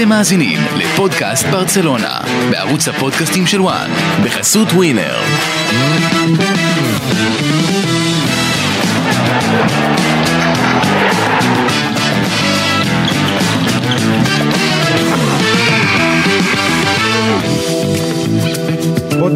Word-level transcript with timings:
אתם 0.00 0.08
מאזינים 0.08 0.60
לפודקאסט 0.76 1.46
ברצלונה, 1.46 2.20
בערוץ 2.50 2.88
הפודקאסטים 2.88 3.46
של 3.46 3.60
וואן, 3.60 3.90
בחסות 4.24 4.68
ווינר. 4.72 5.20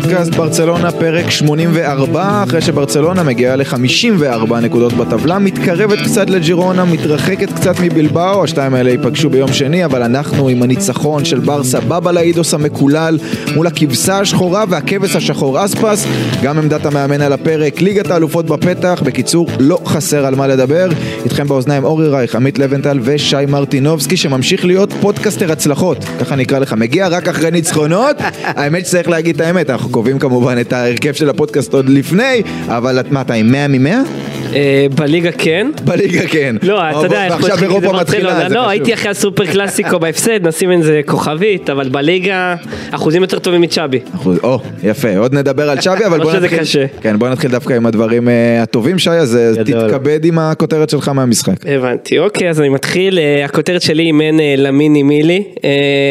פודקאסט 0.04 0.34
ברצלונה 0.34 0.90
פרק 0.90 1.30
84 1.30 2.42
אחרי 2.42 2.60
שברצלונה 2.60 3.22
מגיעה 3.22 3.56
ל-54 3.56 4.54
נקודות 4.62 4.92
בטבלה 4.92 5.38
מתקרבת 5.38 5.98
קצת 6.04 6.30
לג'ירונה 6.30 6.84
מתרחקת 6.84 7.52
קצת 7.52 7.74
מבלבאו 7.80 8.44
השתיים 8.44 8.74
האלה 8.74 8.90
ייפגשו 8.90 9.30
ביום 9.30 9.52
שני 9.52 9.84
אבל 9.84 10.02
אנחנו 10.02 10.48
עם 10.48 10.62
הניצחון 10.62 11.24
של 11.24 11.40
ברסה 11.40 11.80
בבא 11.80 12.10
לאידוס 12.10 12.54
המקולל 12.54 13.18
מול 13.54 13.66
הכבשה 13.66 14.18
השחורה 14.18 14.64
והכבש 14.68 15.16
השחור 15.16 15.64
אספס 15.64 16.06
גם 16.42 16.58
עמדת 16.58 16.86
המאמן 16.86 17.20
על 17.20 17.32
הפרק 17.32 17.80
ליגת 17.80 18.10
האלופות 18.10 18.46
בפתח 18.46 19.02
בקיצור 19.04 19.48
לא 19.60 19.80
חסר 19.86 20.26
על 20.26 20.34
מה 20.34 20.46
לדבר. 20.46 20.88
איתכם 21.24 21.48
באוזניים 21.48 21.84
אורי 21.84 22.08
רייך 22.08 22.34
עמית 22.34 22.58
לבנטל 22.58 22.98
ושי 23.02 23.36
מרטינובסקי 23.48 24.16
שממשיך 24.16 24.64
להיות 24.64 24.92
פודקאסטר 25.00 25.52
הצלחות. 25.52 26.04
ככה 26.20 26.36
נקרא 26.36 26.58
לך 26.58 26.72
מגיע 26.72 27.08
רק 27.08 27.28
אחרי 27.28 27.50
ניצחונות? 27.50 28.16
האמת 28.58 28.86
שצריך 28.86 29.08
להגיד 29.08 29.34
את 29.34 29.40
האמת 29.40 29.70
אנחנו 29.70 29.94
קובעים 30.04 30.18
כמובן 30.18 30.60
את 30.60 30.72
ההרכב 30.72 31.12
של 31.12 31.30
הפודקאסט 31.30 31.74
עוד 31.74 31.88
לפני, 31.88 32.42
אבל 32.68 33.00
את 33.00 33.10
מה 33.10 33.20
אתה 33.20 33.34
עם 33.34 33.52
100 33.52 33.68
מ-100? 33.68 34.33
אה, 34.54 34.86
בליגה 34.94 35.32
כן. 35.32 35.70
בליגה 35.84 36.26
כן. 36.26 36.56
לא, 36.62 36.90
אתה 36.90 36.98
יודע, 36.98 37.28
ועכשיו 37.30 37.62
אירופה 37.62 37.92
מתחילה, 37.92 38.48
זה 38.48 38.54
לא. 38.54 38.68
הייתי 38.68 38.94
אחרי 38.94 39.10
הסופר 39.10 39.46
קלאסיקו 39.46 39.98
בהפסד, 39.98 40.46
נשים 40.46 40.72
איזה 40.72 41.00
כוכבית, 41.06 41.70
אבל 41.70 41.88
בליגה 41.88 42.56
אחוזים 42.90 43.22
יותר 43.22 43.38
טובים 43.38 43.60
מצ'אבי. 43.60 44.00
או, 44.26 44.58
יפה, 44.82 45.16
עוד 45.16 45.34
נדבר 45.34 45.70
על 45.70 45.80
שווי, 45.80 46.06
אבל 46.06 46.22
בוא 46.22 46.32
שזה 46.32 46.40
נתחיל. 46.40 46.58
קשה. 46.58 46.86
כן, 47.00 47.18
בוא 47.18 47.28
נתחיל 47.28 47.50
דווקא 47.50 47.72
עם 47.72 47.86
הדברים 47.86 48.28
אה, 48.28 48.62
הטובים, 48.62 48.98
שי, 48.98 49.10
אז 49.10 49.36
אה. 49.36 49.64
תתכבד 49.64 50.24
עם 50.24 50.38
הכותרת 50.38 50.90
שלך 50.90 51.08
מהמשחק. 51.08 51.54
הבנתי, 51.66 52.18
אוקיי, 52.18 52.50
אז 52.50 52.60
אני 52.60 52.68
מתחיל, 52.68 53.18
הכותרת 53.44 53.82
שלי 53.82 54.12
אין 54.20 54.40
אה, 54.40 54.54
למיני 54.56 55.02
מילי, 55.02 55.44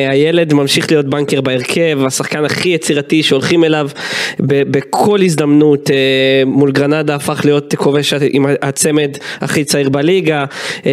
הילד 0.09 0.53
ממשיך 0.53 0.91
להיות 0.91 1.05
בנקר 1.05 1.41
בהרכב, 1.41 1.99
השחקן 2.05 2.45
הכי 2.45 2.69
יצירתי 2.69 3.23
שהולכים 3.23 3.63
אליו 3.63 3.89
בכל 4.39 5.21
הזדמנות, 5.21 5.89
מול 6.45 6.71
גרנדה 6.71 7.15
הפך 7.15 7.41
להיות 7.45 7.73
כובש 7.77 8.13
עם 8.33 8.45
הצמד 8.61 9.09
הכי 9.41 9.63
צעיר 9.63 9.89
בליגה, 9.89 10.45
אה, 10.85 10.91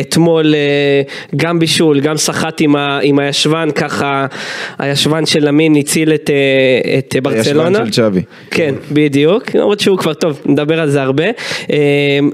אתמול 0.00 0.54
אה, 0.54 1.02
גם 1.36 1.58
בישול, 1.58 2.00
גם 2.00 2.16
סחט 2.16 2.60
עם, 2.60 2.76
ה- 2.76 2.98
עם 3.02 3.18
הישבן, 3.18 3.68
ככה 3.74 4.26
הישבן 4.78 5.26
של 5.26 5.44
למין 5.48 5.76
הציל 5.76 6.12
את, 6.14 6.30
אה, 6.30 6.98
את 6.98 7.16
ברצלונה. 7.22 7.68
הישבן 7.78 7.86
של 7.86 7.92
צ'אבי. 7.92 8.22
כן, 8.50 8.74
בדיוק, 8.92 9.54
למרות 9.54 9.80
שהוא 9.80 9.98
כבר 9.98 10.14
טוב, 10.14 10.40
נדבר 10.46 10.80
על 10.80 10.90
זה 10.90 11.02
הרבה. 11.02 11.24
אמ, 11.70 12.30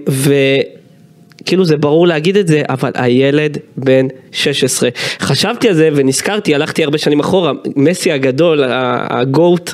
וכאילו 1.49 1.65
זה 1.65 1.77
ברור 1.77 2.07
להגיד 2.07 2.37
את 2.37 2.49
זה, 2.49 2.63
אבל 2.69 2.91
הילד 2.95 3.59
בן 3.77 4.07
16. 4.33 4.89
חשבתי 5.21 5.69
על 5.69 5.75
זה 5.75 5.89
ונזכרתי, 5.95 6.55
הלכתי 6.55 6.85
הרבה 6.85 6.99
שנים 6.99 7.21
אחורה, 7.21 7.53
מסי 7.77 8.13
הגדול, 8.13 8.63
הגוט, 9.11 9.73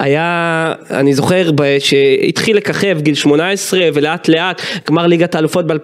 היה, 0.00 0.72
אני 0.90 1.14
זוכר, 1.14 1.50
שהתחיל 1.78 2.56
לככב 2.56 2.98
גיל 3.00 3.14
18 3.14 3.80
ולאט 3.94 4.28
לאט, 4.28 4.62
גמר 4.88 5.06
ליגת 5.06 5.34
האלופות 5.34 5.66
ב-2006, 5.66 5.76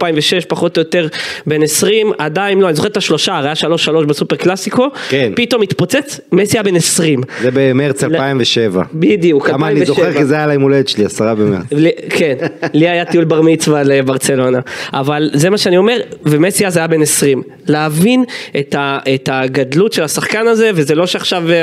פחות 0.48 0.76
או 0.76 0.80
יותר 0.80 1.06
בן 1.46 1.62
20, 1.62 2.12
עדיין 2.18 2.60
לא, 2.60 2.66
אני 2.66 2.74
זוכר 2.76 2.88
את 2.88 2.96
השלושה, 2.96 3.36
הרי 3.36 3.46
היה 3.48 3.54
3-3 4.02 4.06
בסופר 4.06 4.36
קלאסיקו, 4.36 4.86
כן. 5.08 5.32
פתאום 5.36 5.62
התפוצץ, 5.62 6.20
מסי 6.32 6.56
היה 6.56 6.62
בן 6.62 6.76
20. 6.76 7.20
זה 7.42 7.50
במרץ 7.54 8.04
2007. 8.04 8.82
בדיוק, 8.94 9.46
כמה 9.46 9.68
אני 9.68 9.80
2007. 9.80 9.84
זוכר 10.08 10.18
כי 10.18 10.24
זה 10.24 10.34
היה 10.34 10.46
ליום 10.46 10.62
הולדת 10.62 10.88
שלי, 10.88 11.04
עשרה 11.04 11.34
במרץ. 11.34 11.62
לי- 11.72 11.90
כן, 12.10 12.34
לי 12.74 12.88
היה 12.88 13.04
טיול 13.04 13.24
בר 13.24 13.40
מצווה 13.42 13.82
לברצלונה, 13.82 14.58
אבל 14.92 15.19
זה 15.32 15.50
מה 15.50 15.58
שאני 15.58 15.76
אומר, 15.76 16.00
ומסי 16.24 16.66
אז 16.66 16.76
היה 16.76 16.86
בן 16.86 17.02
20. 17.02 17.42
להבין 17.66 18.24
את, 18.60 18.74
ה, 18.74 18.98
את 19.14 19.28
הגדלות 19.32 19.92
של 19.92 20.02
השחקן 20.02 20.46
הזה, 20.46 20.70
וזה 20.74 20.94
לא 20.94 21.06
שעכשיו 21.06 21.50
אה, 21.50 21.54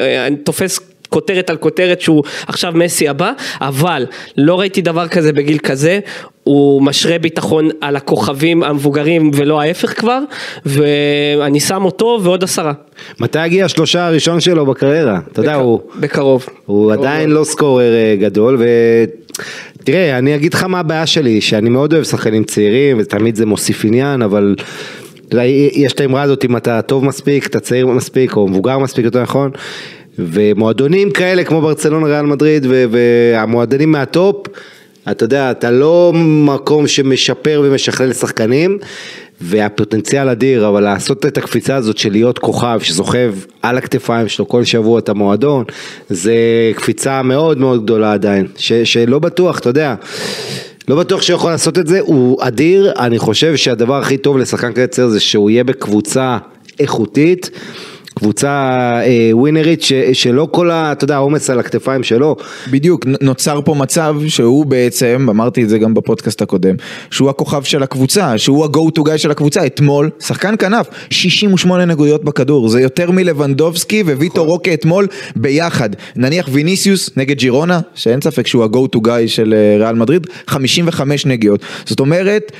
אה, 0.00 0.26
אני 0.26 0.36
תופס 0.36 0.80
כותרת 1.08 1.50
על 1.50 1.56
כותרת 1.56 2.00
שהוא 2.00 2.24
עכשיו 2.46 2.72
מסי 2.76 3.08
הבא, 3.08 3.32
אבל 3.60 4.06
לא 4.36 4.60
ראיתי 4.60 4.82
דבר 4.82 5.08
כזה 5.08 5.32
בגיל 5.32 5.58
כזה. 5.58 5.98
הוא 6.44 6.82
משרה 6.82 7.18
ביטחון 7.18 7.68
על 7.80 7.96
הכוכבים 7.96 8.62
המבוגרים 8.62 9.30
ולא 9.34 9.60
ההפך 9.60 10.00
כבר, 10.00 10.20
ואני 10.66 11.60
שם 11.60 11.84
אותו 11.84 12.20
ועוד 12.22 12.44
עשרה, 12.44 12.72
מתי 13.20 13.38
הגיע 13.38 13.64
השלושה 13.64 14.06
הראשון 14.06 14.40
שלו 14.40 14.66
בקריירה? 14.66 15.18
אתה 15.32 15.40
יודע, 15.40 15.54
הוא... 15.54 15.80
בקרוב. 16.00 16.46
הוא 16.66 16.92
עדיין 16.92 17.30
לא 17.30 17.44
סקורר 17.44 17.92
אה, 17.94 18.16
גדול 18.20 18.62
ותראה 19.84 20.18
אני 20.18 20.34
אגיד 20.34 20.54
לך 20.54 20.64
מה 20.64 20.80
הבעיה 20.80 21.06
שלי 21.06 21.40
שאני 21.40 21.70
מאוד 21.70 21.92
אוהב 21.92 22.04
שחקנים 22.04 22.44
צעירים 22.44 22.96
ותמיד 23.00 23.36
זה 23.36 23.46
מוסיף 23.46 23.84
עניין 23.84 24.22
אבל 24.22 24.54
יש 25.72 25.92
את 25.92 26.00
האמרה 26.00 26.22
הזאת 26.22 26.44
אם 26.44 26.56
אתה 26.56 26.82
טוב 26.82 27.04
מספיק 27.04 27.46
אתה 27.46 27.60
צעיר 27.60 27.86
מספיק 27.86 28.36
או 28.36 28.48
מבוגר 28.48 28.78
מספיק 28.78 29.04
יותר 29.04 29.22
נכון 29.22 29.50
ומועדונים 30.18 31.10
כאלה 31.10 31.44
כמו 31.44 31.60
ברצלונה 31.60 32.06
ריאל 32.06 32.26
מדריד 32.26 32.66
והמועדונים 32.90 33.92
מהטופ 33.92 34.46
אתה 35.10 35.24
יודע 35.24 35.50
אתה 35.50 35.70
לא 35.70 36.12
מקום 36.14 36.86
שמשפר 36.86 37.62
ומשכלל 37.64 38.12
שחקנים 38.12 38.78
והפוטנציאל 39.44 40.28
אדיר, 40.28 40.68
אבל 40.68 40.82
לעשות 40.82 41.26
את 41.26 41.38
הקפיצה 41.38 41.76
הזאת 41.76 41.98
של 41.98 42.12
להיות 42.12 42.38
כוכב 42.38 42.78
שזוכב 42.82 43.34
על 43.62 43.78
הכתפיים 43.78 44.28
שלו 44.28 44.48
כל 44.48 44.64
שבוע 44.64 44.98
את 44.98 45.08
המועדון, 45.08 45.64
זה 46.10 46.34
קפיצה 46.74 47.22
מאוד 47.22 47.58
מאוד 47.58 47.84
גדולה 47.84 48.12
עדיין, 48.12 48.46
ש, 48.56 48.72
שלא 48.72 49.18
בטוח, 49.18 49.58
אתה 49.58 49.68
יודע, 49.68 49.94
לא 50.88 50.96
בטוח 50.96 51.22
שהוא 51.22 51.34
יכול 51.36 51.50
לעשות 51.50 51.78
את 51.78 51.86
זה, 51.86 52.00
הוא 52.00 52.38
אדיר, 52.40 52.92
אני 52.98 53.18
חושב 53.18 53.56
שהדבר 53.56 53.94
הכי 53.94 54.16
טוב 54.16 54.38
לשחקן 54.38 54.86
צעיר 54.86 55.08
זה 55.08 55.20
שהוא 55.20 55.50
יהיה 55.50 55.64
בקבוצה 55.64 56.38
איכותית. 56.80 57.50
קבוצה 58.14 58.50
אה, 59.04 59.30
ווינרית 59.32 59.82
ש, 59.82 59.92
שלא 60.12 60.48
כל 60.50 60.70
ה... 60.70 60.92
אתה 60.92 61.04
יודע, 61.04 61.14
העומס 61.14 61.50
על 61.50 61.60
הכתפיים 61.60 62.02
שלו. 62.02 62.36
בדיוק, 62.70 63.06
נוצר 63.20 63.60
פה 63.64 63.74
מצב 63.74 64.16
שהוא 64.28 64.66
בעצם, 64.66 65.26
אמרתי 65.30 65.62
את 65.62 65.68
זה 65.68 65.78
גם 65.78 65.94
בפודקאסט 65.94 66.42
הקודם, 66.42 66.74
שהוא 67.10 67.30
הכוכב 67.30 67.62
של 67.62 67.82
הקבוצה, 67.82 68.38
שהוא 68.38 68.64
ה-go 68.64 68.98
to 68.98 69.02
guy 69.02 69.18
של 69.18 69.30
הקבוצה, 69.30 69.66
אתמול, 69.66 70.10
שחקן 70.20 70.54
כנף, 70.58 70.86
68 71.10 71.84
נקודות 71.84 72.24
בכדור, 72.24 72.68
זה 72.68 72.80
יותר 72.80 73.10
מלבנדובסקי 73.10 74.02
וויטו 74.02 74.44
רוקה 74.44 74.74
אתמול 74.74 75.06
ביחד. 75.36 75.90
נניח 76.16 76.48
ויניסיוס 76.52 77.10
נגד 77.16 77.38
ג'ירונה, 77.38 77.80
שאין 77.94 78.20
ספק 78.20 78.46
שהוא 78.46 78.64
ה-go 78.64 78.96
to 78.96 79.00
guy 79.06 79.26
של 79.26 79.54
אה, 79.56 79.76
ריאל 79.78 79.94
מדריד, 79.94 80.26
55 80.46 81.26
נגיעות. 81.26 81.60
זאת 81.84 82.00
אומרת, 82.00 82.52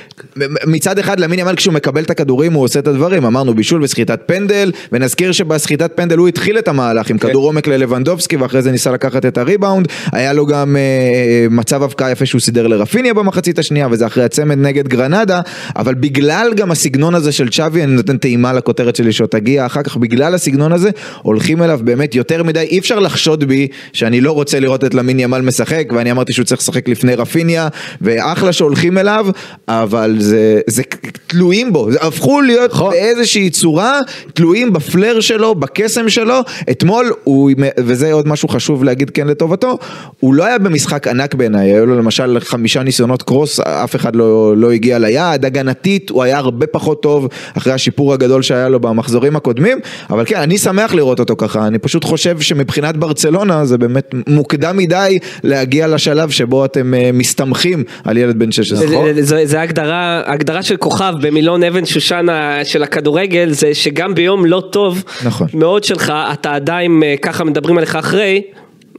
מצד 0.67 0.99
אחד 0.99 1.19
למין 1.19 1.39
ימל 1.39 1.55
כשהוא 1.55 1.73
מקבל 1.73 2.03
את 2.03 2.09
הכדורים 2.09 2.53
הוא 2.53 2.63
עושה 2.63 2.79
את 2.79 2.87
הדברים, 2.87 3.25
אמרנו 3.25 3.53
בישול 3.53 3.83
וסחיטת 3.83 4.19
פנדל, 4.25 4.71
ונזכיר 4.91 5.31
שבסחיטת 5.45 5.91
פנדל 5.95 6.17
הוא 6.17 6.27
התחיל 6.27 6.57
את 6.57 6.67
המהלך 6.67 7.09
עם 7.09 7.17
כדור 7.17 7.45
עומק 7.45 7.67
ללבנדובסקי 7.67 8.35
ואחרי 8.35 8.61
זה 8.61 8.71
ניסה 8.71 8.91
לקחת 8.91 9.25
את 9.25 9.37
הריבאונד, 9.37 9.87
היה 10.11 10.33
לו 10.33 10.45
גם 10.45 10.75
אה, 10.75 10.81
אה, 10.81 11.47
מצב 11.49 11.83
הבקעה 11.83 12.11
יפה 12.11 12.25
שהוא 12.25 12.41
סידר 12.41 12.67
לרפיניה 12.67 13.13
במחצית 13.13 13.59
השנייה 13.59 13.87
וזה 13.91 14.05
אחרי 14.05 14.23
הצמד 14.23 14.57
נגד 14.57 14.87
גרנדה, 14.87 15.41
אבל 15.75 15.93
בגלל 15.93 16.53
גם 16.55 16.71
הסגנון 16.71 17.15
הזה 17.15 17.31
של 17.31 17.49
צ'אבי, 17.49 17.83
אני 17.83 17.91
נותן 17.91 18.17
טעימה 18.17 18.53
לכותרת 18.53 18.95
שלי 18.95 19.11
שעוד 19.11 19.29
תגיע 19.29 19.65
אחר 19.65 19.83
כך, 19.83 19.97
בגלל 19.97 20.33
הסגנון 20.33 20.71
הזה 20.71 20.89
הולכים 21.21 21.63
אליו 21.63 21.79
באמת 21.83 22.15
יותר 22.15 22.43
מדי, 22.43 22.59
אי 22.59 22.79
אפשר 22.79 22.99
לחשוד 22.99 23.43
בי 23.43 23.67
שאני 23.93 24.21
לא 24.21 24.31
רוצה 24.31 24.59
לראות 24.59 24.83
את 24.83 24.93
למין 24.93 25.19
ימל 25.19 25.41
משחק 25.41 25.87
ואני 25.95 26.11
אמרתי 26.11 26.33
שהוא 26.33 26.45
צריך 26.45 26.61
לשחק 26.61 26.89
לפני 26.89 27.15
רפיניה 27.15 27.67
ואחלה 28.01 28.53
שהולכים 28.53 28.97
אליו, 28.97 29.27
אבל 29.67 30.15
זה, 30.19 30.59
זה 30.67 30.83
תלויים 31.27 31.73
בו, 31.73 31.89
הפכו 32.01 32.41
להיות 32.41 32.71
באיזושהי 32.89 33.49
צורה 33.49 33.99
תלויים 34.33 34.73
בפלר 34.73 35.19
שלו, 35.35 35.55
בקסם 35.55 36.09
שלו, 36.09 36.39
אתמול 36.71 37.13
הוא, 37.23 37.51
וזה 37.79 38.13
עוד 38.13 38.27
משהו 38.27 38.47
חשוב 38.49 38.83
להגיד 38.83 39.09
כן 39.09 39.27
לטובתו, 39.27 39.77
הוא 40.19 40.33
לא 40.33 40.45
היה 40.45 40.57
במשחק 40.57 41.07
ענק 41.07 41.33
בעיניי, 41.35 41.69
היו 41.73 41.85
לו 41.85 41.95
למשל 41.97 42.37
חמישה 42.39 42.83
ניסיונות 42.83 43.23
קרוס, 43.23 43.59
אף 43.59 43.95
אחד 43.95 44.15
לא, 44.15 44.53
לא 44.57 44.71
הגיע 44.71 44.99
ליעד, 44.99 45.45
הגנתית 45.45 46.09
הוא 46.09 46.23
היה 46.23 46.37
הרבה 46.37 46.67
פחות 46.67 47.01
טוב 47.01 47.27
אחרי 47.57 47.73
השיפור 47.73 48.13
הגדול 48.13 48.41
שהיה 48.41 48.69
לו 48.69 48.79
במחזורים 48.79 49.35
הקודמים, 49.35 49.77
אבל 50.09 50.25
כן, 50.25 50.35
אני 50.35 50.57
שמח 50.57 50.93
לראות 50.93 51.19
אותו 51.19 51.35
ככה, 51.35 51.67
אני 51.67 51.79
פשוט 51.79 52.03
חושב 52.03 52.39
שמבחינת 52.41 52.97
ברצלונה 52.97 53.65
זה 53.65 53.77
באמת 53.77 54.13
מוקדם 54.27 54.77
מדי 54.77 55.19
להגיע 55.43 55.87
לשלב 55.87 56.29
שבו 56.29 56.65
אתם 56.65 56.93
אה, 56.93 57.09
מסתמכים 57.13 57.83
על 58.03 58.17
ילד 58.17 58.39
בן 58.39 58.51
16. 58.51 58.87
זה- 58.87 59.13
זה- 59.13 59.23
זה- 59.23 59.41
זה 59.45 59.61
הגדרה, 59.61 60.21
הגדרה 60.25 60.63
של 60.63 60.77
כוכב 60.77 61.13
במילון 61.21 61.63
אבן 61.63 61.85
שושן 61.85 62.29
ה- 62.29 62.59
של 62.63 62.83
הכדורגל, 62.83 63.49
זה 63.51 63.73
שגם 63.73 64.15
ביום 64.15 64.45
לא 64.45 64.63
טוב 64.71 65.03
נכון. 65.25 65.47
מאוד 65.53 65.83
שלך, 65.83 66.13
אתה 66.33 66.55
עדיין, 66.55 67.03
אה, 67.03 67.15
ככה 67.21 67.43
מדברים 67.43 67.77
עליך 67.77 67.95
אחרי, 67.95 68.41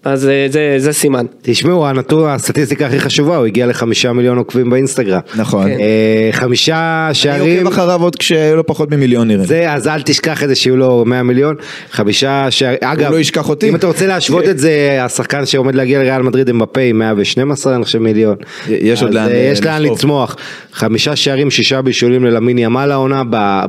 אז 0.05 0.29
אה, 0.29 0.47
זה, 0.51 0.75
זה 0.79 0.93
סימן. 0.93 1.27
תשמעו, 1.43 1.87
הנתון, 1.87 2.31
הסטטיסטיקה 2.31 2.87
הכי 2.87 3.01
חשובה, 3.01 3.37
הוא 3.37 3.47
הגיע 3.47 3.67
לחמישה 3.67 4.13
מיליון 4.13 4.39
עוקבים 4.39 4.71
באינסטגרם. 4.71 5.21
נכון. 5.37 5.69
כן. 5.69 5.81
אה, 5.81 6.29
חמישה 6.33 7.05
אני 7.07 7.15
שערים, 7.15 7.67
עוקב 7.67 7.79
אחריו 7.79 8.03
עוד 8.03 8.17
כשהיו 8.17 8.57
לו 8.57 8.67
פחות 8.67 8.91
ממיליון 8.91 9.29
נראה. 9.29 9.45
זה, 9.45 9.73
אז 9.73 9.89
אל 9.89 10.03
תשכח 10.03 10.43
את 10.43 10.49
זה 10.49 10.55
שיהיו 10.55 10.77
לו 10.77 11.05
100 11.07 11.23
מיליון, 11.23 11.55
חמישה 11.91 12.51
שערים, 12.51 12.79
אגב, 12.83 13.13
לא 13.13 13.21
ישכח 13.21 13.49
אותי. 13.49 13.69
אם 13.69 13.75
אתה 13.75 13.87
רוצה 13.87 14.07
להשוות 14.07 14.45
את 14.49 14.59
זה, 14.59 14.99
השחקן 15.01 15.47
שעומד 15.47 15.75
להגיע 15.75 15.99
לריאל 15.99 16.23
מדריד 16.23 16.49
אמבפה 16.49 16.81
עם 16.81 16.99
112 16.99 17.77
אני 17.77 17.85
חושב 17.85 17.99
מיליון. 17.99 18.37
יש 18.69 19.03
עוד 19.03 19.15
לאן, 19.15 19.29
אה, 19.29 19.33
אה, 19.33 19.51
יש 19.53 19.63
לאן. 19.63 19.83
לצמוח. 19.83 20.37
חמישה 20.73 21.17
שערים, 21.17 21.51
שישה 21.51 21.83
בישולים 21.83 22.25
ללמין 22.25 22.59
ימל 22.59 22.91
העונה, 22.93 23.23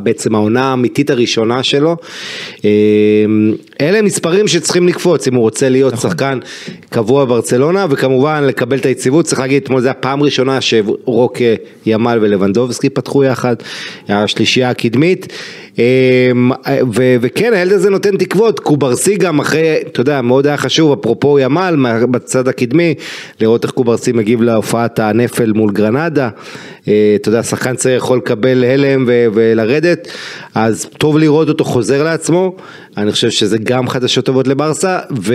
בעצם 0.04 0.36
העונה 0.36 0.64
האמיתית 0.64 1.10
הראשונה 1.10 1.64
שלו. 1.64 1.98
אלה 3.82 4.02
מספרים 4.02 4.48
שצריכים 4.48 4.88
לקפוץ 4.88 5.28
אם 5.28 5.36
הוא 5.36 5.42
רוצה 5.42 5.70
להיות 5.70 5.94
נכון. 5.94 6.10
שחקן 6.18 6.40
קבוע 6.90 7.26
בברצלונה, 7.26 7.86
וכמובן 7.90 8.44
לקבל 8.44 8.78
את 8.78 8.86
היציבות, 8.86 9.26
צריך 9.26 9.40
להגיד, 9.40 9.64
אתמול 9.64 9.82
זו 9.82 9.90
הפעם 9.90 10.22
הראשונה 10.22 10.62
שרוקה, 10.62 11.44
ימל 11.86 12.20
ולבנדובסקי 12.22 12.90
פתחו 12.90 13.24
יחד, 13.24 13.56
השלישייה 14.10 14.70
הקדמית. 14.70 15.28
אה, 15.80 16.32
ו- 16.94 17.16
וכן, 17.22 17.54
הילד 17.54 17.72
הזה 17.72 17.90
נותן 17.90 18.18
תקוות, 18.18 18.60
קוברסי 18.60 19.16
גם 19.16 19.40
אחרי, 19.40 19.78
אתה 19.88 20.02
יודע, 20.02 20.22
מאוד 20.22 20.48
היה 20.48 20.58
חשוב, 20.58 21.00
אפרופו 21.00 21.40
ימל, 21.40 21.76
בצד 22.12 22.48
הקדמי, 22.48 22.94
לראות 23.42 23.64
איך 23.64 23.72
קוברסי 23.72 24.12
מגיב 24.12 24.42
להופעת 24.42 25.00
הנפל 25.00 25.52
מול 25.52 25.72
גרנדה. 25.72 26.30
אה, 26.88 27.14
אתה 27.16 27.30
יודע, 27.30 27.44
שחקן 27.44 27.76
צעיר 27.76 27.98
יכול 27.98 28.18
לקבל 28.18 28.64
הלם 28.64 29.04
ו- 29.08 29.26
ולרדת, 29.34 30.08
אז 30.56 30.90
טוב 30.98 31.18
לראות 31.18 31.50
אותו 31.50 31.64
חוזר 31.64 32.04
לעצמו, 32.04 32.56
אני 32.98 33.12
חושב 33.12 33.30
שזה 33.30 33.58
גם 33.58 33.90
חדשות 33.90 34.26
טובות 34.26 34.48
לברסה, 34.48 35.00
ו... 35.22 35.34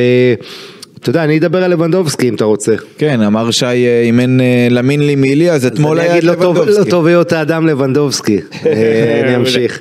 אתה 1.03 1.11
יודע, 1.11 1.25
אני 1.25 1.39
אדבר 1.39 1.65
על 1.65 1.71
לבנדובסקי 1.71 2.29
אם 2.29 2.35
אתה 2.35 2.45
רוצה. 2.45 2.75
כן, 2.99 3.23
אמר 3.23 3.51
שי 3.51 3.67
אה, 3.67 4.03
אם 4.09 4.21
אין 4.21 4.41
אה, 4.41 4.67
למין 4.71 5.07
לי 5.07 5.15
מילי, 5.15 5.51
אז 5.51 5.67
אתמול 5.67 6.01
היה 6.01 6.21
לא 6.21 6.33
לבנדובסקי. 6.33 6.79
לא 6.79 6.85
טוב 6.85 7.07
היות 7.07 7.33
האדם 7.33 7.67
לבנדובסקי, 7.67 8.39
אה, 8.67 9.21
אני 9.25 9.37
אמשיך. 9.37 9.81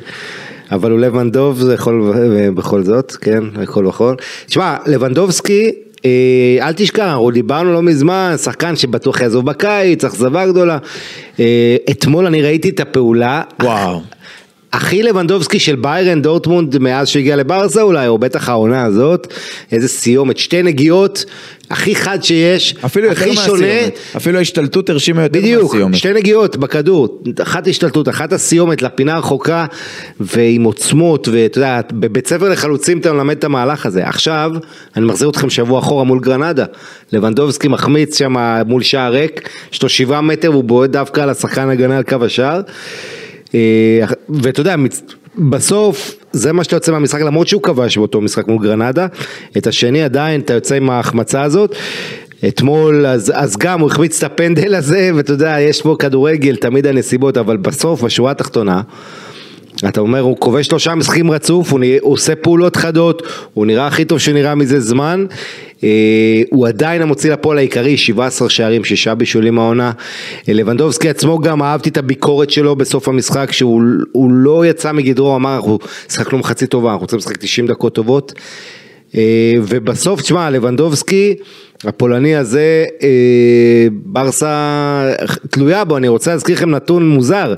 אבל 0.71 0.91
הוא 0.91 1.00
לבנדוב 1.00 1.59
זה 1.59 1.73
יכול 1.73 2.13
בכל 2.56 2.83
זאת, 2.83 3.12
כן, 3.12 3.44
הכל 3.56 3.85
וכל. 3.85 4.15
תשמע, 4.45 4.75
לבנדובסקי, 4.85 5.71
אל 6.62 6.73
תשכח, 6.75 7.03
אנחנו 7.03 7.31
דיברנו 7.31 7.74
לא 7.74 7.81
מזמן, 7.81 8.35
שחקן 8.44 8.75
שבטוח 8.75 9.21
יעזוב 9.21 9.45
בקיץ, 9.45 10.06
אכזבה 10.06 10.47
גדולה. 10.47 10.77
אתמול 11.91 12.25
אני 12.25 12.41
ראיתי 12.41 12.69
את 12.69 12.79
הפעולה. 12.79 13.41
וואו. 13.63 14.01
הכי 14.73 15.03
לבנדובסקי 15.03 15.59
של 15.59 15.75
ביירן 15.75 16.21
דורטמונד 16.21 16.77
מאז 16.77 17.07
שהגיע 17.07 17.35
לברסה 17.35 17.81
אולי, 17.81 18.07
או 18.07 18.18
בטח 18.18 18.50
העונה 18.50 18.83
הזאת, 18.83 19.33
איזה 19.71 19.88
סיומת, 19.88 20.38
שתי 20.38 20.63
נגיעות, 20.63 21.25
הכי 21.69 21.95
חד 21.95 22.23
שיש, 22.23 22.75
אפילו 22.85 23.07
יותר 23.07 23.21
הכי 23.21 23.35
שונה, 23.35 23.68
מהסיומת. 23.68 23.97
אפילו 24.18 24.38
ההשתלטות 24.38 24.89
הרשימה 24.89 25.23
יותר 25.23 25.39
בדיוק, 25.39 25.73
מהסיומת. 25.73 25.95
שתי 25.95 26.13
נגיעות 26.13 26.57
בכדור, 26.57 27.21
אחת 27.41 27.68
השתלטות, 27.68 28.09
אחת 28.09 28.33
הסיומת 28.33 28.81
לפינה 28.81 29.13
הרחוקה 29.13 29.65
ועם 30.19 30.63
עוצמות 30.63 31.27
ואתה 31.27 31.57
יודע, 31.57 31.81
בבית 31.94 32.27
ספר 32.27 32.50
לחלוצים 32.50 33.00
אתה 33.00 33.13
מלמד 33.13 33.38
את 33.38 33.44
המהלך 33.44 33.85
הזה. 33.85 34.07
עכשיו, 34.07 34.51
אני 34.95 35.06
מחזיר 35.06 35.29
אתכם 35.29 35.50
שבוע 35.50 35.79
אחורה 35.79 36.03
מול 36.03 36.19
גרנדה, 36.19 36.65
לבנדובסקי 37.13 37.67
מחמיץ 37.67 38.17
שם 38.17 38.35
מול 38.65 38.83
שער 38.83 39.12
ריק, 39.12 39.50
יש 39.74 39.83
לו 39.83 39.89
שבעה 39.89 40.21
מטר 40.21 40.51
והוא 40.51 40.63
בועט 40.63 40.89
דווקא 40.89 41.21
על 41.21 41.29
השחקן 41.29 41.69
הגנה 41.69 41.97
על 41.97 42.03
קו 42.03 42.25
השער. 42.25 42.62
אה, 43.56 44.06
ואתה 44.30 44.62
יודע, 44.62 44.75
בסוף 45.38 46.15
זה 46.31 46.53
מה 46.53 46.63
שאתה 46.63 46.75
יוצא 46.75 46.92
מהמשחק 46.92 47.21
למרות 47.21 47.48
שהוא 47.48 47.62
כבש 47.62 47.98
באותו 47.98 48.21
משחק 48.21 48.48
מול 48.48 48.63
גרנדה, 48.63 49.07
את 49.57 49.68
השני 49.68 50.03
עדיין 50.03 50.42
אתה 50.42 50.53
יוצא 50.53 50.75
עם 50.75 50.89
ההחמצה 50.89 51.42
הזאת. 51.42 51.75
אתמול 52.48 53.06
אז, 53.06 53.31
אז 53.36 53.57
גם 53.57 53.80
הוא 53.80 53.92
החמיץ 53.92 54.18
את 54.18 54.31
הפנדל 54.31 54.75
הזה 54.75 55.12
ואתה 55.15 55.31
יודע 55.31 55.59
יש 55.59 55.81
פה 55.81 55.95
כדורגל 56.00 56.56
תמיד 56.56 56.88
הנסיבות 56.88 57.38
אבל 57.38 57.57
בסוף 57.57 58.03
בשורה 58.03 58.31
התחתונה 58.31 58.81
אתה 59.89 60.01
אומר 60.01 60.19
הוא 60.19 60.38
כובש 60.39 60.66
שלושה 60.66 60.95
משחקים 60.95 61.31
רצוף 61.31 61.72
הוא, 61.72 61.80
נראה, 61.80 61.98
הוא 62.01 62.13
עושה 62.13 62.36
פעולות 62.36 62.75
חדות 62.75 63.24
הוא 63.54 63.66
נראה 63.66 63.88
הכי 63.88 64.06
טוב 64.06 64.19
שנראה 64.19 64.56
מזה 64.56 64.80
זמן. 64.80 65.25
אה, 65.83 66.42
הוא 66.50 66.68
עדיין 66.68 67.01
המוציא 67.01 67.31
לפועל 67.31 67.57
העיקרי 67.57 67.98
17 67.98 68.50
שערים 68.50 68.83
שישה 68.83 69.16
בישולים 69.16 69.60
העונה. 69.60 69.92
אה, 70.50 70.54
לבנדובסקי 70.54 71.10
עצמו 71.10 71.39
גם 71.39 71.63
אהבתי 71.63 71.89
את 71.89 71.98
הביקורת 71.98 72.50
שלו 72.50 72.75
בסוף 72.75 73.07
המשחק 73.07 73.51
שהוא 73.51 73.81
הוא 74.12 74.31
לא 74.31 74.66
יצא 74.66 74.92
מגדרו 74.92 75.36
אמר 75.36 75.56
אנחנו 75.56 75.80
שחקנו 76.10 76.38
מחצית 76.38 76.69
טובה 76.69 76.92
אנחנו 76.92 77.01
רוצים 77.01 77.19
לשחק 77.19 77.38
90 77.38 77.68
דקות 77.68 77.95
טובות. 77.95 78.34
אה, 79.16 79.54
ובסוף, 79.63 80.22
תשמע, 80.22 80.50
לבנדובסקי, 80.50 81.36
הפולני 81.86 82.36
הזה, 82.36 82.86
אה, 83.04 83.07
ברסה 83.92 85.10
תלויה 85.50 85.83
בו, 85.83 85.98
אני 85.98 86.07
רוצה 86.07 86.31
להזכיר 86.31 86.56
לכם 86.56 86.69
נתון 86.69 87.10
מוזר. 87.10 87.54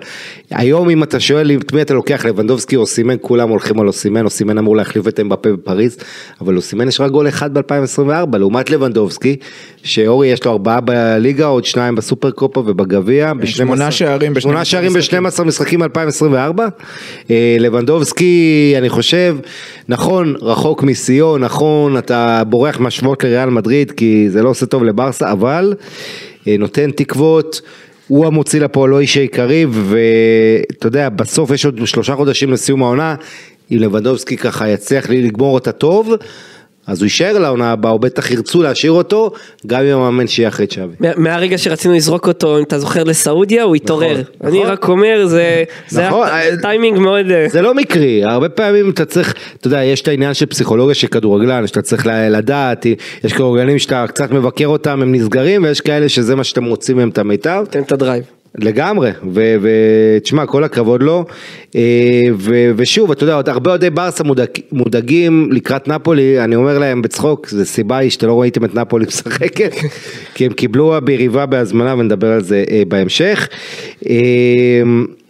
היום 0.51 0.89
אם 0.89 1.03
אתה 1.03 1.19
שואל 1.19 1.51
את 1.51 1.73
מי 1.73 1.81
אתה 1.81 1.93
לוקח, 1.93 2.25
לבנדובסקי 2.25 2.75
או 2.75 2.85
סימן, 2.85 3.15
כולם 3.21 3.49
הולכים 3.49 3.79
על 3.79 3.87
אוסימן, 3.87 4.25
אוסימן 4.25 4.57
אמור 4.57 4.75
להחליף 4.75 5.07
את 5.07 5.19
אמבפה 5.19 5.51
בפריז, 5.53 5.97
אבל 6.41 6.55
אוסימן 6.55 6.87
יש 6.87 7.01
רק 7.01 7.11
גול 7.11 7.27
אחד 7.27 7.53
ב-2024, 7.53 8.37
לעומת 8.37 8.69
לבנדובסקי, 8.69 9.35
שאורי 9.83 10.27
יש 10.27 10.45
לו 10.45 10.51
ארבעה 10.51 10.81
בליגה, 10.81 11.45
עוד 11.45 11.65
שניים 11.65 11.95
בסופר 11.95 12.31
קופה 12.31 12.59
ובגביע. 12.59 13.33
ב- 13.33 13.45
שמונה 13.45 13.91
12 13.91 13.91
שערים 13.91 14.33
ב- 14.33 14.39
שמונה 14.39 14.65
12 14.65 14.81
שערים 14.81 14.97
משחקים. 14.97 15.23
ב-12 15.23 15.43
משחקים 15.43 15.83
2024. 15.83 16.67
אה, 17.29 17.57
לבנדובסקי, 17.59 18.73
אני 18.77 18.89
חושב, 18.89 19.37
נכון, 19.89 20.35
רחוק 20.41 20.83
משיאו, 20.83 21.37
נכון, 21.37 21.97
אתה 21.97 22.43
בורח 22.47 22.79
מהשוואות 22.79 23.23
לריאל 23.23 23.49
מדריד, 23.49 23.91
כי 23.91 24.12
זה 24.29 24.43
לא 24.43 24.49
עושה 24.49 24.65
טוב 24.65 24.83
לברסה, 24.83 25.31
אבל 25.31 25.73
אה, 26.47 26.55
נותן 26.59 26.91
תקוות. 26.91 27.61
הוא 28.07 28.25
המוציא 28.25 28.59
לפועל 28.59 28.89
לא 28.89 28.99
אישי 28.99 29.27
קריב, 29.27 29.89
ואתה 29.89 30.87
יודע, 30.87 31.09
בסוף 31.09 31.51
יש 31.51 31.65
עוד 31.65 31.81
שלושה 31.85 32.15
חודשים 32.15 32.51
לסיום 32.51 32.83
העונה, 32.83 33.15
אם 33.71 33.77
לבנדובסקי 33.79 34.37
ככה 34.37 34.69
יצליח 34.69 35.09
לי 35.09 35.21
לגמור 35.21 35.53
אותה 35.53 35.71
טוב, 35.71 36.13
אז 36.87 36.99
הוא 36.99 37.05
יישאר 37.05 37.39
לעונה 37.39 37.71
הבאה, 37.71 37.91
או 37.91 37.99
בטח 37.99 38.31
ירצו 38.31 38.61
להשאיר 38.61 38.91
אותו, 38.91 39.31
גם 39.67 39.81
אם 39.83 39.95
המאמן 39.95 40.27
שיהיה 40.27 40.49
אחרי 40.49 40.67
צ'אבי. 40.67 40.93
מה- 40.99 41.09
מהרגע 41.17 41.57
שרצינו 41.57 41.93
לזרוק 41.93 42.27
אותו, 42.27 42.57
אם 42.57 42.63
אתה 42.63 42.79
זוכר, 42.79 43.03
לסעודיה, 43.03 43.63
הוא 43.63 43.75
התעורר. 43.75 44.21
אני 44.43 44.59
נכון. 44.59 44.71
רק 44.71 44.87
אומר, 44.89 45.25
זה 45.27 45.63
זה 45.87 45.99
היה 45.99 46.09
נכון, 46.09 46.27
ט- 46.27 46.61
טיימינג 46.61 46.97
מאוד... 46.99 47.31
אה, 47.31 47.45
זה 47.49 47.61
לא 47.61 47.73
מקרי, 47.73 48.23
הרבה 48.23 48.49
פעמים 48.49 48.89
אתה 48.89 49.05
צריך, 49.05 49.33
אתה 49.57 49.67
יודע, 49.67 49.83
יש 49.83 50.01
את 50.01 50.07
העניין 50.07 50.33
של 50.33 50.45
פסיכולוגיה 50.45 50.95
של 50.95 51.07
כדורגלן, 51.07 51.67
שאתה 51.67 51.81
צריך 51.81 52.07
לדעת, 52.29 52.85
יש 53.23 53.33
כדורגלנים 53.33 53.79
שאתה 53.79 54.05
קצת 54.07 54.31
מבקר 54.31 54.67
אותם, 54.67 55.01
הם 55.01 55.15
נסגרים, 55.15 55.63
ויש 55.63 55.81
כאלה 55.81 56.09
שזה 56.09 56.35
מה 56.35 56.43
שאתם 56.43 56.65
רוצים 56.65 56.97
מהם 56.97 57.09
את 57.09 57.17
המיטב. 57.17 57.63
תן 57.69 57.81
את 57.81 57.91
הדרייב. 57.91 58.23
לגמרי, 58.57 59.11
ותשמע, 59.61 60.45
כל 60.45 60.63
הכבוד 60.63 61.03
לו, 61.03 61.25
אה, 61.75 62.21
ו- 62.33 62.71
ושוב, 62.75 63.11
אתה 63.11 63.23
יודע, 63.23 63.35
עוד 63.35 63.49
הרבה 63.49 63.69
אוהדי 63.69 63.89
ברסה 63.89 64.23
מודאג, 64.23 64.47
מודאגים 64.71 65.49
לקראת 65.51 65.87
נפולי, 65.87 66.43
אני 66.43 66.55
אומר 66.55 66.79
להם 66.79 67.01
בצחוק, 67.01 67.47
זה 67.47 67.65
סיבה 67.65 67.97
היא 67.97 68.09
שאתם 68.09 68.27
לא 68.27 68.41
ראיתם 68.41 68.65
את 68.65 68.75
נפולי 68.75 69.05
משחקת, 69.05 69.73
כי 70.35 70.45
הם 70.45 70.53
קיבלו 70.53 70.95
ביריבה 71.03 71.45
בהזמנה 71.45 71.93
ונדבר 71.93 72.31
על 72.31 72.43
זה 72.43 72.63
אה, 72.69 72.83
בהמשך. 72.87 73.49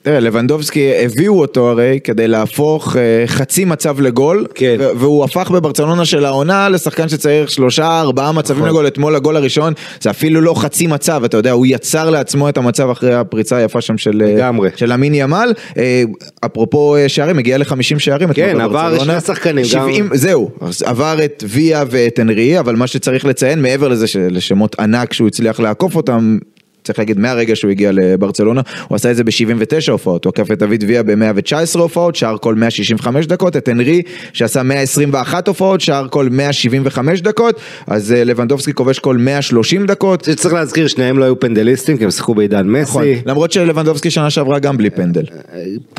אה, 0.08 0.12
תראה, 0.12 0.20
לבנדובסקי 0.20 0.92
הביאו 1.06 1.40
אותו 1.40 1.70
הרי 1.70 2.00
כדי 2.04 2.28
להפוך 2.28 2.98
אה, 2.98 3.02
חצי 3.28 3.66
מצב 3.66 4.02
לגול, 4.02 4.46
כן. 4.56 4.76
והוא 4.80 5.24
הפך 5.24 5.52
בברצלונה 5.52 6.06
של 6.06 6.26
העונה 6.26 6.70
לשחקן 6.70 7.10
שצריך 7.10 7.52
שלושה 7.52 8.00
ארבעה 8.02 8.32
מצבים 8.32 8.58
נכון. 8.58 8.70
לגול, 8.70 8.88
אתמול 8.88 9.16
הגול 9.16 9.36
הראשון 9.38 9.74
זה 10.02 10.10
אפילו 10.10 10.42
לא 10.42 10.54
חצי 10.54 10.88
מצב, 10.88 11.24
אתה 11.24 11.38
יודע, 11.38 11.52
הוא 11.52 11.66
יצר 11.70 12.10
לעצמו 12.10 12.50
את 12.50 12.58
המצב 12.58 12.90
אחרי 12.90 13.14
הפריצה 13.14 13.56
היפה 13.56 13.82
שם 13.82 13.98
של 13.98 14.22
אה, 14.26 14.34
לגמרי. 14.34 14.70
של 14.76 14.92
אמין 14.92 15.14
ימל, 15.14 15.54
אה, 15.78 16.04
אפרופו 16.46 16.96
שערים, 17.08 17.38
הגיע 17.40 17.58
ל-50 17.58 18.00
שערים 18.00 18.34
כן, 18.34 18.62
עבר. 18.62 19.00
שני 19.04 19.20
שחקנים, 19.22 19.64
גם- 19.64 19.70
70, 19.70 20.10
זהו, 20.14 20.50
אז 20.62 20.82
עבר 20.82 21.18
את 21.26 21.44
ויה 21.48 21.84
ואת 21.90 22.20
אנרי, 22.20 22.60
אבל 22.60 22.76
מה 22.76 22.88
שצריך 22.88 23.26
לציין 23.26 23.62
מעבר 23.62 23.88
לזה 23.88 24.08
שלשמות 24.08 24.80
ענק 24.80 25.14
שהוא 25.14 25.28
הצליח 25.28 25.60
לעקוף 25.60 25.96
אותם, 25.96 26.38
צריך 26.84 27.00
להגיד 27.00 27.20
מהרגע 27.20 27.56
שהוא 27.56 27.72
הגיע 27.72 27.92
לברצלונה, 27.94 28.62
הוא 28.88 28.96
עשה 28.96 29.12
את 29.12 29.16
זה 29.16 29.24
ב-79 29.24 29.92
הופעות, 29.92 30.26
הוא 30.26 30.32
עקף 30.36 30.52
את 30.52 30.60
דוד 30.60 30.84
ויה 30.88 31.04
ב-119 31.04 31.80
הופעות, 31.80 32.16
שער 32.16 32.38
כל 32.38 32.56
165 32.56 33.26
דקות, 33.26 33.58
את 33.58 33.70
אנרי 33.70 34.02
שעשה 34.34 34.64
121 34.64 35.48
הופעות, 35.48 35.82
שער 35.82 36.08
כל 36.10 36.28
175 36.32 37.22
דקות, 37.22 37.60
אז 37.88 38.12
אה, 38.12 38.24
לבנדובסקי 38.24 38.74
כובש 38.74 39.00
כל 39.00 39.18
130 39.18 39.86
דקות. 39.86 40.30
צריך 40.36 40.54
להזכיר, 40.54 40.88
שניהם 40.88 41.18
לא 41.20 41.24
היו 41.26 41.40
פנדליסטים, 41.40 41.98
כי 41.98 42.04
הם 42.04 42.12
שיחקו 42.12 42.36
בעידן 42.36 42.70
נכון, 42.70 43.02
מסי. 43.04 43.22
למרות 43.26 43.52
שלבנדובסקי 43.52 44.10
שנה 44.12 44.30
שעברה 44.30 44.60
גם 44.60 44.78
בלי 44.78 44.90
פנדל. 44.90 45.24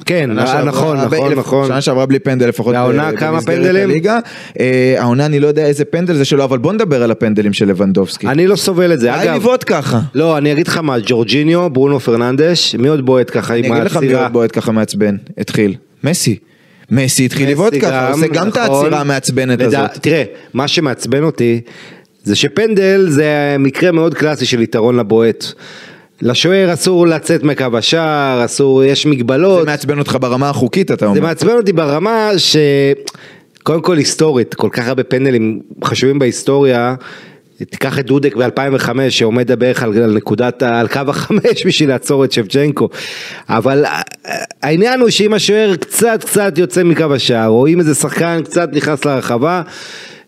כן, 0.06 0.28
שנה 0.32 0.46
שעברה- 0.46 0.64
נכון, 0.64 0.96
נכון, 0.96 1.32
נכון. 1.32 1.66
שנה 1.66 1.80
שעברה 1.80 2.06
בלי 2.06 2.18
פנדל 2.18 2.48
לפחות. 2.48 2.74
והעונה 2.74 3.10
כמה 3.12 3.40
פנדלים? 3.40 3.90
אה, 4.60 4.94
העונה 4.98 5.26
אני 5.26 5.40
לא 5.40 5.46
יודע 5.46 5.66
איזה 5.66 5.84
פנדל 5.84 6.14
זה 6.14 6.24
שלו, 6.24 6.44
אבל 6.44 6.58
בוא 6.58 6.72
נדבר 6.72 7.02
על 7.02 7.10
הפנדלים 7.10 7.52
של 7.52 7.68
לבנדובסקי. 7.68 8.26
אני 8.26 8.46
לא 8.46 8.56
סובל 8.56 8.92
את 8.92 9.00
זה, 9.00 9.22
אגב. 9.22 9.34
לבעוט 9.36 9.64
ככה. 9.66 10.00
לא, 10.14 10.38
אני 10.38 10.52
אגיד 10.52 10.66
לך 10.68 10.73
מה, 10.78 10.96
ג'ורג'יניו, 11.06 11.70
ברונו 11.70 12.00
פרננדש, 12.00 12.74
מי 12.74 12.88
עוד 12.88 13.06
בועט 13.06 13.30
ככה 13.30 13.54
עם 13.54 13.64
אני 13.64 13.72
אגיד 13.72 13.84
לך 13.84 13.96
מי 13.96 14.06
העצירה? 14.06 14.22
עוד 14.22 14.32
בועט 14.32 14.50
ככה 14.52 14.72
מעצבן, 14.72 15.16
התחיל. 15.38 15.74
מסי. 16.04 16.38
מסי 16.90 17.24
התחיל 17.24 17.50
לבעוט 17.50 17.74
ככה, 17.80 18.10
עושה 18.12 18.26
גם 18.26 18.48
את 18.48 18.56
נכון. 18.56 18.74
העצירה 18.74 19.00
המעצבנת 19.00 19.60
הזאת. 19.60 19.90
תראה, 20.00 20.24
מה 20.54 20.68
שמעצבן 20.68 21.22
אותי, 21.22 21.60
זה 22.24 22.36
שפנדל 22.36 23.06
זה 23.08 23.56
מקרה 23.58 23.92
מאוד 23.92 24.14
קלאסי 24.14 24.46
של 24.46 24.62
יתרון 24.62 24.96
לבועט. 24.96 25.44
לשוער 26.22 26.72
אסור 26.72 27.06
לצאת 27.06 27.42
מקו 27.42 27.66
השער, 27.78 28.44
אסור, 28.44 28.84
יש 28.84 29.06
מגבלות. 29.06 29.60
זה 29.60 29.66
מעצבן 29.66 29.98
אותך 29.98 30.16
ברמה 30.20 30.50
החוקית 30.50 30.90
אתה 30.90 31.04
זה 31.04 31.06
אומר. 31.06 31.20
מעצבן 31.20 31.56
אותי 31.56 31.72
ברמה 31.72 32.30
ש... 32.36 32.56
קודם 33.62 33.80
כל 33.80 33.96
היסטורית, 33.96 34.54
כל 34.54 34.68
כך 34.72 34.88
הרבה 34.88 35.04
פנדלים 35.04 35.60
חשובים 35.84 36.18
בהיסטוריה. 36.18 36.94
תיקח 37.58 37.98
את 37.98 38.06
דודק 38.06 38.36
ב-2005 38.36 38.88
שעומד 39.08 39.52
בערך 39.52 39.82
על, 39.82 40.02
על 40.02 40.14
נקודת, 40.16 40.62
על 40.62 40.88
קו 40.88 41.00
החמש 41.08 41.64
בשביל 41.66 41.88
לעצור 41.88 42.24
את 42.24 42.32
שבצ'נקו. 42.32 42.88
אבל 43.48 43.84
ה- 43.84 44.00
העניין 44.62 45.00
הוא 45.00 45.10
שאם 45.10 45.34
השוער 45.34 45.76
קצת 45.76 46.24
קצת 46.24 46.58
יוצא 46.58 46.82
מקו 46.82 47.14
השער, 47.14 47.48
או 47.48 47.66
אם 47.66 47.80
איזה 47.80 47.94
שחקן 47.94 48.40
קצת 48.44 48.68
נכנס 48.72 49.04
לרחבה, 49.04 49.62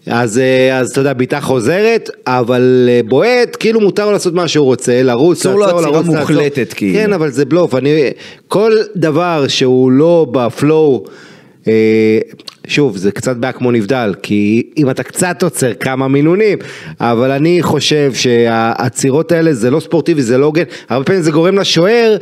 אז, 0.07 0.39
אה, 0.39 0.79
אז 0.79 0.91
אתה 0.91 1.01
יודע, 1.01 1.13
בעיטה 1.13 1.41
חוזרת, 1.41 2.11
אבל 2.27 2.89
אה, 2.89 3.01
בועט, 3.09 3.57
כאילו 3.61 3.81
מותר 3.81 4.07
לו 4.07 4.13
לעשות 4.13 4.35
מה 4.35 4.49
שהוא 4.49 4.65
רוצה, 4.67 5.03
לרוץ, 5.03 5.47
לעצור, 5.47 5.65
עצירה 5.65 5.81
לרוץ, 5.81 6.07
לעצור. 6.07 6.21
מוחלטת, 6.21 6.73
כאילו. 6.73 6.95
כן, 6.99 7.13
אבל 7.13 7.31
זה 7.31 7.45
בלוף, 7.45 7.75
אני, 7.75 8.11
כל 8.49 8.73
דבר 8.97 9.49
שהוא 9.49 9.91
לא 9.91 10.27
בפלואו, 10.33 11.05
אה, 11.69 12.19
שוב, 12.67 12.97
זה 12.97 13.13
קצת 13.13 13.37
בעיה 13.37 13.53
כמו 13.53 13.71
נבדל, 13.71 14.15
כי 14.23 14.71
אם 14.77 14.91
אתה 14.91 15.03
קצת 15.03 15.43
עוצר 15.43 15.75
כמה 15.75 16.09
מינונים, 16.09 16.59
אבל 17.01 17.31
אני 17.31 17.63
חושב 17.63 18.15
שהעצירות 18.15 19.33
האלה 19.33 19.55
זה 19.55 19.71
לא 19.71 19.81
ספורטיבי, 19.81 20.23
זה 20.23 20.39
לא 20.39 20.47
הוגן, 20.47 20.65
הרבה 20.89 21.05
פעמים 21.05 21.23
זה 21.23 21.31
גורם 21.31 21.59
לשוער, 21.59 22.17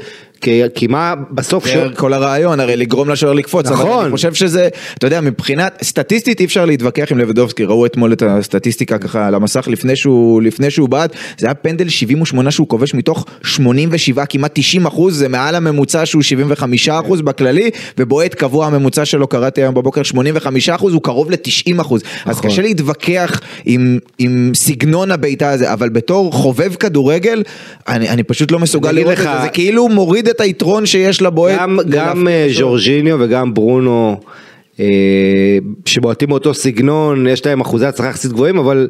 כי, 0.45 0.63
כי 0.75 0.87
מה 0.87 1.15
בסוף 1.31 1.65
זה 1.65 1.71
שוער... 1.71 1.95
כל 1.95 2.13
הרעיון, 2.13 2.61
הרי 2.61 2.77
לגרום 2.77 3.11
לשוער 3.11 3.33
לקפוץ, 3.33 3.67
אבל 3.67 3.75
נכון. 3.75 4.05
אני 4.05 4.13
חושב 4.13 4.35
שזה, 4.35 4.69
אתה 4.99 5.07
יודע, 5.07 5.21
מבחינת, 5.21 5.79
סטטיסטית 5.83 6.41
אי 6.41 6.45
אפשר 6.45 6.65
להתווכח 6.65 7.13
עם 7.13 7.19
לבדובסקי, 7.19 7.65
ראו 7.65 7.87
אתמול 7.87 8.13
את 8.13 8.23
הסטטיסטיקה 8.23 8.99
ככה 8.99 9.27
על 9.27 9.35
המסך 9.35 9.69
לפני 9.69 9.97
שהוא, 9.97 10.43
לפני 10.43 10.71
שהוא 10.71 10.89
בעט, 10.89 11.13
זה 11.39 11.47
היה 11.47 11.55
פנדל 11.55 11.89
78 11.89 12.51
שהוא 12.51 12.69
כובש 12.69 12.95
מתוך 12.95 13.27
87, 13.43 14.27
כמעט 14.27 14.51
90 14.55 14.87
אחוז, 14.87 15.19
זה 15.19 15.29
מעל 15.29 15.55
הממוצע 15.55 16.07
שהוא 16.07 16.23
75 16.23 16.89
אחוז 16.89 17.23
בכללי, 17.23 17.71
ובועט 17.99 18.35
קבוע 18.35 18.67
הממוצע 18.67 19.05
שלו, 19.05 19.27
קראתי 19.27 19.63
היום 19.63 19.75
בבוקר 19.75 20.03
85 20.03 20.34
אחוז, 20.75 20.93
הוא 20.93 21.03
קרוב 21.03 21.31
ל-90 21.31 21.81
אחוז, 21.81 22.03
אז 22.25 22.37
נכון. 22.39 22.51
קשה 22.51 22.63
להתווכח 22.63 23.41
עם, 23.65 23.99
עם 24.19 24.51
סגנון 24.55 25.11
הבעיטה 25.11 25.51
הזה, 25.51 25.73
אבל 25.73 25.89
בתור 25.89 26.33
חובב 26.33 26.75
כדורגל, 26.75 27.43
אני, 27.89 28.09
אני 28.09 28.23
פשוט 28.23 28.51
לא 28.51 28.59
מסוגל 28.59 28.93
לראות 28.93 29.13
את 29.13 29.19
לך- 29.19 29.31
זה, 29.37 29.43
זה 29.43 29.49
כאילו 29.49 29.89
מוריד 29.89 30.29
את 30.29 30.41
היתרון 30.41 30.87
שיש 30.87 31.23
לבועט. 31.23 31.61
גם, 31.61 31.79
גם 31.89 32.27
שוער. 32.29 32.53
ז'ורג'יניו 32.59 33.17
וגם 33.21 33.55
ברונו, 33.55 34.21
אה, 34.81 34.85
שבועטים 35.85 36.29
באותו 36.29 36.55
סגנון, 36.55 37.27
יש 37.27 37.47
להם 37.47 37.61
אחוזי 37.61 37.87
הצלחה 37.87 38.09
יחסית 38.11 38.33
גבוהים, 38.33 38.59
אבל 38.59 38.89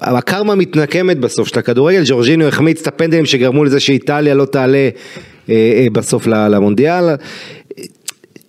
הקרמה 0.00 0.54
מתנקמת 0.54 1.18
בסוף 1.18 1.48
של 1.48 1.58
הכדורגל, 1.58 2.04
ז'ורג'יניו 2.04 2.48
החמיץ 2.48 2.80
את 2.80 2.86
הפנדלים 2.86 3.26
שגרמו 3.26 3.64
לזה 3.64 3.80
שאיטליה 3.80 4.34
לא 4.34 4.44
תעלה 4.44 4.88
אה, 5.50 5.86
בסוף 5.92 6.26
למונדיאל. 6.26 7.04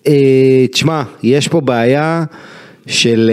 אה, 0.10 0.68
תשמע, 0.72 1.04
יש 1.24 1.48
פה 1.48 1.62
בעיה 1.62 2.24
של, 2.88 3.32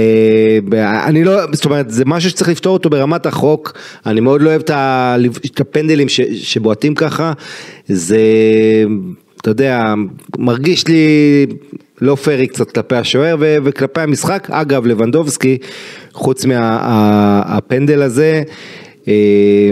אה, 0.72 1.06
אני 1.08 1.24
לא, 1.24 1.40
זאת 1.52 1.64
אומרת, 1.64 1.90
זה 1.90 2.04
משהו 2.06 2.30
שצריך 2.30 2.50
לפתור 2.50 2.72
אותו 2.72 2.90
ברמת 2.90 3.26
החוק, 3.26 3.72
אני 4.06 4.20
מאוד 4.20 4.42
לא 4.42 4.50
אוהב 4.50 4.62
את 5.46 5.60
הפנדלים 5.60 6.08
ש- 6.08 6.20
שבועטים 6.20 6.94
ככה, 6.94 7.32
זה, 7.86 8.20
אתה 9.40 9.50
יודע, 9.50 9.94
מרגיש 10.38 10.88
לי 10.88 11.06
לא 12.00 12.14
פיירי 12.14 12.46
קצת 12.46 12.70
כלפי 12.70 12.96
השוער 12.96 13.36
וכלפי 13.40 14.00
המשחק, 14.00 14.48
אגב, 14.50 14.86
לבנדובסקי, 14.86 15.58
חוץ 16.12 16.44
מהפנדל 16.44 18.02
הזה, 18.02 18.42
אה, 19.08 19.70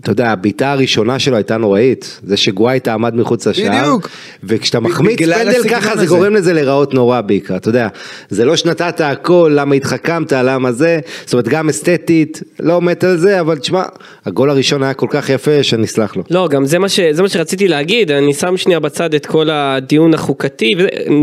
אתה 0.00 0.10
יודע, 0.10 0.30
הבעיטה 0.30 0.72
הראשונה 0.72 1.18
שלו 1.18 1.36
הייתה 1.36 1.56
נוראית, 1.56 2.20
זה 2.24 2.36
שגווייטה 2.36 2.94
עמד 2.94 3.14
מחוץ 3.14 3.46
לשער, 3.46 3.80
בדיוק. 3.80 4.08
וכשאתה 4.44 4.80
מחמיץ 4.80 5.18
פנדל 5.18 5.68
ככה 5.70 5.86
זה 5.86 5.92
הזה. 5.92 6.06
גורם 6.06 6.34
לזה 6.34 6.52
להיראות 6.52 6.94
נורא 6.94 7.20
בעיקר, 7.20 7.56
אתה 7.56 7.68
יודע, 7.68 7.88
זה 8.28 8.44
לא 8.44 8.56
שנתת 8.56 9.00
הכל, 9.00 9.52
למה 9.54 9.74
התחכמת, 9.74 10.32
למה 10.32 10.72
זה, 10.72 11.00
זאת 11.24 11.32
אומרת 11.32 11.48
גם 11.48 11.68
אסתטית, 11.68 12.42
לא 12.60 12.82
מת 12.82 13.04
על 13.04 13.16
זה, 13.16 13.40
אבל 13.40 13.58
תשמע, 13.58 13.82
הגול 14.26 14.50
הראשון 14.50 14.82
היה 14.82 14.94
כל 14.94 15.06
כך 15.10 15.30
יפה 15.30 15.62
שנסלח 15.62 16.16
לו. 16.16 16.22
לא, 16.30 16.48
גם 16.48 16.64
זה 16.64 16.78
מה, 16.78 16.88
ש, 16.88 17.00
זה 17.00 17.22
מה 17.22 17.28
שרציתי 17.28 17.68
להגיד, 17.68 18.10
אני 18.10 18.34
שם 18.34 18.56
שנייה 18.56 18.80
בצד 18.80 19.14
את 19.14 19.26
כל 19.26 19.50
הדיון 19.50 20.14
החוקתי, 20.14 20.70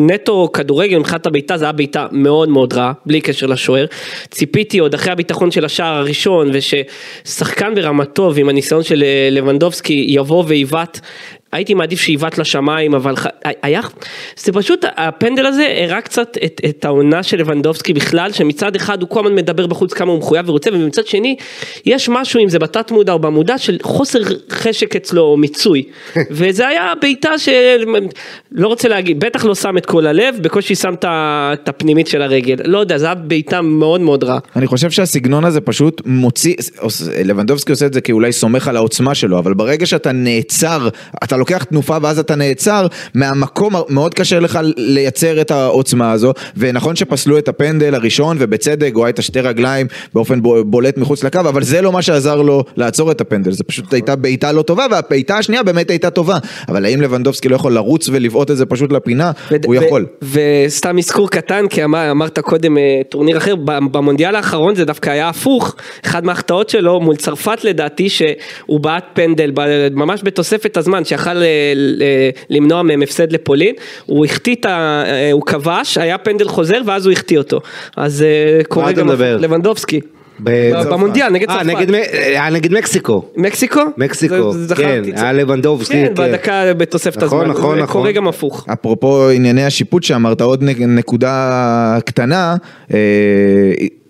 נטו 0.08 0.50
כדורגל 0.54 0.98
מבחינת 0.98 1.26
הבעיטה, 1.26 1.58
זה 1.58 1.66
היה 1.66 1.72
בעיטה 1.72 2.08
מאוד 2.12 2.50
מאוד 2.50 2.74
רעה, 2.74 2.92
בלי 3.06 3.22
קשר 3.22 3.48
לשוער. 3.48 3.86
ציפיתי 4.32 4.80
עוד 4.80 4.94
אחרי 4.94 5.12
הביטחון 5.12 5.52
של 5.52 5.66
השער 5.66 5.98
הראשון, 5.98 6.52
וששחקן 6.54 7.76
ברמתו 7.76 8.32
ועם 8.36 8.50
הניסיון 8.68 8.84
של 8.84 9.04
אה, 9.04 9.30
לבנדובסקי 9.32 10.06
יבוא 10.10 10.44
ויבעט. 10.48 11.00
הייתי 11.52 11.74
מעדיף 11.74 12.00
שיבעט 12.00 12.38
לשמיים, 12.38 12.94
אבל 12.94 13.14
היה, 13.62 13.82
זה 14.38 14.52
פשוט, 14.52 14.86
הפנדל 14.98 15.46
הזה 15.46 15.78
הראה 15.84 16.02
קצת 16.02 16.38
את, 16.46 16.62
את 16.70 16.86
העונה 16.86 17.24
של 17.24 17.38
לבנדובסקי 17.38 17.94
בכלל, 17.94 18.32
שמצד 18.32 18.76
אחד 18.76 19.02
הוא 19.02 19.10
כל 19.10 19.20
הזמן 19.20 19.36
מדבר 19.36 19.68
בחוץ 19.68 19.94
כמה 19.94 20.12
הוא 20.12 20.20
מחויב 20.20 20.50
ורוצה, 20.50 20.70
ומצד 20.74 21.08
שני, 21.08 21.36
יש 21.86 22.10
משהו, 22.10 22.44
אם 22.44 22.50
זה 22.50 22.60
בתת 22.60 22.92
מודע 22.92 23.14
או 23.14 23.20
במודע, 23.20 23.58
של 23.58 23.78
חוסר 23.82 24.20
חשק 24.50 24.96
אצלו 24.96 25.22
או 25.22 25.38
מיצוי. 25.38 25.84
וזה 26.32 26.68
היה 26.68 26.94
בעיטה 27.02 27.38
של, 27.38 27.84
לא 28.52 28.68
רוצה 28.68 28.88
להגיד, 28.88 29.20
בטח 29.20 29.46
לא 29.46 29.56
שם 29.56 29.78
את 29.78 29.86
כל 29.86 30.08
הלב, 30.08 30.36
בקושי 30.42 30.76
שם 30.76 30.94
את 31.04 31.70
הפנימית 31.70 32.08
של 32.08 32.22
הרגל. 32.22 32.56
לא 32.66 32.78
יודע, 32.78 32.98
זה 32.98 33.06
היה 33.06 33.16
בעיטה 33.16 33.62
מאוד 33.62 34.02
מאוד 34.02 34.24
רעה. 34.24 34.40
אני 34.56 34.68
חושב 34.68 34.92
שהסגנון 34.92 35.46
הזה 35.46 35.62
פשוט 35.62 36.02
מוציא, 36.06 36.56
לבנדובסקי 37.26 37.72
עושה 37.72 37.86
את 37.86 37.94
זה 37.94 38.02
כי 38.02 38.12
אולי 38.12 38.32
סומך 38.32 38.68
על 38.68 38.76
העוצמה 38.76 39.16
שלו, 39.16 39.40
אבל 39.40 39.54
ברגע 39.54 39.86
שאתה 39.86 40.12
נעצר, 40.12 40.90
אתה 41.24 41.37
לוקח 41.38 41.64
תנופה 41.64 41.98
ואז 42.02 42.20
אתה 42.20 42.36
נעצר, 42.36 42.88
מהמקום 43.14 43.74
מאוד 43.90 44.14
קשה 44.14 44.40
לך 44.40 44.60
לייצר 44.78 45.42
את 45.42 45.52
העוצמה 45.52 46.12
הזו, 46.12 46.34
ונכון 46.58 46.96
שפסלו 46.96 47.38
את 47.38 47.48
הפנדל 47.48 47.96
הראשון, 47.96 48.38
ובצדק, 48.40 48.92
הוא 48.96 49.06
היה 49.06 49.10
את 49.10 49.20
השתי 49.20 49.40
רגליים 49.40 49.88
באופן 50.14 50.42
בו- 50.42 50.64
בולט 50.66 50.98
מחוץ 50.98 51.24
לקו, 51.24 51.40
אבל 51.40 51.64
זה 51.64 51.82
לא 51.82 51.92
מה 51.92 52.02
שעזר 52.02 52.42
לו 52.42 52.64
לעצור 52.78 53.12
את 53.12 53.22
הפנדל, 53.22 53.52
זה 53.52 53.64
פשוט 53.64 53.94
הייתה 53.94 54.16
בעיטה 54.16 54.52
לא 54.52 54.62
טובה, 54.62 54.86
והבעיטה 54.92 55.38
השנייה 55.38 55.64
באמת 55.64 55.90
הייתה 55.90 56.10
טובה, 56.10 56.38
אבל 56.68 56.86
האם 56.86 57.02
לבנדובסקי 57.02 57.50
לא 57.50 57.56
יכול 57.56 57.74
לרוץ 57.74 58.10
ולבעוט 58.10 58.52
את 58.52 58.58
זה 58.58 58.66
פשוט 58.66 58.92
לפינה? 58.92 59.32
הוא 59.66 59.76
יכול. 59.76 60.06
וסתם 60.22 60.98
אזכור 60.98 61.30
קטן, 61.30 61.68
כי 61.68 61.84
אמר, 61.84 62.12
אמרת 62.12 62.40
קודם 62.40 62.78
אה, 62.78 63.02
טורניר 63.10 63.38
אחר, 63.38 63.56
במונדיאל 63.66 64.36
האחרון 64.36 64.76
זה 64.76 64.86
דווקא 64.86 65.10
היה 65.10 65.30
הפוך, 65.30 65.76
אחד 66.06 66.26
מההחטאות 66.26 66.70
שלו 66.70 67.00
מול 67.00 67.16
צרפת 67.16 67.64
לדעתי, 67.64 68.10
שהוא 68.10 68.80
בעט 68.80 69.04
פנדל 69.14 69.52
ממש 69.92 70.22
בתוספת 70.24 70.78
הזמן, 70.78 71.06
שיכל 71.06 71.27
אה, 71.44 71.74
ל- 71.76 72.02
למנוע 72.50 72.82
מהם 72.84 73.02
הפסד 73.02 73.32
לפולין, 73.32 73.76
הוא 74.06 74.26
החטיא 74.26 74.56
את 74.56 74.66
ה... 74.66 75.04
אה, 75.06 75.32
הוא 75.32 75.42
כבש, 75.46 75.98
היה 75.98 76.18
פנדל 76.18 76.48
חוזר 76.48 76.82
ואז 76.86 77.06
הוא 77.06 77.14
החטיא 77.14 77.38
אותו. 77.38 77.60
אז 77.98 78.22
אה, 78.24 78.64
קורה 78.64 78.92
גם. 78.92 79.10
לבנדובסקי. 79.40 80.00
במונדיאל, 80.40 81.30
נגד 81.30 81.50
אה, 81.50 81.58
צרפת. 81.64 81.90
היה 82.14 82.50
נגד 82.50 82.72
מקסיקו. 82.74 83.24
מקסיקו? 83.36 83.82
מקסיקו, 83.98 84.52
כן. 84.76 85.02
היה 85.16 85.34
לבנדובסקי. 85.34 85.94
כן, 85.94 86.14
בדקה 86.16 86.74
בתוספת 86.78 87.24
נכון, 87.24 87.40
הזמן. 87.42 87.52
נכון, 87.54 87.76
זה 87.78 87.84
נכון. 87.84 87.94
קורה 88.02 88.12
גם 88.12 88.28
הפוך. 88.28 88.66
אפרופו 88.74 89.30
ענייני 89.30 89.66
השיפוט 89.66 90.04
שאמרת, 90.04 90.42
עוד 90.42 90.64
נק- 90.64 90.80
נקודה 90.80 91.98
קטנה, 92.06 92.56
אה, 92.94 92.98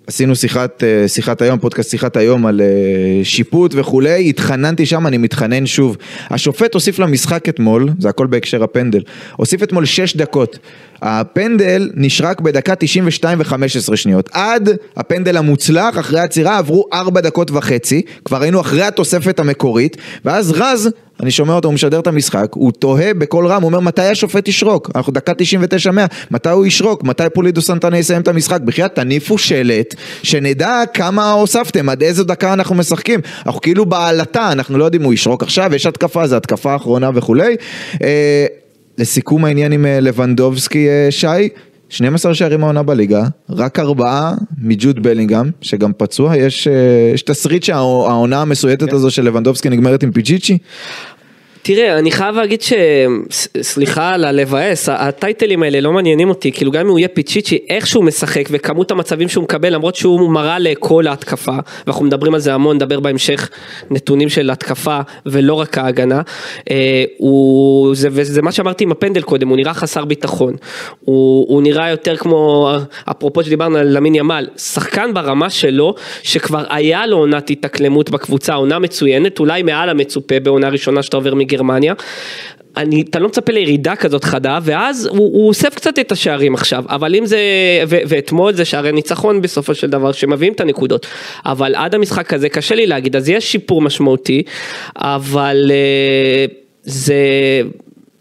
עשינו 0.07 0.35
שיחת, 0.35 0.83
אה, 0.83 1.07
שיחת 1.07 1.41
היום, 1.41 1.59
פודקאסט 1.59 1.89
שיחת 1.89 2.17
היום 2.17 2.45
על 2.45 2.61
אה, 2.61 3.23
שיפוט 3.23 3.71
וכולי, 3.75 4.29
התחננתי 4.29 4.85
שם, 4.85 5.07
אני 5.07 5.17
מתחנן 5.17 5.65
שוב. 5.65 5.97
השופט 6.29 6.73
הוסיף 6.73 6.99
למשחק 6.99 7.49
אתמול, 7.49 7.89
זה 7.99 8.09
הכל 8.09 8.27
בהקשר 8.27 8.63
הפנדל, 8.63 9.01
הוסיף 9.35 9.63
אתמול 9.63 9.85
6 9.85 10.15
דקות. 10.15 10.59
הפנדל 11.01 11.89
נשרק 11.93 12.41
בדקה 12.41 12.75
92 12.75 13.39
ו-15 13.39 13.95
שניות. 13.95 14.29
עד 14.33 14.69
הפנדל 14.97 15.37
המוצלח, 15.37 15.99
אחרי 15.99 16.19
העצירה 16.19 16.57
עברו 16.57 16.85
4 16.93 17.21
דקות 17.21 17.51
וחצי, 17.51 18.01
כבר 18.25 18.41
היינו 18.41 18.61
אחרי 18.61 18.83
התוספת 18.83 19.39
המקורית, 19.39 19.97
ואז 20.25 20.51
רז, 20.51 20.89
אני 21.23 21.31
שומע 21.31 21.53
אותו, 21.53 21.67
הוא 21.67 21.73
משדר 21.73 21.99
את 21.99 22.07
המשחק, 22.07 22.47
הוא 22.53 22.71
תוהה 22.71 23.13
בקול 23.13 23.47
רם, 23.47 23.61
הוא 23.61 23.67
אומר 23.67 23.79
מתי 23.79 24.01
השופט 24.01 24.47
ישרוק? 24.47 24.91
אנחנו 24.95 25.13
דקה 25.13 25.31
99-100, 25.31 25.87
מתי 26.31 26.49
הוא 26.49 26.65
ישרוק? 26.65 27.03
מתי 27.03 27.23
פולידו 27.33 27.61
סנטנה 27.61 27.97
יסיים 27.97 28.21
את 28.21 28.27
המשחק? 28.27 28.61
בחייאת 28.61 28.95
תניפו 28.95 29.37
שלט, 29.37 29.95
שנדע 30.23 30.81
כמה 30.93 31.31
הוספתם, 31.31 31.89
עד 31.89 32.03
איזו 32.03 32.23
דקה 32.23 32.53
אנחנו 32.53 32.75
משחקים. 32.75 33.19
אנחנו 33.45 33.61
כאילו 33.61 33.85
בעלתה, 33.85 34.51
אנחנו 34.51 34.77
לא 34.77 34.85
יודעים 34.85 35.03
הוא 35.03 35.13
ישרוק 35.13 35.43
עכשיו, 35.43 35.75
יש 35.75 35.85
התקפה, 35.85 36.27
זו 36.27 36.35
התקפה 36.35 36.73
האחרונה 36.73 37.09
וכולי. 37.13 37.55
אה, 38.03 38.45
לסיכום 38.97 39.45
העניין 39.45 39.71
עם 39.71 39.85
אה, 39.85 39.99
לבנדובסקי, 39.99 40.89
אה, 40.89 41.07
שי, 41.09 41.49
12 41.89 42.33
שערים 42.33 42.63
העונה 42.63 42.83
בליגה, 42.83 43.23
רק 43.49 43.79
ארבעה 43.79 44.33
מג'וד 44.61 45.03
בלינגהם, 45.03 45.51
שגם 45.61 45.91
פצוע, 45.97 46.37
יש, 46.37 46.67
אה, 46.67 47.11
יש 47.13 47.21
תסריט 47.21 47.63
שהעונה 47.63 48.41
המסויטת 48.41 48.93
הזו 48.93 49.11
של 49.11 49.23
לבנדובסקי 49.23 49.69
נגמרת 49.69 50.03
עם 50.03 50.11
פיג'יצ'י? 50.11 50.57
תראה, 51.67 51.99
אני 51.99 52.11
חייב 52.11 52.35
להגיד 52.35 52.61
ש... 52.61 52.73
סליחה 53.61 54.09
על 54.09 54.25
הלבאס, 54.25 54.89
הטייטלים 54.89 55.63
האלה 55.63 55.81
לא 55.81 55.91
מעניינים 55.91 56.29
אותי, 56.29 56.51
כאילו 56.51 56.71
גם 56.71 56.81
אם 56.81 56.87
הוא 56.87 56.99
יהיה 56.99 57.07
פיצ'יצ'י, 57.07 57.59
איך 57.69 57.87
שהוא 57.87 58.03
משחק 58.03 58.47
וכמות 58.51 58.91
המצבים 58.91 59.29
שהוא 59.29 59.43
מקבל, 59.43 59.73
למרות 59.73 59.95
שהוא 59.95 60.29
מראה 60.29 60.59
לכל 60.59 61.07
ההתקפה, 61.07 61.57
ואנחנו 61.87 62.05
מדברים 62.05 62.33
על 62.33 62.39
זה 62.39 62.53
המון, 62.53 62.75
נדבר 62.75 62.99
בהמשך 62.99 63.49
נתונים 63.89 64.29
של 64.29 64.49
התקפה 64.49 64.99
ולא 65.25 65.53
רק 65.53 65.77
ההגנה, 65.77 66.21
אה, 66.71 67.03
הוא... 67.17 67.95
זה, 67.95 68.07
וזה 68.11 68.41
מה 68.41 68.51
שאמרתי 68.51 68.83
עם 68.83 68.91
הפנדל 68.91 69.21
קודם, 69.21 69.47
הוא 69.47 69.57
נראה 69.57 69.73
חסר 69.73 70.05
ביטחון, 70.05 70.55
הוא, 70.99 71.45
הוא 71.49 71.61
נראה 71.61 71.89
יותר 71.89 72.17
כמו, 72.17 72.71
אפרופו 73.11 73.43
שדיברנו 73.43 73.77
על 73.77 73.87
למין 73.97 74.15
ימל, 74.15 74.47
שחקן 74.57 75.13
ברמה 75.13 75.49
שלו, 75.49 75.95
שכבר 76.23 76.63
היה 76.69 77.05
לו 77.05 77.17
עונת 77.17 77.49
התאקלמות 77.49 78.09
בקבוצה, 78.09 78.53
עונה 78.53 78.79
מצוינת, 78.79 79.39
אולי 79.39 79.63
מעל 79.63 79.89
המצופה 79.89 80.39
בעונה 80.39 80.69
ראשונה 80.69 81.03
שאתה 81.03 81.17
עובר 81.17 81.33
מגרמניה. 81.57 81.93
אני, 82.77 83.01
אתה 83.01 83.19
לא 83.19 83.27
מצפה 83.27 83.51
לירידה 83.51 83.95
כזאת 83.95 84.23
חדה, 84.23 84.59
ואז 84.63 85.05
הוא, 85.05 85.17
הוא 85.17 85.47
אוסף 85.47 85.75
קצת 85.75 85.99
את 85.99 86.11
השערים 86.11 86.53
עכשיו, 86.53 86.83
אבל 86.89 87.15
אם 87.15 87.25
זה, 87.25 87.39
ו, 87.87 87.97
ואתמול 88.07 88.53
זה 88.53 88.65
שערי 88.65 88.91
ניצחון 88.91 89.41
בסופו 89.41 89.75
של 89.75 89.89
דבר, 89.89 90.11
שמביאים 90.11 90.53
את 90.53 90.61
הנקודות, 90.61 91.07
אבל 91.45 91.75
עד 91.75 91.95
המשחק 91.95 92.33
הזה 92.33 92.49
קשה 92.49 92.75
לי 92.75 92.87
להגיד, 92.87 93.15
אז 93.15 93.29
יש 93.29 93.51
שיפור 93.51 93.81
משמעותי, 93.81 94.43
אבל 94.95 95.71
אה, 95.71 96.45
זה... 96.83 97.15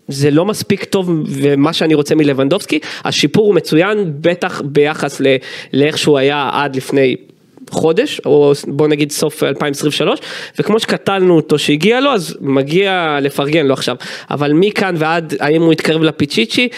זה 0.09 0.31
לא 0.31 0.45
מספיק 0.45 0.85
טוב 0.85 1.11
ומה 1.27 1.73
שאני 1.73 1.95
רוצה 1.95 2.15
מלבנדובסקי, 2.15 2.79
השיפור 3.05 3.47
הוא 3.47 3.55
מצוין 3.55 4.13
בטח 4.21 4.63
ביחס 4.65 5.21
לאיך 5.73 5.99
שהוא 5.99 6.19
היה 6.19 6.51
עד 6.53 6.77
לפני 6.77 7.17
חודש, 7.71 8.21
או 8.27 8.53
בוא 8.67 8.89
נגיד 8.89 9.13
סוף 9.13 9.43
2023, 9.43 10.21
וכמו 10.59 10.81
שקטלנו 10.81 11.37
אותו 11.37 11.59
שהגיע 11.59 12.01
לו, 12.01 12.11
אז 12.11 12.37
מגיע 12.41 13.19
לפרגן 13.23 13.67
לו 13.67 13.73
עכשיו. 13.75 13.97
אבל 14.31 14.53
מכאן 14.53 14.95
ועד, 14.99 15.35
האם 15.41 15.63
הוא 15.63 15.73
יתקרב 15.73 16.03
לפיצ'יצ'י, 16.03 16.69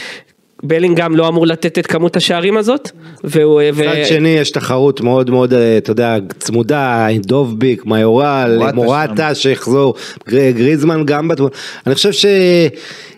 בלינגהם 0.62 1.16
לא 1.16 1.28
אמור 1.28 1.46
לתת 1.46 1.78
את 1.78 1.86
כמות 1.86 2.16
השערים 2.16 2.56
הזאת, 2.56 2.90
והוא... 3.24 3.60
ו- 3.74 3.80
מצד 3.80 4.04
שני 4.08 4.28
יש 4.28 4.50
תחרות 4.50 5.00
מאוד 5.00 5.30
מאוד, 5.30 5.54
אה, 5.54 5.78
אתה 5.78 5.90
יודע, 5.90 6.16
צמודה, 6.38 7.06
דובביק, 7.18 7.86
מיורל, 7.86 8.56
מורטה 8.58 8.74
מורטה 8.76 9.34
שיחזור, 9.34 9.94
גר- 10.28 10.50
גריזמן 10.50 11.04
גם 11.04 11.28
בתמונה, 11.28 11.52
אני 11.86 11.94
חושב 11.94 12.12
ש... 12.12 12.26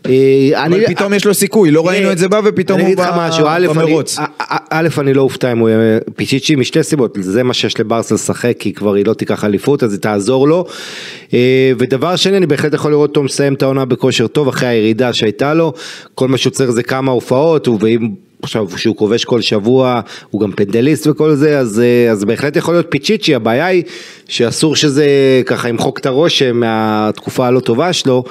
אה, 0.06 0.12
אבל 0.66 0.74
אני- 0.74 0.86
פתאום 0.86 1.14
יש 1.14 1.24
לו 1.24 1.34
סיכוי, 1.34 1.70
לא 1.70 1.88
ראינו 1.88 2.12
את 2.12 2.18
זה 2.18 2.28
בא 2.28 2.40
ופתאום 2.44 2.80
הוא 2.80 2.88
במרוץ. 3.68 4.16
א', 4.70 4.88
אני 4.98 5.14
לא 5.14 5.22
אופתע 5.22 5.52
אם 5.52 5.58
הוא 5.58 5.68
יהיה 5.68 5.98
פיצ'יצ'י 6.16 6.56
משתי 6.56 6.82
סיבות, 6.82 7.18
זה 7.20 7.42
מה 7.42 7.54
שיש 7.54 7.80
לברסה 7.80 8.14
לשחק, 8.14 8.54
כי 8.58 8.72
כבר 8.72 8.94
היא 8.94 9.06
לא 9.06 9.14
תיקח 9.14 9.44
אליפות, 9.44 9.82
אז 9.82 9.92
היא 9.92 10.00
תעזור 10.00 10.48
לו. 10.48 10.64
אה, 11.34 11.72
ודבר 11.78 12.16
שני, 12.16 12.36
אני 12.36 12.46
בהחלט 12.46 12.74
יכול 12.74 12.90
לראות 12.90 13.08
אותו 13.10 13.22
מסיים 13.22 13.54
את 13.54 13.62
העונה 13.62 13.84
בכושר 13.84 14.26
טוב, 14.26 14.48
אחרי 14.48 14.68
הירידה 14.68 15.12
שהייתה 15.12 15.54
לו, 15.54 15.72
כל 16.14 16.28
מה 16.28 16.36
שהוא 16.38 16.50
צריך 16.50 16.70
זה 16.70 16.82
כמה 16.82 17.12
הופעות, 17.12 17.68
ואם... 17.68 18.08
עכשיו 18.42 18.66
שהוא 18.76 18.96
כובש 18.96 19.24
כל 19.24 19.40
שבוע, 19.40 20.00
הוא 20.30 20.40
גם 20.40 20.52
פנדליסט 20.52 21.06
וכל 21.06 21.34
זה, 21.34 21.58
אז, 21.58 21.80
אה, 21.80 22.10
אז 22.10 22.24
בהחלט 22.24 22.56
יכול 22.56 22.74
להיות 22.74 22.86
פיצ'יצ'י, 22.88 23.34
הבעיה 23.34 23.66
היא 23.66 23.82
שאסור 24.28 24.76
שזה 24.76 25.06
ככה 25.46 25.68
ימחוק 25.68 25.98
את 25.98 26.06
הרושם 26.06 26.56
מהתקופה 26.56 27.46
הלא 27.46 27.60
טובה 27.60 27.92
שלו. 27.92 28.24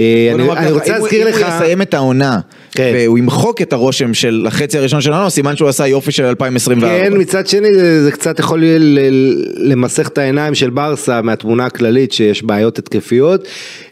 אה, 0.00 0.30
אני, 0.34 0.42
אני 0.42 0.56
ככה, 0.56 0.70
רוצה 0.70 0.98
להזכיר 0.98 1.28
לך... 1.28 1.36
אם 1.36 1.42
הוא 1.42 1.54
יסיים 1.54 1.82
את 1.82 1.94
העונה, 1.94 2.40
כן. 2.74 2.92
והוא 2.94 3.18
ימחוק 3.18 3.62
את 3.62 3.72
הרושם 3.72 4.14
של 4.14 4.44
החצי 4.48 4.78
הראשון 4.78 5.00
של 5.00 5.12
העונה, 5.12 5.30
סימן 5.30 5.56
שהוא 5.56 5.68
עשה 5.68 5.86
יופי 5.86 6.12
של 6.12 6.24
2024. 6.24 6.88
כן, 6.88 7.12
מצד 7.18 7.46
שני 7.46 7.74
זה, 7.74 8.04
זה 8.04 8.12
קצת 8.12 8.38
יכול 8.38 8.64
למסך 9.56 10.08
את 10.08 10.18
העיניים 10.18 10.54
של 10.54 10.70
ברסה 10.70 11.22
מהתמונה 11.22 11.64
הכללית 11.64 12.12
שיש 12.12 12.42
בעיות 12.42 12.78
התקפיות. 12.78 13.48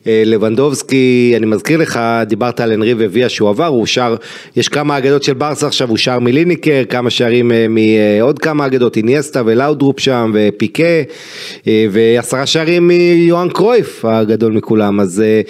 אה, 0.06 0.22
לבנדובסקי, 0.26 1.34
אני 1.36 1.46
מזכיר 1.46 1.78
לך, 1.78 2.00
דיברת 2.26 2.60
על 2.60 2.72
הנרי 2.72 2.92
וויה 2.92 3.28
שהוא 3.28 3.48
עבר, 3.48 3.66
הוא 3.66 3.86
שר, 3.86 4.16
יש 4.56 4.68
כמה 4.68 4.98
אגדות 4.98 5.22
של 5.22 5.34
ברסה 5.34 5.66
עכשיו, 5.66 5.88
הוא 5.88 5.96
שר 5.96 6.18
מליניקר, 6.18 6.82
כמה 6.88 7.10
שערים 7.10 7.52
אה, 7.52 7.66
מעוד 7.68 8.38
כמה 8.38 8.66
אגדות, 8.66 8.96
איניאסטה 8.96 9.42
ולאודרופ 9.46 10.00
שם 10.00 10.32
ופיקה, 10.34 10.82
אה, 11.66 11.86
ועשרה 11.90 12.46
שערים 12.46 12.88
מיוהאן 12.88 13.48
קרויף 13.48 14.04
הגדול 14.04 14.52
מכולם, 14.52 15.00
אז 15.00 15.20
אה, 15.20 15.40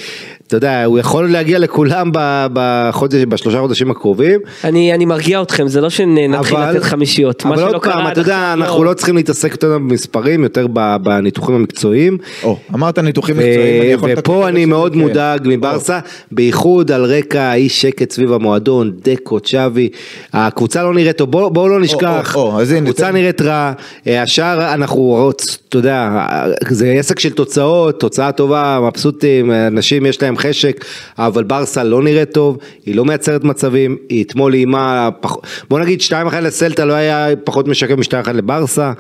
אתה 0.50 0.56
יודע, 0.56 0.84
הוא 0.84 0.98
יכול 0.98 1.30
להגיע 1.32 1.58
לכולם 1.58 2.10
ב- 2.12 2.46
בחודש, 2.52 3.22
בשלושה 3.28 3.60
חודשים 3.60 3.90
הקרובים. 3.90 4.40
אני, 4.64 4.94
אני 4.94 5.04
מרגיע 5.04 5.42
אתכם, 5.42 5.68
זה 5.68 5.80
לא 5.80 5.90
שנתחיל 5.90 6.56
אבל- 6.56 6.70
לתת 6.76 6.82
חמישיות, 6.82 7.44
מה 7.44 7.50
אבל 7.54 7.58
שלא 7.62 7.70
עוד 7.76 7.82
קרה 7.82 7.92
פעם, 7.92 8.06
עד 8.06 8.12
אתה 8.12 8.20
יודע, 8.20 8.36
עכשיו, 8.52 8.66
אנחנו 8.68 8.84
לא 8.84 8.94
צריכים 8.94 9.16
להתעסק 9.16 9.52
יותר 9.52 9.78
במספרים, 9.78 10.42
יותר 10.42 10.66
ב- 10.72 10.96
בניתוחים 11.02 11.54
המקצועיים. 11.54 12.18
או, 12.42 12.56
אמרת 12.74 12.98
ניתוחים 12.98 13.36
ו- 13.36 13.38
מקצועיים, 13.38 13.82
אני 13.82 13.90
יכול... 13.92 14.10
ופה 14.16 14.48
אני 14.48 14.64
מאוד 14.64 14.92
כן. 14.92 14.98
מודאג 14.98 15.40
מברסה, 15.44 15.98
בייחוד 16.32 16.92
על 16.92 17.04
רקע 17.04 17.42
האי 17.42 17.68
שקט 17.68 18.10
סביב 18.10 18.32
המועדון, 18.32 18.92
דקו, 19.04 19.40
צ'אבי, 19.40 19.88
הקבוצה 20.32 20.82
לא 20.82 20.94
נראית 20.94 21.16
טוב, 21.18 21.30
בואו 21.30 21.50
בואו 21.50 21.68
לא 21.68 21.80
נשכח, 21.80 22.36
או, 22.36 22.40
או, 22.42 22.60
אז 22.60 22.70
הנה, 22.70 22.80
הקבוצה 22.80 23.10
נראית 23.10 23.42
רע, 23.42 23.72
אה, 24.06 24.22
השאר 24.22 24.74
אנחנו 24.74 25.00
רוצ, 25.02 25.58
אתה 25.68 25.78
יודע, 25.78 26.26
זה 26.68 26.94
עסק 26.98 27.18
של 27.18 27.30
תוצאות, 27.30 28.00
תוצאה 28.00 28.32
טובה, 28.32 28.78
מבסוטים, 28.88 29.50
אנשים 29.52 30.06
יש 30.06 30.22
להם 30.22 30.36
חשק, 30.40 30.84
אבל 31.18 31.44
ברסה 31.44 31.84
לא 31.84 32.02
נראית 32.02 32.30
טוב, 32.32 32.58
היא 32.86 32.94
לא 32.94 33.04
מייצרת 33.04 33.44
מצבים, 33.44 33.96
היא 34.08 34.24
אתמול 34.24 34.54
איימה, 34.54 35.08
פח- 35.20 35.36
בוא 35.70 35.80
נגיד 35.80 36.00
2-1 36.00 36.12
לסלטה 36.42 36.84
לא 36.84 36.92
היה 36.92 37.26
פחות 37.44 37.68
משקף 37.68 37.94
מ-2-1 37.98 38.32
לברסה. 38.32 38.92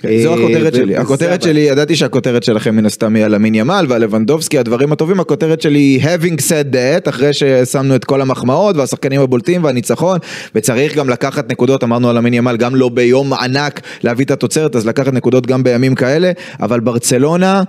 כן, 0.00 0.08
זו 0.22 0.34
אה, 0.34 0.38
הכותרת 0.44 0.74
שלי, 0.74 0.96
הכותרת. 0.96 1.42
שלי, 1.42 1.60
ידעתי 1.60 1.96
שהכותרת 1.96 2.42
שלכם 2.42 2.76
מן 2.76 2.86
הסתם 2.86 3.14
היא 3.16 3.24
על 3.24 3.34
המין 3.34 3.54
ימל 3.54 3.86
ועל 3.88 4.02
לבנדובסקי, 4.02 4.58
הדברים 4.58 4.92
הטובים, 4.92 5.20
הכותרת 5.20 5.62
שלי 5.62 5.78
היא 5.78 6.02
having 6.02 6.38
said 6.38 6.74
that, 6.74 7.08
אחרי 7.08 7.32
ששמנו 7.32 7.94
את 7.94 8.04
כל 8.04 8.20
המחמאות 8.20 8.76
והשחקנים 8.76 9.20
הבולטים 9.20 9.64
והניצחון, 9.64 10.18
וצריך 10.54 10.96
גם 10.96 11.08
לקחת 11.10 11.50
נקודות, 11.50 11.84
אמרנו 11.84 12.10
על 12.10 12.16
המין 12.16 12.34
ימל, 12.34 12.56
גם 12.56 12.74
לא 12.76 12.88
ביום 12.88 13.32
ענק 13.32 13.80
להביא 14.02 14.24
את 14.24 14.30
התוצרת, 14.30 14.76
אז 14.76 14.86
לקחת 14.86 15.12
נקודות 15.12 15.46
גם 15.46 15.62
בימים 15.62 15.94
כאלה, 15.94 16.32
אבל 16.60 16.80
ברצלונה, 16.80 17.62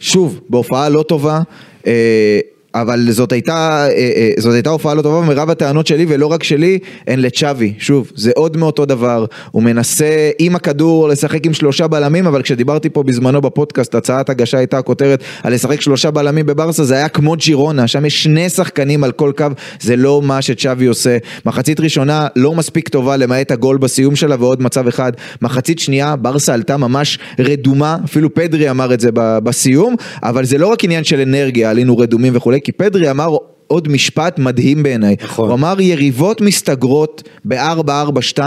שוב, 0.00 0.40
בהופעה 0.50 0.88
לא 0.88 1.02
טובה, 1.08 1.40
אה, 1.86 1.92
אבל 2.80 3.10
זאת 3.10 3.32
הייתה, 3.32 3.86
אה, 3.88 4.12
אה, 4.16 4.30
זאת 4.38 4.54
הייתה 4.54 4.70
הופעה 4.70 4.94
לא 4.94 5.02
טובה, 5.02 5.16
ומרב 5.16 5.50
הטענות 5.50 5.86
שלי, 5.86 6.06
ולא 6.08 6.26
רק 6.26 6.42
שלי, 6.42 6.78
הן 7.06 7.20
לצ'אבי. 7.20 7.72
שוב, 7.78 8.12
זה 8.14 8.30
עוד 8.34 8.56
מאותו 8.56 8.84
דבר, 8.84 9.24
הוא 9.50 9.62
מנסה 9.62 10.30
עם 10.38 10.56
הכדור 10.56 11.08
לשחק 11.08 11.46
עם 11.46 11.54
שלושה 11.54 11.86
בלמים, 11.86 12.26
אבל 12.26 12.42
כשדיברתי 12.42 12.90
פה 12.90 13.02
בזמנו 13.02 13.40
בפודקאסט, 13.40 13.94
הצעת 13.94 14.30
הגשה 14.30 14.58
הייתה 14.58 14.78
הכותרת 14.78 15.24
על 15.42 15.54
לשחק 15.54 15.80
שלושה 15.80 16.10
בלמים 16.10 16.46
בברסה, 16.46 16.84
זה 16.84 16.94
היה 16.94 17.08
כמו 17.08 17.36
ג'ירונה, 17.36 17.86
שם 17.86 18.04
יש 18.04 18.22
שני 18.22 18.48
שחקנים 18.48 19.04
על 19.04 19.12
כל 19.12 19.32
קו, 19.36 19.46
זה 19.80 19.96
לא 19.96 20.22
מה 20.22 20.42
שצ'אבי 20.42 20.86
עושה. 20.86 21.18
מחצית 21.46 21.80
ראשונה 21.80 22.26
לא 22.36 22.54
מספיק 22.54 22.88
טובה, 22.88 23.16
למעט 23.16 23.50
הגול 23.50 23.78
בסיום 23.78 24.16
שלה 24.16 24.36
ועוד 24.38 24.62
מצב 24.62 24.88
אחד. 24.88 25.12
מחצית 25.42 25.78
שנייה, 25.78 26.16
ברסה 26.16 26.54
עלתה 26.54 26.76
ממש 26.76 27.18
רדומה, 27.38 27.96
אפילו 28.04 28.34
פדרי 28.34 28.70
אמר 28.70 28.94
את 28.94 29.00
זה 29.00 29.10
בסיום, 29.14 29.94
אבל 30.22 30.44
זה 30.44 30.58
לא 30.58 30.66
רק 30.66 30.84
עניין 30.84 31.04
של 31.04 31.20
אנרגיה, 31.20 31.70
עלינו 31.70 31.98
רדומים 31.98 32.36
וכולי, 32.36 32.60
כי 32.66 32.72
פדרי 32.72 33.10
אמר 33.10 33.36
עוד 33.66 33.88
משפט 33.88 34.38
מדהים 34.38 34.82
בעיניי. 34.82 35.16
נכון. 35.24 35.48
הוא 35.48 35.54
אמר 35.54 35.80
יריבות 35.80 36.40
מסתגרות 36.40 37.22
ב-4-4-2 37.44 38.40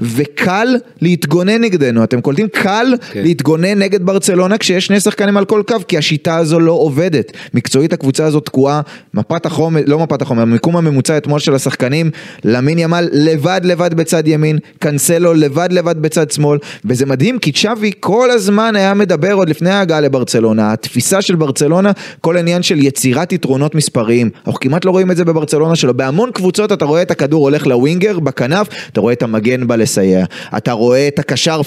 וקל 0.00 0.76
להתגונן 1.00 1.62
נגדנו. 1.62 2.04
אתם 2.04 2.20
קולטים? 2.20 2.48
קל 2.48 2.94
כן. 3.12 3.22
להתגונן 3.22 3.78
נגד 3.78 4.06
ברצלונה 4.06 4.58
כשיש 4.58 4.86
שני 4.86 5.00
שחקנים 5.00 5.36
על 5.36 5.44
כל 5.44 5.62
קו, 5.66 5.76
כי 5.88 5.98
השיטה 5.98 6.36
הזו 6.36 6.60
לא 6.60 6.72
עובדת. 6.72 7.32
מקצועית 7.54 7.92
הקבוצה 7.92 8.24
הזאת 8.24 8.46
תקועה, 8.46 8.80
מפת 9.14 9.46
החומר, 9.46 9.80
לא 9.86 9.98
מפת 9.98 10.22
החומר, 10.22 10.42
המיקום 10.42 10.76
הממוצע 10.76 11.16
אתמול 11.16 11.40
של 11.40 11.54
השחקנים, 11.54 12.10
למין 12.44 12.78
ימל 12.78 13.08
לבד 13.12 13.60
לבד 13.64 13.94
בצד 13.94 14.28
ימין, 14.28 14.58
קנסלו 14.78 15.34
לבד 15.34 15.68
לבד 15.70 16.02
בצד 16.02 16.30
שמאל, 16.30 16.58
וזה 16.84 17.06
מדהים 17.06 17.38
כי 17.38 17.52
צ'אבי 17.52 17.90
כל 18.00 18.30
הזמן 18.30 18.76
היה 18.76 18.94
מדבר 18.94 19.32
עוד 19.32 19.48
לפני 19.48 19.70
ההגעה 19.70 20.00
לברצלונה, 20.00 20.72
התפיסה 20.72 21.22
של 21.22 21.34
ברצלונה, 21.34 21.92
כל 22.20 22.36
עניין 22.36 22.62
של 22.62 22.78
יצירת 22.78 23.32
יתרונות 23.32 23.74
מספריים. 23.74 24.30
אנחנו 24.46 24.60
כמעט 24.64 24.84
לא 24.84 24.90
רואים 24.90 25.10
את 25.10 25.16
זה 25.16 25.24
בברצלונה 25.24 25.76
שלו, 25.76 25.94
בהמון 25.94 26.30
קבוצות 26.30 26.72
אתה 26.72 26.84
רואה 26.84 27.02
את 27.02 27.10
הכדור 27.10 27.42
הולך 27.42 27.66
לווינגר 27.66 28.18
בכנף, 28.18 28.66
אתה 28.92 29.00
רואה 29.00 29.12
את 29.12 29.22
המגן 29.22 29.66
בא 29.66 29.76
לסייע, 29.76 30.24
אתה 30.56 30.72
רואה 30.72 31.08
את 31.08 31.18
הקשר 31.18 31.60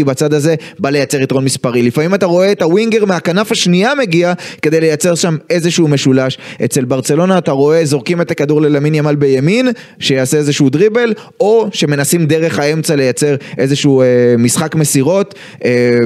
50-50 0.00 0.04
בצד 0.04 0.34
הזה, 0.34 0.54
בא 0.78 0.90
לייצר 0.90 1.20
יתרון 1.20 1.44
מספרי, 1.44 1.82
לפעמים 1.82 2.14
אתה 2.14 2.26
רואה 2.26 2.52
את 2.52 2.62
הווינגר 2.62 3.04
מהכנף 3.04 3.52
השנייה 3.52 3.94
מגיע 3.94 4.32
כדי 4.62 4.80
לייצר 4.80 5.14
שם 5.14 5.36
איזשהו 5.50 5.88
משולש, 5.88 6.38
אצל 6.64 6.84
ברצלונה 6.84 7.38
אתה 7.38 7.52
רואה 7.52 7.84
זורקים 7.84 8.20
את 8.20 8.30
הכדור 8.30 8.62
ללמין 8.62 8.94
ימל 8.94 9.14
בימין, 9.14 9.68
שיעשה 9.98 10.36
איזשהו 10.36 10.70
דריבל, 10.70 11.14
או 11.40 11.68
שמנסים 11.72 12.26
דרך 12.26 12.58
האמצע 12.58 12.96
לייצר 12.96 13.34
איזשהו 13.58 14.02
אה, 14.02 14.06
משחק 14.38 14.74
מסירות. 14.74 15.34
אה, 15.64 15.98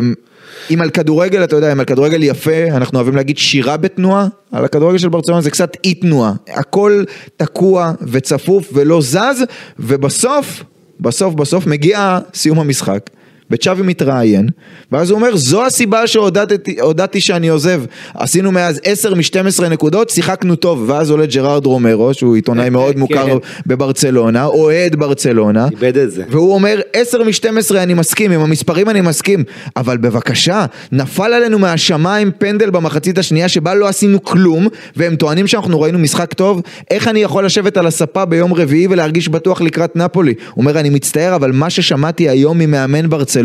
אם 0.70 0.80
על 0.80 0.90
כדורגל, 0.90 1.44
אתה 1.44 1.56
יודע, 1.56 1.72
אם 1.72 1.80
על 1.80 1.86
כדורגל 1.86 2.22
יפה, 2.22 2.64
אנחנו 2.70 2.98
אוהבים 2.98 3.16
להגיד 3.16 3.38
שירה 3.38 3.76
בתנועה, 3.76 4.26
על 4.52 4.64
הכדורגל 4.64 4.98
של 4.98 5.08
ברצלונה 5.08 5.40
זה 5.40 5.50
קצת 5.50 5.76
אי 5.84 5.94
תנועה. 5.94 6.32
הכל 6.48 7.04
תקוע 7.36 7.92
וצפוף 8.02 8.70
ולא 8.72 9.00
זז, 9.00 9.44
ובסוף, 9.78 10.62
בסוף 11.00 11.34
בסוף 11.34 11.66
מגיע 11.66 12.18
סיום 12.34 12.58
המשחק. 12.60 13.10
וצ'אבי 13.50 13.82
מתראיין, 13.82 14.48
ואז 14.92 15.10
הוא 15.10 15.16
אומר, 15.18 15.36
זו 15.36 15.66
הסיבה 15.66 16.06
שהודעתי 16.06 16.76
הודעתי 16.80 17.20
שאני 17.20 17.48
עוזב. 17.48 17.82
עשינו 18.14 18.52
מאז 18.52 18.80
10 18.84 19.14
מ-12 19.14 19.64
נקודות, 19.64 20.10
שיחקנו 20.10 20.56
טוב, 20.56 20.84
ואז 20.86 21.10
עולה 21.10 21.26
ג'רארד 21.26 21.66
רומרו, 21.66 22.14
שהוא 22.14 22.34
עיתונאי 22.34 22.70
מאוד 22.70 22.98
מוכר 22.98 23.26
כן. 23.26 23.36
בברצלונה, 23.66 24.44
אוהד 24.44 24.96
ברצלונה, 24.96 25.68
איבד 25.70 25.98
את 25.98 26.10
זה. 26.10 26.24
והוא 26.30 26.54
אומר, 26.54 26.80
10 26.92 27.22
מ-12 27.22 27.76
אני 27.76 27.94
מסכים, 27.94 28.32
עם 28.32 28.40
המספרים 28.40 28.88
אני 28.88 29.00
מסכים, 29.00 29.44
אבל 29.76 29.96
בבקשה, 29.96 30.66
נפל 30.92 31.32
עלינו 31.32 31.58
מהשמיים 31.58 32.30
פנדל 32.38 32.70
במחצית 32.70 33.18
השנייה 33.18 33.48
שבה 33.48 33.74
לא 33.74 33.88
עשינו 33.88 34.22
כלום, 34.22 34.68
והם 34.96 35.16
טוענים 35.16 35.46
שאנחנו 35.46 35.80
ראינו 35.80 35.98
משחק 35.98 36.34
טוב, 36.34 36.62
איך 36.90 37.08
אני 37.08 37.20
יכול 37.20 37.46
לשבת 37.46 37.76
על 37.76 37.86
הספה 37.86 38.24
ביום 38.24 38.54
רביעי 38.54 38.86
ולהרגיש 38.86 39.28
בטוח 39.28 39.60
לקראת 39.60 39.96
נפולי? 39.96 40.34
הוא 40.54 40.62
אומר, 40.62 40.80
אני 40.80 40.90
מצטער, 40.90 41.34
אבל 41.36 41.52
מה 41.52 41.70
ששמעתי 41.70 42.28
היום 42.28 42.58
ממאמן 42.58 43.08
ברצלונה, 43.10 43.35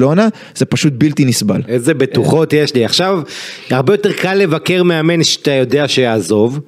זה 0.56 0.66
פשוט 0.66 0.94
בלתי 0.98 1.26
נסבל. 1.26 1.62
איזה 1.68 1.94
בטוחות 1.94 2.54
יש 2.54 2.74
לי. 2.76 2.86
עכשיו, 2.86 3.22
הרבה 3.70 3.94
יותר 3.94 4.12
קל 4.12 4.34
לבקר 4.34 4.84
מאמן 4.84 5.24
שאתה 5.24 5.52
יודע 5.52 5.88
שיעזוב. 5.88 6.60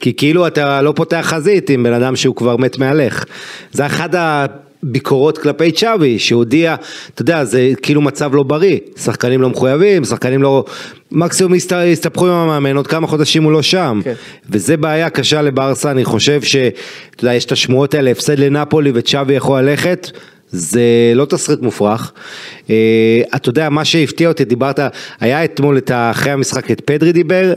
כי 0.00 0.12
כאילו 0.16 0.46
אתה 0.46 0.82
לא 0.82 0.92
פותח 0.96 1.24
חזית 1.28 1.70
עם 1.70 1.82
בן 1.82 1.92
אדם 1.92 2.16
שהוא 2.16 2.36
כבר 2.36 2.56
מת 2.56 2.78
מהלך. 2.78 3.24
זה 3.72 3.86
אחד 3.86 4.08
הביקורות 4.14 5.38
כלפי 5.38 5.72
צ'אבי, 5.72 6.18
שהודיע, 6.18 6.74
אתה 7.14 7.22
יודע, 7.22 7.44
זה 7.44 7.70
כאילו 7.82 8.00
מצב 8.00 8.34
לא 8.34 8.42
בריא. 8.42 8.78
שחקנים 8.96 9.42
לא 9.42 9.50
מחויבים, 9.50 10.04
שחקנים 10.04 10.42
לא... 10.42 10.64
מקסימום 11.12 11.54
יסתבכו 11.86 12.26
עם 12.26 12.32
המאמן, 12.32 12.76
עוד 12.76 12.86
כמה 12.86 13.06
חודשים 13.06 13.42
הוא 13.42 13.52
לא 13.52 13.62
שם. 13.62 14.00
כן. 14.04 14.14
וזה 14.50 14.76
בעיה 14.76 15.10
קשה 15.10 15.42
לברסה, 15.42 15.90
אני 15.90 16.04
חושב 16.04 16.42
ש... 16.42 16.56
אתה 16.56 17.24
יודע, 17.24 17.34
יש 17.34 17.44
את 17.44 17.52
השמועות 17.52 17.94
האלה, 17.94 18.10
הפסד 18.10 18.38
לנפולי 18.38 18.90
וצ'אבי 18.94 19.34
יכול 19.34 19.60
ללכת. 19.60 20.10
זה 20.52 21.12
לא 21.14 21.24
תסריט 21.24 21.60
מופרך. 21.60 22.12
אה, 22.70 23.22
אתה 23.36 23.48
יודע, 23.48 23.68
מה 23.68 23.84
שהפתיע 23.84 24.28
אותי, 24.28 24.44
דיברת, 24.44 24.80
היה 25.20 25.44
אתמול 25.44 25.78
את 25.78 25.90
אחרי 25.94 26.32
המשחק 26.32 26.70
את 26.70 26.80
פדרי 26.80 27.12
דיבר, 27.12 27.52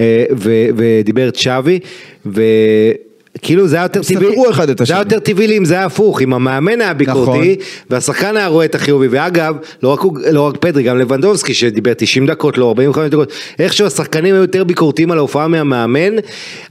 אה, 0.00 0.24
ו- 0.36 0.66
ודיבר 0.76 1.30
צ'אבי, 1.30 1.78
וכאילו 3.40 3.68
זה 3.68 3.76
היה 3.76 3.84
יותר 3.84 4.02
טבעי, 4.02 4.36
זה 4.84 4.94
היה. 4.94 5.00
יותר 5.00 5.18
טבעי 5.18 5.46
לי 5.46 5.58
אם 5.58 5.64
זה 5.64 5.74
היה 5.74 5.84
הפוך, 5.84 6.22
אם 6.22 6.34
המאמן 6.34 6.80
היה 6.80 6.94
ביקורתי, 6.94 7.56
והשחקן 7.90 8.36
היה 8.36 8.46
רואה 8.46 8.64
את 8.64 8.74
החיובי, 8.74 9.08
ואגב, 9.10 9.56
לא 9.82 9.88
רק, 9.88 10.00
לא 10.32 10.40
רק 10.40 10.56
פדרי, 10.56 10.82
גם 10.82 10.98
לבנדובסקי 10.98 11.54
שדיבר 11.54 11.92
90 11.96 12.26
דקות, 12.26 12.58
לא 12.58 12.68
45 12.68 13.10
דקות, 13.10 13.32
איכשהו 13.58 13.86
השחקנים 13.86 14.34
היו 14.34 14.42
יותר 14.42 14.64
ביקורתיים 14.64 15.10
על 15.10 15.18
ההופעה 15.18 15.48
מהמאמן, 15.48 16.16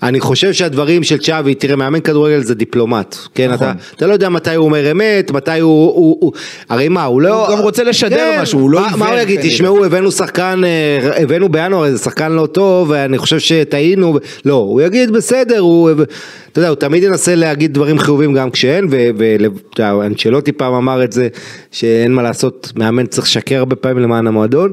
אני 0.04 0.20
חושב 0.20 0.54
שהדברים 0.54 1.04
של 1.04 1.18
צ'אבי, 1.18 1.56
תראה, 1.56 1.76
מאמן 1.76 2.00
כדורגל 2.00 2.44
זה 2.44 2.56
דיפלומט, 2.56 3.16
כן, 3.36 3.54
אתה, 3.54 3.72
אתה 3.96 4.08
לא 4.08 4.14
יודע 4.14 4.30
מתי 4.30 4.56
הוא 4.56 4.66
אומר 4.66 4.92
אמת, 4.92 5.32
מתי 5.32 5.60
הוא, 5.60 5.94
הוא, 5.96 6.18
הוא 6.20 6.32
הרי 6.70 6.88
מה, 6.88 7.04
הוא 7.04 7.22
לא... 7.22 7.48
הוא 7.48 7.56
גם 7.56 7.62
רוצה 7.62 7.84
לשדר 7.84 8.42
משהו, 8.42 8.60
הוא 8.60 8.70
לא 8.70 8.82
מה, 8.82 8.88
עיוור 8.88 9.00
מה 9.00 9.10
הוא 9.10 9.20
יגיד. 9.20 9.40
תשמעו, 9.44 9.86
הבאנו 9.86 10.12
שחקן, 10.12 10.62
אה, 10.66 11.22
הבאנו 11.22 11.50
בינואר 11.50 11.86
איזה 11.86 11.98
שחקן 11.98 12.32
לא 12.32 12.46
טוב, 12.46 12.90
ואני 12.90 13.18
חושב 13.18 13.40
שטעינו, 13.40 14.18
לא, 14.46 14.54
הוא 14.54 14.82
יגיד 14.82 15.12
בסדר, 15.12 15.60
הוא, 15.60 15.90
אתה 16.52 16.60
יודע, 16.60 16.70
הוא 16.70 16.76
תמיד 16.76 17.04
ינסה 17.04 17.36
להגיד 17.36 17.74
דברים 17.74 18.00
חיובים 18.00 18.34
גם 18.34 18.52
כשאין, 18.52 18.88
ואנצ'לוטי 19.78 20.52
פעם 20.52 20.74
אמר 20.74 21.04
את 21.04 21.12
זה, 21.12 21.28
שאין 21.72 22.14
מה 22.14 22.22
לעשות, 22.22 22.72
מאמן 22.76 23.06
צריך 23.06 23.28
לשקר 23.28 23.58
הרבה 23.58 23.76
פעמים 23.76 24.04
למען 24.04 24.28
המועדון. 24.28 24.72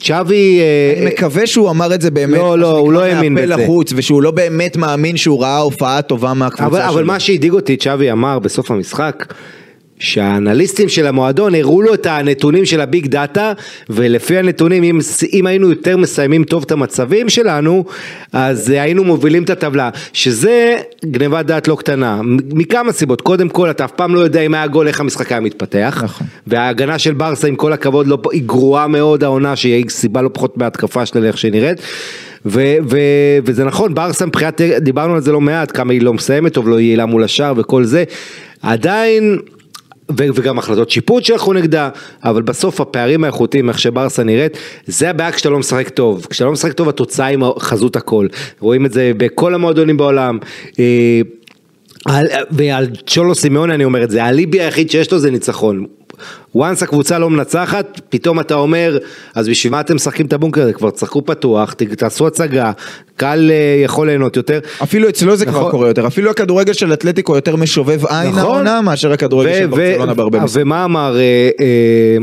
צ'אבי, 0.00 0.60
אה, 0.60 0.94
אני 1.02 1.06
מקווה 1.06 1.46
שהוא 1.46 1.70
אמר 1.70 1.94
את 1.94 2.00
זה 2.00 2.10
באמת, 2.10 2.38
לא, 2.38 2.58
לא, 2.58 2.78
הוא 2.78 2.92
לא 2.92 3.02
האמין 3.02 3.34
בזה. 3.34 3.46
לחוץ, 3.46 3.92
ושהוא 3.96 4.22
לא 4.22 4.30
באמת 4.30 4.76
מאמין 4.76 5.16
שהוא 5.16 5.42
ראה 5.42 5.58
הופעה 5.58 6.02
טובה 6.02 6.34
מהקבוצה 6.34 6.66
אבל, 6.66 6.80
שלו. 6.80 6.88
אבל 6.88 7.04
מה 7.04 7.20
שהדאיג 7.20 7.52
אותי, 7.52 7.76
צ'אבי 7.76 8.12
אמר 8.12 8.38
בסוף 8.38 8.70
המשחק, 8.70 9.34
שהאנליסטים 10.04 10.88
של 10.88 11.06
המועדון 11.06 11.54
הראו 11.54 11.82
לו 11.82 11.94
את 11.94 12.06
הנתונים 12.06 12.64
של 12.64 12.80
הביג 12.80 13.06
דאטה, 13.06 13.52
ולפי 13.90 14.38
הנתונים, 14.38 14.82
אם, 14.82 14.98
אם 15.32 15.46
היינו 15.46 15.70
יותר 15.70 15.96
מסיימים 15.96 16.44
טוב 16.44 16.62
את 16.66 16.72
המצבים 16.72 17.28
שלנו, 17.28 17.84
אז 18.32 18.70
אה, 18.70 18.82
היינו 18.82 19.04
מובילים 19.04 19.42
את 19.42 19.50
הטבלה, 19.50 19.90
שזה 20.12 20.76
גניבת 21.04 21.46
דעת 21.46 21.68
לא 21.68 21.76
קטנה, 21.76 22.20
מכמה 22.54 22.92
סיבות, 22.92 23.20
קודם 23.20 23.48
כל 23.48 23.70
אתה 23.70 23.84
אף 23.84 23.92
פעם 23.92 24.14
לא 24.14 24.20
יודע 24.20 24.40
אם 24.40 24.54
היה 24.54 24.66
גול, 24.66 24.88
איך 24.88 25.00
המשחק 25.00 25.32
היה 25.32 25.40
מתפתח, 25.40 26.00
נכון. 26.04 26.26
וההגנה 26.46 26.98
של 26.98 27.14
ברסה 27.14 27.48
עם 27.48 27.56
כל 27.56 27.72
הכבוד 27.72 28.06
לא, 28.06 28.18
היא 28.32 28.42
גרועה 28.46 28.86
מאוד 28.86 29.24
העונה, 29.24 29.56
שהיא 29.56 29.84
סיבה 29.88 30.22
לא 30.22 30.30
פחות 30.32 30.56
מההתקפה 30.56 31.06
שלה 31.06 31.20
לאיך 31.20 31.38
שהיא 31.38 31.52
נראית. 31.52 31.78
ו- 32.46 32.76
ו- 32.90 33.38
וזה 33.44 33.64
נכון, 33.64 33.94
ברסה 33.94 34.26
מבחינת, 34.26 34.60
דיברנו 34.60 35.14
על 35.14 35.20
זה 35.20 35.32
לא 35.32 35.40
מעט, 35.40 35.76
כמה 35.76 35.92
היא 35.92 36.02
לא 36.02 36.14
מסיימת 36.14 36.52
טוב, 36.52 36.68
לא 36.68 36.80
יעילה 36.80 37.06
מול 37.06 37.24
השאר 37.24 37.52
וכל 37.56 37.84
זה, 37.84 38.04
עדיין, 38.62 39.38
וגם 40.18 40.58
החלטות 40.58 40.90
שיפוט 40.90 41.24
שהלכו 41.24 41.52
נגדה, 41.52 41.88
אבל 42.24 42.42
בסוף 42.42 42.80
הפערים 42.80 43.24
האיכותיים, 43.24 43.68
איך 43.68 43.78
שברסה 43.78 44.24
נראית, 44.24 44.58
זה 44.86 45.10
הבעיה 45.10 45.32
כשאתה 45.32 45.50
לא 45.50 45.58
משחק 45.58 45.88
טוב, 45.88 46.26
כשאתה 46.30 46.44
לא 46.44 46.52
משחק 46.52 46.72
טוב 46.72 46.88
התוצאה 46.88 47.26
היא 47.26 47.38
חזות 47.58 47.96
הכל, 47.96 48.26
רואים 48.60 48.86
את 48.86 48.92
זה 48.92 49.12
בכל 49.16 49.54
המועדונים 49.54 49.96
בעולם. 49.96 50.38
אה, 50.78 51.20
על, 52.04 52.26
ועל 52.50 52.86
צ'ולו 53.06 53.34
סימאוני 53.34 53.74
אני 53.74 53.84
אומר 53.84 54.04
את 54.04 54.10
זה, 54.10 54.24
האליבי 54.24 54.60
היחיד 54.60 54.90
שיש 54.90 55.12
לו 55.12 55.18
זה 55.18 55.30
ניצחון. 55.30 55.86
Once 56.56 56.82
הקבוצה 56.82 57.18
לא 57.18 57.30
מנצחת, 57.30 58.00
פתאום 58.08 58.40
אתה 58.40 58.54
אומר, 58.54 58.98
אז 59.34 59.48
בשביל 59.48 59.72
מה 59.72 59.80
אתם 59.80 59.94
משחקים 59.94 60.26
את 60.26 60.32
הבונקר 60.32 60.62
הזה? 60.62 60.72
כבר 60.72 60.90
תשחקו 60.90 61.24
פתוח, 61.24 61.72
תעשו 61.72 62.26
הצגה, 62.26 62.72
קל 63.16 63.50
אה, 63.50 63.82
יכול 63.84 64.06
ליהנות 64.06 64.36
יותר. 64.36 64.58
אפילו 64.82 65.08
אצלו 65.08 65.36
זה 65.36 65.46
כבר 65.46 65.58
נכון. 65.58 65.70
קורה 65.70 65.88
יותר, 65.88 66.06
אפילו 66.06 66.30
הכדורגל 66.30 66.72
של 66.72 66.92
אתלטיקו 66.92 67.36
יותר 67.36 67.56
משובב 67.56 68.06
עין 68.06 68.28
נכון. 68.28 68.40
העונה 68.40 68.80
מאשר 68.80 69.12
הכדורגל 69.12 69.54
של 69.54 69.66
ברצלונה 69.66 70.14
בהרבה 70.14 70.40
משחקים. 70.40 70.62
ומה 70.62 70.84
אמר, 70.84 71.16
אה, 71.16 71.50
אה, 71.60 72.16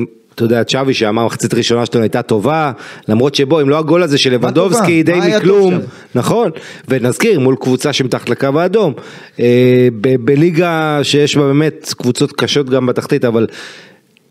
אתה 0.44 0.54
יודע, 0.54 0.64
צ'אבי 0.64 0.94
שאמר 0.94 1.26
מחצית 1.26 1.54
ראשונה 1.54 1.86
שלנו 1.86 2.04
הייתה 2.04 2.22
טובה, 2.22 2.72
למרות 3.08 3.36
שבו, 3.36 3.62
אם 3.62 3.70
לא 3.70 3.78
הגול 3.78 4.04
הזה 4.04 4.18
של 4.18 4.34
לבנדובסקי? 4.34 5.04
די 5.04 5.20
מכלום? 5.38 5.80
נכון, 6.16 6.52
ונזכיר, 6.88 7.40
מול 7.40 7.56
קבוצה 7.60 7.94
שמתחת 7.94 8.30
לקו 8.30 8.48
האדום, 8.56 8.94
אה, 9.40 9.88
בליגה 10.02 11.00
שיש 11.04 11.38
בה 11.38 11.44
באמת 11.44 11.94
קבוצות 11.98 12.32
קשות 12.32 12.70
גם 12.70 12.86
בתחתית, 12.86 13.26
אבל... 13.26 13.48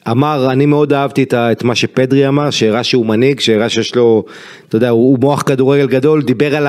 אמר, 0.09 0.49
אני 0.53 0.67
מאוד 0.67 0.93
אהבתי 0.93 1.23
את, 1.23 1.65
מה 1.65 1.75
שפדרי 1.75 2.29
אמר, 2.29 2.51
שהראה 2.51 2.85
שהוא 2.85 3.07
מנהיג, 3.07 3.41
שהראה 3.41 3.69
שיש 3.69 3.95
לו, 3.95 4.25
אתה 4.69 4.77
יודע, 4.77 4.89
הוא, 4.89 5.11
הוא 5.11 5.19
מוח 5.19 5.43
כדורגל 5.43 5.87
גדול, 5.87 6.23
דיבר 6.23 6.57
על 6.57 6.67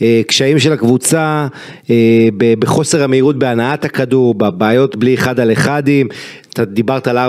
הקשיים 0.00 0.58
של 0.58 0.72
הקבוצה, 0.72 1.46
אה, 1.90 2.28
בחוסר 2.58 3.02
המהירות 3.02 3.38
בהנעת 3.38 3.84
הכדור, 3.84 4.34
בבעיות 4.34 4.96
בלי 4.96 5.14
אחד 5.14 5.40
על 5.40 5.52
אחדים, 5.52 6.08
אתה 6.52 6.64
דיברת 6.64 7.06
על 7.06 7.18
4-4-2 7.18 7.20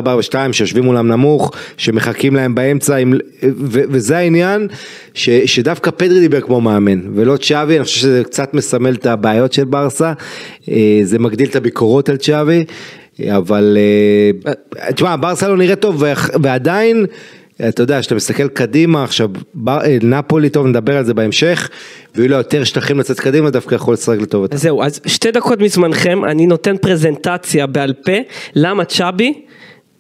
שיושבים 0.52 0.84
מולם 0.84 1.08
נמוך, 1.08 1.52
שמחכים 1.78 2.36
להם 2.36 2.56
באמצע, 2.56 2.96
עם, 2.96 3.14
ו, 3.44 3.82
וזה 3.90 4.18
העניין, 4.18 4.68
ש, 5.14 5.30
שדווקא 5.30 5.92
פדרי 5.92 6.20
דיבר 6.20 6.42
כמו 6.42 6.62
מאמן, 6.62 7.02
ולא 7.16 7.38
צ'אבי, 7.38 7.76
אני 7.76 7.84
חושב 7.84 8.00
שזה 8.00 8.24
קצת 8.24 8.54
מסמל 8.54 8.94
את 8.94 9.06
הבעיות 9.06 9.54
של 9.54 9.64
ברסה, 9.64 10.14
אה, 10.70 11.00
זה 11.04 11.20
מגדיל 11.20 11.50
את 11.50 11.56
הביקורות 11.56 12.10
על 12.10 12.18
צ'אבי. 12.18 12.66
אבל 13.38 13.78
אה, 14.48 14.92
תשמע, 14.92 15.16
ברסה 15.16 15.48
לא 15.48 15.58
נראה 15.58 15.76
טוב 15.76 16.04
ועדיין, 16.44 17.06
אתה 17.70 17.84
יודע, 17.84 18.00
כשאתה 18.00 18.16
מסתכל 18.16 18.48
קדימה 18.48 19.04
עכשיו, 19.04 19.30
אה, 19.68 19.98
נפולי 20.02 20.50
טוב, 20.50 20.68
נדבר 20.68 20.98
על 20.98 21.06
זה 21.06 21.14
בהמשך, 21.14 21.70
ויהיו 22.16 22.30
לו 22.30 22.38
יותר 22.38 22.64
שטחים 22.64 23.00
לצאת 23.00 23.20
קדימה, 23.20 23.50
דווקא 23.50 23.76
יכול 23.76 23.94
לשחק 23.94 24.18
לטובתם. 24.22 24.58
זהו, 24.58 24.84
אז 24.84 25.00
שתי 25.06 25.32
דקות 25.32 25.60
מזמנכם, 25.60 26.26
אני 26.26 26.46
נותן 26.46 26.78
פרזנטציה 26.78 27.68
בעל 27.68 27.94
פה, 27.94 28.12
למה 28.56 28.86
צ'אבי 28.86 29.34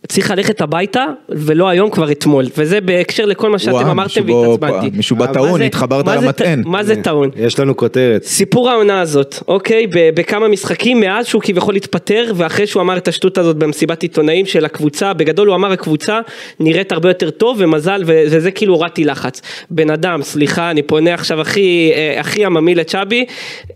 צריך 0.07 0.31
ללכת 0.31 0.61
הביתה, 0.61 1.05
ולא 1.29 1.67
היום 1.69 1.89
כבר 1.89 2.11
אתמול, 2.11 2.45
וזה 2.57 2.81
בהקשר 2.81 3.25
לכל 3.25 3.49
מה 3.49 3.59
שאתם 3.59 3.71
וואו, 3.73 3.91
אמרתם 3.91 4.21
והתעצבנתי. 4.29 4.97
מישהו 4.97 5.15
בא 5.15 5.25
מה 5.25 5.33
טעון, 5.33 5.57
זה- 5.57 5.63
התחברת 5.65 6.05
מה 6.05 6.17
זה 6.17 6.25
למטען. 6.25 6.61
מה 6.65 6.83
זה 6.83 6.95
טעון? 6.95 7.29
יש 7.35 7.59
לנו 7.59 7.77
כותרת. 7.77 8.23
סיפור 8.23 8.69
העונה 8.69 9.01
הזאת, 9.01 9.35
אוקיי, 9.47 9.87
בכמה 9.91 10.47
משחקים 10.47 10.99
מאז 10.99 11.25
שהוא 11.25 11.41
כביכול 11.41 11.75
התפטר 11.75 12.31
ואחרי 12.35 12.67
שהוא 12.67 12.81
אמר 12.81 12.97
את 12.97 13.07
השטות 13.07 13.37
הזאת 13.37 13.55
במסיבת 13.57 14.01
עיתונאים 14.01 14.45
של 14.45 14.65
הקבוצה, 14.65 15.13
בגדול 15.13 15.47
הוא 15.47 15.55
אמר 15.55 15.71
הקבוצה 15.71 16.19
נראית 16.59 16.91
הרבה 16.91 17.09
יותר 17.09 17.29
טוב 17.29 17.57
ומזל 17.59 18.03
וזה 18.05 18.51
כאילו 18.51 18.73
הורדתי 18.73 19.03
לחץ. 19.03 19.41
בן 19.69 19.89
אדם, 19.89 20.21
סליחה, 20.23 20.71
אני 20.71 20.81
פונה 20.81 21.13
עכשיו 21.13 21.41
הכי, 21.41 21.91
אה, 21.95 22.19
הכי 22.19 22.45
עממי 22.45 22.75
לצ'אבי, 22.75 23.25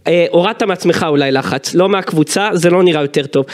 אה, 0.08 0.26
הורדת 0.32 0.64
מעצמך 0.64 1.06
אולי 1.10 1.32
לחץ, 1.32 1.76
לא 1.76 1.90
מהקבוצה, 1.90 2.50
זה 2.54 2.70
לא 2.70 2.84
נראה 2.84 3.02
יותר 3.02 3.26
טוב. 3.26 3.46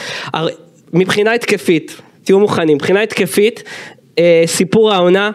מבחינה 0.92 1.32
התקפית, 1.32 2.00
תהיו 2.26 2.40
מוכנים, 2.40 2.74
מבחינה 2.76 3.02
התקפית, 3.02 3.62
אה, 4.18 4.42
סיפור 4.46 4.92
העונה, 4.92 5.30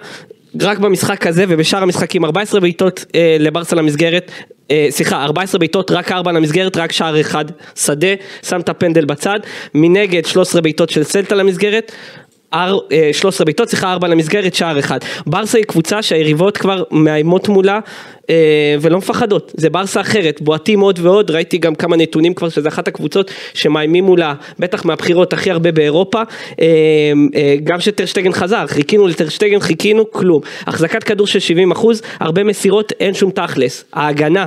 רק 0.61 0.77
במשחק 0.77 1.27
הזה 1.27 1.45
ובשאר 1.49 1.83
המשחקים 1.83 2.25
14 2.25 2.59
בעיטות 2.59 3.05
אה, 3.15 3.37
לברסה 3.39 3.75
למסגרת, 3.75 4.31
אה, 4.71 4.87
סליחה 4.89 5.23
14 5.23 5.59
בעיטות 5.59 5.91
רק 5.91 6.11
4 6.11 6.31
למסגרת, 6.31 6.77
רק 6.77 6.91
שער 6.91 7.21
אחד 7.21 7.45
שדה, 7.75 8.07
שם 8.43 8.59
את 8.59 8.69
הפנדל 8.69 9.05
בצד, 9.05 9.39
מנגד 9.75 10.25
13 10.25 10.61
בעיטות 10.61 10.89
של 10.89 11.03
סלטה 11.03 11.35
למסגרת. 11.35 11.91
אר- 12.53 12.79
אה, 12.91 13.09
13 13.13 13.45
בעיטות, 13.45 13.69
סליחה 13.69 13.93
4 13.93 14.07
למסגרת, 14.07 14.53
שער 14.55 14.79
אחד. 14.79 14.99
ברסה 15.27 15.57
היא 15.57 15.65
קבוצה 15.65 16.01
שהיריבות 16.01 16.57
כבר 16.57 16.83
מאיימות 16.91 17.49
מולה 17.49 17.79
ולא 18.81 18.97
מפחדות, 18.97 19.51
זה 19.57 19.69
ברסה 19.69 20.01
אחרת, 20.01 20.41
בועטים 20.41 20.79
עוד 20.79 20.99
ועוד, 21.01 21.31
ראיתי 21.31 21.57
גם 21.57 21.75
כמה 21.75 21.97
נתונים 21.97 22.33
כבר 22.33 22.49
שזה 22.49 22.69
אחת 22.69 22.87
הקבוצות 22.87 23.31
שמאיימים 23.53 24.03
מולה, 24.03 24.33
בטח 24.59 24.85
מהבחירות 24.85 25.33
הכי 25.33 25.51
הרבה 25.51 25.71
באירופה, 25.71 26.21
אה, 26.61 26.65
אה, 27.35 27.55
גם 27.63 27.79
שטרשטגן 27.79 28.31
חזר, 28.31 28.67
חיכינו 28.67 29.07
לטרשטגן, 29.07 29.59
חיכינו, 29.59 30.11
כלום. 30.11 30.41
החזקת 30.67 31.03
כדור 31.03 31.27
של 31.27 31.39
70 31.39 31.71
אחוז, 31.71 32.01
הרבה 32.19 32.43
מסירות, 32.43 32.93
אין 32.99 33.13
שום 33.13 33.31
תכלס. 33.31 33.83
ההגנה. 33.93 34.45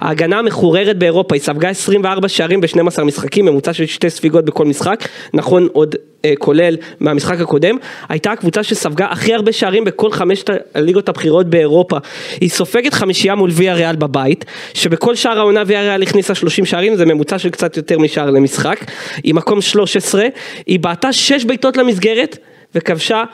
ההגנה 0.00 0.38
המחוררת 0.38 0.98
באירופה, 0.98 1.34
היא 1.34 1.42
ספגה 1.42 1.68
24 1.68 2.28
שערים 2.28 2.60
ב-12 2.60 3.02
משחקים, 3.04 3.44
ממוצע 3.44 3.72
של 3.72 3.86
שתי 3.86 4.10
ספיגות 4.10 4.44
בכל 4.44 4.64
משחק, 4.64 5.08
נכון 5.34 5.68
עוד 5.72 5.96
אה, 6.24 6.32
כולל 6.38 6.76
מהמשחק 7.00 7.40
הקודם, 7.40 7.76
הייתה 8.08 8.32
הקבוצה 8.32 8.62
שספגה 8.62 9.06
הכי 9.10 9.34
הרבה 9.34 9.52
שערים 9.52 9.84
בכל 9.84 10.12
חמשת 10.12 10.50
הליגות 10.74 11.08
הבכירות 11.08 11.46
באירופה. 11.46 11.96
היא 12.40 12.50
סופגת 12.50 12.94
חמישייה 13.02 13.34
מול 13.34 13.50
ויה 13.52 13.74
ריאל 13.74 13.96
בבית, 13.96 14.44
שבכל 14.74 15.14
שער 15.14 15.38
העונה 15.38 15.62
ויה 15.66 15.82
ריאל 15.82 16.02
הכניסה 16.02 16.34
30 16.34 16.64
שערים, 16.64 16.96
זה 16.96 17.06
ממוצע 17.06 17.38
של 17.38 17.50
קצת 17.50 17.76
יותר 17.76 17.98
משער 17.98 18.30
למשחק. 18.30 18.84
היא 19.24 19.34
מקום 19.34 19.60
13, 19.60 20.24
היא 20.66 20.80
בעטה 20.80 21.12
6 21.12 21.44
בעיטות 21.44 21.76
למסגרת 21.76 22.38
וכבשה 22.74 23.24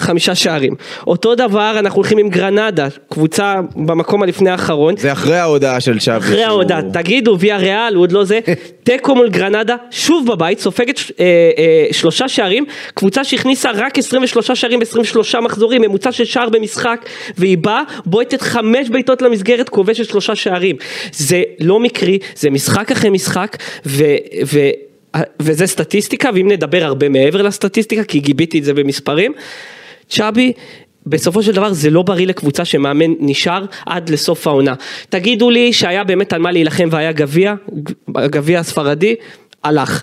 חמישה 0.00 0.34
שערים. 0.34 0.74
אותו 1.06 1.34
דבר 1.34 1.76
אנחנו 1.78 1.96
הולכים 1.96 2.18
עם 2.18 2.28
גרנדה, 2.28 2.88
קבוצה 3.08 3.54
במקום 3.76 4.22
הלפני 4.22 4.50
האחרון. 4.50 4.96
זה 4.96 5.12
אחרי 5.12 5.38
ההודעה 5.38 5.80
של 5.80 5.98
שווי. 5.98 6.18
אחרי 6.18 6.44
ההודעה, 6.44 6.80
תגידו, 6.92 7.36
ויה 7.40 7.56
ריאל, 7.56 7.94
הוא 7.94 8.02
עוד 8.02 8.12
לא 8.12 8.24
זה, 8.24 8.40
תיקו 8.84 9.14
מול 9.14 9.28
גרנדה, 9.28 9.76
שוב 9.90 10.26
בבית, 10.32 10.60
סופגת 10.60 10.98
אה, 10.98 11.24
אה, 11.58 11.86
שלושה 11.92 12.28
שערים, 12.28 12.64
קבוצה 12.94 13.24
שהכניסה 13.24 13.70
רק 13.74 13.98
23 13.98 14.50
שערים 14.50 14.80
ב-23 14.80 15.40
מחזורים, 15.40 15.82
ממוצע 15.82 16.12
של 16.12 16.24
שער 16.24 16.48
במשחק, 16.48 17.06
והיא 17.38 17.58
באה, 17.58 17.82
בועטת 18.06 18.42
חמש 18.42 18.88
בעיטות 18.88 19.22
למסגרת, 19.22 19.68
כובשת 19.68 20.04
שלושה 20.04 20.34
שערים. 20.34 20.76
זה 21.12 21.42
לא 21.60 21.80
מקרי, 21.80 22.18
זה 22.36 22.50
משחק 22.50 22.92
אחרי 22.92 23.10
משחק, 23.10 23.56
ו... 23.86 24.04
ו 24.46 24.58
וזה 25.42 25.66
סטטיסטיקה, 25.66 26.30
ואם 26.34 26.48
נדבר 26.48 26.84
הרבה 26.84 27.08
מעבר 27.08 27.42
לסטטיסטיקה, 27.42 28.04
כי 28.04 28.20
גיביתי 28.20 28.58
את 28.58 28.64
זה 28.64 28.74
במספרים, 28.74 29.32
צ'אבי 30.10 30.52
בסופו 31.06 31.42
של 31.42 31.52
דבר 31.52 31.72
זה 31.72 31.90
לא 31.90 32.02
בריא 32.02 32.26
לקבוצה 32.26 32.64
שמאמן 32.64 33.14
נשאר 33.20 33.64
עד 33.86 34.08
לסוף 34.08 34.46
העונה. 34.46 34.74
תגידו 35.08 35.50
לי 35.50 35.72
שהיה 35.72 36.04
באמת 36.04 36.32
על 36.32 36.40
מה 36.40 36.52
להילחם 36.52 36.88
והיה 36.90 37.12
גביע, 37.12 37.54
גביע 38.10 38.60
הספרדי, 38.60 39.14
הלך. 39.64 40.02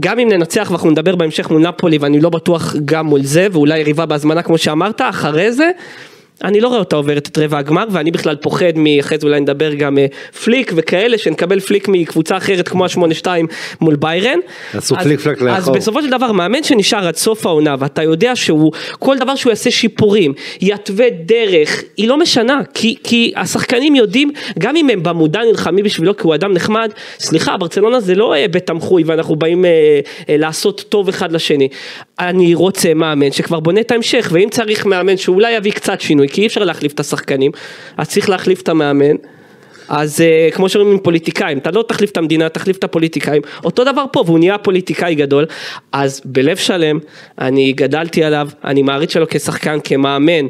גם 0.00 0.18
אם 0.18 0.28
ננצח 0.28 0.66
ואנחנו 0.70 0.90
נדבר 0.90 1.16
בהמשך 1.16 1.50
מול 1.50 1.62
נפולי 1.68 1.98
ואני 1.98 2.20
לא 2.20 2.30
בטוח 2.30 2.74
גם 2.84 3.06
מול 3.06 3.22
זה 3.22 3.46
ואולי 3.52 3.78
יריבה 3.78 4.06
בהזמנה 4.06 4.42
כמו 4.42 4.58
שאמרת, 4.58 5.00
אחרי 5.00 5.52
זה 5.52 5.70
אני 6.44 6.60
לא 6.60 6.68
רואה 6.68 6.78
אותה 6.78 6.96
עוברת 6.96 7.28
את 7.28 7.38
רבע 7.38 7.58
הגמר 7.58 7.84
ואני 7.90 8.10
בכלל 8.10 8.36
פוחד 8.36 8.72
מאחרי 8.76 9.18
זה 9.18 9.26
אולי 9.26 9.40
נדבר 9.40 9.74
גם 9.74 9.98
אה, 9.98 10.06
פליק 10.44 10.72
וכאלה 10.76 11.18
שנקבל 11.18 11.60
פליק 11.60 11.88
מקבוצה 11.88 12.36
אחרת 12.36 12.68
כמו 12.68 12.84
השמונה 12.84 13.14
שתיים 13.14 13.46
מול 13.80 13.96
ביירן. 13.96 14.38
עשו 14.74 14.96
פליק 15.02 15.20
פלק 15.20 15.40
לאחור. 15.40 15.58
אז 15.58 15.68
בסופו 15.68 16.02
של 16.02 16.10
דבר 16.10 16.32
מאמן 16.32 16.62
שנשאר 16.62 17.08
עד 17.08 17.16
סוף 17.16 17.46
העונה 17.46 17.74
ואתה 17.78 18.02
יודע 18.02 18.36
שהוא 18.36 18.72
כל 18.98 19.18
דבר 19.18 19.34
שהוא 19.34 19.50
יעשה 19.50 19.70
שיפורים 19.70 20.32
יתווה 20.60 21.06
דרך 21.10 21.82
היא 21.96 22.08
לא 22.08 22.18
משנה 22.18 22.60
כי, 22.74 22.96
כי 23.04 23.32
השחקנים 23.36 23.94
יודעים 23.94 24.30
גם 24.58 24.76
אם 24.76 24.90
הם 24.90 25.02
במודע 25.02 25.40
נלחמים 25.44 25.84
בשבילו 25.84 26.16
כי 26.16 26.22
הוא 26.22 26.34
אדם 26.34 26.52
נחמד 26.52 26.90
סליחה 27.18 27.56
ברצלונה 27.56 28.00
זה 28.00 28.14
לא 28.14 28.34
אה, 28.34 28.48
בית 28.48 28.66
תמחוי 28.66 29.02
ואנחנו 29.06 29.36
באים 29.36 29.64
אה, 29.64 29.70
אה, 30.28 30.36
לעשות 30.36 30.84
טוב 30.88 31.08
אחד 31.08 31.32
לשני. 31.32 31.68
אני 32.18 32.54
רוצה 32.54 32.94
מאמן 32.94 33.32
שכבר 33.32 33.60
בונה 33.60 33.80
את 33.80 33.90
ההמשך 33.90 34.28
ואם 34.32 34.48
צריך 34.50 34.86
מאמן 34.86 35.16
שאולי 35.16 35.52
יביא 35.52 35.72
קצת 35.72 36.00
שינוי 36.00 36.28
כי 36.28 36.40
אי 36.40 36.46
אפשר 36.46 36.64
להחליף 36.64 36.92
את 36.92 37.00
השחקנים, 37.00 37.50
אז 37.96 38.08
צריך 38.08 38.28
להחליף 38.28 38.62
את 38.62 38.68
המאמן. 38.68 39.16
אז 39.88 40.20
uh, 40.20 40.54
כמו 40.54 40.68
שאומרים 40.68 40.92
עם 40.92 40.98
פוליטיקאים, 40.98 41.58
אתה 41.58 41.70
לא 41.70 41.84
תחליף 41.88 42.10
את 42.10 42.16
המדינה, 42.16 42.48
תחליף 42.48 42.76
את 42.76 42.84
הפוליטיקאים, 42.84 43.42
אותו 43.64 43.84
דבר 43.84 44.04
פה, 44.12 44.22
והוא 44.26 44.38
נהיה 44.38 44.58
פוליטיקאי 44.58 45.14
גדול, 45.14 45.46
אז 45.92 46.22
בלב 46.24 46.56
שלם, 46.56 46.98
אני 47.38 47.72
גדלתי 47.72 48.24
עליו, 48.24 48.48
אני 48.64 48.82
מעריץ 48.82 49.12
שלו 49.12 49.26
כשחקן, 49.30 49.78
כמאמן, 49.84 50.46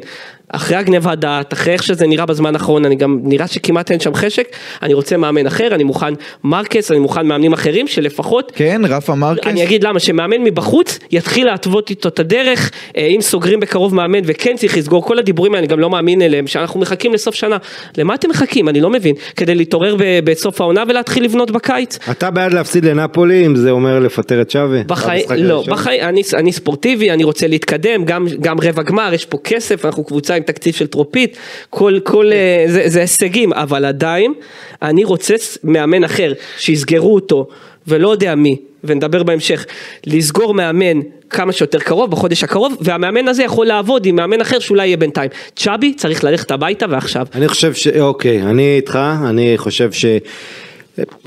אחרי 0.49 0.77
הגניבת 0.77 1.17
דעת, 1.17 1.53
אחרי 1.53 1.73
איך 1.73 1.83
שזה 1.83 2.07
נראה 2.07 2.25
בזמן 2.25 2.53
האחרון, 2.55 2.85
אני 2.85 2.95
גם 2.95 3.19
נראה 3.23 3.47
שכמעט 3.47 3.91
אין 3.91 3.99
שם 3.99 4.13
חשק, 4.13 4.47
אני 4.81 4.93
רוצה 4.93 5.17
מאמן 5.17 5.47
אחר, 5.47 5.67
אני 5.71 5.83
מוכן 5.83 6.13
מרקס, 6.43 6.91
אני 6.91 6.99
מוכן 6.99 7.27
מאמנים 7.27 7.53
אחרים, 7.53 7.87
שלפחות... 7.87 8.51
כן, 8.55 8.81
רפה 8.89 9.15
מרקס. 9.15 9.47
אני 9.47 9.63
אגיד 9.63 9.83
למה, 9.83 9.99
שמאמן 9.99 10.43
מבחוץ 10.43 10.99
יתחיל 11.11 11.47
להתוות 11.47 11.89
איתו 11.89 12.09
את 12.09 12.19
הדרך, 12.19 12.71
אה, 12.97 13.05
אם 13.05 13.21
סוגרים 13.21 13.59
בקרוב 13.59 13.95
מאמן 13.95 14.19
וכן 14.25 14.55
צריך 14.57 14.77
לסגור, 14.77 15.05
כל 15.05 15.19
הדיבורים 15.19 15.53
האלה, 15.53 15.59
אני 15.59 15.67
גם 15.67 15.79
לא 15.79 15.89
מאמין 15.89 16.21
אליהם, 16.21 16.47
שאנחנו 16.47 16.79
מחכים 16.79 17.13
לסוף 17.13 17.35
שנה. 17.35 17.57
למה 17.97 18.15
אתם 18.15 18.29
מחכים? 18.29 18.69
אני 18.69 18.81
לא 18.81 18.89
מבין. 18.89 19.15
כדי 19.35 19.55
להתעורר 19.55 19.95
ב- 19.99 20.19
בסוף 20.23 20.61
העונה 20.61 20.83
ולהתחיל 20.87 21.23
לבנות 21.23 21.51
בקיץ? 21.51 21.99
אתה 22.11 22.31
בעד 22.31 22.53
להפסיד 22.53 22.85
לנפולי 22.85 23.45
אם 23.45 23.55
זה 23.55 23.71
אומר 23.71 23.99
לפטר 23.99 24.41
את 24.41 24.51
שווי? 24.51 24.83
בחיים, 24.83 25.25
לא? 25.37 25.63
בחיים, 25.67 26.01
אני, 26.03 26.21
אני 26.33 26.51
ספורטיבי, 26.51 27.11
אני 27.11 27.23
רוצה 27.23 27.47
להתקדם, 27.47 28.05
גם, 28.05 28.27
גם 28.41 28.57
רבע 28.63 28.83
גמר, 28.83 29.13
יש 29.13 29.25
פה 29.25 29.37
כסף, 29.43 29.85
אנחנו 29.85 30.03
קבוצה 30.03 30.36
עם 30.37 30.43
תקציב 30.43 30.73
של 30.73 30.87
טרופית, 30.87 31.37
כל, 31.69 31.99
כל, 32.03 32.31
אה, 32.33 32.65
זה, 32.67 32.83
זה 32.85 33.01
הישגים, 33.01 33.53
אבל 33.53 33.85
עדיין, 33.85 34.33
אני 34.81 35.03
רוצה 35.03 35.33
מאמן 35.63 36.03
אחר, 36.03 36.33
שיסגרו 36.57 37.15
אותו, 37.15 37.47
ולא 37.87 38.09
יודע 38.09 38.35
מי, 38.35 38.55
ונדבר 38.83 39.23
בהמשך, 39.23 39.65
לסגור 40.05 40.53
מאמן 40.53 40.99
כמה 41.29 41.51
שיותר 41.51 41.79
קרוב, 41.79 42.11
בחודש 42.11 42.43
הקרוב, 42.43 42.77
והמאמן 42.81 43.27
הזה 43.27 43.43
יכול 43.43 43.65
לעבוד 43.65 44.05
עם 44.05 44.15
מאמן 44.15 44.41
אחר 44.41 44.59
שאולי 44.59 44.87
יהיה 44.87 44.97
בינתיים. 44.97 45.29
צ'אבי 45.55 45.93
צריך 45.93 46.23
ללכת 46.23 46.51
הביתה 46.51 46.85
ועכשיו. 46.89 47.27
אני 47.35 47.47
חושב 47.47 47.73
ש... 47.73 47.87
אוקיי, 47.87 48.41
אני 48.41 48.75
איתך, 48.75 48.99
אני 49.29 49.53
חושב 49.57 49.91
ש... 49.91 50.05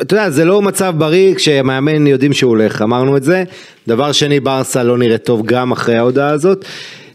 אתה 0.03 0.15
יודע, 0.15 0.31
זה 0.31 0.45
לא 0.45 0.63
מצב 0.63 0.95
בריא 0.99 1.35
כשמאמן 1.35 2.07
יודעים 2.07 2.33
שהוא 2.33 2.51
הולך, 2.51 2.83
אמרנו 2.83 3.17
את 3.17 3.23
זה. 3.23 3.45
דבר 3.89 4.13
שני, 4.13 4.41
ברסה 4.41 4.83
לא 4.83 4.99
נראית 4.99 5.25
טוב 5.25 5.47
גם 5.47 5.73
אחרי 5.73 5.97
ההודעה 5.97 6.31
הזאת. 6.31 6.65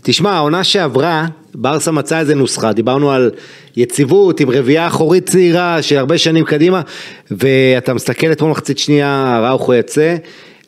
תשמע, 0.08 0.32
העונה 0.32 0.64
שעברה, 0.64 1.26
ברסה 1.56 1.92
מצאה 1.92 2.20
איזה 2.20 2.36
נוסחה, 2.36 2.74
דיברנו 2.74 3.12
על 3.12 3.32
יציבות 3.78 4.40
עם 4.40 4.50
רביעייה 4.50 4.88
אחורית 4.88 5.30
צעירה 5.30 5.82
של 5.82 5.98
הרבה 5.98 6.18
שנים 6.18 6.46
קדימה, 6.46 6.82
ואתה 7.32 7.94
מסתכל 7.94 8.32
אתמול 8.32 8.52
מחצית 8.52 8.78
שנייה, 8.78 9.40
ראוכו 9.44 9.74
יצא, 9.74 10.16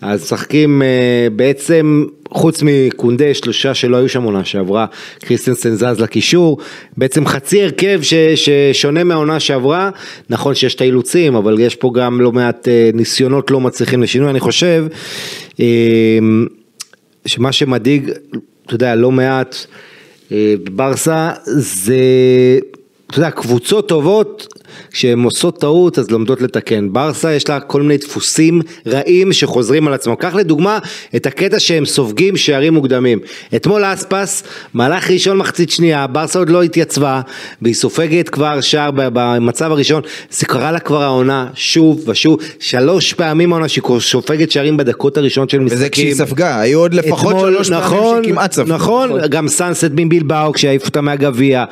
אז 0.01 0.23
משחקים 0.23 0.81
אה, 0.81 1.27
בעצם, 1.35 2.05
חוץ 2.29 2.63
מקונדה, 2.63 3.33
שלושה 3.33 3.73
שלא 3.73 3.97
היו 3.97 4.09
שם 4.09 4.23
עונה 4.23 4.45
שעברה, 4.45 4.85
קריסטנסן 5.19 5.75
זז 5.75 5.99
לקישור, 5.99 6.57
בעצם 6.97 7.27
חצי 7.27 7.63
הרכב 7.63 7.99
ש, 8.01 8.13
ששונה 8.35 9.03
מהעונה 9.03 9.39
שעברה, 9.39 9.89
נכון 10.29 10.55
שיש 10.55 10.75
את 10.75 10.81
האילוצים, 10.81 11.35
אבל 11.35 11.59
יש 11.59 11.75
פה 11.75 11.91
גם 11.93 12.21
לא 12.21 12.31
מעט 12.31 12.67
אה, 12.67 12.89
ניסיונות 12.93 13.51
לא 13.51 13.59
מצליחים 13.59 14.03
לשינוי, 14.03 14.29
אני 14.29 14.39
חושב, 14.39 14.85
אה, 15.59 16.19
שמה 17.25 17.51
שמדאיג, 17.51 18.11
אתה 18.67 18.75
יודע, 18.75 18.95
לא 18.95 19.11
מעט 19.11 19.55
אה, 20.31 20.55
בברסה, 20.63 21.31
זה, 21.45 21.95
אתה 23.07 23.19
יודע, 23.19 23.31
קבוצות 23.31 23.87
טובות, 23.87 24.47
כשהן 24.91 25.23
עושות 25.23 25.59
טעות 25.59 25.99
אז 25.99 26.11
לומדות 26.11 26.41
לתקן. 26.41 26.93
ברסה 26.93 27.33
יש 27.33 27.49
לה 27.49 27.59
כל 27.59 27.81
מיני 27.81 27.97
דפוסים 27.97 28.61
רעים 28.87 29.33
שחוזרים 29.33 29.87
על 29.87 29.93
עצמם. 29.93 30.15
קח 30.15 30.35
לדוגמה 30.35 30.79
את 31.15 31.25
הקטע 31.25 31.59
שהם 31.59 31.85
סופגים 31.85 32.37
שערים 32.37 32.73
מוקדמים. 32.73 33.19
אתמול 33.55 33.83
אספס, 33.85 34.43
מהלך 34.73 35.11
ראשון 35.11 35.37
מחצית 35.37 35.69
שנייה, 35.69 36.07
ברסה 36.07 36.39
עוד 36.39 36.49
לא 36.49 36.63
התייצבה, 36.63 37.21
והיא 37.61 37.75
סופגת 37.75 38.29
כבר 38.29 38.61
שער 38.61 38.89
במצב 38.93 39.71
הראשון. 39.71 40.01
זה 40.31 40.45
קרה 40.45 40.71
לה 40.71 40.79
כבר 40.79 41.03
העונה, 41.03 41.47
שוב 41.55 42.03
ושוב, 42.09 42.39
שלוש 42.59 43.13
פעמים 43.13 43.53
העונה 43.53 43.67
שהיא 43.67 43.83
סופגת 43.99 44.51
שערים 44.51 44.77
בדקות 44.77 45.17
הראשונות 45.17 45.49
של 45.49 45.59
משחקים. 45.59 45.77
וזה 45.77 45.89
כשהיא 45.89 46.13
ספגה, 46.13 46.59
היו 46.59 46.79
עוד 46.79 46.93
לפחות 46.93 47.35
אתמול, 47.35 47.53
שלוש 47.53 47.69
פעמים 47.69 47.83
נכון, 47.83 48.23
שכמעט 48.23 48.51
ספגה. 48.51 48.75
נכון, 48.75 49.27
גם 49.29 49.47
סאנסט 49.47 49.91
מבלבאו 49.95 50.53
כשהעיף 50.53 50.85
אותה 50.85 51.01
מהגביע. 51.01 51.65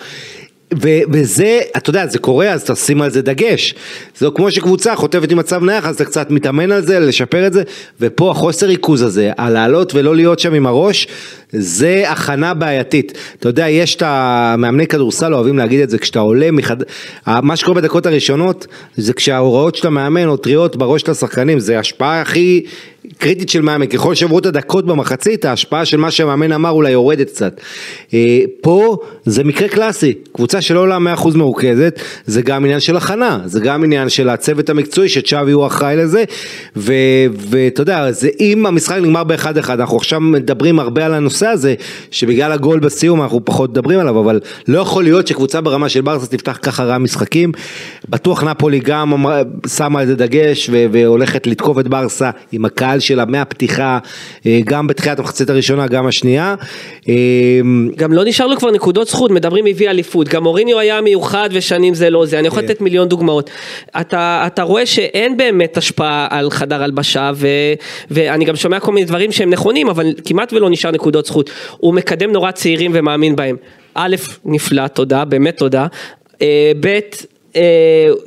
וזה, 0.74 1.60
אתה 1.78 1.90
יודע, 1.90 2.08
זה 2.08 2.20
קורה, 2.20 2.52
אז 2.52 2.64
תשים 2.64 3.02
על 3.02 3.10
זה 3.10 3.22
דגש. 3.22 3.76
זה 4.18 4.28
כמו 4.36 4.52
שקבוצה 4.52 4.96
חוטפת 4.96 5.32
עם 5.32 5.38
מצב 5.38 5.64
נייח, 5.64 5.86
אז 5.86 5.96
אתה 5.96 6.06
קצת 6.06 6.32
מתאמן 6.32 6.72
על 6.72 6.86
זה, 6.86 7.00
לשפר 7.00 7.48
את 7.48 7.54
זה, 7.54 7.64
ופה 8.02 8.32
החוסר 8.32 8.66
ריכוז 8.66 9.02
הזה, 9.02 9.32
על 9.38 9.54
לעלות 9.54 9.96
ולא 9.96 10.16
להיות 10.16 10.40
שם 10.40 10.54
עם 10.54 10.68
הראש, 10.68 11.08
זה 11.52 12.04
הכנה 12.08 12.54
בעייתית. 12.54 13.18
אתה 13.40 13.50
יודע, 13.50 13.70
יש 13.70 13.96
את 13.96 14.04
המאמני 14.06 14.88
כדורסל 14.88 15.34
אוהבים 15.34 15.58
להגיד 15.58 15.80
את 15.80 15.90
זה, 15.90 15.98
כשאתה 15.98 16.20
עולה 16.20 16.52
מחד... 16.52 16.78
מה 17.28 17.56
שקורה 17.56 17.76
בדקות 17.76 18.06
הראשונות, 18.06 18.68
זה 18.98 19.14
כשההוראות 19.14 19.76
של 19.76 19.88
המאמן 19.88 20.28
או 20.28 20.38
טריות 20.38 20.76
בראש 20.76 21.02
של 21.02 21.12
השחקנים, 21.12 21.60
זה 21.60 21.78
ההשפעה 21.78 22.22
הכי 22.22 22.66
קריטית 23.18 23.50
של 23.50 23.62
מאמן, 23.62 23.88
ככל 23.88 24.16
שעברו 24.16 24.40
את 24.40 24.46
הדקות 24.46 24.86
במחצית, 24.86 25.46
ההשפעה 25.46 25.86
של 25.86 25.98
מה 25.98 26.12
שהמאמן 26.12 26.52
אמר 26.52 26.70
אולי 26.70 26.92
יורדת 26.92 27.28
קצת. 27.28 27.62
אה, 28.14 28.40
פה 28.62 28.98
זה 29.26 29.44
מקרה 29.44 29.68
קלאסי, 29.68 30.14
קבוצה 30.32 30.55
שלא 30.62 30.80
עולה 30.80 30.98
100% 31.16 31.38
מרוכזת, 31.38 32.00
זה 32.26 32.42
גם 32.42 32.66
עניין 32.66 32.80
של 32.80 32.98
הכנה, 32.98 33.40
זה 33.46 33.60
גם 33.60 33.84
עניין 33.84 34.10
של 34.10 34.30
הצוות 34.30 34.70
המקצועי 34.70 35.10
שצ'אבי 35.10 35.52
הוא 35.52 35.68
אחראי 35.68 35.96
לזה, 35.96 36.24
ואתה 36.76 37.82
יודע, 37.82 38.12
זה, 38.12 38.30
אם 38.40 38.66
המשחק 38.66 38.98
נגמר 39.02 39.24
באחד 39.24 39.58
אחד, 39.58 39.80
אנחנו 39.80 39.98
עכשיו 39.98 40.20
מדברים 40.20 40.80
הרבה 40.80 41.06
על 41.06 41.14
הנושא 41.14 41.48
הזה, 41.48 41.74
שבגלל 42.12 42.52
הגול 42.52 42.80
בסיום 42.80 43.22
אנחנו 43.22 43.46
פחות 43.46 43.70
מדברים 43.70 44.00
עליו, 44.00 44.20
אבל 44.20 44.40
לא 44.68 44.80
יכול 44.80 45.04
להיות 45.04 45.28
שקבוצה 45.28 45.62
ברמה 45.62 45.90
של 45.90 46.02
ברסה 46.02 46.28
תפתח 46.28 46.60
ככה 46.62 46.84
רע 46.84 46.98
משחקים. 46.98 47.52
בטוח 48.10 48.44
נפולי 48.44 48.80
גם 48.80 49.26
שמה 49.68 50.00
על 50.00 50.08
זה 50.08 50.16
דגש 50.16 50.70
והולכת 50.92 51.48
לתקוף 51.48 51.80
את 51.80 51.88
ברסה 51.88 52.30
עם 52.52 52.66
הקהל 52.66 53.00
שלה 53.00 53.26
מהפתיחה, 53.26 54.00
אה, 54.46 54.60
גם 54.66 54.88
בתחילת 54.88 55.20
המחצית 55.20 55.50
הראשונה, 55.50 55.88
גם 55.88 56.08
השנייה. 56.08 56.56
אה, 57.10 57.14
גם 57.96 58.14
לא 58.14 58.26
נשאר 58.26 58.48
לו 58.48 58.58
כבר 58.58 58.72
נקודות 58.72 59.08
זכות, 59.08 59.32
מדברים 59.32 59.66
הביא 59.66 59.90
אליפות, 59.90 60.28
גם 60.28 60.45
מוריניו 60.46 60.80
היה 60.80 61.02
מיוחד 61.02 61.50
ושנים 61.52 61.94
זה 61.94 62.10
לא 62.10 62.26
זה, 62.26 62.40
אני 62.40 62.48
יכול 62.48 62.64
לתת 62.64 62.82
מיליון 62.82 63.08
דוגמאות. 63.08 63.50
אתה, 64.02 64.44
אתה 64.48 64.64
רואה 64.64 64.86
שאין 64.86 65.38
באמת 65.38 65.78
השפעה 65.78 66.28
על 66.30 66.50
חדר 66.50 66.84
הלבשה, 66.84 67.32
ו, 67.36 67.48
ואני 68.12 68.46
גם 68.46 68.56
שומע 68.56 68.80
כל 68.80 68.92
מיני 68.92 69.06
דברים 69.06 69.32
שהם 69.32 69.50
נכונים, 69.50 69.90
אבל 69.90 70.14
כמעט 70.26 70.54
ולא 70.54 70.70
נשאר 70.70 70.92
נקודות 70.92 71.26
זכות. 71.26 71.50
הוא 71.78 71.94
מקדם 71.94 72.32
נורא 72.32 72.52
צעירים 72.52 72.92
ומאמין 72.94 73.36
בהם. 73.36 73.56
א', 73.94 74.16
נפלא, 74.46 74.88
תודה, 74.88 75.26
באמת 75.26 75.58
תודה. 75.58 75.88
אה, 76.42 76.72
ב', 76.80 77.00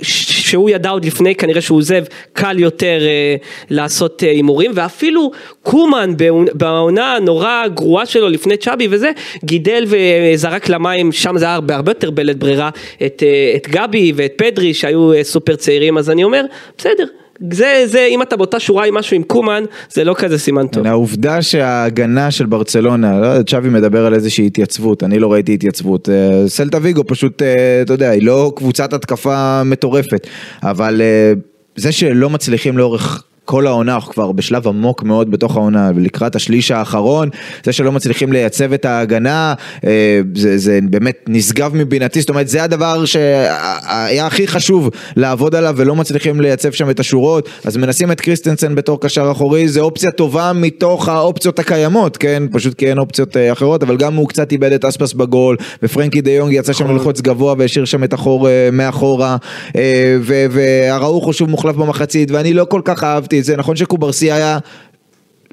שהוא 0.03 0.71
ידע 0.71 0.91
עוד 0.91 1.05
לפני 1.05 1.35
כנראה 1.35 1.61
שהוא 1.61 1.79
עוזב, 1.79 2.05
קל 2.33 2.59
יותר 2.59 2.99
אה, 3.07 3.37
לעשות 3.71 4.23
אה, 4.25 4.31
הימורים, 4.31 4.71
ואפילו 4.75 5.31
קומן 5.62 6.14
בעונ- 6.17 6.51
בעונה 6.55 7.14
הנורא 7.14 7.64
גרועה 7.75 8.07
שלו 8.07 8.29
לפני 8.29 8.57
צ'אבי 8.57 8.88
וזה, 8.91 9.11
גידל 9.45 9.85
וזרק 9.88 10.69
למים, 10.69 11.12
שם 11.12 11.38
זה 11.38 11.45
היה 11.45 11.55
הרבה, 11.55 11.77
הרבה 11.77 11.91
יותר 11.91 12.11
בלית 12.11 12.37
ברירה, 12.37 12.71
את, 13.07 13.23
אה, 13.27 13.53
את 13.57 13.69
גבי 13.69 14.12
ואת 14.17 14.33
פדרי 14.37 14.75
שהיו 14.75 15.12
אה, 15.12 15.25
סופר 15.25 15.57
צעירים, 15.57 15.99
אז 15.99 16.11
אני 16.11 16.25
אומר, 16.25 16.43
בסדר. 16.79 17.05
זה, 17.53 17.83
זה, 17.87 18.07
אם 18.11 18.22
אתה 18.22 18.37
באותה 18.37 18.61
שורה 18.61 18.87
עם 18.87 18.94
משהו 18.94 19.16
עם 19.16 19.22
קומן, 19.22 19.64
זה 19.90 20.05
לא 20.05 20.14
כזה 20.18 20.38
סימן 20.38 20.66
טוב. 20.66 20.87
העובדה 20.87 21.42
שההגנה 21.42 22.31
של 22.31 22.46
ברצלונה, 22.46 23.20
לא 23.20 23.27
יודע, 23.27 23.42
צ'אבי 23.42 23.68
מדבר 23.68 24.07
על 24.07 24.14
איזושהי 24.14 24.46
התייצבות, 24.46 25.03
אני 25.03 25.18
לא 25.18 25.33
ראיתי 25.33 25.55
התייצבות. 25.55 26.09
אה, 26.09 26.48
סלטה 26.48 26.79
ויגו 26.83 27.07
פשוט, 27.07 27.42
אה, 27.42 27.83
אתה 27.83 27.92
יודע, 27.92 28.11
היא 28.11 28.22
לא 28.22 28.53
קבוצת 28.57 28.92
התקפה 28.92 29.62
מטורפת, 29.64 30.27
אבל 30.62 31.01
אה, 31.01 31.33
זה 31.77 31.92
שלא 31.92 32.31
מצליחים 32.31 32.79
לאורך... 32.79 33.22
כל 33.49 33.67
העונה, 33.67 33.95
אנחנו 33.95 34.13
כבר 34.13 34.33
בשלב 34.33 34.69
עמוק 34.69 35.03
מאוד 35.03 35.31
בתוך 35.31 35.57
העונה, 35.57 35.91
ולקראת 35.95 36.37
השליש 36.37 36.71
האחרון, 36.71 37.29
זה 37.65 37.73
שלא 37.73 37.93
מצליחים 37.93 38.33
לייצב 38.33 38.73
את 38.73 38.85
ההגנה, 38.85 39.55
אה, 39.87 40.21
זה, 40.35 40.59
זה 40.59 40.79
באמת 40.91 41.25
נשגב 41.29 41.75
מבינתי, 41.75 42.21
זאת 42.21 42.31
אומרת 42.31 42.49
זה 42.49 42.63
הדבר 42.63 43.05
שהיה 43.05 44.27
הכי 44.27 44.47
חשוב 44.47 44.91
לעבוד 45.17 45.55
עליו 45.55 45.75
ולא 45.77 45.97
מצליחים 45.97 46.41
לייצב 46.41 46.73
שם 46.73 46.91
את 46.91 47.01
השורות, 47.01 47.49
אז 47.65 47.77
מנסים 47.77 48.13
את 48.13 48.21
קריסטנסן 48.21 48.75
בתור 48.75 49.01
קשר 49.01 49.31
אחורי, 49.33 49.69
זה 49.69 49.81
אופציה 49.81 50.11
טובה 50.11 50.53
מתוך 50.55 51.09
האופציות 51.09 51.59
הקיימות, 51.59 52.17
כן? 52.17 52.43
פשוט 52.53 52.75
כי 52.75 52.91
אין 52.91 52.99
אופציות 52.99 53.37
אה, 53.37 53.53
אחרות, 53.53 53.83
אבל 53.83 53.97
גם 53.97 54.15
הוא 54.15 54.29
קצת 54.29 54.53
איבד 54.53 54.73
את 54.73 54.85
אספס 54.85 55.13
בגול, 55.13 55.57
ופרנקי 55.83 56.21
דה 56.21 56.31
יונג 56.31 56.53
יצא 56.53 56.73
שם 56.73 56.91
ללחוץ 56.91 57.21
גבוה 57.21 57.55
והשאיר 57.59 57.85
שם 57.85 58.05
את 58.05 58.13
החור 58.13 58.49
אה, 58.49 58.69
מאחורה, 58.73 59.37
אה, 59.77 60.17
ו- 60.21 60.47
ואראוחו 60.51 61.33
שוב 61.33 61.51
מוחלף 61.51 61.77
במחצית, 61.77 62.31
ואני 62.31 62.55
לא 62.55 62.65
כל 62.65 62.81
כך 62.85 63.05
אהבתי 63.05 63.38
את 63.38 63.44
זה, 63.44 63.57
נכון 63.57 63.77
שקוברסי 63.77 64.33
היה... 64.33 64.59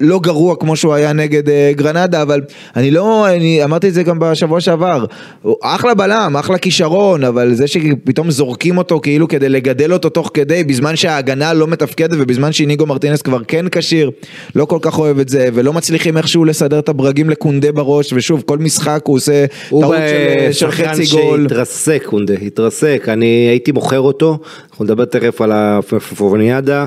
לא 0.00 0.20
גרוע 0.20 0.56
כמו 0.56 0.76
שהוא 0.76 0.94
היה 0.94 1.12
נגד 1.12 1.48
אה, 1.48 1.72
גרנדה, 1.76 2.22
אבל 2.22 2.40
אני 2.76 2.90
לא, 2.90 3.28
אני 3.28 3.64
אמרתי 3.64 3.88
את 3.88 3.94
זה 3.94 4.02
גם 4.02 4.18
בשבוע 4.18 4.60
שעבר, 4.60 5.04
הוא 5.42 5.56
אחלה 5.62 5.94
בלם, 5.94 6.36
אחלה 6.38 6.58
כישרון, 6.58 7.24
אבל 7.24 7.54
זה 7.54 7.66
שפתאום 7.66 8.30
זורקים 8.30 8.78
אותו 8.78 9.00
כאילו 9.00 9.28
כדי 9.28 9.48
לגדל 9.48 9.92
אותו 9.92 10.08
תוך 10.08 10.30
כדי, 10.34 10.64
בזמן 10.64 10.96
שההגנה 10.96 11.54
לא 11.54 11.66
מתפקדת 11.66 12.16
ובזמן 12.18 12.52
שאיניגו 12.52 12.86
מרטינס 12.86 13.22
כבר 13.22 13.44
כן 13.48 13.66
כשיר, 13.72 14.10
לא 14.54 14.64
כל 14.64 14.78
כך 14.82 14.98
אוהב 14.98 15.18
את 15.18 15.28
זה, 15.28 15.48
ולא 15.54 15.72
מצליחים 15.72 16.16
איכשהו 16.16 16.44
לסדר 16.44 16.78
את 16.78 16.88
הברגים 16.88 17.30
לקונדה 17.30 17.72
בראש, 17.72 18.12
ושוב, 18.12 18.42
כל 18.46 18.58
משחק 18.58 19.00
הוא 19.04 19.16
עושה 19.16 19.44
הוא 19.70 19.82
טעות 19.82 19.96
של, 19.96 20.52
של 20.52 20.70
שחקן 20.70 20.92
חצי 20.92 21.04
גול. 21.16 21.42
שהתרסק, 21.48 22.02
קונדה, 22.06 22.34
התרסק, 22.34 23.04
אני 23.08 23.26
הייתי 23.26 23.72
מוכר 23.72 24.00
אותו, 24.00 24.38
אנחנו 24.70 24.84
נדבר 24.84 25.04
תכף 25.04 25.40
על 25.40 25.52
הפופוניאדה, 25.52 26.86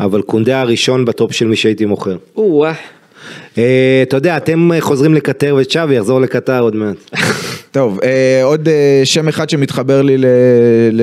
אבל 0.00 0.22
קונדה 0.22 0.60
הראשון 0.60 1.04
בטופ 1.04 1.32
של 1.32 1.46
מי 1.46 1.56
שהייתי 1.56 1.84
מוכר. 1.84 2.16
או-אה. 2.36 2.72
אה, 3.58 4.02
אתה 4.02 4.16
יודע, 4.16 4.36
אתם 4.36 4.70
חוזרים 4.80 5.14
לקטר 5.14 5.56
וצ'אבי 5.60 5.94
יחזור 5.94 6.20
לקטר 6.20 6.60
עוד 6.60 6.76
מעט. 6.76 6.96
טוב, 7.70 7.98
אה, 8.04 8.40
עוד 8.44 8.68
אה, 8.68 9.00
שם 9.04 9.28
אחד 9.28 9.50
שמתחבר 9.50 10.02
לי 10.02 10.18
ל, 10.18 10.26
ל, 10.92 11.02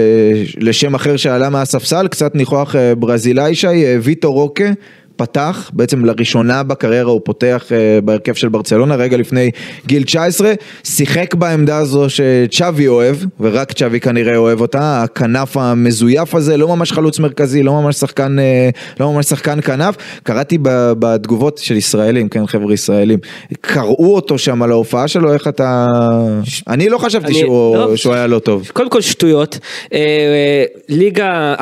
לשם 0.58 0.96
אחר 0.96 1.18
שעלה 1.18 1.50
מהספסל, 1.50 2.08
קצת 2.08 2.36
ניחוח 2.36 2.76
אה, 2.76 2.96
ברזילאי 2.96 3.56
שי, 3.56 3.68
אה, 3.68 3.98
ויטו 4.02 4.34
רוקה. 4.34 4.70
פתח, 5.16 5.72
בעצם 5.74 6.06
לראשונה 6.06 6.64
בקריירה 6.64 7.12
הוא 7.12 7.22
פותח 7.24 7.66
אה, 7.72 8.02
בהרכב 8.02 8.34
של 8.34 8.50
ברצלונה, 8.50 8.96
רגע 8.96 9.18
לפני 9.18 9.52
גיל 9.86 10.04
19, 10.04 10.54
שיחק 10.84 11.34
בעמדה 11.36 11.78
הזו 11.78 12.06
שצ'אבי 12.10 12.88
אוהב, 12.88 13.16
ורק 13.40 13.74
צ'אבי 13.74 14.00
כנראה 14.00 14.38
אוהב 14.38 14.62
אותה, 14.62 15.04
הכנף 15.04 15.58
המזויף 15.58 16.36
הזה, 16.36 16.58
לא 16.58 16.68
ממש 16.68 16.92
חלוץ 16.92 17.20
מרכזי, 17.20 17.64
לא 17.64 17.74
ממש 17.74 17.96
שחקן, 17.96 18.40
אה, 18.40 18.70
לא 19.00 19.14
ממש 19.14 19.26
שחקן 19.26 19.62
כנף, 19.62 19.96
קראתי 20.24 20.58
בתגובות 21.00 21.58
של 21.58 21.76
ישראלים, 21.76 22.30
כן 22.30 22.48
חבר'ה 22.48 22.74
ישראלים, 22.74 23.20
קראו 23.62 24.16
אותו 24.16 24.38
שם 24.38 24.62
על 24.64 24.72
ההופעה 24.72 25.08
שלו, 25.08 25.34
איך 25.34 25.48
אתה... 25.48 25.88
אני 26.68 26.90
לא 26.90 26.98
חשבתי 26.98 27.26
אני- 27.28 27.34
שהוא, 27.40 27.78
לא. 27.78 27.96
שהוא 27.96 28.14
היה 28.14 28.28
לא 28.28 28.40
טוב. 28.40 28.70
קודם 28.74 28.90
כל 28.90 29.02
שטויות, 29.02 29.60
אה, 29.94 30.64
ליגה, 30.90 31.56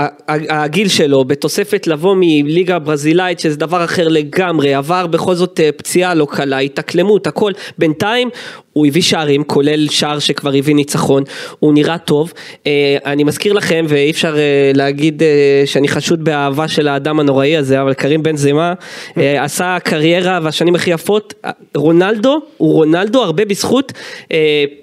הגיל 0.49 0.87
שלו 0.87 1.25
בתוספת 1.25 1.87
לבוא 1.87 2.15
מליגה 2.19 2.79
ברזילאית 2.79 3.39
שזה 3.43 3.57
דבר 3.57 3.83
אחר 3.83 4.07
לגמרי, 4.07 4.73
עבר 4.73 5.07
בכל 5.07 5.35
זאת 5.35 5.59
אה, 5.59 5.69
פציעה 5.71 6.13
לא 6.13 6.27
קלה, 6.31 6.57
התאקלמות, 6.57 7.27
הכל, 7.27 7.51
בינתיים 7.77 8.29
הוא 8.73 8.87
הביא 8.87 9.01
שערים, 9.01 9.43
כולל 9.43 9.87
שער 9.89 10.19
שכבר 10.19 10.51
הביא 10.57 10.75
ניצחון, 10.75 11.23
הוא 11.59 11.73
נראה 11.73 11.97
טוב, 11.97 12.33
אה, 12.67 12.97
אני 13.05 13.23
מזכיר 13.23 13.53
לכם 13.53 13.85
ואי 13.87 14.11
אפשר 14.11 14.37
אה, 14.37 14.71
להגיד 14.73 15.23
אה, 15.23 15.63
שאני 15.65 15.87
חשוד 15.87 16.23
באהבה 16.23 16.67
של 16.67 16.87
האדם 16.87 17.19
הנוראי 17.19 17.57
הזה, 17.57 17.81
אבל 17.81 17.93
קרים 17.93 18.23
בן 18.23 18.37
זמה 18.37 18.73
אה, 19.17 19.43
עשה 19.45 19.77
קריירה 19.83 20.39
והשנים 20.43 20.75
הכי 20.75 20.91
יפות, 20.91 21.33
רונלדו 21.75 22.41
הוא 22.57 22.73
רונלדו 22.73 23.23
הרבה 23.23 23.45
בזכות 23.45 23.93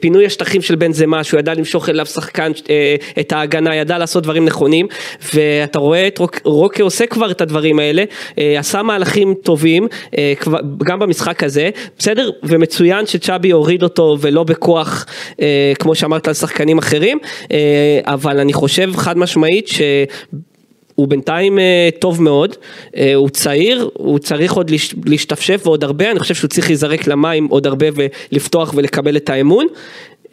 פינוי 0.00 0.26
השטחים 0.26 0.62
של 0.62 0.74
בן 0.74 0.92
זמה 0.92 1.24
שהוא 1.24 1.40
ידע 1.40 1.54
למשוך 1.54 1.88
אליו 1.88 2.06
שחקן 2.06 2.52
את 3.20 3.32
ההגנה 3.32 3.76
ידע 3.76 3.98
לעשות 3.98 4.22
דברים 4.22 4.44
נכונים. 4.44 4.86
ואתה 5.34 5.78
רואה 5.78 6.06
את 6.06 6.18
רוק, 6.18 6.40
רוקה 6.44 6.82
עושה 6.82 7.06
כבר 7.06 7.30
את 7.30 7.40
הדברים 7.40 7.78
האלה 7.78 8.04
עשה 8.36 8.82
מהלכים 8.82 9.34
טובים 9.42 9.88
גם 10.84 10.98
במשחק 10.98 11.42
הזה. 11.44 11.70
בסדר? 11.98 12.30
ומצוין 12.42 13.06
שצ'אבי 13.06 13.50
הוריד 13.50 13.79
אותו 13.82 14.16
ולא 14.20 14.44
בכוח 14.44 15.06
אה, 15.40 15.72
כמו 15.78 15.94
שאמרת 15.94 16.28
על 16.28 16.34
שחקנים 16.34 16.78
אחרים 16.78 17.18
אה, 17.52 17.58
אבל 18.04 18.38
אני 18.40 18.52
חושב 18.52 18.90
חד 18.96 19.18
משמעית 19.18 19.68
ש... 19.68 19.80
הוא 20.94 21.08
בינתיים 21.08 21.58
אה, 21.58 21.88
טוב 21.98 22.22
מאוד, 22.22 22.56
אה, 22.96 23.14
הוא 23.14 23.28
צעיר, 23.28 23.90
הוא 23.94 24.18
צריך 24.18 24.52
עוד 24.52 24.70
להש- 24.70 24.94
להשתפשף 25.06 25.60
ועוד 25.64 25.84
הרבה, 25.84 26.10
אני 26.10 26.18
חושב 26.18 26.34
שהוא 26.34 26.48
צריך 26.48 26.66
להיזרק 26.68 27.06
למים 27.06 27.46
עוד 27.46 27.66
הרבה 27.66 27.86
ולפתוח 28.32 28.72
ולקבל 28.76 29.16
את 29.16 29.30
האמון. 29.30 29.66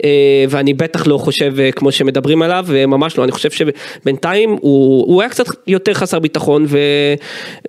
אה, 0.04 0.10
ואני 0.50 0.74
בטח 0.74 1.08
לא 1.08 1.18
חושב 1.18 1.54
אה, 1.60 1.72
כמו 1.72 1.92
שמדברים 1.92 2.42
עליו, 2.42 2.66
ממש 2.88 3.18
לא, 3.18 3.24
אני 3.24 3.32
חושב 3.32 3.50
שבינתיים 3.52 4.50
הוא, 4.50 5.06
הוא 5.08 5.22
היה 5.22 5.30
קצת 5.30 5.46
יותר 5.68 5.94
חסר 5.94 6.20
ביטחון 6.20 6.66
ו, 6.68 6.78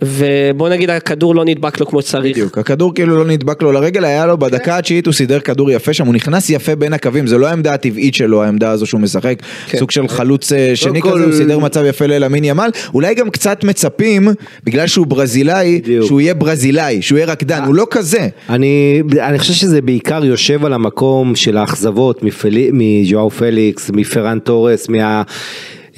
ובוא 0.04 0.68
נגיד 0.68 0.90
הכדור 0.90 1.34
לא 1.34 1.44
נדבק 1.44 1.80
לו 1.80 1.86
כמו 1.86 2.02
שצריך. 2.02 2.36
בדיוק, 2.36 2.58
הכדור 2.58 2.94
כאילו 2.94 3.16
לא 3.16 3.24
נדבק 3.24 3.62
לו 3.62 3.72
לרגל, 3.72 4.04
היה 4.04 4.26
לו 4.26 4.38
בדקה 4.38 4.78
התשיעית 4.78 5.06
הוא 5.06 5.14
סידר 5.14 5.40
כדור 5.40 5.70
יפה 5.70 5.92
שם, 5.92 6.06
הוא 6.06 6.14
נכנס 6.14 6.50
יפה 6.50 6.76
בין 6.76 6.92
הקווים, 6.92 7.26
זה 7.26 7.38
לא 7.38 7.46
העמדה 7.46 7.74
הטבעית 7.74 8.14
שלו, 8.14 8.42
העמדה 8.42 8.70
הזו 8.70 8.86
שהוא 8.86 9.00
משחק, 9.00 9.42
סוג 9.76 9.90
של 9.90 10.08
חלוץ 10.08 10.52
אה, 10.52 10.72
שני 10.74 11.02
כל- 11.02 11.10
כזה, 11.12 11.24
הוא 11.24 11.32
סידר 11.32 11.58
מצב 11.58 11.84
יפה 11.84 12.06
לאלמין 12.06 12.44
ימל, 12.44 12.70
אולי 12.94 13.14
גם 13.14 13.30
קצת 13.30 13.64
מצפים, 13.64 14.28
בגלל 14.64 14.86
שהוא 14.86 15.06
ברזילאי, 15.06 15.80
בדיוק. 15.82 16.06
שהוא 16.06 16.20
יהיה 16.20 16.34
ברזילאי, 16.34 17.02
שהוא 17.02 17.18
יהיה 17.18 17.26
רקדן, 17.26 17.62
הוא 17.66 17.74
לא 17.74 17.86
כזה. 17.90 18.28
אני, 18.48 19.02
אני 19.20 19.38
חושב 19.38 19.52
שזה 19.52 19.80
בעיקר 19.82 20.24
יושב 20.24 20.64
על 20.64 20.72
המקום 20.72 21.34
של 21.36 21.56
האכזבות 21.56 22.17
מפלי- 22.22 22.70
מז'ואר 22.72 23.28
פליקס, 23.28 23.90
מפרן 23.94 24.38
תורס, 24.38 24.88
מה... 24.88 25.22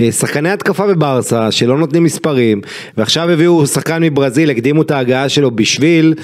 אה, 0.01 0.13
שחקני 0.13 0.51
התקפה 0.51 0.87
בברסה 0.87 1.51
שלא 1.51 1.79
נותנים 1.79 2.05
מספרים 2.05 2.61
ועכשיו 2.97 3.31
הביאו 3.31 3.67
שחקן 3.67 4.03
מברזיל, 4.03 4.51
הקדימו 4.51 4.83
את 4.83 4.91
ההגעה 4.91 5.29
שלו 5.29 5.51
בשביל 5.51 6.15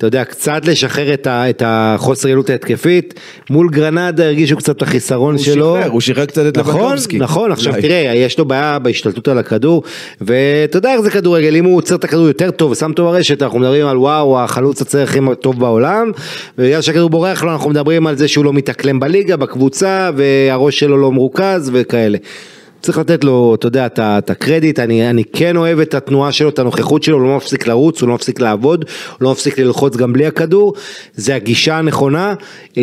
אתה 0.00 0.06
יודע, 0.06 0.24
קצת 0.24 0.66
לשחרר 0.66 1.14
את, 1.14 1.26
ה, 1.26 1.50
את 1.50 1.62
החוסר 1.66 2.28
יעילות 2.28 2.50
ההתקפית, 2.50 3.20
מול 3.50 3.68
גרנדה 3.70 4.24
הרגישו 4.24 4.56
קצת 4.56 4.76
את 4.76 4.82
החיסרון 4.82 5.34
הוא 5.34 5.44
שלו. 5.44 5.76
שחרר, 5.80 5.90
הוא 5.90 6.00
שחרר 6.00 6.24
קצת 6.24 6.46
את 6.48 6.58
נכון, 6.58 6.74
לבנקובסקי. 6.74 7.18
נכון, 7.18 7.52
עכשיו 7.52 7.72
אולי. 7.72 7.82
תראה, 7.82 8.12
יש 8.14 8.38
לו 8.38 8.44
בעיה 8.44 8.78
בהשתלטות 8.78 9.28
על 9.28 9.38
הכדור, 9.38 9.82
ואתה 10.20 10.78
יודע 10.78 10.92
איך 10.92 11.00
זה 11.00 11.10
כדורגל, 11.10 11.56
אם 11.56 11.64
הוא 11.64 11.76
עוצר 11.76 11.94
את 11.94 12.04
הכדור 12.04 12.26
יותר 12.26 12.50
טוב 12.50 12.70
ושם 12.70 12.90
אותו 12.90 13.04
ברשת, 13.04 13.42
אנחנו 13.42 13.58
מדברים 13.58 13.86
על 13.86 13.98
וואו, 13.98 14.40
החלוץ 14.40 14.82
הצעיר 14.82 15.04
הכי 15.04 15.18
טוב 15.40 15.60
בעולם, 15.60 16.10
ובגלל 16.58 16.82
שהכדור 16.82 17.10
בורח 17.10 17.42
לו, 17.42 17.52
אנחנו 17.52 17.70
מדברים 17.70 18.06
על 18.06 18.16
זה 18.16 18.28
שהוא 18.28 18.44
לא 18.44 18.52
מתאקלם 18.52 19.00
בליגה, 19.00 19.36
בקבוצה, 19.36 20.10
והראש 20.16 20.78
שלו 20.78 20.96
לא 20.96 21.12
מרוכז 21.12 21.70
וכאלה. 21.74 22.18
צריך 22.80 22.98
לתת 22.98 23.24
לו, 23.24 23.54
אתה 23.54 23.66
יודע, 23.66 23.86
את 23.98 24.30
הקרדיט, 24.30 24.78
אני, 24.78 25.10
אני 25.10 25.24
כן 25.24 25.56
אוהב 25.56 25.78
את 25.80 25.94
התנועה 25.94 26.32
שלו, 26.32 26.48
את 26.48 26.58
הנוכחות 26.58 27.02
שלו, 27.02 27.16
הוא 27.16 27.28
לא 27.28 27.36
מפסיק 27.36 27.66
לרוץ, 27.66 28.00
הוא 28.00 28.08
לא 28.08 28.14
מפסיק 28.14 28.40
לעבוד, 28.40 28.84
הוא 29.10 29.24
לא 29.24 29.32
מפסיק 29.32 29.58
ללחוץ 29.58 29.96
גם 29.96 30.12
בלי 30.12 30.26
הכדור, 30.26 30.74
זה 31.14 31.34
הגישה 31.34 31.78
הנכונה, 31.78 32.34
אה, 32.78 32.82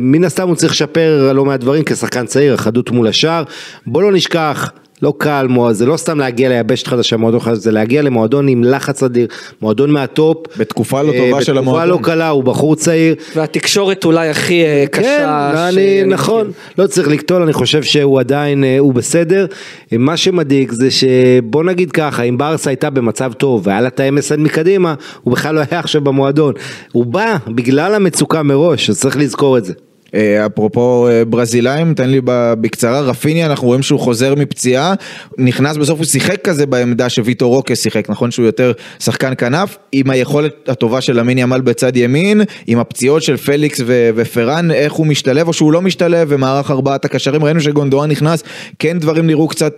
מן 0.00 0.24
הסתם 0.24 0.48
הוא 0.48 0.56
צריך 0.56 0.72
לשפר 0.72 1.32
לא 1.32 1.44
מעט 1.44 1.60
דברים 1.60 1.82
כשחקן 1.84 2.26
צעיר, 2.26 2.54
החדות 2.54 2.90
מול 2.90 3.08
השאר, 3.08 3.42
בוא 3.86 4.02
לא 4.02 4.12
נשכח. 4.12 4.70
לא 5.02 5.14
קל, 5.18 5.46
זה 5.72 5.86
לא 5.86 5.96
סתם 5.96 6.18
להגיע 6.18 6.48
ליבשת 6.48 6.86
חדשה, 6.86 7.16
מועדון 7.16 7.40
חדש, 7.40 7.58
זה 7.58 7.72
להגיע 7.72 8.02
למועדון 8.02 8.48
עם 8.48 8.64
לחץ 8.64 9.02
אדיר, 9.02 9.26
מועדון 9.62 9.90
מהטופ. 9.90 10.36
בתקופה 10.56 11.02
לא 11.02 11.12
אה, 11.12 11.18
טובה 11.18 11.44
של 11.44 11.52
בתקופה 11.52 11.70
המועדון. 11.70 11.88
לא 11.88 11.98
קלה, 12.02 12.28
הוא 12.28 12.44
בחור 12.44 12.76
צעיר, 12.76 13.14
והתקשורת 13.36 14.04
אולי 14.04 14.28
הכי 14.28 14.64
אה, 14.64 14.84
כן, 14.92 15.02
קשה. 15.02 15.50
אני, 15.68 15.72
שאני 15.72 16.02
נכון. 16.04 16.50
לא 16.78 16.86
צריך 16.86 17.08
לקטול, 17.08 17.42
אני 17.42 17.52
חושב 17.52 17.82
שהוא 17.82 18.20
עדיין, 18.20 18.64
אה, 18.64 18.78
הוא 18.78 18.94
בסדר. 18.94 19.46
מה 19.92 20.16
שמדאיג 20.16 20.72
זה 20.72 20.88
שבוא 20.90 21.64
נגיד 21.64 21.92
ככה, 21.92 22.22
אם 22.22 22.38
ברסה 22.38 22.70
הייתה 22.70 22.90
במצב 22.90 23.32
טוב 23.32 23.66
והיה 23.66 23.80
לה 23.80 23.88
את 23.88 24.00
ה-MSN 24.00 24.40
מקדימה, 24.40 24.94
הוא 25.22 25.32
בכלל 25.32 25.54
לא 25.54 25.60
היה 25.70 25.80
עכשיו 25.80 26.00
במועדון. 26.00 26.54
הוא 26.92 27.06
בא 27.06 27.36
בגלל 27.48 27.94
המצוקה 27.94 28.42
מראש, 28.42 28.90
אז 28.90 29.00
צריך 29.00 29.16
לזכור 29.16 29.58
את 29.58 29.64
זה. 29.64 29.72
אה, 30.14 30.46
אפרופו 30.46 31.08
אה, 31.08 31.24
ברזילאים, 31.24 31.94
תן 31.94 32.10
לי 32.10 32.20
בקצרה, 32.24 33.00
רפיניה, 33.00 33.46
אנחנו 33.46 33.66
רואים 33.66 33.82
שהוא 33.82 34.00
חוזר 34.00 34.34
מפציעה, 34.34 34.94
נכנס 35.38 35.76
בסוף, 35.76 35.98
הוא 35.98 36.06
שיחק 36.06 36.44
כזה 36.44 36.66
בעמדה 36.66 37.08
שוויטו 37.08 37.48
רוקה 37.48 37.76
שיחק, 37.76 38.10
נכון? 38.10 38.30
שהוא 38.30 38.46
יותר 38.46 38.72
שחקן 38.98 39.32
כנף, 39.38 39.76
עם 39.92 40.10
היכולת 40.10 40.68
הטובה 40.68 41.00
של 41.00 41.20
אמין 41.20 41.38
ימל 41.38 41.60
בצד 41.60 41.96
ימין, 41.96 42.42
עם 42.66 42.78
הפציעות 42.78 43.22
של 43.22 43.36
פליקס 43.36 43.80
ו- 43.86 44.10
ופרן, 44.16 44.70
איך 44.70 44.92
הוא 44.92 45.06
משתלב 45.06 45.48
או 45.48 45.52
שהוא 45.52 45.72
לא 45.72 45.82
משתלב, 45.82 46.28
ומערך 46.30 46.70
ארבעת 46.70 47.04
הקשרים, 47.04 47.44
ראינו 47.44 47.60
שגונדואן 47.60 48.10
נכנס, 48.10 48.42
כן 48.78 48.98
דברים 48.98 49.26
נראו 49.26 49.48
קצת 49.48 49.74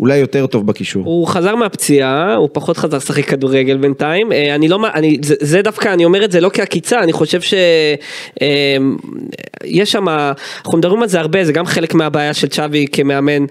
אולי 0.00 0.16
יותר 0.16 0.46
טוב 0.46 0.66
בקישור. 0.66 1.04
הוא 1.04 1.26
חזר 1.26 1.56
מהפציעה, 1.56 2.34
הוא 2.34 2.48
פחות 2.52 2.76
חזר 2.76 2.96
לשחק 2.96 3.24
כדורגל 3.24 3.76
בינתיים, 3.76 4.32
אה, 4.32 4.54
אני 4.54 4.68
לא, 4.68 4.78
אני, 4.94 5.18
זה, 5.22 5.34
זה 5.40 5.62
דווקא, 5.62 5.88
אני 5.88 6.04
אומר 6.04 6.24
את 6.24 6.32
זה 6.32 6.40
לא 6.40 6.50
כעקיצה, 6.52 6.98
אני 7.00 7.12
חושב 7.12 7.40
שיש 7.40 7.98
שם, 9.92 10.08
אנחנו 10.08 10.78
מדברים 10.78 11.02
על 11.02 11.08
זה 11.08 11.20
הרבה, 11.20 11.44
זה 11.44 11.52
גם 11.52 11.66
חלק 11.66 11.94
מהבעיה 11.94 12.34
של 12.34 12.48
צ'אבי 12.48 12.86
כמאמן, 12.92 13.44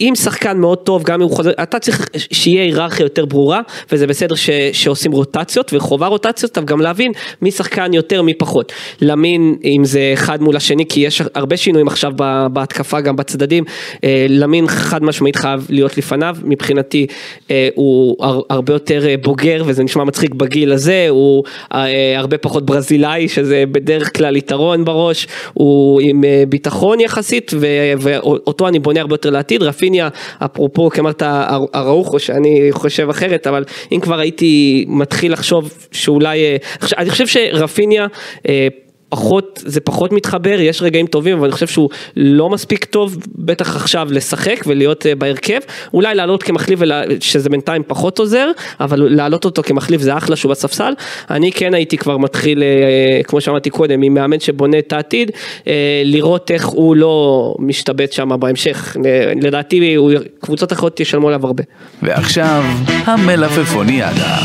אם 0.00 0.12
שחקן 0.14 0.58
מאוד 0.58 0.78
טוב, 0.78 1.02
גם 1.02 1.14
אם 1.14 1.28
הוא 1.28 1.36
חוזר, 1.36 1.50
אתה 1.62 1.78
צריך 1.78 2.08
שיהיה 2.32 2.62
היררכיה 2.62 3.04
יותר 3.04 3.24
ברורה, 3.24 3.60
וזה 3.92 4.06
בסדר 4.06 4.34
ש, 4.34 4.50
שעושים 4.72 5.12
רוטציות, 5.12 5.72
וחובה 5.74 6.06
רוטציות, 6.06 6.58
אבל 6.58 6.66
גם 6.66 6.80
להבין 6.80 7.12
מי 7.42 7.50
שחקן 7.50 7.92
יותר, 7.92 8.22
מי 8.22 8.34
פחות. 8.34 8.72
למין, 9.00 9.56
אם 9.64 9.84
זה 9.84 10.10
אחד 10.14 10.42
מול 10.42 10.56
השני, 10.56 10.86
כי 10.88 11.00
יש 11.00 11.22
הרבה 11.34 11.56
שינויים 11.56 11.88
עכשיו 11.88 12.12
בהתקפה, 12.52 13.00
גם 13.00 13.16
בצדדים, 13.16 13.64
אה, 14.04 14.26
למין 14.28 14.66
חד 14.66 15.03
משמעית 15.04 15.36
חייב 15.36 15.66
להיות 15.70 15.98
לפניו, 15.98 16.36
מבחינתי 16.44 17.06
אה, 17.50 17.68
הוא 17.74 18.16
הר- 18.20 18.40
הרבה 18.50 18.72
יותר 18.72 19.06
אה, 19.08 19.14
בוגר, 19.16 19.62
וזה 19.66 19.82
נשמע 19.84 20.04
מצחיק 20.04 20.34
בגיל 20.34 20.72
הזה, 20.72 21.06
הוא 21.08 21.44
אה, 21.74 22.18
הרבה 22.18 22.38
פחות 22.38 22.66
ברזילאי, 22.66 23.28
שזה 23.28 23.64
בדרך 23.72 24.16
כלל 24.16 24.36
יתרון 24.36 24.84
בראש, 24.84 25.26
הוא 25.54 26.00
עם 26.00 26.24
אה, 26.24 26.42
ביטחון 26.48 27.00
יחסית, 27.00 27.50
ו- 27.54 27.66
ואותו 27.98 28.68
אני 28.68 28.78
בונה 28.78 29.00
הרבה 29.00 29.14
יותר 29.14 29.30
לעתיד, 29.30 29.62
רפיניה, 29.62 30.08
אפרופו, 30.44 30.90
כי 30.90 31.00
אמרת 31.00 31.22
הר- 31.22 31.64
אראוחו, 31.74 32.18
שאני 32.18 32.68
חושב 32.70 33.08
אחרת, 33.10 33.46
אבל 33.46 33.64
אם 33.92 34.00
כבר 34.00 34.18
הייתי 34.18 34.84
מתחיל 34.88 35.32
לחשוב 35.32 35.72
שאולי, 35.92 36.38
אה, 36.44 36.56
אני 36.98 37.10
חושב 37.10 37.26
שרפיניה, 37.26 38.06
אה, 38.48 38.68
פחות, 39.14 39.62
זה 39.66 39.80
פחות 39.80 40.12
מתחבר, 40.12 40.60
יש 40.60 40.82
רגעים 40.82 41.06
טובים, 41.06 41.36
אבל 41.36 41.44
אני 41.44 41.52
חושב 41.52 41.66
שהוא 41.66 41.90
לא 42.16 42.50
מספיק 42.50 42.84
טוב, 42.84 43.16
בטח 43.34 43.76
עכשיו 43.76 44.08
לשחק 44.10 44.64
ולהיות 44.66 45.06
אה, 45.06 45.14
בהרכב, 45.14 45.58
אולי 45.94 46.14
לעלות 46.14 46.42
כמחליף, 46.42 46.78
ולה- 46.82 47.02
שזה 47.20 47.48
בינתיים 47.48 47.82
פחות 47.86 48.18
עוזר, 48.18 48.50
אבל 48.80 49.00
להעלות 49.10 49.44
אותו 49.44 49.62
כמחליף 49.62 50.00
זה 50.00 50.16
אחלה 50.16 50.36
שהוא 50.36 50.50
בספסל. 50.50 50.92
אני 51.30 51.52
כן 51.52 51.74
הייתי 51.74 51.96
כבר 51.96 52.16
מתחיל, 52.18 52.62
אה, 52.62 52.66
כמו 53.24 53.40
שאמרתי 53.40 53.70
קודם, 53.70 54.02
עם 54.02 54.14
מאמן 54.14 54.40
שבונה 54.40 54.78
את 54.78 54.92
העתיד, 54.92 55.30
אה, 55.66 55.72
לראות 56.04 56.50
איך 56.50 56.66
הוא 56.66 56.96
לא 56.96 57.14
משתבט 57.58 58.12
שם 58.12 58.40
בהמשך. 58.40 58.96
לדעתי, 59.42 59.94
הוא- 59.94 60.12
קבוצות 60.40 60.72
אחרות 60.72 61.00
ישלמו 61.00 61.28
עליו 61.28 61.46
הרבה. 61.46 61.62
ועכשיו, 62.02 62.64
המלפפוניאדה. 63.06 64.36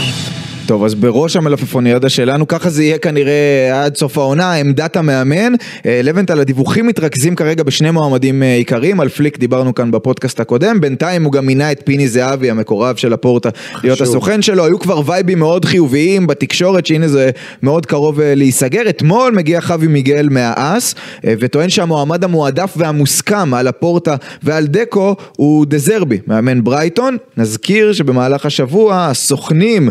טוב, 0.69 0.83
אז 0.83 0.95
בראש 0.95 1.35
המלפפוניאדה 1.35 2.09
שלנו, 2.09 2.47
ככה 2.47 2.69
זה 2.69 2.83
יהיה 2.83 2.97
כנראה 2.97 3.83
עד 3.83 3.97
סוף 3.97 4.17
העונה, 4.17 4.53
עמדת 4.53 4.97
המאמן. 4.97 5.53
אה, 5.85 6.01
לבנטל, 6.03 6.39
הדיווחים 6.39 6.87
מתרכזים 6.87 7.35
כרגע 7.35 7.63
בשני 7.63 7.91
מועמדים 7.91 8.43
אה, 8.43 8.55
עיקריים, 8.55 8.99
על 8.99 9.09
פליק 9.09 9.37
דיברנו 9.37 9.75
כאן 9.75 9.91
בפודקאסט 9.91 10.39
הקודם, 10.39 10.81
בינתיים 10.81 11.23
הוא 11.23 11.31
גם 11.31 11.45
מינה 11.45 11.71
את 11.71 11.81
פיני 11.85 12.07
זהבי, 12.07 12.51
המקורב 12.51 12.95
של 12.95 13.13
הפורטה, 13.13 13.49
להיות 13.83 14.01
הסוכן 14.01 14.41
שלו, 14.41 14.65
היו 14.65 14.79
כבר 14.79 15.01
וייבים 15.05 15.39
מאוד 15.39 15.65
חיוביים 15.65 16.27
בתקשורת, 16.27 16.85
שהנה 16.85 17.07
זה 17.07 17.29
מאוד 17.63 17.85
קרוב 17.85 18.19
אה, 18.19 18.35
להיסגר. 18.35 18.89
אתמול 18.89 19.33
מגיע 19.35 19.61
חווי 19.61 19.87
מיגל 19.87 20.27
מהאס, 20.31 20.95
וטוען 21.23 21.69
שהמועמד 21.69 22.23
המועדף 22.23 22.73
והמוסכם 22.77 23.53
על 23.53 23.67
הפורטה 23.67 24.15
ועל 24.43 24.67
דקו 24.67 25.15
הוא 25.37 25.65
דזרבי, 25.65 26.19
מאמן 26.27 26.63
ברייטון. 26.63 27.17
נזכיר 27.37 27.93
שבמהלך 27.93 28.45
השבוע 28.45 29.07
הסוכנים 29.09 29.89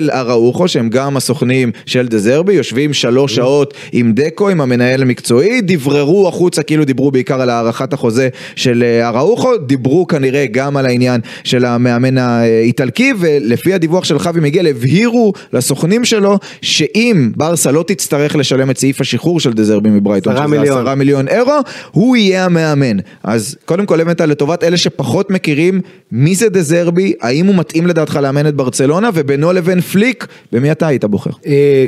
של 0.00 0.10
אראוחו, 0.10 0.68
שהם 0.68 0.88
גם 0.88 1.16
הסוכנים 1.16 1.70
של 1.86 2.08
דזרבי, 2.08 2.52
יושבים 2.52 2.92
שלוש 2.92 3.34
שעות 3.34 3.74
עם 3.92 4.12
דקו, 4.12 4.48
עם 4.48 4.60
המנהל 4.60 5.02
המקצועי, 5.02 5.60
דבררו 5.60 6.28
החוצה, 6.28 6.62
כאילו 6.62 6.84
דיברו 6.84 7.10
בעיקר 7.10 7.40
על 7.40 7.50
הארכת 7.50 7.92
החוזה 7.92 8.28
של 8.56 8.82
אה, 8.82 9.08
אראוחו, 9.08 9.56
דיברו 9.56 10.06
כנראה 10.06 10.46
גם 10.46 10.76
על 10.76 10.86
העניין 10.86 11.20
של 11.44 11.64
המאמן 11.64 12.18
האיטלקי, 12.18 13.12
ולפי 13.18 13.74
הדיווח 13.74 14.04
של 14.04 14.18
חווי 14.18 14.40
מיגל, 14.40 14.66
הבהירו 14.66 15.32
לסוכנים 15.52 16.04
שלו, 16.04 16.38
שאם 16.62 17.30
ברסה 17.36 17.72
לא 17.72 17.84
תצטרך 17.86 18.36
לשלם 18.36 18.70
את 18.70 18.78
סעיף 18.78 19.00
השחרור 19.00 19.40
של 19.40 19.52
דזרבי 19.52 19.90
מברייטון, 19.90 20.36
שזה 20.36 20.46
מיליון. 20.46 20.78
עשרה 20.78 20.94
מיליון 20.94 21.28
אירו, 21.28 21.58
הוא 21.90 22.16
יהיה 22.16 22.44
המאמן. 22.44 22.96
אז 23.24 23.56
קודם 23.64 23.86
כל 23.86 24.00
הבאת 24.00 24.20
לטובת 24.20 24.64
אלה 24.64 24.76
שפחות 24.76 25.30
מכירים 25.30 25.80
מי 26.12 26.34
זה 26.34 26.48
דזרבי, 26.48 27.12
האם 27.20 27.46
הוא 27.46 27.54
מתאים 27.54 27.86
לדעתך 27.86 28.18
לאמן 28.22 28.46
את 28.46 28.54
ברצלונה, 28.54 29.10
ובינו 29.14 29.52
לבין 29.52 29.80
פליק, 29.92 30.26
במי 30.52 30.72
אתה 30.72 30.86
היית 30.86 31.04
בוחר? 31.04 31.30
אה, 31.46 31.86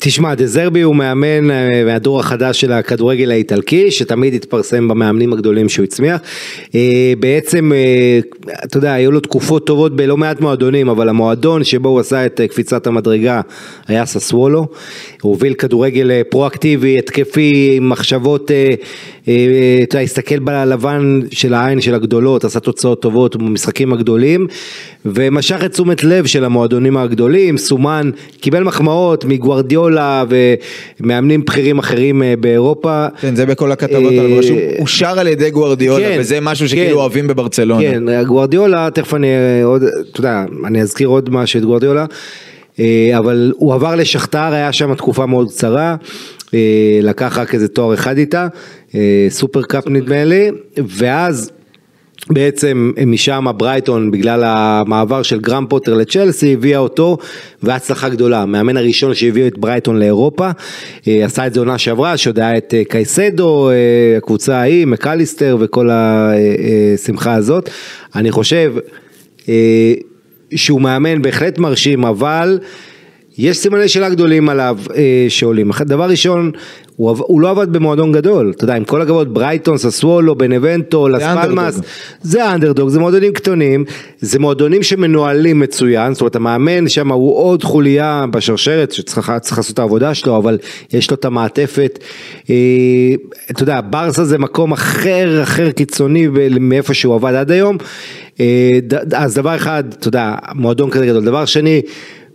תשמע, 0.00 0.34
דזרבי 0.34 0.82
הוא 0.82 0.96
מאמן 0.96 1.50
אה, 1.50 1.84
מהדור 1.84 2.20
החדש 2.20 2.60
של 2.60 2.72
הכדורגל 2.72 3.30
האיטלקי, 3.30 3.90
שתמיד 3.90 4.34
התפרסם 4.34 4.88
במאמנים 4.88 5.32
הגדולים 5.32 5.68
שהוא 5.68 5.84
הצמיח. 5.84 6.20
אה, 6.74 7.12
בעצם, 7.18 7.72
אתה 8.64 8.76
יודע, 8.76 8.92
היו 8.92 9.12
לו 9.12 9.20
תקופות 9.20 9.66
טובות 9.66 9.96
בלא 9.96 10.16
מעט 10.16 10.40
מועדונים, 10.40 10.88
אבל 10.88 11.08
המועדון 11.08 11.64
שבו 11.64 11.88
הוא 11.88 12.00
עשה 12.00 12.26
את 12.26 12.40
קפיצת 12.50 12.86
המדרגה 12.86 13.40
היה 13.88 14.06
ססוולו. 14.06 14.66
הוביל 15.24 15.54
כדורגל 15.54 16.10
אה, 16.10 16.22
פרואקטיבי, 16.28 16.98
התקפי, 16.98 17.72
עם 17.76 17.88
מחשבות, 17.88 18.50
אה, 18.50 18.74
אה, 19.28 19.80
אתה 19.82 19.96
יודע, 19.96 20.04
הסתכל 20.04 20.38
בלבן 20.38 21.20
של 21.30 21.54
העין 21.54 21.80
של 21.80 21.94
הגדולות, 21.94 22.44
עשה 22.44 22.60
תוצאות 22.60 23.02
טובות 23.02 23.36
במשחקים 23.36 23.92
הגדולים, 23.92 24.46
ומשך 25.04 25.64
את 25.64 25.72
תשומת 25.72 26.04
לב 26.04 26.26
של 26.26 26.44
המועדונים 26.44 26.96
הגדולים, 26.96 27.58
סומן, 27.58 28.10
קיבל 28.40 28.62
מחמאות 28.62 29.24
מגוורדיולה 29.24 30.24
ומאמנים 31.00 31.44
בכירים 31.44 31.78
אחרים 31.78 32.22
באירופה. 32.40 33.06
כן, 33.20 33.36
זה 33.36 33.46
בכל 33.46 33.72
הכתבות, 33.72 34.12
אבל 34.12 34.38
רשום, 34.38 34.58
אושר 34.78 35.18
על 35.18 35.26
ידי 35.26 35.50
גוארדיולה, 35.50 36.08
כן, 36.08 36.16
וזה 36.20 36.40
משהו 36.40 36.66
כן. 36.66 36.70
שכאילו 36.70 37.00
אוהבים 37.00 37.26
בברצלונה. 37.26 37.82
כן, 37.82 38.22
גוורדיולה, 38.22 38.88
תכף 38.94 39.14
אני 39.14 39.28
עוד, 39.64 39.82
אתה 39.82 40.20
יודע, 40.20 40.44
אני 40.64 40.82
אזכיר 40.82 41.08
עוד 41.08 41.30
משהו 41.30 41.58
את 41.58 41.64
גוורדיולה, 41.64 42.06
אבל 43.18 43.52
הוא 43.56 43.74
עבר 43.74 43.94
לשכתר, 43.94 44.52
היה 44.52 44.72
שם 44.72 44.94
תקופה 44.94 45.26
מאוד 45.26 45.48
קצרה, 45.48 45.96
אה, 46.54 46.98
לקח 47.02 47.38
רק 47.38 47.54
איזה 47.54 47.68
תואר 47.68 47.94
אחד 47.94 48.18
איתה, 48.18 48.46
אה, 48.94 49.26
סופר 49.28 49.62
קאפ 49.62 49.88
נדמה 49.88 50.24
לי, 50.24 50.50
ואז 50.76 51.50
בעצם 52.30 52.92
משם 53.06 53.46
ברייטון 53.56 54.10
בגלל 54.10 54.42
המעבר 54.44 55.22
של 55.22 55.40
גרהאם 55.40 55.66
פוטר 55.68 55.94
לצ'לסי 55.94 56.52
הביאה 56.52 56.78
אותו 56.78 57.18
והצלחה 57.62 58.08
גדולה, 58.08 58.42
המאמן 58.42 58.76
הראשון 58.76 59.14
שהביא 59.14 59.46
את 59.46 59.58
ברייטון 59.58 59.98
לאירופה, 59.98 60.50
אה, 61.08 61.24
עשה 61.24 61.46
את 61.46 61.54
זה 61.54 61.60
עונה 61.60 61.78
שעברה, 61.78 62.16
שעוד 62.16 62.38
היה 62.38 62.56
את 62.56 62.74
אה, 62.74 62.82
קייסדו, 62.88 63.70
אה, 63.70 63.74
הקבוצה 64.16 64.56
ההיא, 64.56 64.86
מקליסטר 64.86 65.56
וכל 65.60 65.90
השמחה 65.92 67.34
הזאת, 67.34 67.70
אני 68.14 68.30
חושב 68.30 68.74
אה, 69.48 69.94
שהוא 70.56 70.80
מאמן 70.80 71.22
בהחלט 71.22 71.58
מרשים 71.58 72.04
אבל 72.04 72.58
יש 73.38 73.56
סימני 73.58 73.88
שאלה 73.88 74.08
גדולים 74.10 74.48
עליו 74.48 74.78
אה, 74.94 75.02
שעולים. 75.28 75.70
אחד- 75.70 75.88
דבר 75.88 76.04
ראשון, 76.04 76.50
הוא, 76.96 77.16
הוא 77.18 77.40
לא 77.40 77.50
עבד 77.50 77.72
במועדון 77.72 78.12
גדול, 78.12 78.52
אתה 78.56 78.64
יודע, 78.64 78.74
עם 78.74 78.84
כל 78.84 79.02
הכבוד, 79.02 79.34
ברייטון, 79.34 79.78
ססוולו, 79.78 80.34
בנבנטו, 80.34 81.08
לס 81.08 81.22
פלמאס. 81.42 81.80
זה 82.22 82.44
האנדרדוג, 82.44 82.88
זה 82.88 82.98
מועדונים 83.00 83.32
קטנים, 83.32 83.84
זה 84.20 84.38
מועדונים 84.38 84.82
שמנוהלים 84.82 85.60
מצוין, 85.60 86.12
זאת 86.14 86.20
אומרת 86.20 86.36
המאמן 86.36 86.88
שם 86.88 87.12
הוא 87.12 87.36
עוד 87.38 87.62
חוליה 87.64 88.24
בשרשרת 88.30 88.92
שצריך 88.92 89.32
צריך 89.40 89.58
לעשות 89.58 89.74
את 89.74 89.78
העבודה 89.78 90.14
שלו, 90.14 90.36
אבל 90.36 90.58
יש 90.92 91.10
לו 91.10 91.14
את 91.14 91.24
המעטפת. 91.24 91.98
אה, 92.50 92.54
אתה 93.50 93.62
יודע, 93.62 93.80
ברסה 93.90 94.24
זה 94.24 94.38
מקום 94.38 94.72
אחר, 94.72 95.40
אחר 95.42 95.70
קיצוני 95.70 96.28
מאיפה 96.60 96.94
שהוא 96.94 97.14
עבד 97.14 97.34
עד 97.34 97.50
היום. 97.50 97.76
אה, 98.40 98.70
ד- 98.88 99.14
אז 99.14 99.34
דבר 99.34 99.56
אחד, 99.56 99.84
אתה 99.98 100.08
יודע, 100.08 100.34
מועדון 100.54 100.90
כזה 100.90 101.06
גדול. 101.06 101.24
דבר 101.24 101.44
שני, 101.44 101.82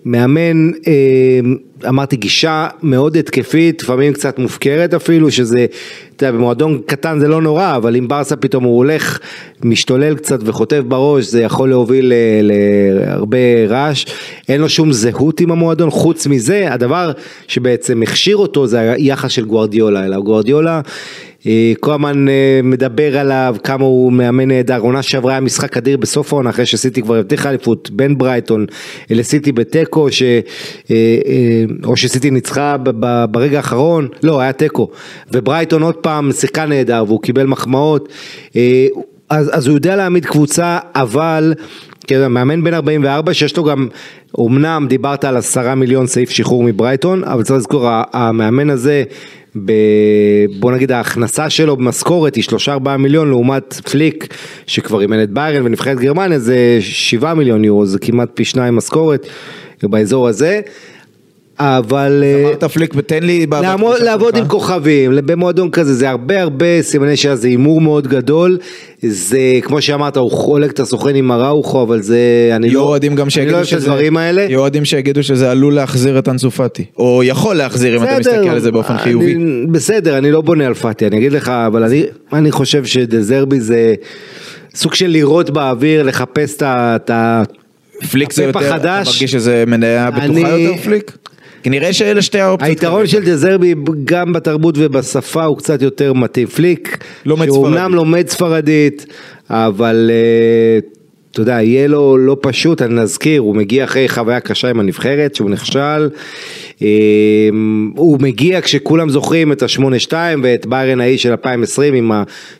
מאמן, 0.05 0.71
אה, 0.87 1.39
אמרתי, 1.89 2.15
גישה 2.15 2.67
מאוד 2.83 3.17
התקפית, 3.17 3.83
לפעמים 3.83 4.13
קצת 4.13 4.39
מופקרת 4.39 4.93
אפילו, 4.93 5.31
שזה, 5.31 5.65
אתה 6.15 6.25
יודע, 6.25 6.37
במועדון 6.37 6.81
קטן 6.85 7.19
זה 7.19 7.27
לא 7.27 7.41
נורא, 7.41 7.75
אבל 7.75 7.95
אם 7.95 8.07
ברסה 8.07 8.35
פתאום 8.35 8.63
הוא 8.63 8.77
הולך, 8.77 9.19
משתולל 9.63 10.15
קצת 10.15 10.39
וחוטף 10.43 10.79
בראש, 10.87 11.25
זה 11.25 11.41
יכול 11.41 11.69
להוביל 11.69 12.13
להרבה 12.41 13.37
רעש. 13.67 14.05
אין 14.49 14.61
לו 14.61 14.69
שום 14.69 14.91
זהות 14.91 15.39
עם 15.39 15.51
המועדון, 15.51 15.89
חוץ 15.89 16.27
מזה, 16.27 16.73
הדבר 16.73 17.11
שבעצם 17.47 18.01
הכשיר 18.01 18.37
אותו 18.37 18.67
זה 18.67 18.91
היחס 18.91 19.31
של 19.31 19.45
גוארדיולה 19.45 20.05
אליו. 20.05 20.23
גוארדיולה, 20.23 20.81
כל 21.79 21.93
הזמן 21.93 22.27
אה, 22.29 22.59
מדבר 22.63 23.17
עליו, 23.17 23.55
כמה 23.63 23.85
הוא 23.85 24.13
מאמן 24.13 24.47
נהדר, 24.47 24.79
עונה 24.79 25.01
שעברה 25.01 25.31
היה 25.31 25.41
משחק 25.41 25.77
אדיר 25.77 25.97
בסוף 25.97 26.33
העונה, 26.33 26.49
אחרי 26.49 26.65
שסיטי 26.65 27.01
כבר 27.01 27.15
הבטיחה 27.15 27.49
אליפות, 27.49 27.89
בין 27.89 28.17
ברייטון 28.17 28.65
לסיטי 29.09 29.51
בתיקו, 29.51 30.11
ש... 30.11 30.23
אה, 30.23 30.39
אה, 30.91 31.63
או 31.83 31.97
שסיטי 31.97 32.31
ניצחה 32.31 32.75
ברגע 33.31 33.57
האחרון, 33.57 34.07
לא, 34.23 34.39
היה 34.39 34.53
תיקו, 34.53 34.89
וברייטון 35.31 35.83
עוד 35.83 35.95
פעם 35.95 36.31
שיחקה 36.31 36.65
נהדר 36.65 37.03
והוא 37.07 37.21
קיבל 37.21 37.45
מחמאות, 37.45 38.09
אה, 38.55 38.87
אז, 39.29 39.49
אז 39.53 39.67
הוא 39.67 39.75
יודע 39.75 39.95
להעמיד 39.95 40.25
קבוצה, 40.25 40.79
אבל... 40.95 41.53
מאמן 42.29 42.63
בן 42.63 42.73
44 42.73 43.33
שיש 43.33 43.57
לו 43.57 43.63
גם, 43.63 43.87
אמנם 44.39 44.85
דיברת 44.89 45.25
על 45.25 45.37
עשרה 45.37 45.75
מיליון 45.75 46.07
סעיף 46.07 46.29
שחרור 46.29 46.63
מברייטון, 46.63 47.23
אבל 47.23 47.43
צריך 47.43 47.59
לזכור, 47.59 47.89
המאמן 48.13 48.69
הזה, 48.69 49.03
ב, 49.55 49.71
בוא 50.59 50.71
נגיד 50.71 50.91
ההכנסה 50.91 51.49
שלו 51.49 51.77
במשכורת 51.77 52.35
היא 52.35 52.43
שלושה 52.43 52.73
ארבעה 52.73 52.97
מיליון 52.97 53.29
לעומת 53.29 53.73
פליק 53.73 54.33
שכבר 54.67 55.01
אימן 55.01 55.23
את 55.23 55.29
ביירן 55.29 55.65
ונבחרת 55.65 55.99
גרמניה 55.99 56.39
זה 56.39 56.77
שבעה 56.79 57.33
מיליון 57.33 57.63
יורו, 57.63 57.85
זה 57.85 57.99
כמעט 57.99 58.29
פי 58.33 58.45
שניים 58.45 58.75
משכורת 58.75 59.27
באזור 59.83 60.27
הזה. 60.27 60.61
אבל 61.60 62.24
אה, 62.26 62.41
אמרת 62.41 62.64
פליק, 62.64 62.93
תן 63.05 63.24
לי... 63.24 63.45
לעמוד, 63.62 64.01
לעבוד. 64.01 64.38
עם 64.38 64.47
כוכבים, 64.47 65.12
במועדון 65.26 65.70
כזה, 65.72 65.93
זה 65.93 66.10
הרבה 66.10 66.41
הרבה 66.41 66.82
סימני 66.82 67.18
שאלה, 67.18 67.36
זה 67.36 67.47
הימור 67.47 67.82
מאוד 67.82 68.07
גדול, 68.07 68.57
זה 69.01 69.39
כמו 69.62 69.82
שאמרת, 69.82 70.18
הוא 70.18 70.32
חולק 70.32 70.72
את 70.72 70.80
הסוכן 70.80 71.16
עם 71.16 71.32
אראוכו, 71.32 71.84
אבל 71.84 72.01
זה, 72.01 72.18
אני 72.55 72.70
לא, 72.70 72.74
לא 72.74 72.86
אוהב 72.86 73.03
את 73.68 73.74
הדברים 73.74 74.18
האלה. 74.18 74.41
יהיו 74.41 74.60
אוהדים 74.60 74.86
שיגידו 74.86 75.24
שזה 75.24 75.51
עלול 75.51 75.74
להחזיר 75.74 76.20
את 76.20 76.30
אנסו 76.30 76.51
פאטי. 76.51 76.86
או 76.97 77.22
יכול 77.24 77.55
להחזיר 77.55 77.97
אם 77.97 78.03
אתה 78.03 78.20
מסתכל 78.20 78.49
על 78.49 78.60
זה 78.60 78.72
באופן 78.72 78.97
חיובי. 78.97 79.36
בסדר, 79.72 80.18
אני 80.18 80.32
לא 80.32 80.41
בונה 80.41 80.68
על 80.68 80.74
פאטי, 80.74 81.07
אני 81.07 81.18
אגיד 81.18 81.32
לך, 81.32 81.49
אבל 81.49 81.84
אני, 82.34 82.51
חושב 82.51 82.86
שדזרבי 82.86 83.60
זה 83.60 83.93
סוג 84.76 84.93
של 84.93 85.07
לירות 85.07 85.49
באוויר, 85.49 86.03
לחפש 86.03 86.57
את 86.62 87.10
ה... 87.10 87.43
פליק 88.12 88.34
זה 88.34 88.43
יותר, 88.43 88.76
אתה. 88.76 89.01
מרגיש 89.05 89.32
שזה 89.32 89.64
מניה 89.68 90.12
בטוחה 90.12 90.26
אני- 90.26 90.39
יותר 90.39 90.82
פליק? 90.84 91.18
כי 91.64 91.70
נראה 91.70 91.93
שאלה 91.93 92.22
שתי 92.22 92.39
האופציות. 92.39 92.70
היתרון 92.70 93.07
של 93.07 93.26
דזרבי 93.26 93.76
גם 94.05 94.34
בתרבות 94.34 94.76
ובשפה 94.78 95.43
הוא 95.43 95.57
קצת 95.57 95.82
יותר 95.82 96.14
מתאים. 96.14 96.47
פליק, 96.47 97.03
לומד 97.26 97.45
שהוא. 97.45 97.66
אומנם 97.66 97.93
לומד 97.93 98.30
ספרדית, 98.30 99.05
אבל 99.49 100.12
אה, 100.14 100.80
אתה 101.32 101.41
יודע, 101.41 101.62
יהיה 101.62 101.88
לו 101.88 102.18
לא 102.18 102.38
פשוט, 102.41 102.82
אני 102.82 102.93
נזכיר, 102.93 103.41
הוא 103.41 103.55
מגיע 103.55 103.84
אחרי 103.84 104.10
חוויה 104.10 104.39
קשה 104.39 104.70
עם 104.70 104.80
הנבחרת, 104.80 105.36
שהוא 105.36 105.49
נכשל. 105.49 106.10
אה, 106.82 106.88
הוא 107.95 108.22
מגיע 108.22 108.62
כשכולם 108.62 109.10
זוכרים 109.10 109.51
את 109.51 109.64
ה-8-2 109.64 110.14
ואת 110.43 110.66
ביירן 110.66 111.01
ההיא 111.01 111.18
של 111.18 111.32
2020 111.32 111.93
עם 111.93 112.12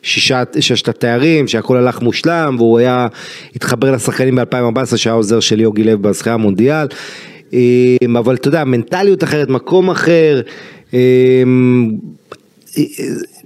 ששת 0.02 0.88
התארים, 0.90 1.48
שהכל 1.48 1.78
הלך 1.78 2.02
מושלם, 2.02 2.56
והוא 2.58 2.80
היה, 2.80 3.08
התחבר 3.56 3.92
לשחקנים 3.92 4.36
ב-2014 4.36 4.98
שהיה 4.98 5.14
עוזר 5.14 5.40
של 5.40 5.62
יוגי 5.62 5.84
לב 5.84 6.02
בזכייה 6.02 6.34
המונדיאל. 6.34 6.88
אמ, 7.54 8.18
אבל 8.18 8.36
אתה 8.36 8.48
יודע, 8.48 8.64
מנטליות 8.64 9.24
אחרת, 9.24 9.50
מקום 9.50 9.90
אחר, 9.90 10.42
אמ, 10.94 11.92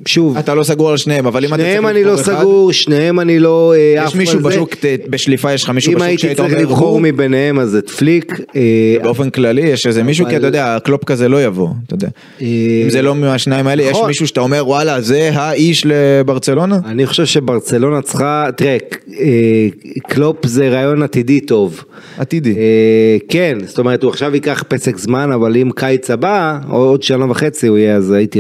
שוב, 0.06 0.38
אתה 0.38 0.56
לא 0.56 0.64
סגור 0.64 0.92
על 0.92 0.98
שניהם, 0.98 1.26
אבל 1.28 1.46
אם 1.46 1.54
אתה 1.54 1.58
צריך 1.58 1.68
שניהם 1.70 1.88
אני 1.88 2.04
לא 2.04 2.12
לבחור 2.14 2.34
אחד, 2.34 2.40
סגור, 2.42 2.72
שניהם 2.74 3.20
אני 3.20 3.40
לא 3.40 3.74
אה, 3.78 3.94
יש 3.96 4.00
עף 4.00 4.16
מישהו 4.16 4.38
על 4.38 4.44
זה. 4.44 4.50
בשוק, 4.50 4.76
ת- 4.76 4.86
בשליפה 5.10 5.54
יש 5.54 5.64
לך 5.64 5.70
מישהו 5.70 5.92
אם 5.92 5.96
בשוק 5.96 6.08
הייתי 6.08 6.22
שהיית 6.22 6.38
צריך 6.38 6.52
אומר 6.52 6.62
לבחור 6.64 6.90
הוא, 6.90 7.02
מביניהם 7.02 7.60
אז 7.60 7.76
את 7.76 7.90
פליק, 7.90 8.40
אה, 8.56 8.62
באופן 9.04 9.30
כללי 9.30 9.62
יש 9.62 9.88
איזה 9.88 10.04
מישהו, 10.04 10.26
כי 10.30 10.38
אתה 10.38 10.46
יודע, 10.48 10.78
קלופ 10.84 11.04
כזה 11.04 11.28
לא 11.30 11.44
יבוא, 11.44 11.70
אתה 11.88 11.94
יודע. 11.94 12.08
אה, 12.42 12.48
אם 12.84 12.90
זה 12.90 13.02
לא 13.02 13.16
מהשניים 13.16 13.68
האלה, 13.68 13.84
יש 13.84 13.90
נכון. 13.92 14.08
מישהו 14.08 14.28
שאתה 14.28 14.42
אומר 14.42 14.64
וואלה 14.68 15.02
זה 15.02 15.30
האיש 15.34 15.86
לברצלונה? 15.86 16.80
אני 16.86 17.06
חושב 17.06 17.26
שברצלונה 17.26 18.02
צריכה, 18.02 18.46
תראה, 18.58 18.78
אה, 19.20 19.68
קלופ 20.10 20.46
זה 20.46 20.70
רעיון 20.70 21.04
עתידי 21.04 21.40
טוב. 21.40 21.84
עתידי. 22.18 22.54
אה, 22.58 23.18
כן, 23.30 23.58
זאת 23.66 23.80
אומרת 23.80 24.04
הוא 24.04 24.10
עכשיו 24.12 24.34
ייקח 24.36 24.64
פסק 24.68 24.98
זמן, 24.98 25.32
אבל 25.32 25.58
אם 25.58 25.70
קיץ 25.76 26.12
הבא, 26.12 26.58
עוד 26.70 27.04
שנה 27.04 27.32
וחצי 27.32 27.68
הוא 27.68 27.78
יהיה, 27.78 27.96
אז 27.96 28.12
הייתי... 28.12 28.40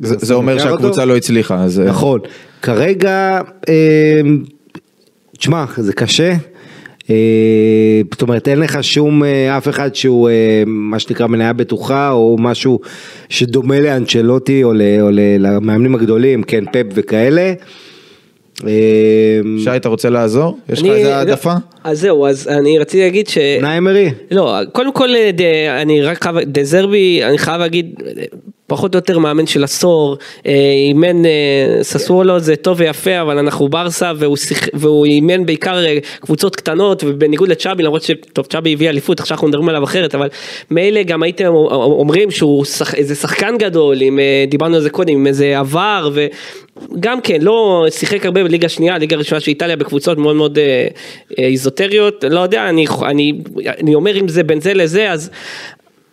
זה 0.00 0.34
אומר 0.34 0.54
לוקח 0.54 0.70
אותו. 1.00 1.02
שהקבוצה 1.02 1.04
לא 1.04 1.16
הצליחה, 1.16 1.64
אז... 1.64 1.80
אה, 1.80 1.84
נכון. 1.84 2.20
כרגע, 2.62 3.40
אה, 3.68 4.20
תשמע, 5.38 5.64
זה 5.76 5.92
קשה. 5.92 6.32
אה, 7.10 7.14
זאת 8.12 8.22
אומרת, 8.22 8.48
אין 8.48 8.58
לך 8.60 8.84
שום, 8.84 9.24
אה, 9.24 9.56
אף 9.58 9.68
אחד 9.68 9.94
שהוא, 9.94 10.28
אה, 10.28 10.34
מה 10.66 10.98
שנקרא, 10.98 11.26
מניה 11.26 11.52
בטוחה, 11.52 12.10
או 12.10 12.36
משהו 12.40 12.80
שדומה 13.28 13.80
לאנצ'לוטי, 13.80 14.64
או 14.64 14.72
ל- 14.72 14.82
או 15.00 15.10
ל- 15.10 15.36
למאמנים 15.38 15.94
הגדולים, 15.94 16.42
כן, 16.42 16.64
פפ 16.72 16.86
וכאלה. 16.94 17.52
אה, 18.66 18.70
שי, 19.58 19.76
אתה 19.76 19.88
רוצה 19.88 20.10
לעזור? 20.10 20.58
יש 20.68 20.82
לך 20.82 20.86
איזה 20.90 21.16
העדפה? 21.16 21.54
אז 21.86 22.00
זהו, 22.00 22.26
אז 22.26 22.48
אני 22.48 22.78
רציתי 22.78 23.04
להגיד 23.04 23.28
ש... 23.28 23.38
ניימרי? 23.62 24.10
לא, 24.30 24.58
קודם 24.72 24.92
כל, 24.92 25.08
ד, 25.32 25.40
אני 25.80 26.02
רק 26.02 26.22
חייב, 26.22 26.36
דזרבי, 26.38 27.24
אני 27.24 27.38
חייב 27.38 27.60
להגיד, 27.60 28.02
פחות 28.66 28.94
או 28.94 28.98
יותר 28.98 29.18
מאמן 29.18 29.46
של 29.46 29.64
עשור, 29.64 30.16
אה, 30.46 30.52
אימן 30.88 31.26
אה, 31.26 31.30
ססוולו 31.82 32.40
זה 32.40 32.56
טוב 32.56 32.80
ויפה, 32.80 33.20
אבל 33.20 33.38
אנחנו 33.38 33.68
ברסה 33.68 34.12
והוא, 34.16 34.36
שיח, 34.36 34.68
והוא 34.74 35.06
אימן 35.06 35.46
בעיקר 35.46 35.84
אה, 35.84 35.98
קבוצות 36.20 36.56
קטנות, 36.56 37.04
ובניגוד 37.06 37.48
לצ'אבי, 37.48 37.82
למרות 37.82 38.02
שטוב, 38.02 38.46
צ'אבי 38.46 38.72
הביא 38.72 38.88
אליפות, 38.88 39.20
עכשיו 39.20 39.34
אנחנו 39.34 39.48
מדברים 39.48 39.68
עליו 39.68 39.84
אחרת, 39.84 40.14
אבל 40.14 40.28
מילא 40.70 41.02
גם 41.02 41.22
הייתם 41.22 41.52
אומרים 41.54 42.30
שהוא 42.30 42.64
שח, 42.64 42.94
איזה 42.94 43.14
שחקן 43.14 43.58
גדול, 43.58 44.00
עם, 44.00 44.18
אה, 44.18 44.44
דיברנו 44.48 44.76
על 44.76 44.82
זה 44.82 44.90
קודם, 44.90 45.14
עם 45.14 45.26
איזה 45.26 45.58
עבר, 45.58 46.10
וגם 46.12 47.20
כן, 47.20 47.40
לא 47.40 47.86
שיחק 47.90 48.24
הרבה 48.24 48.44
בליגה 48.44 48.68
שנייה, 48.68 48.98
ליגה 48.98 49.16
ראשונה 49.16 49.40
של 49.40 49.48
איטליה, 49.48 49.76
בקבוצות 49.76 50.18
מאוד 50.18 50.36
מאוד 50.36 50.58
אה, 50.58 50.88
איזוטריות, 51.80 52.24
לא 52.30 52.40
יודע, 52.40 52.68
אני, 52.68 52.86
אני, 53.02 53.32
אני 53.66 53.94
אומר 53.94 54.16
אם 54.16 54.28
זה 54.28 54.42
בין 54.42 54.60
זה 54.60 54.74
לזה, 54.74 55.10
אז 55.10 55.30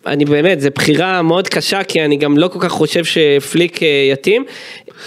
אני 0.06 0.24
באמת, 0.24 0.60
זו 0.60 0.68
בחירה 0.74 1.22
מאוד 1.22 1.48
קשה, 1.48 1.82
כי 1.82 2.04
אני 2.04 2.16
גם 2.16 2.38
לא 2.38 2.48
כל 2.48 2.58
כך 2.60 2.72
חושב 2.72 3.04
שפליק 3.04 3.82
אה, 3.82 4.08
יתאים, 4.12 4.44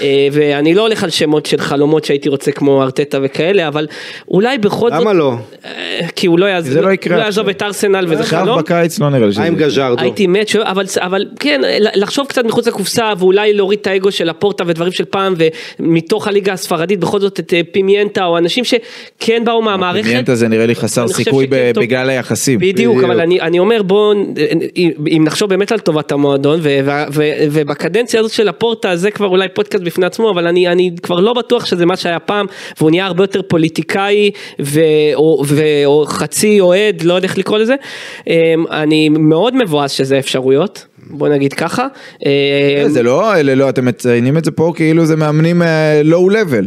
אה, 0.02 0.28
ואני 0.32 0.74
לא 0.74 0.82
הולך 0.82 1.04
על 1.04 1.10
שמות 1.10 1.45
של 1.45 1.58
חלומות 1.58 2.06
שהייתי 2.06 2.30
רוצה 2.30 2.52
כמו 2.52 2.84
ארטטה 2.84 3.18
וכאלה, 3.22 3.68
אבל 3.68 3.88
אולי 4.28 4.58
בכל 4.58 4.89
זאת... 4.91 5.02
למה 5.02 5.14
לא? 5.14 5.34
אה, 5.66 6.08
כי 6.16 6.28
הוא 6.28 6.39
לא 6.39 6.45
יעזוב, 6.45 6.78
לא 6.78 6.89
הוא 6.89 7.12
לא 7.12 7.16
יעזוב 7.16 7.50
עכשיו. 7.50 7.50
את 7.50 7.62
ארסנל 7.62 8.06
וזה 8.10 8.24
עכשיו 8.24 8.43
חלום. 8.43 8.60
בקיץ 8.60 9.00
לא 9.00 9.10
נראה 9.10 9.26
לי 9.26 9.32
שזה... 9.32 9.41
מה 9.41 9.48
עם 9.48 9.56
גז'רדו? 9.56 10.02
הייתי 10.02 10.28
מת, 10.28 10.56
אבל, 10.56 10.86
אבל 10.98 11.26
כן, 11.39 11.62
לחשוב 11.80 12.28
קצת 12.28 12.45
מחוץ 12.45 12.68
לקופסה 12.68 13.12
ואולי 13.18 13.54
להוריד 13.54 13.80
את 13.80 13.88
האגו 13.88 14.12
של 14.12 14.30
לפורטה 14.30 14.64
ודברים 14.68 14.91
של 14.91 15.06
פעם 15.06 15.34
ומתוך 15.80 16.28
הליגה 16.28 16.54
הספרדית 16.54 17.00
בכל 17.00 17.20
זאת 17.20 17.39
את 17.39 17.54
פימיינטה 17.72 18.26
או 18.26 18.38
אנשים 18.38 18.64
שכן 18.64 19.43
באו 19.45 19.62
מהמערכת. 19.62 20.04
פימיינטה 20.04 20.36
זה 20.36 20.48
נראה 20.48 20.66
לי 20.66 20.76
חסר 20.76 21.08
סיכוי. 21.08 21.48
בגלל 21.76 22.10
היחסים. 22.10 22.60
בדיוק, 22.60 23.04
אבל 23.04 23.22
אני, 23.22 23.41
אני 23.41 23.60
אומר 23.60 23.82
בואו, 23.84 24.14
אם 25.18 25.24
נחשוב 25.26 25.50
באמת 25.50 25.72
על 25.72 25.80
טובת 25.80 26.12
המועדון, 26.12 26.60
ובקדנציה 27.52 28.20
הזאת 28.20 28.32
של 28.32 28.48
הפורטה, 28.48 28.96
זה 28.96 29.12
כבר 29.12 29.28
אולי 29.28 29.48
פודקאסט 29.54 29.84
בפני 29.84 30.06
עצמו, 30.06 30.30
אבל 30.30 30.48
אני, 30.48 30.68
אני 30.68 30.92
כבר 31.04 31.20
לא 31.20 31.34
בטוח 31.34 31.66
שזה 31.66 31.86
מה 31.86 31.96
שהיה 31.96 32.20
פעם, 32.20 32.46
והוא 32.78 32.90
נהיה 32.90 33.06
הרבה 33.06 33.24
יותר 33.24 33.42
פוליטיקאי, 33.42 34.32
ו, 34.60 34.80
או, 35.16 35.44
או 35.86 36.06
חצי 36.08 36.60
אוהד, 36.60 37.02
לא 37.02 37.14
יודע 37.14 37.28
איך 37.28 37.38
לקרוא 37.38 37.58
לזה. 37.58 37.76
אמ, 38.28 38.34
אני 38.72 39.10
מאוד 39.10 39.56
מבואס 39.56 39.92
שזה 39.92 40.20
אפשרויות, 40.20 40.86
בוא 41.10 41.30
נגיד 41.30 41.54
ככה. 41.54 41.88
זה 42.88 43.04
לא, 43.04 43.36
אלה 43.36 43.56
לא, 43.56 43.70
אתם 43.70 43.86
מציינים 43.86 44.38
את 44.38 44.46
זה 44.46 44.52
פה 44.52 44.72
כאילו 44.76 45.06
זה 45.06 45.16
מאמנים 45.16 45.62
לואו 46.04 46.30
לבל. 46.30 46.66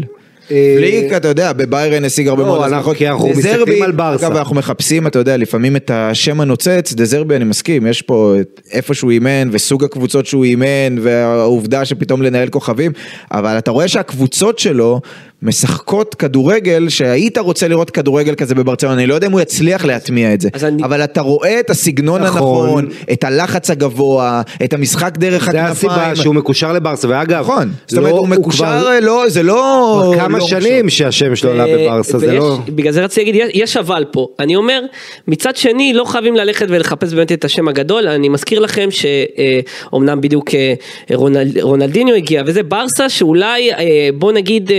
אה, 0.50 0.74
פליק, 0.78 1.12
אתה 1.12 1.28
יודע, 1.28 1.52
בביירן 1.52 2.04
השיג 2.04 2.28
הרבה 2.28 2.42
לא, 2.42 2.48
מאוד 2.48 2.62
הצלחות. 2.62 2.96
כי 2.96 3.08
אנחנו 3.08 3.28
מסתכלים 3.28 3.82
על 3.82 3.92
ברסה. 3.92 4.26
אגב, 4.26 4.36
אנחנו 4.36 4.56
מחפשים, 4.56 5.06
אתה 5.06 5.18
יודע, 5.18 5.36
לפעמים 5.36 5.76
את 5.76 5.90
השם 5.94 6.40
הנוצץ, 6.40 6.92
דזרבי, 6.92 7.36
אני 7.36 7.44
מסכים, 7.44 7.86
יש 7.86 8.02
פה 8.02 8.34
איפה 8.72 8.94
שהוא 8.94 9.10
אימן, 9.10 9.48
וסוג 9.52 9.84
הקבוצות 9.84 10.26
שהוא 10.26 10.44
אימן, 10.44 10.96
והעובדה 11.02 11.84
שפתאום 11.84 12.22
לנהל 12.22 12.48
כוכבים, 12.48 12.92
אבל 13.30 13.58
אתה 13.58 13.70
רואה 13.70 13.88
שהקבוצות 13.88 14.58
שלו 14.58 15.00
משחקות 15.42 16.14
כדורגל, 16.14 16.88
שהיית 16.88 17.38
רוצה 17.38 17.68
לראות 17.68 17.90
כדורגל 17.90 18.34
כזה 18.34 18.54
בברצלונה, 18.54 18.94
אני 18.94 19.06
לא 19.06 19.14
יודע 19.14 19.26
אם 19.26 19.32
הוא 19.32 19.40
יצליח 19.40 19.84
להטמיע 19.84 20.34
את 20.34 20.40
זה, 20.40 20.48
אני- 20.62 20.82
אבל 20.84 21.04
אתה 21.04 21.20
רואה 21.20 21.60
את 21.60 21.70
הסגנון 21.70 22.22
נכון. 22.22 22.40
הנכון, 22.66 22.88
את 23.12 23.24
הלחץ 23.24 23.70
הגבוה, 23.70 24.42
את 24.64 24.72
המשחק 24.72 25.18
דרך 25.18 25.44
זה 25.44 25.50
הכנפיים. 25.50 25.92
הסיבה 25.92 26.16
שהוא 26.16 26.34
מקושר 26.34 26.72
לברסה, 26.72 27.08
ואגב, 27.08 27.40
נכון, 27.40 27.70
זאת 27.86 27.98
לא, 27.98 28.02
אומרת 28.08 28.18
הוא 28.20 28.28
מקושר, 28.28 28.64
כבר- 28.80 28.98
לא, 29.02 29.24
זה 29.28 29.42
לא... 29.42 30.14
כמה 30.18 30.38
לא 30.38 30.46
שנים 30.46 30.90
שהשם 30.90 31.36
שלו 31.36 31.50
עלה 31.50 31.64
ו- 31.68 31.78
בברסה, 31.78 32.18
זה 32.18 32.32
לא... 32.32 32.58
בגלל 32.68 32.92
זה 32.92 33.04
רציתי 33.04 33.32
להגיד, 33.32 33.50
יש- 33.54 33.76
אבל 33.76 34.04
פה. 34.12 34.26
אני 34.38 34.56
אומר, 34.56 34.80
מצד 35.28 35.56
שני, 35.56 35.92
לא 35.92 36.04
חייבים 36.04 36.36
ללכת 36.36 36.66
ולחפש 36.68 37.12
באמת 37.14 37.32
את 37.32 37.44
השם 37.44 37.68
הגדול. 37.68 38.08
אני 38.08 38.28
מזכיר 38.28 38.58
לכם 38.60 38.88
שאומנם 38.90 40.20
בדיוק 40.20 40.54
אה, 40.54 40.74
רונל, 41.14 41.48
רונלדיניו 41.60 42.14
הגיע, 42.14 42.42
וזה 42.46 42.62
ברסה 42.62 43.08
שאולי, 43.08 43.72
אה, 43.72 43.78
בוא 44.14 44.32
נגיד, 44.32 44.70
אה, 44.72 44.76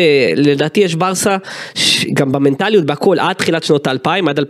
לדעתי 0.51 0.79
יש 0.79 0.95
ברסה, 0.95 1.37
ש- 1.75 2.05
גם 2.13 2.31
במנטליות, 2.31 2.85
בהכל, 2.85 3.19
עד 3.19 3.35
תחילת 3.35 3.63
שנות 3.63 3.87
האלפיים, 3.87 4.27
עד 4.27 4.39
2002-2003, 4.39 4.43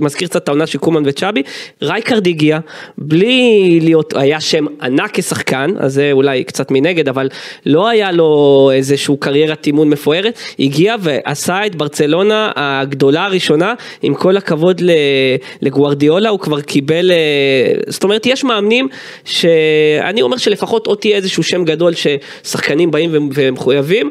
מזכיר 0.00 0.28
קצת 0.28 0.42
את 0.42 0.48
העונה 0.48 0.66
של 0.66 0.78
קומן 0.78 1.02
וצ'אבי, 1.06 1.42
רייקרד 1.82 2.26
הגיע, 2.26 2.58
בלי 2.98 3.78
להיות, 3.82 4.14
היה 4.16 4.40
שם 4.40 4.66
ענק 4.82 5.10
כשחקן, 5.12 5.70
אז 5.78 5.94
זה 5.94 6.08
אולי 6.12 6.44
קצת 6.44 6.70
מנגד, 6.70 7.08
אבל 7.08 7.28
לא 7.66 7.88
היה 7.88 8.12
לו 8.12 8.70
איזשהו 8.74 9.16
קריירת 9.16 9.66
אימון 9.66 9.88
מפוארת, 9.88 10.38
הגיע 10.58 10.96
ועשה 11.00 11.66
את 11.66 11.74
ברצלונה 11.74 12.50
הגדולה 12.56 13.24
הראשונה, 13.24 13.74
עם 14.02 14.14
כל 14.14 14.36
הכבוד 14.36 14.82
לגוארדיולה, 15.62 16.28
הוא 16.28 16.40
כבר 16.40 16.60
קיבל, 16.60 17.10
אה, 17.10 17.16
זאת 17.88 18.04
אומרת, 18.04 18.26
יש 18.26 18.44
מאמנים 18.44 18.88
שאני 19.24 20.22
אומר 20.22 20.36
שלפחות 20.36 20.86
או 20.86 20.94
תהיה 20.94 21.16
איזשהו 21.16 21.42
שם 21.42 21.64
גדול 21.64 21.92
ששחקנים 21.94 22.90
באים 22.90 23.30
ומחויבים, 23.34 24.10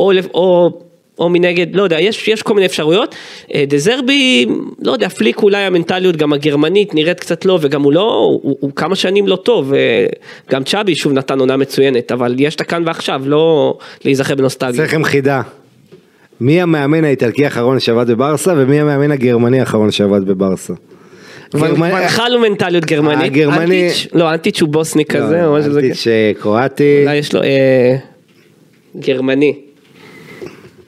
או, 0.00 0.12
או 0.34 0.70
או 1.18 1.28
מנגד, 1.28 1.66
לא 1.76 1.82
יודע, 1.82 2.00
יש, 2.00 2.28
יש 2.28 2.42
כל 2.42 2.54
מיני 2.54 2.66
אפשרויות. 2.66 3.14
אה, 3.54 3.64
דזרבי, 3.68 4.46
לא 4.82 4.92
יודע, 4.92 5.08
פליק 5.08 5.42
אולי 5.42 5.62
המנטליות 5.62 6.16
גם 6.16 6.32
הגרמנית 6.32 6.94
נראית 6.94 7.20
קצת 7.20 7.44
לא, 7.44 7.58
וגם 7.62 7.82
הוא 7.82 7.92
לא, 7.92 8.00
הוא, 8.42 8.56
הוא 8.60 8.70
כמה 8.76 8.96
שנים 8.96 9.28
לא 9.28 9.36
טוב, 9.36 9.72
גם 10.50 10.64
צ'אבי 10.64 10.94
שוב 10.94 11.12
נתן 11.12 11.38
עונה 11.38 11.56
מצוינת, 11.56 12.12
אבל 12.12 12.34
יש 12.38 12.54
את 12.54 12.60
הכאן 12.60 12.82
ועכשיו, 12.86 13.22
לא 13.26 13.78
להיזכר 14.04 14.34
בנוסטלגיה. 14.34 14.76
צריך 14.76 14.88
לכם 14.88 15.04
חידה. 15.04 15.42
מי 16.40 16.60
המאמן 16.60 17.04
האיטלקי 17.04 17.44
האחרון 17.44 17.80
שעבד 17.80 18.10
בברסה 18.10 18.52
ומי 18.56 18.80
המאמן 18.80 19.10
הגרמני 19.10 19.60
האחרון 19.60 19.90
שעבד 19.90 20.24
בברסה? 20.24 20.72
מנחל 21.54 22.32
הוא 22.34 22.48
מנטליות 22.48 22.84
גרמנית, 22.84 23.32
הגרמני- 23.32 23.88
לא, 24.12 24.30
אנטיץ' 24.30 24.60
הוא 24.60 24.68
בוסני 24.68 25.04
כזה, 25.04 25.42
משהו 25.48 25.70
כזה. 25.70 25.80
אנטיץ' 25.80 26.06
אה, 26.06 26.32
קרואטי, 26.40 26.98
אולי 27.02 27.16
יש 27.16 27.34
לו, 27.34 27.42
אה, 27.42 27.96
גרמני. 28.96 29.54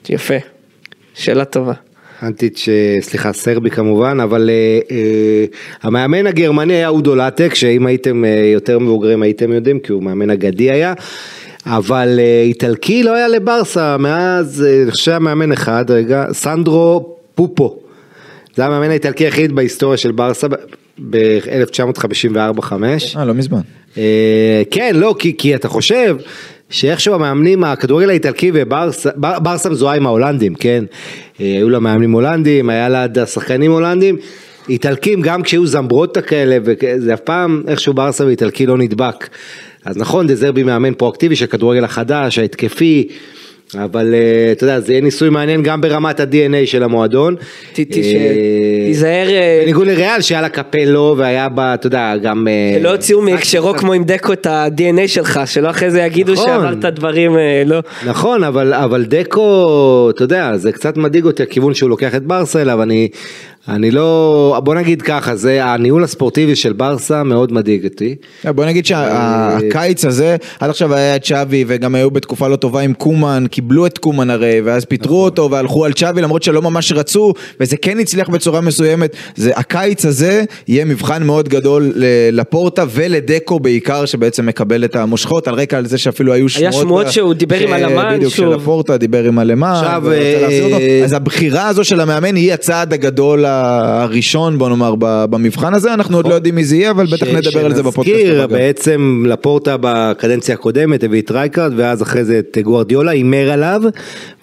יפה, 0.09 0.35
שאלה 1.13 1.45
טובה. 1.45 1.73
אנטיץ', 2.23 2.69
אה, 2.69 3.01
סליחה, 3.01 3.33
סרבי 3.33 3.69
כמובן, 3.69 4.19
אבל 4.19 4.49
אה, 4.49 4.79
אה, 4.91 5.45
המאמן 5.81 6.27
הגרמני 6.27 6.73
היה 6.73 6.87
אודו 6.87 7.15
לטק, 7.15 7.55
שאם 7.55 7.85
הייתם 7.85 8.25
אה, 8.25 8.49
יותר 8.53 8.79
מבוגרים 8.79 9.21
הייתם 9.21 9.51
יודעים, 9.51 9.79
כי 9.79 9.91
הוא 9.91 10.03
מאמן 10.03 10.29
אגדי 10.29 10.71
היה. 10.71 10.93
אבל 11.65 12.19
אה, 12.19 12.41
איטלקי 12.41 13.03
לא 13.03 13.13
היה 13.13 13.27
לברסה, 13.27 13.97
מאז, 13.97 14.65
אני 14.83 14.91
חושב 14.91 15.03
שהיה 15.03 15.19
מאמן 15.19 15.51
אחד, 15.51 15.85
רגע, 15.89 16.25
סנדרו 16.31 17.15
פופו. 17.35 17.79
זה 18.55 18.65
המאמן 18.65 18.89
האיטלקי 18.89 19.23
היחיד 19.25 19.55
בהיסטוריה 19.55 19.97
של 19.97 20.11
ברסה 20.11 20.47
ב-1954-5. 21.09 22.73
אה, 23.17 23.25
לא 23.25 23.33
מזמן. 23.33 23.61
אה, 23.97 24.61
כן, 24.71 24.95
לא, 24.95 25.15
כי, 25.19 25.37
כי 25.37 25.55
אתה 25.55 25.67
חושב 25.67 26.17
שאיכשהו 26.69 27.13
המאמנים, 27.13 27.63
הכדורגל 27.63 28.09
האיטלקי 28.09 28.51
וברסה, 28.53 29.09
בר- 29.15 29.39
ברסה 29.39 29.69
מזוהה 29.69 29.95
עם 29.95 30.05
ההולנדים, 30.05 30.55
כן? 30.55 30.83
אה, 31.41 31.45
היו 31.45 31.69
לה 31.69 31.79
מאמנים 31.79 32.11
הולנדים, 32.11 32.69
היה 32.69 32.89
לה 32.89 33.05
שחקנים 33.25 33.71
הולנדים, 33.71 34.17
איטלקים 34.69 35.21
גם 35.21 35.41
כשהיו 35.43 35.67
זמברוטה 35.67 36.21
כאלה, 36.21 36.57
וזה 36.63 37.13
אף 37.13 37.19
פעם 37.19 37.63
איכשהו 37.67 37.93
ברסה 37.93 38.25
ואיטלקי 38.25 38.65
לא 38.65 38.77
נדבק. 38.77 39.27
אז 39.85 39.97
נכון, 39.97 40.27
דזרבי 40.27 40.63
מאמן 40.63 40.93
פרואקטיבי 40.93 41.35
של 41.35 41.45
הכדורגל 41.45 41.83
החדש, 41.83 42.39
ההתקפי. 42.39 43.07
אבל 43.75 44.13
אה, 44.13 44.51
אתה 44.51 44.63
יודע, 44.63 44.79
זה 44.79 44.93
יהיה 44.93 45.01
ניסוי 45.01 45.29
מעניין 45.29 45.63
גם 45.63 45.81
ברמת 45.81 46.19
ה-DNA 46.19 46.65
של 46.65 46.83
המועדון. 46.83 47.35
אה, 47.79 47.85
תיזהר, 48.85 49.29
אה, 49.29 49.61
בניגוד 49.63 49.87
לריאל 49.87 50.21
שהיה 50.21 50.41
לה 50.41 50.49
קפלו 50.49 51.15
והיה 51.17 51.49
בה, 51.49 51.73
אתה 51.73 51.87
יודע, 51.87 52.13
גם... 52.21 52.47
שלא 52.79 52.91
הוציאו 52.91 53.21
מהקשרו 53.21 53.73
כמו 53.73 53.93
עם 53.93 54.03
דקו 54.03 54.33
את 54.33 54.45
ה-DNA 54.45 55.07
שלך, 55.07 55.39
שלא 55.45 55.69
אחרי 55.69 55.91
זה 55.91 56.01
יגידו 56.01 56.33
נכון. 56.33 56.45
שעברת 56.45 56.85
דברים, 56.85 57.37
לא. 57.65 57.79
נכון, 58.05 58.43
אבל 58.43 59.05
דקו, 59.05 60.09
אתה 60.15 60.23
יודע, 60.23 60.57
זה 60.57 60.71
קצת 60.71 60.97
מדאיג 60.97 61.25
אותי 61.25 61.43
הכיוון 61.43 61.73
שהוא 61.73 61.89
לוקח 61.89 62.15
את 62.15 62.23
ברסה 62.23 62.61
אליו, 62.61 62.79
אני, 63.69 63.91
לא, 63.91 64.61
בוא 64.63 64.75
נגיד 64.75 65.01
ככה, 65.01 65.35
זה 65.35 65.65
הניהול 65.65 66.03
הספורטיבי 66.03 66.55
של 66.55 66.73
ברסה 66.73 67.23
מאוד 67.23 67.53
מדאיג 67.53 67.83
אותי. 67.85 68.15
אה, 68.45 68.51
בוא 68.53 68.65
נגיד 68.65 68.85
שהקיץ 68.85 70.05
הזה, 70.05 70.35
עד 70.59 70.69
עכשיו 70.69 70.93
היה 70.93 71.15
את 71.15 71.25
שווי 71.25 71.65
וגם 71.67 71.95
היו 71.95 72.11
בתקופה 72.11 72.47
לא 72.47 72.55
טובה 72.55 72.81
עם 72.81 72.93
קומן, 72.93 73.45
קיבלו 73.51 73.85
את 73.85 73.97
קומן 73.97 74.29
הרי, 74.29 74.61
ואז 74.63 74.85
פיטרו 74.85 75.23
אותו 75.23 75.51
והלכו 75.51 75.85
על 75.85 75.91
שווי 75.95 76.21
למרות 76.21 76.43
שלא 76.43 76.61
ממש 76.61 76.91
רצו, 76.91 77.33
וזה 77.59 77.77
כן 77.77 77.99
הצליח 77.99 78.29
בצורה 78.29 78.61
מסוימת. 78.61 79.15
זה, 79.35 79.51
הקיץ 79.55 80.05
הזה 80.05 80.43
יהיה 80.67 80.85
מבחן 80.85 81.23
מאוד 81.23 81.49
גדול 81.49 81.93
לפורטה 82.31 82.83
ולדקו 82.89 83.59
בעיקר, 83.59 84.05
שבעצם 84.05 84.45
מקבל 84.45 84.85
את 84.85 84.95
המושכות, 84.95 85.47
על 85.47 85.53
רקע 85.55 85.77
על 85.77 85.85
זה 85.85 85.97
שאפילו 85.97 86.33
היו 86.33 86.49
שמועות. 86.49 86.73
שמועות 86.73 87.05
ב- 87.05 87.09
שהוא 87.09 87.33
דיבר 87.33 87.59
עם 87.59 87.69
ש- 87.69 87.71
הלמן 87.71 88.15
בדיוק, 88.15 88.33
שוב. 88.33 88.53
שלפורטה 88.53 88.97
דיבר 88.97 89.23
עם 89.23 89.39
הלמן, 89.39 89.71
עכשיו. 89.75 90.03
אה, 90.11 91.01
אז 91.03 91.13
הבחירה 91.13 91.67
הזו 91.67 91.83
של 91.83 91.99
המאמן 91.99 92.35
היא 92.35 92.53
הצעד 92.53 92.93
הגדול 92.93 93.45
הראשון, 94.03 94.57
בוא 94.57 94.69
נאמר, 94.69 94.95
במבחן 94.99 95.73
הזה, 95.73 95.93
אנחנו 95.93 96.17
עוד 96.17 96.27
לא 96.27 96.33
יודעים 96.33 96.55
מי 96.55 96.63
זה 96.63 96.75
יהיה, 96.75 96.91
אבל 96.91 97.05
בטח 97.05 97.27
נדבר 97.27 97.65
על 97.65 97.75
זה 97.75 97.83
בפודקאסט. 97.83 98.17
שנזכיר. 98.17 98.47
בעצם 98.47 99.23
לפורטה 99.27 99.75
בקדנציה 99.81 100.55
הקודמת 100.55 101.03
הביא 101.03 101.21
את 101.21 101.31
רייקרד 101.31 101.73
ואז 101.75 102.01
אחרי 102.01 102.25
זה 102.25 102.39
את 102.39 102.57
גוארדיולה 102.63 103.11
הימר 103.11 103.51
עליו 103.51 103.81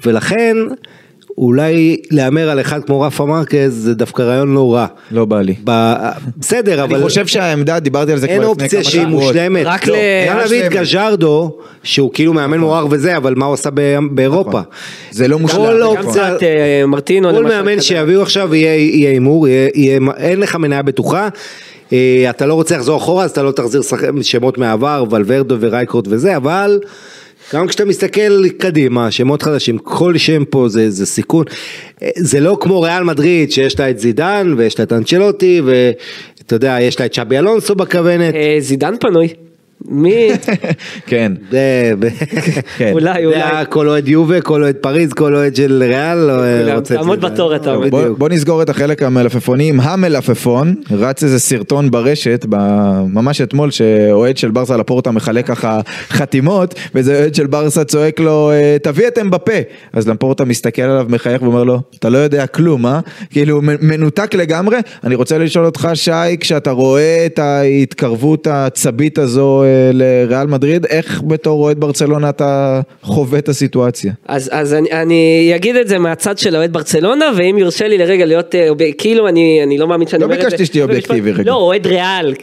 ולכן 0.07 0.57
אולי 1.39 1.97
להמר 2.11 2.51
על 2.51 2.61
אחד 2.61 2.85
כמו 2.85 3.01
רפה 3.01 3.25
מרקז 3.27 3.73
זה 3.75 3.95
דווקא 3.95 4.23
רעיון 4.23 4.55
לא 4.55 4.75
רע. 4.75 4.87
לא 5.11 5.25
בא 5.25 5.41
לי. 5.41 5.55
ב... 5.65 5.95
בסדר 6.37 6.85
אבל 6.85 6.95
אני 6.97 7.05
חושב 7.05 7.27
שהעמדה, 7.27 7.79
דיברתי 7.79 8.13
על 8.13 8.19
זה 8.19 8.27
אין 8.27 8.43
כבר 8.43 8.53
לפני 8.53 8.69
כמה 8.69 8.79
אופציה 8.79 8.93
שהיא. 8.93 9.07
מושלמת. 9.07 9.63
רק 9.67 9.87
לא, 9.87 9.95
ל- 9.97 9.99
גם 10.29 10.37
רק 10.37 10.43
להביא 10.43 10.67
את. 10.67 10.73
גז'רדו 10.73 11.57
שהוא 11.83 12.11
כאילו 12.15 12.33
מאמן 12.33 12.59
מוערך 12.59 12.87
וזה 12.91 13.17
אבל 13.17 13.35
מה 13.35 13.47
הוא 13.47 13.55
עשה 13.55 13.71
באירופה. 14.11 14.61
זה 15.11 15.29
לא 15.29 15.39
מושלם. 15.39 15.59
כל 15.59 15.81
נכון. 15.83 15.97
גם 15.97 16.07
אופציה- 16.07 16.31
קצת 16.35 16.43
אה, 16.43 16.87
מרטינו, 16.87 17.31
כל 17.35 17.45
מאמן. 17.45 17.81
שיביאו 17.81 18.23
עכשיו 18.23 18.55
יהיה 18.55 18.73
הימור, 19.09 19.47
אין 20.17 20.41
לך 20.41 20.57
מניה 20.57 20.83
בטוחה. 20.83 21.29
אה, 21.93 22.27
אתה 22.31 22.47
לא 22.47 22.55
רוצה 22.55 22.77
לחזור 22.77 22.97
אחורה 22.97 23.25
אז 23.25 23.31
אתה 23.31 23.43
לא 23.43 23.51
תחזיר 23.53 23.81
שמות 24.23 24.59
מהעבר, 24.59 25.05
ולוורדו 25.11 25.57
ורייקורד 25.61 26.07
וזה, 26.11 26.37
אבל 26.37 26.79
גם 27.53 27.67
כשאתה 27.67 27.85
מסתכל 27.85 28.49
קדימה, 28.49 29.11
שמות 29.11 29.43
חדשים, 29.43 29.79
כל 29.79 30.19
שם 30.19 30.45
פה 30.45 30.69
זה, 30.69 30.91
זה 30.91 31.07
סיכון. 31.07 31.45
זה 32.17 32.41
לא 32.41 32.59
כמו 32.61 32.81
ריאל 32.81 33.03
מדריד 33.05 33.53
שיש 33.53 33.81
לה 33.81 33.91
את 33.91 33.99
זידן 33.99 34.55
ויש 34.57 34.79
לה 34.79 34.85
את 34.85 34.93
אנצ'לוטי 34.93 35.63
ואתה 35.65 36.55
יודע, 36.55 36.77
יש 36.81 37.01
לה 37.01 37.07
את 37.07 37.15
שבי 37.15 37.39
אלונסו 37.39 37.75
בכוונת. 37.75 38.35
אה, 38.35 38.57
זידן 38.59 38.95
פנוי. 39.01 39.29
מי? 39.89 40.29
כן. 41.07 41.33
זה- 41.51 41.93
ב- 41.99 42.09
כן. 42.79 42.91
אולי, 42.93 43.13
זה 43.23 43.27
אולי. 43.27 43.65
כל 43.69 43.89
אוהד 43.89 44.09
יובה, 44.09 44.41
כל 44.41 44.63
אוהד 44.63 44.77
פריז, 44.77 45.13
כל 45.13 45.35
אוהד 45.35 45.57
של 45.57 45.83
ריאל, 45.87 46.19
לא, 46.19 46.33
רוצה 46.75 46.95
את 46.95 47.01
תעמוד 47.01 47.21
זידן. 47.21 47.35
בתור, 47.35 47.57
אתה 47.57 47.75
אומר. 47.75 47.89
בוא, 48.19 48.29
נסגור 48.29 48.63
את 48.63 48.69
החלק 48.69 49.03
המלפפוני 49.03 49.69
עם 49.69 49.81
המלפפון, 49.81 50.75
רץ 50.91 51.23
איזה 51.25 51.39
סרטון 51.41 51.91
ברשת, 51.91 52.47
ממש 53.09 53.41
אתמול, 53.41 53.71
שאוהד 53.71 54.37
של 54.37 54.51
ברסה 54.51 54.77
לפורטה 54.77 55.11
מחלק 55.11 55.47
ככה 55.47 55.81
חתימות, 56.11 56.75
ואיזה 56.95 57.21
אוהד 57.21 57.35
של 57.35 57.47
ברסה 57.47 57.85
צועק 57.85 58.21
לו, 58.21 58.51
"אה, 58.53 58.77
תביא 58.83 59.07
את 59.09 59.19
אמבפה. 59.19 59.53
אז 59.93 60.09
לפורטה 60.09 60.45
מסתכל 60.45 60.83
עליו, 60.83 61.07
מחייך 61.09 61.43
ואומר 61.43 61.65
לו, 61.65 61.81
אתה 61.99 62.09
לא 62.09 62.19
יודע 62.19 62.47
כלום, 62.47 62.87
אה? 62.87 63.01
כאילו, 63.31 63.61
מנותק 63.63 64.35
לגמרי. 64.35 64.77
אני 65.05 65.15
רוצה 65.15 65.39
לשאול 65.39 65.65
אותך, 65.67 65.89
שי, 65.95 66.11
כשאתה 66.41 66.71
רואה 66.71 67.23
את 67.27 67.39
ההתקרבות 67.39 68.47
הצבית 68.51 69.19
הזו 69.19 69.63
אה, 69.65 69.74
לריאל 69.93 70.47
מדריד, 70.47 70.87
איך 70.87 71.23
בתור 71.27 71.63
אוהד 71.63 71.81
ברצלונה 71.81 72.29
אתה 72.29 72.81
חווה 73.03 73.39
את 73.39 73.49
הסיטואציה? 73.49 74.13
אז, 74.29 74.51
אז 74.53 74.75
אני, 74.75 74.93
אני 74.93 75.53
אגיד 75.57 75.77
את 75.77 75.89
זה 75.89 75.99
מהצד 75.99 76.39
של 76.39 76.57
אוהד 76.57 76.73
ברצלונה, 76.73 77.25
ואם 77.37 77.59
יורשה 77.59 77.89
לי 77.89 77.99
לרגע 77.99 78.25
להיות, 78.25 78.55
אה, 78.55 78.69
כאילו 78.99 79.29
אני, 79.29 79.61
אני 79.63 79.79
לא 79.79 79.89
מאמין 79.89 80.09
שאני 80.09 80.21
לא 80.21 80.25
אומר 80.25 80.37
את 80.37 80.41
זה. 80.41 80.47
ביקשתי 80.47 80.67
שתהיה 80.67 80.85
אובייקטיבי 80.85 81.33
רגע. 81.33 81.43
לא, 81.47 81.55
אוהד 81.55 81.87
ריאל, 81.87 82.35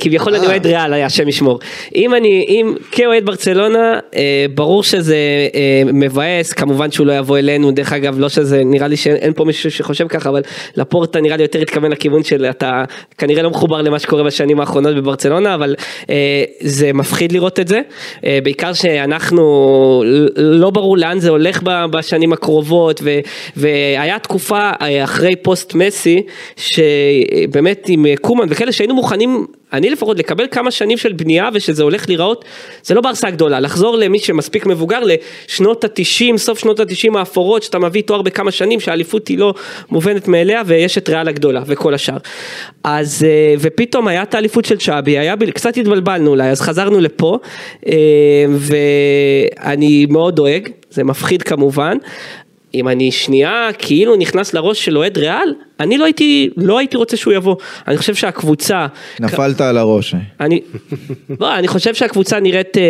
כביכול 0.00 0.34
אני 0.34 0.46
אה. 0.46 0.50
אוהד 0.50 0.66
ריאל, 0.66 0.94
השם 0.94 1.28
ישמור. 1.28 1.58
אם 1.94 2.14
אני, 2.14 2.46
אם 2.48 2.74
כאוהד 2.90 3.26
ברצלונה, 3.26 3.98
אה, 4.16 4.46
ברור 4.54 4.82
שזה 4.82 5.16
אה, 5.54 5.82
מבאס, 5.92 6.52
כמובן 6.52 6.90
שהוא 6.90 7.06
לא 7.06 7.12
יבוא 7.12 7.38
אלינו, 7.38 7.70
דרך 7.70 7.92
אגב, 7.92 8.18
לא 8.18 8.28
שזה, 8.28 8.64
נראה 8.64 8.88
לי 8.88 8.96
שאין 8.96 9.32
פה 9.32 9.44
מישהו 9.44 9.70
שחושב 9.70 10.08
ככה, 10.08 10.28
אבל 10.28 10.42
לפורטה 10.76 11.20
נראה 11.20 11.36
לי 11.36 11.42
יותר 11.42 11.60
התכוון 11.60 11.92
לכיוון 11.92 12.22
של 12.22 12.44
אתה 12.44 12.84
כנראה 13.18 13.42
לא 13.42 13.50
מחובר 13.50 13.82
למה 13.82 13.98
שקורה 13.98 14.22
בשנים 14.22 14.60
האחרונות 14.60 14.96
בברצלונה, 14.96 15.54
אבל 15.54 15.74
אה, 16.10 16.44
זה 16.80 16.92
מפחיד 16.92 17.32
לראות 17.32 17.60
את 17.60 17.68
זה, 17.68 17.80
אה, 18.24 18.38
בעיקר 18.42 18.72
שאנחנו, 18.72 19.42
לא 20.36 20.70
ברור 20.70 20.96
לאן 20.96 21.18
זה 21.18 21.30
הולך 21.30 21.62
בשנים 21.62 22.32
הקרובות, 22.32 23.00
ו, 23.04 23.18
והיה 23.56 24.18
תקופה 24.18 24.70
אה, 24.80 25.04
אחרי 25.04 25.36
פוסט 25.36 25.74
מסי, 25.74 26.22
שבאמת 26.56 27.84
עם 27.88 28.06
אה, 28.06 28.14
קומן 28.20 28.46
וכאלה 28.50 28.72
שהיינו 28.72 28.94
מוכנים, 28.94 29.46
אני 29.72 29.90
לפחות, 29.90 30.18
לקבל 30.18 30.46
כמה 30.50 30.70
שנים 30.70 30.98
של 30.98 31.12
בנייה 31.12 31.48
ושזה 31.54 31.82
הולך 31.82 32.08
להיראות, 32.08 32.44
זה 32.82 32.94
לא 32.94 33.00
ברסה 33.00 33.30
גדולה, 33.30 33.60
לחזור 33.60 33.96
למי 33.96 34.18
שמספיק 34.18 34.66
מבוגר 34.66 35.00
לשנות 35.04 35.84
התשעים, 35.84 36.38
סוף 36.38 36.58
שנות 36.58 36.80
התשעים 36.80 37.16
האפורות, 37.16 37.62
שאתה 37.62 37.78
מביא 37.78 38.02
תואר 38.02 38.22
בכמה 38.22 38.50
שנים, 38.50 38.80
שהאליפות 38.80 39.28
היא 39.28 39.38
לא 39.38 39.54
מובנת 39.90 40.28
מאליה, 40.28 40.62
ויש 40.66 40.98
את 40.98 41.08
ריאל 41.08 41.28
הגדולה 41.28 41.62
וכל 41.66 41.94
השאר. 41.94 42.16
אז, 42.84 43.26
אה, 43.28 43.54
ופתאום 43.58 44.08
היה 44.08 44.22
את 44.22 44.34
האליפות 44.34 44.64
של 44.64 44.78
שבי, 44.78 45.18
היה, 45.18 45.34
קצת 45.54 45.76
התבלבלנו 45.76 46.30
אולי, 46.30 46.48
אז 46.48 46.60
חזרנו 46.60 47.00
לפה, 47.00 47.38
אה, 47.86 47.92
ואני 48.48 50.06
מאוד 50.10 50.36
דואג, 50.36 50.68
זה 50.90 51.04
מפחיד 51.04 51.42
כמובן. 51.42 51.96
אם 52.74 52.88
אני 52.88 53.10
שנייה 53.10 53.68
כאילו 53.78 54.16
נכנס 54.16 54.54
לראש 54.54 54.84
של 54.84 54.98
אוהד 54.98 55.18
ריאל, 55.18 55.54
אני 55.80 55.98
לא 55.98 56.04
הייתי, 56.04 56.50
לא 56.56 56.78
הייתי 56.78 56.96
רוצה 56.96 57.16
שהוא 57.16 57.34
יבוא. 57.34 57.56
אני 57.88 57.96
חושב 57.96 58.14
שהקבוצה... 58.14 58.86
נפלת 59.20 59.60
על 59.60 59.78
הראש. 59.78 60.14
אני, 60.40 60.60
לא, 61.40 61.54
אני 61.58 61.68
חושב 61.68 61.94
שהקבוצה 61.94 62.40
נראית, 62.40 62.76
אה, 62.78 62.82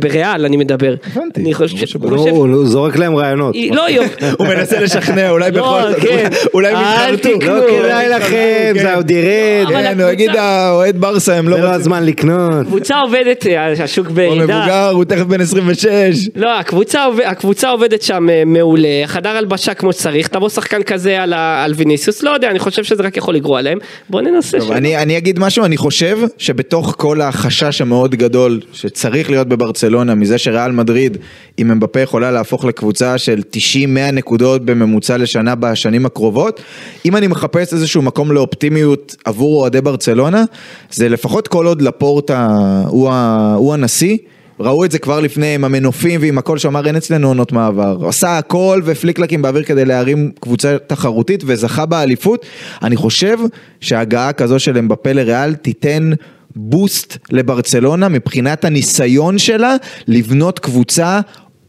בריאל 0.00 0.44
אני 0.44 0.56
מדבר. 0.56 0.94
הבנתי, 1.12 1.40
אני 1.40 1.54
חושב, 1.54 1.86
שבריאל. 1.86 2.14
הוא 2.14 2.18
חושב, 2.22 2.34
הוא- 2.34 2.46
הוא 2.48 2.66
זורק 2.66 2.96
להם 2.96 3.16
רעיונות. 3.16 3.56
לא, 3.72 3.86
הוא 4.38 4.46
מנסה 4.46 4.80
לשכנע, 4.80 5.30
אולי 5.30 5.50
לא, 5.50 5.58
בכל 5.62 5.92
זאת, 5.92 6.00
כן. 6.02 6.28
אולי 6.54 6.72
הם. 6.72 7.16
תקנו. 7.16 7.56
לא 7.56 7.60
כדאי 7.82 8.08
לכם, 8.08 8.74
זה 8.82 8.94
עוד 8.94 9.10
ירד, 9.10 9.68
כן, 9.68 10.00
הוא 10.00 10.10
יגיד 10.10 10.30
האוהד 10.36 11.00
ברסה 11.00 11.34
הם 11.36 11.48
לא 11.48 11.56
זה 11.56 11.62
לא. 11.62 11.68
הזמן 11.68 12.04
לקנות. 12.06 12.52
הקבוצה 12.60 13.00
עובדת, 13.00 13.46
אה, 13.46 13.72
השוק 13.84 14.06
הוא 14.06 14.14
בירידה. 14.16 14.42
מבוגר, 14.44 14.88
הוא 14.92 15.04
תכף 15.04 15.22
בן 15.24 15.40
26. 15.40 15.88
לא, 16.36 16.58
הקבוצה, 16.58 17.04
עובד, 17.04 17.24
הקבוצה 17.26 17.70
עובדת 17.70 18.02
שם 18.02 18.30
אה, 18.30 18.42
מעולה, 18.46 18.88
חדר 19.06 19.28
הלבשה 19.28 19.74
כמו 19.74 19.92
שצריך, 19.92 20.28
תבוא 20.28 20.48
שחקן 20.48 20.82
כזה 20.82 21.22
על, 21.22 21.32
ה- 21.32 21.64
על 21.64 21.74
ויניסיוס, 21.82 22.22
לא 22.22 22.30
יודע, 22.30 22.50
אני 22.50 22.58
חושב 22.58 22.84
שזה 22.84 23.02
רק 23.02 23.16
יכול 23.16 23.34
לגרוע 23.34 23.62
להם. 23.62 23.78
בוא 24.10 24.20
ננסה. 24.20 24.58
טוב. 24.58 24.72
אני, 24.72 24.96
אני 24.96 25.18
אגיד 25.18 25.38
משהו, 25.38 25.64
אני 25.64 25.76
חושב 25.76 26.18
שבתוך 26.38 26.94
כל 26.98 27.20
החשש 27.20 27.80
המאוד 27.80 28.14
גדול 28.14 28.60
שצריך 28.72 29.30
להיות 29.30 29.48
בברצלונה 29.48 30.14
מזה 30.14 30.38
שריאל 30.38 30.72
מדריד 30.72 31.16
עם 31.56 31.70
אמבפה 31.70 32.00
יכולה 32.00 32.30
להפוך 32.30 32.64
לקבוצה 32.64 33.18
של 33.18 33.40
90-100 33.52 34.12
נקודות 34.12 34.64
בממוצע 34.64 35.16
לשנה 35.16 35.54
בשנים 35.54 36.06
הקרובות, 36.06 36.60
אם 37.04 37.16
אני 37.16 37.26
מחפש 37.26 37.72
איזשהו 37.72 38.02
מקום 38.02 38.32
לאופטימיות 38.32 39.16
עבור 39.24 39.60
אוהדי 39.60 39.80
ברצלונה, 39.80 40.44
זה 40.90 41.08
לפחות 41.08 41.48
כל 41.48 41.66
עוד 41.66 41.82
לפורטה 41.82 42.48
הוא, 42.86 43.10
ה, 43.10 43.54
הוא 43.58 43.74
הנשיא. 43.74 44.16
ראו 44.60 44.84
את 44.84 44.90
זה 44.90 44.98
כבר 44.98 45.20
לפני 45.20 45.54
עם 45.54 45.64
המנופים 45.64 46.20
ועם 46.22 46.38
הכל 46.38 46.58
שאמר 46.58 46.86
אין 46.86 46.96
אצלנו 46.96 47.28
עונות 47.28 47.52
מעבר. 47.52 48.08
עשה 48.08 48.38
הכל 48.38 48.80
ופליקלקים 48.84 49.42
באוויר 49.42 49.62
כדי 49.62 49.84
להרים 49.84 50.30
קבוצה 50.40 50.76
תחרותית 50.86 51.42
וזכה 51.46 51.86
באליפות. 51.86 52.46
אני 52.82 52.96
חושב 52.96 53.38
שהגעה 53.80 54.32
כזו 54.32 54.58
של 54.58 54.78
אמבפה 54.78 55.12
לריאל 55.12 55.54
תיתן 55.54 56.10
בוסט 56.56 57.16
לברצלונה 57.30 58.08
מבחינת 58.08 58.64
הניסיון 58.64 59.38
שלה 59.38 59.76
לבנות 60.08 60.58
קבוצה 60.58 61.20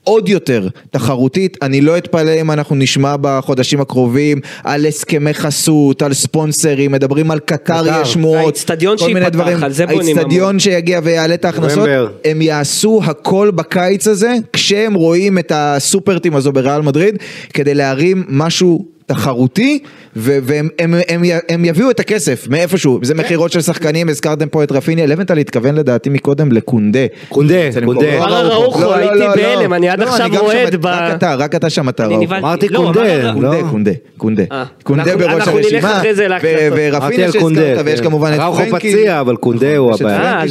עוד 0.04 0.30
יותר 0.30 0.68
תחרותית, 0.92 1.58
אני 1.62 1.82
לא 1.82 1.98
אתפלא 1.98 2.32
אם 2.42 2.52
אנחנו 2.52 2.76
נשמע 2.76 3.16
בחודשים 3.22 3.82
הקרובים 3.82 4.40
על 4.64 4.86
הסכמי 4.86 5.34
חסות, 5.34 6.02
על 6.02 6.14
ספונסרים, 6.14 6.92
מדברים 6.92 7.32
על 7.32 7.40
קטר. 7.40 8.02
יש 8.02 8.14
שמועות, 8.14 8.66
כל 9.00 9.14
מיני 9.14 9.30
דברים, 9.30 9.64
על 9.64 9.72
זה 9.72 9.86
בונים 9.86 10.02
המון. 10.02 10.18
האצטדיון 10.18 10.60
שיגיע 10.60 11.00
ויעלה 11.04 11.34
את 11.34 11.46
ההכנסות. 11.46 11.90
הם 12.26 12.42
יעשו 12.42 13.02
הכל 13.04 13.52
בקיץ 13.56 14.08
הזה, 14.08 14.34
כשהם 14.54 14.94
רואים 14.94 15.38
את 15.38 15.52
הסופרטים 15.56 16.36
הזו 16.36 16.52
בריאל 16.52 16.82
מדריד, 16.82 17.18
כדי 17.54 17.74
להרים 17.74 18.24
משהו 18.30 18.93
תחרותי, 19.06 19.80
והם 20.16 20.70
הם, 20.80 20.96
הם, 21.10 21.24
י- 21.24 21.32
הם 21.50 21.66
יביאו 21.66 21.90
את 21.92 22.00
הכסף 22.00 22.48
מאיפשהו, 22.50 23.00
זה 23.02 23.14
מכירות 23.16 23.52
של 23.52 23.62
שחקנים, 23.62 24.10
הזכרתם 24.10 24.48
פה 24.48 24.64
את 24.64 24.72
רפיניה, 24.72 25.06
לבנטל 25.06 25.38
התכוון 25.38 25.76
לדעתי 25.76 26.10
מקודם 26.10 26.52
לקונדה. 26.52 27.00
קונדה, 27.30 27.56
קונדה. 27.86 28.06
לא, 28.16 28.20
וואלה, 28.20 28.44
לא, 28.44 28.50
ראוכו, 28.54 28.94
הייתי. 28.94 29.20
בהלם, 29.36 29.74
אני 29.74 29.90
עד 29.90 30.00
לא, 30.00 30.06
עכשיו 30.06 30.30
רועד 30.40 30.76
ב- 30.76 30.86
רק 30.86 31.16
אתה, 31.16 31.36
רק 31.36 31.56
אתה 31.56 31.70
שמעת 31.70 32.02
אני 32.02 32.16
ראוכו. 32.16 32.36
אמרתי 32.36 32.70
לא, 32.70 32.78
קונדה, 32.80 33.24
לא? 33.24 33.32
קונדה, 33.34 33.62
קונדה, 33.70 33.92
קונדה. 34.18 34.44
אה, 34.52 34.64
קונדה 34.84 35.18
בראש 35.18 35.48
הרשימה, 35.48 36.02
ורפיניה 36.76 37.32
שהזכרת. 37.32 37.78
ויש 37.86 38.00
כן. 38.00 38.06
כמובן 38.06 38.32
את 38.34 38.40
ראוכו 38.40 38.58
פרנקי. 38.70 38.92
פציע, 38.94 39.20
אבל 39.20 39.36
קונדה 39.36 39.78
הוא 39.78 39.94
הבעיה. 39.94 40.42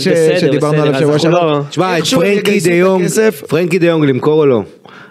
שדיברנו 0.41 0.83
עליו 0.83 1.01
שבוע 1.01 1.19
שעבר. 1.19 1.63
תשמע, 1.71 1.99
את 1.99 2.05
פרנקי 2.07 2.61
דה 2.61 2.73
יונג. 2.73 3.07
פרנקי 3.49 3.79
דה 3.79 3.87
יונג 3.87 4.05
למכור 4.05 4.41
או 4.41 4.47
לא? 4.47 4.63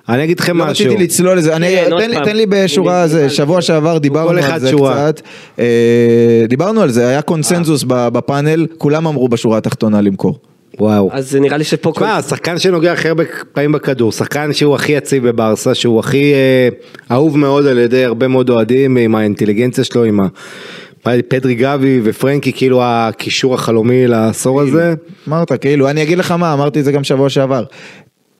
אני 0.10 0.24
אגיד 0.24 0.39
לכם 0.39 0.58
לא 0.58 0.66
משהו. 0.66 0.86
רציתי 0.86 1.04
לצלול 1.04 1.38
לזה, 1.38 1.56
אני- 1.56 1.68
כן, 1.68 1.89
תן 1.99 2.10
לי- 2.10 2.16
פעם. 2.16 2.26
תן 2.26 2.36
לי 2.36 2.45
בשורה, 2.45 3.08
זה, 3.08 3.30
שבוע 3.30 3.62
שעבר 3.62 3.97
דיברנו 3.97 4.30
על 4.30 4.60
זה 4.60 4.70
שורה. 4.70 4.93
קצת, 5.12 5.22
אה, 5.60 5.66
דיברנו 6.47 6.82
על 6.82 6.89
זה, 6.89 7.08
היה 7.08 7.22
קונסנזוס 7.22 7.84
ב- 7.88 8.08
בפאנל, 8.10 8.68
כולם 8.78 9.08
אמרו 9.08 9.28
בשורה 9.28 9.58
התחתונה 9.58 10.02
למכור. 10.02 10.39
וואו. 10.80 11.10
אז 11.14 11.36
נראה 11.36 11.58
לי 11.58 11.64
שפה... 11.64 11.91
תשמע, 11.95 12.22
שחקן 12.22 12.60
שנוגע 12.60 12.91
הכי 12.91 13.08
הרבה 13.08 13.24
פעמים 13.54 13.72
בכדור, 13.72 14.12
שחקן 14.12 14.54
שהוא 14.54 14.76
הכי 14.76 14.91
יציב 14.91 15.28
בברסה, 15.28 15.76
שהוא 15.76 15.99
הכי 15.99 16.34
אה, 16.34 16.70
אהוב 17.16 17.38
מאוד 17.38 17.66
על 17.68 17.78
ידי 17.78 18.04
הרבה 18.06 18.28
מאוד 18.28 18.49
אוהדים, 18.49 18.97
עם 18.97 19.16
האינטליגנציה 19.16 19.84
שלו, 19.84 20.04
עם 20.04 20.20
ה... 20.20 20.28
פדרי 21.28 21.56
גבי 21.56 21.99
ופרנקי, 22.04 22.54
כאילו 22.54 22.80
הקישור 22.84 23.54
החלומי 23.54 24.08
לעשור 24.08 24.62
הזה. 24.62 24.93
אמרת, 25.28 25.52
כאילו, 25.62 25.89
אני 25.89 26.04
אגיד 26.04 26.18
לך 26.18 26.32
מה, 26.32 26.54
אמרתי 26.54 26.80
את 26.80 26.86
זה 26.86 26.91
גם 26.91 27.04
שבוע 27.04 27.30
שעבר. 27.30 27.64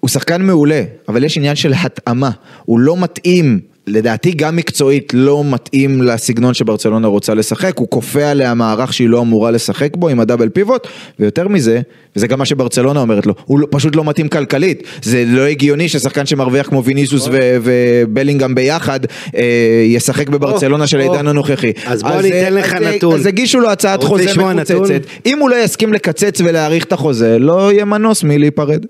הוא 0.02 0.10
שחקן 0.10 0.42
מעולה, 0.42 0.84
אבל 1.08 1.24
יש 1.24 1.38
עניין 1.38 1.56
של 1.56 1.74
התאמה. 1.84 2.30
הוא 2.66 2.80
לא 2.80 2.98
מתאים, 2.98 3.60
לדעתי 3.88 4.32
גם 4.32 4.56
מקצועית, 4.56 5.14
לא 5.16 5.44
מתאים 5.46 6.02
לסגנון 6.02 6.54
שברצלונה 6.54 7.08
רוצה 7.08 7.34
לשחק. 7.34 7.78
הוא 7.78 7.88
כופה 7.90 8.24
עליה 8.24 8.54
מערך 8.54 8.94
שהיא 8.94 9.10
לא 9.10 9.22
אמורה 9.22 9.52
לשחק 9.52 9.96
בו 9.96 10.10
עם 10.10 10.20
הדאבל 10.20 10.50
פיבוט, 10.50 10.88
ויותר 11.20 11.48
מזה, 11.48 11.82
וזה 12.16 12.28
גם 12.28 12.40
מה 12.40 12.46
שברצלונה 12.46 13.00
אומרת 13.00 13.26
לו, 13.26 13.34
הוא 13.46 13.60
לא- 13.60 13.68
פשוט 13.72 13.96
לא 13.96 14.04
מתאים 14.04 14.28
כלכלית. 14.28 14.84
זה 15.02 15.24
לא 15.28 15.42
הגיוני 15.42 15.90
ששחקן 15.90 16.26
שמרוויח 16.26 16.68
כמו 16.68 16.84
ויניסוס 16.84 17.30
ובלינגהם 17.64 18.56
ביחד, 18.56 19.00
אה, 19.36 19.44
ישחק 19.88 20.30
בברצלונה 20.30 20.88
של. 20.88 21.00
העידן 21.00 21.28
הנוכחי. 21.28 21.72
אז 21.86 22.04
בוא 22.04 22.20
אני 22.20 22.42
אתן 22.42 22.54
לך 22.54 22.74
נתון. 22.74 23.16
אז 23.16 23.26
הגישו 23.26 23.60
לו 23.60 23.70
הצעת 23.72 24.04
חוזה? 24.04 24.32
מקוצצת. 24.38 25.02
אם 25.26 25.40
הוא 25.40 25.50
לא 25.50 25.56
יסכים 25.64 25.94
לקצץ 25.94 26.42
ולהאריך 26.42 26.84
את 26.84 26.94
החוזה, 26.94 27.40
לא 27.40 27.72
יהיה 27.72 27.86
מנוס 27.86 28.24
מלהיפרד. 28.24 28.86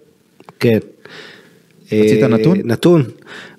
כן. 0.59 0.79
רצית 1.93 2.23
אה, 2.23 2.27
נתון? 2.27 2.57
נתון. 2.63 3.03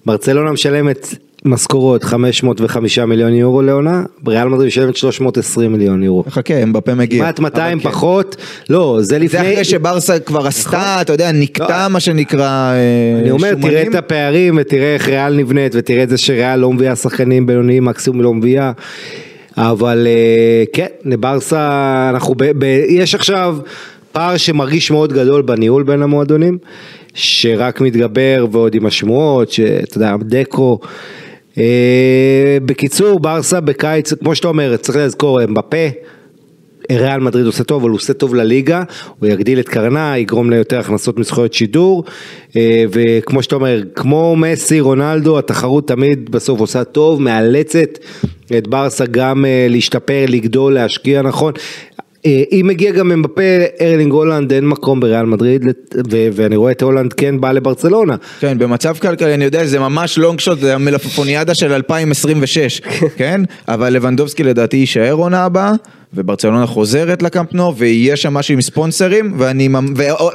ברצלונה 0.06 0.52
משלמת 0.52 1.14
משכורות 1.44 2.04
505 2.04 2.98
מיליון 2.98 3.34
יורו 3.34 3.62
לעונה, 3.62 4.02
ריאל 4.26 4.48
מדריד 4.48 4.66
משלמת 4.66 4.96
320 4.96 5.72
מיליון 5.72 6.02
יורו. 6.02 6.24
חכה, 6.28 6.62
אמבפה 6.62 6.94
מגיע. 6.94 7.22
כמעט 7.22 7.40
200 7.40 7.78
אבל 7.78 7.82
כן. 7.82 7.90
פחות, 7.90 8.36
לא, 8.70 8.96
זה 9.00 9.04
זה 9.04 9.18
לפני... 9.18 9.40
אחרי 9.40 9.64
שברסה 9.64 10.18
כבר 10.18 10.46
עשתה, 10.46 10.98
אתה 11.00 11.12
יודע, 11.12 11.32
נקטע 11.32 11.88
מה 11.88 12.00
שנקרא 12.00 12.72
אה, 12.72 13.20
אני 13.20 13.30
אומר, 13.30 13.50
שומנים. 13.50 13.70
תראה 13.70 13.82
את 13.82 13.94
הפערים 13.94 14.58
ותראה 14.60 14.94
איך 14.94 15.08
ריאל 15.08 15.34
נבנית 15.34 15.72
ותראה 15.74 16.02
את 16.02 16.08
זה 16.08 16.18
שריאל 16.18 16.58
לא 16.58 16.72
מביאה 16.72 16.96
שחקנים 16.96 17.46
בינוניים, 17.46 17.84
מקסימום 17.84 18.22
לא 18.22 18.34
מביאה. 18.34 18.72
אבל 19.56 20.06
אה, 20.06 20.64
כן, 20.72 20.86
לברסה 21.04 22.06
אנחנו, 22.14 22.34
ב, 22.34 22.44
ב, 22.58 22.64
יש 22.88 23.14
עכשיו 23.14 23.56
פער 24.12 24.36
שמרגיש 24.36 24.90
מאוד 24.90 25.12
גדול 25.12 25.42
בניהול 25.42 25.82
בין 25.82 26.02
המועדונים, 26.02 26.58
שרק 27.14 27.80
מתגבר 27.80 28.46
ועוד 28.52 28.74
עם 28.74 28.86
השמועות, 28.86 29.50
שאתה 29.50 29.96
יודע, 29.96 30.16
דקו. 30.20 30.78
אה, 31.58 32.58
בקיצור, 32.64 33.20
ברסה 33.20 33.60
בקיץ, 33.60 34.12
כמו 34.12 34.34
שאתה 34.34 34.48
אומר, 34.48 34.76
צריך 34.76 34.98
לזכור, 34.98 35.44
אמבפה. 35.44 35.88
ריאל 36.90 37.20
מדריד 37.20 37.46
עושה 37.46 37.64
טוב, 37.64 37.82
אבל 37.82 37.90
הוא 37.90 37.96
עושה 37.96 38.12
טוב 38.12 38.34
לליגה, 38.34 38.82
הוא 39.18 39.28
יגדיל 39.28 39.60
את 39.60 39.68
קרנה, 39.68 40.18
יגרום 40.18 40.50
ליותר 40.50 40.78
הכנסות 40.78 41.18
מזכויות 41.18 41.54
שידור, 41.54 42.04
אה, 42.56 42.84
וכמו 42.90 43.42
שאתה 43.42 43.54
אומר, 43.54 43.80
כמו 43.94 44.36
מסי, 44.36 44.80
רונלדו, 44.80 45.38
התחרות 45.38 45.88
תמיד 45.88 46.30
בסוף 46.30 46.60
עושה 46.60 46.84
טוב, 46.84 47.22
מאלצת 47.22 47.98
את 48.58 48.68
ברסה 48.68 49.06
גם 49.06 49.44
אה, 49.44 49.66
להשתפר, 49.70 50.24
לגדול, 50.28 50.74
להשקיע 50.74 51.22
נכון. 51.22 51.52
אה, 52.26 52.42
אם 52.52 52.66
מגיע 52.68 52.92
גם 52.92 53.08
מבפה 53.08 53.42
ארלינג 53.80 54.12
הולנד, 54.12 54.52
אין 54.52 54.68
מקום 54.68 55.00
בריאל 55.00 55.26
מדריד, 55.26 55.64
ו- 56.10 56.28
ואני 56.32 56.56
רואה 56.56 56.72
את 56.72 56.82
הולנד 56.82 57.12
כן 57.12 57.40
בא 57.40 57.52
לברצלונה. 57.52 58.16
כן, 58.40 58.58
במצב 58.58 58.96
כלכלי, 58.98 59.34
אני 59.34 59.44
יודע, 59.44 59.64
זה 59.64 59.78
ממש 59.78 60.18
לונג 60.18 60.40
שוט, 60.40 60.58
זה 60.58 60.74
המלפפוניאדה 60.74 61.54
של 61.54 61.72
2026, 61.72 62.80
כן? 63.16 63.40
אבל 63.68 63.92
לבנדובסקי 63.92 64.42
לדעתי 64.42 64.76
יישאר 64.76 65.12
עונה 65.12 65.44
הבאה, 65.44 65.72
וברצלונה 66.14 66.66
חוזרת 66.66 67.22
לקאמפ 67.22 67.54
נו, 67.54 67.76
ויהיה 67.76 68.16
שם 68.16 68.34
משהו 68.34 68.54
עם 68.54 68.60
ספונסרים, 68.60 69.32
ואני, 69.38 69.68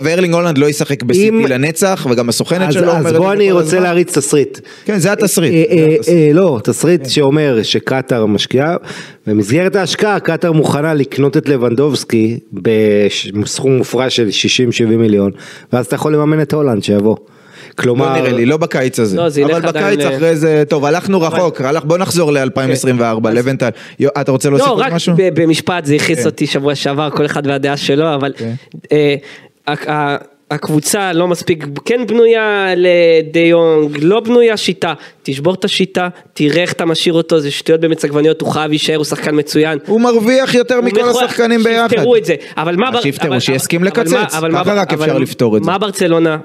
וארלינג 0.01 0.33
הולנד 0.33 0.57
לא 0.57 0.65
ישחק 0.69 1.03
בסיטי 1.03 1.29
אם- 1.29 1.45
לנצח, 1.47 2.07
וגם 2.11 2.29
הסוכנת 2.29 2.67
אז, 2.67 2.73
שלו 2.73 2.89
אומרת 2.91 3.05
אז 3.05 3.13
בוא 3.13 3.33
אני 3.33 3.51
רוצה 3.51 3.65
הזמן. 3.67 3.83
להריץ 3.83 4.17
תסריט. 4.17 4.59
כן, 4.85 4.97
זה 4.97 5.11
התסריט. 5.11 5.53
אה, 5.53 5.63
אה. 5.77 5.95
אה, 6.07 6.29
לא, 6.33 6.59
תסריט 6.63 7.09
שאומר 7.09 7.59
שקטאר 7.63 8.25
משקיעה, 8.25 8.75
במסגרת 9.27 9.75
ההשקעה 9.75 10.19
קטאר 10.19 10.51
מוכנה 10.51 10.93
לקנות 10.93 11.37
את 11.37 11.49
לבנדובסקי 11.49 12.39
בסכום 12.53 13.77
מופרע 13.77 14.09
של 14.09 14.27
60-70 14.29 14.97
מיליון, 14.97 15.31
ואז 15.73 15.85
אתה 15.85 15.95
יכול 15.95 16.13
לממן 16.13 16.41
את 16.41 16.53
הולנד 16.53 16.83
שיבוא. 16.83 17.15
כלומר, 17.77 18.05
לא 18.13 18.19
נראה 18.21 18.31
לי, 18.31 18.45
לא 18.45 18.57
בקיץ 18.57 18.99
הזה. 18.99 19.17
לא, 19.17 19.29
זה 19.29 19.41
ילך 19.41 19.51
אבל 19.51 19.67
בקיץ 19.67 19.99
ל- 19.99 20.15
אחרי 20.15 20.35
זה, 20.35 20.63
טוב, 20.69 20.85
הלכנו 20.85 21.21
רחוק, 21.21 21.61
הלך- 21.61 21.83
בוא 21.83 21.97
נחזור 21.97 22.31
ל-2024, 22.31 23.29
לבנטל. 23.33 23.69
יו, 23.99 24.09
אתה 24.21 24.31
רוצה 24.31 24.49
להוסיף 24.49 24.67
לא, 24.67 24.73
עוד 24.73 24.79
רק 24.81 24.93
משהו? 24.93 25.13
ב- 25.17 25.41
במשפט, 25.41 25.85
זה 25.85 25.95
הכעיס 25.95 26.19
כן. 26.19 26.25
אותי 26.25 26.47
שבוע 26.47 26.75
שעבר, 26.75 27.09
כל 27.09 27.25
אחד 27.25 27.47
והדעה 27.47 27.77
שלו, 27.77 28.13
אבל 28.15 28.33
כן. 28.37 28.53
אה, 28.91 29.15
הקבוצה 30.51 31.13
לא 31.13 31.27
מספיק, 31.27 31.65
כן 31.85 32.01
בנויה 32.07 32.67
לדי 32.75 33.39
יונג, 33.39 33.97
לא 34.01 34.19
בנויה 34.19 34.57
שיטה, 34.57 34.93
תשבור 35.23 35.53
את 35.53 35.65
השיטה, 35.65 36.07
תראה 36.33 36.61
איך 36.61 36.73
אתה 36.73 36.85
משאיר 36.85 37.13
אותו, 37.13 37.39
זה 37.39 37.51
שטויות 37.51 37.81
במיץ 37.81 38.05
עגבניות, 38.05 38.41
הוא 38.41 38.49
חייב 38.51 38.69
להישאר, 38.69 38.95
הוא 38.95 39.05
שחקן 39.05 39.39
מצוין. 39.39 39.79
הוא 39.87 40.01
מרוויח 40.01 40.53
יותר 40.55 40.81
מכל 40.81 41.09
השחקנים 41.09 41.63
ביחד. 41.63 41.89
שיפתרו 41.89 42.15
את 42.15 42.25
זה, 42.25 42.35
אבל 42.57 42.75
מה... 42.75 42.85
מה 42.85 42.91
בר- 42.91 43.01
שיפתרו? 43.01 43.27
אבל- 43.27 43.39
שיסכים 43.39 43.81
אבל- 43.81 43.87
לקצץ. 43.87 44.13
אבל 44.13 44.21
מה- 44.21 44.27
אבל 44.37 44.51
מה- 44.51 44.63
ככה 44.63 44.73
רק 44.73 44.93
אבל 44.93 45.05
אפשר 45.05 45.17
לפתור 45.17 45.57
את 45.57 45.63
זה. 45.63 45.71
מה 45.71 45.77
ברצלונה, 45.77 46.37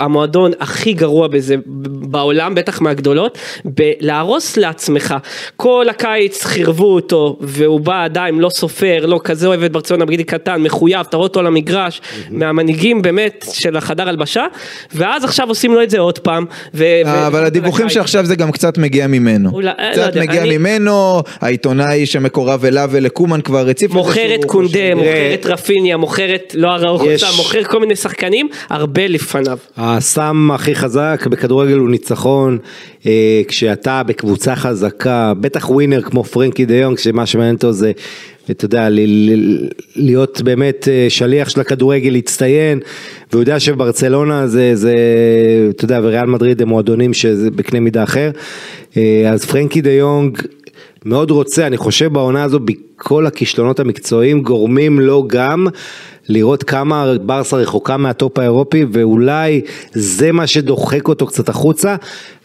המועדון 0.00 0.50
הכי 0.60 0.92
גרוע 0.92 1.28
בזה 1.28 1.54
בעולם, 1.86 2.54
בטח 2.54 2.80
מהגדולות, 2.80 3.38
בלהרוס 3.64 4.56
לעצמך. 4.56 5.14
כל 5.56 5.86
הקיץ 5.90 6.44
חירבו 6.44 6.94
אותו, 6.94 7.36
והוא 7.40 7.80
בא 7.80 8.04
עדיין, 8.04 8.38
לא 8.38 8.48
סופר, 8.48 9.06
לא 9.06 9.20
כזה 9.24 9.46
אוהב 9.46 9.62
את 9.62 9.72
ברצלונה 9.72 10.04
בגיל 10.04 10.22
קטן, 10.22 10.62
מחויב, 10.62 11.00
אתה 11.00 11.16
רואה 11.16 11.26
אותו 11.26 11.40
על 11.40 11.46
המגרש, 11.46 12.00
מהמנהיגים 12.30 13.02
באמת 13.02 13.44
של 13.52 13.76
החדר 13.76 14.08
הלבשה, 14.08 14.46
ואז 14.94 15.24
עכשיו 15.24 15.48
עושים 15.48 15.74
לו 15.74 15.82
את 15.82 15.90
זה 15.90 15.98
עוד 15.98 16.18
פעם. 16.18 16.44
אה, 16.80 17.26
אבל 17.26 17.44
הדיווחים. 17.44 17.88
שעכשיו 17.88 18.24
זה 18.26 18.36
גם 18.36 18.52
קצת 18.52 18.78
מגיע 18.78 19.06
ממנו. 19.06 19.58
אה, 19.58 19.62
לא 19.64 19.92
קצת 19.92 20.16
מגיע 20.16 20.44
ממנו, 20.44 21.22
העיתונאי 21.40 22.06
שמקורב 22.06 22.64
אליו 22.64 22.88
ולקומן 22.92 23.40
כבר 23.40 23.68
הציף 23.68 23.90
את 23.90 23.92
זה 23.92 23.98
מוכר 23.98 24.34
את 24.34 24.44
קונדה, 24.44 24.68
חושב- 24.70 24.94
מוכר 24.94 25.34
את 25.34 25.46
רפיניה, 25.46 25.96
מוכר 25.96 26.34
את, 26.34 26.54
לא 26.58 26.68
סתם, 27.16 27.26
מוכר 27.36 27.64
כל 27.64 27.80
מיני 27.80 27.96
שחקנים, 27.96 28.48
הרבה 28.70 29.06
לפניו. 29.06 29.57
הסם 29.76 30.50
הכי 30.54 30.74
חזק 30.74 31.26
בכדורגל 31.30 31.76
הוא 31.76 31.90
ניצחון, 31.90 32.58
אה, 33.06 33.42
כשאתה 33.48 34.02
בקבוצה 34.02 34.56
חזקה, 34.56 35.32
בטח 35.40 35.70
ווינר 35.70 36.02
כמו 36.02 36.24
פרנקי 36.24 36.64
דה 36.64 36.74
יונג, 36.74 36.98
שמה 36.98 37.26
שמעניין 37.26 37.54
אותו 37.54 37.72
זה, 37.72 37.92
אתה 38.50 38.64
יודע, 38.64 38.88
להיות 39.96 40.42
באמת 40.42 40.88
אה, 40.88 41.06
שליח 41.08 41.48
של 41.48 41.60
הכדורגל, 41.60 42.10
להצטיין, 42.10 42.80
והוא 43.32 43.42
יודע 43.42 43.60
שברצלונה 43.60 44.46
זה, 44.46 44.70
זה, 44.74 44.94
אתה 45.70 45.84
יודע, 45.84 46.00
וריאל 46.02 46.26
מדריד 46.26 46.62
הם 46.62 46.68
מועדונים 46.68 47.14
שזה 47.14 47.50
בקנה 47.50 47.80
מידה 47.80 48.02
אחר, 48.02 48.30
אה, 48.96 49.30
אז 49.32 49.44
פרנקי 49.44 49.80
דה 49.80 49.92
יונג 49.92 50.38
מאוד 51.04 51.30
רוצה, 51.30 51.66
אני 51.66 51.76
חושב 51.76 52.12
בעונה 52.12 52.44
הזו, 52.44 52.60
בכל 52.60 53.26
הכישלונות 53.26 53.80
המקצועיים 53.80 54.42
גורמים 54.42 55.00
לו 55.00 55.24
גם 55.26 55.66
לראות 56.28 56.62
כמה 56.62 57.14
ברסה 57.22 57.56
רחוקה 57.56 57.96
מהטופ 57.96 58.38
האירופי 58.38 58.84
ואולי 58.92 59.60
זה 59.92 60.32
מה 60.32 60.46
שדוחק 60.46 61.08
אותו 61.08 61.26
קצת 61.26 61.48
החוצה. 61.48 61.96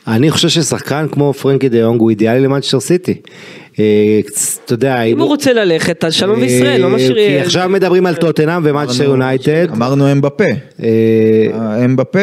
אני 0.08 0.32
חושב 0.32 0.50
ששחקן 0.50 1.06
כמו 1.12 1.34
פרנקי 1.34 1.70
דה 1.70 1.78
יונג 1.78 2.02
הוא 2.02 2.10
אידיאלי 2.10 2.40
למנצ'סטר 2.40 2.80
סיטי. 2.80 3.14
אה, 3.80 4.20
אתה 4.66 4.74
יודע, 4.74 5.02
אם 5.02 5.20
הוא 5.20 5.28
רוצה 5.28 5.54
ללכת, 5.54 6.04
אז 6.04 6.14
שלום 6.14 6.40
וישראל, 6.42 6.82
לא 6.82 6.90
משאיר... 6.90 7.16
כי 7.16 7.40
עכשיו 7.40 7.70
מדברים 7.70 8.06
על 8.06 8.16
טוטנאם 8.16 8.62
ומנצ'סטר 8.66 9.04
יונייטד. 9.04 9.68
אמרנו 9.72 10.12
אמבפה. 10.12 10.44
אה, 10.84 11.86
אמבפה 11.86 12.20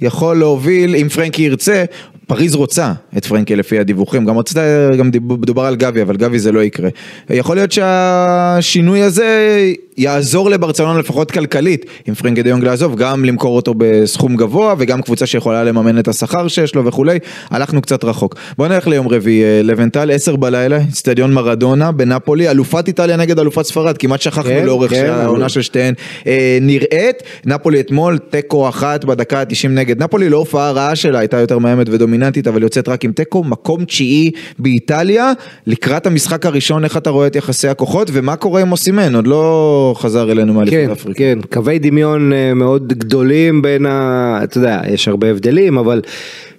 יכול 0.00 0.36
להוביל, 0.36 0.96
אם 0.96 1.08
פרנקי 1.08 1.42
ירצה, 1.42 1.84
פריז 2.28 2.54
רוצה 2.54 2.92
את 3.16 3.26
פרנקי 3.26 3.56
לפי 3.56 3.78
הדיווחים, 3.78 4.24
גם 4.24 4.38
רצתה, 4.38 4.60
גם 4.98 5.10
דיב- 5.10 5.44
דובר 5.44 5.62
על 5.62 5.76
גבי, 5.76 6.02
אבל 6.02 6.16
גבי 6.16 6.38
זה 6.38 6.52
לא 6.52 6.60
יקרה. 6.60 6.88
יכול 7.30 7.56
להיות 7.56 7.72
שהשינוי 7.72 9.02
הזה 9.02 9.58
יעזור 9.98 10.50
לברצלונה 10.50 10.98
לפחות 10.98 11.30
כלכלית, 11.30 11.86
אם 12.08 12.14
פרנקי 12.14 12.42
דיונג 12.42 12.64
לעזוב, 12.64 12.96
גם 12.96 13.24
למכור 13.24 13.56
אותו 13.56 13.74
בסכום 13.78 14.36
גבוה, 14.36 14.74
וגם 14.78 15.02
קבוצה 15.02 15.26
שיכולה 15.26 15.64
לממן 15.64 15.98
את 15.98 16.08
השכר 16.08 16.48
שיש 16.48 16.74
לו 16.74 16.84
וכולי, 16.84 17.18
הלכנו 17.50 17.82
קצת 17.82 18.04
רחוק. 18.04 18.34
בוא 18.58 18.68
נלך 18.68 18.86
ליום 18.86 19.08
רביעי, 19.08 19.44
אה, 19.44 19.62
לבנטל, 19.62 20.10
עשר 20.10 20.36
בלילה, 20.36 20.78
אצטדיון 20.88 21.32
מרדונה 21.32 21.92
בנפולי, 21.92 22.50
אלופת 22.50 22.88
איטליה 22.88 23.16
נגד 23.16 23.38
אלופת 23.38 23.62
ספרד, 23.62 23.98
כמעט 23.98 24.20
שכחנו 24.20 24.42
כן, 24.42 24.64
לאורך 24.66 24.90
כן, 24.90 25.10
העונה 25.10 25.48
של 25.48 25.62
שתיהן 25.62 25.94
אה, 26.26 26.58
נראית, 26.60 27.22
נפולי 27.44 27.80
אתמול 27.80 28.18
תיקו 28.18 28.68
אחת 28.68 29.04
בדקה 29.04 29.40
ה-90 29.40 29.68
נגד 29.68 30.02
נפולי, 30.02 30.28
לא 30.28 30.36
הופעה 30.36 30.70
רעה 30.70 30.96
שלה, 30.96 31.18
הייתה 31.18 31.36
יותר 31.36 31.58
מאיימת 31.58 31.88
ודומיננטית, 31.88 32.17
אבל 32.48 32.62
יוצאת 32.62 32.88
רק 32.88 33.04
עם 33.04 33.12
תיקו, 33.12 33.44
מקום 33.44 33.84
תשיעי 33.84 34.30
באיטליה, 34.58 35.32
לקראת 35.66 36.06
המשחק 36.06 36.46
הראשון, 36.46 36.84
איך 36.84 36.96
אתה 36.96 37.10
רואה 37.10 37.26
את 37.26 37.36
יחסי 37.36 37.68
הכוחות, 37.68 38.10
ומה 38.12 38.36
קורה 38.36 38.60
עם 38.60 38.72
אוסימן, 38.72 39.14
עוד 39.14 39.26
לא 39.26 39.94
חזר 39.98 40.32
אלינו 40.32 40.54
מאליפות 40.54 40.78
כן, 40.78 40.90
אפריקה. 40.90 41.18
כן, 41.18 41.38
קווי 41.50 41.78
דמיון 41.78 42.32
אה, 42.32 42.54
מאוד 42.54 42.92
גדולים 42.92 43.62
בין 43.62 43.86
ה... 43.86 44.40
אתה 44.44 44.58
יודע, 44.58 44.80
יש 44.88 45.08
הרבה 45.08 45.30
הבדלים, 45.30 45.78
אבל 45.78 46.02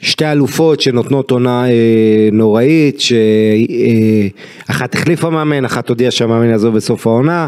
שתי 0.02 0.26
אלופות 0.32 0.82
שנותנות 0.82 1.32
עונה 1.32 1.70
אה, 1.70 2.30
נוראית, 2.32 3.00
שאחת 3.00 4.96
החליפה 4.96 5.30
מאמן, 5.30 5.66
אחת 5.66 5.90
הודיעה 5.90 6.12
שהמאמן 6.12 6.50
יעזוב 6.50 6.76
בסוף 6.76 7.08
העונה. 7.08 7.48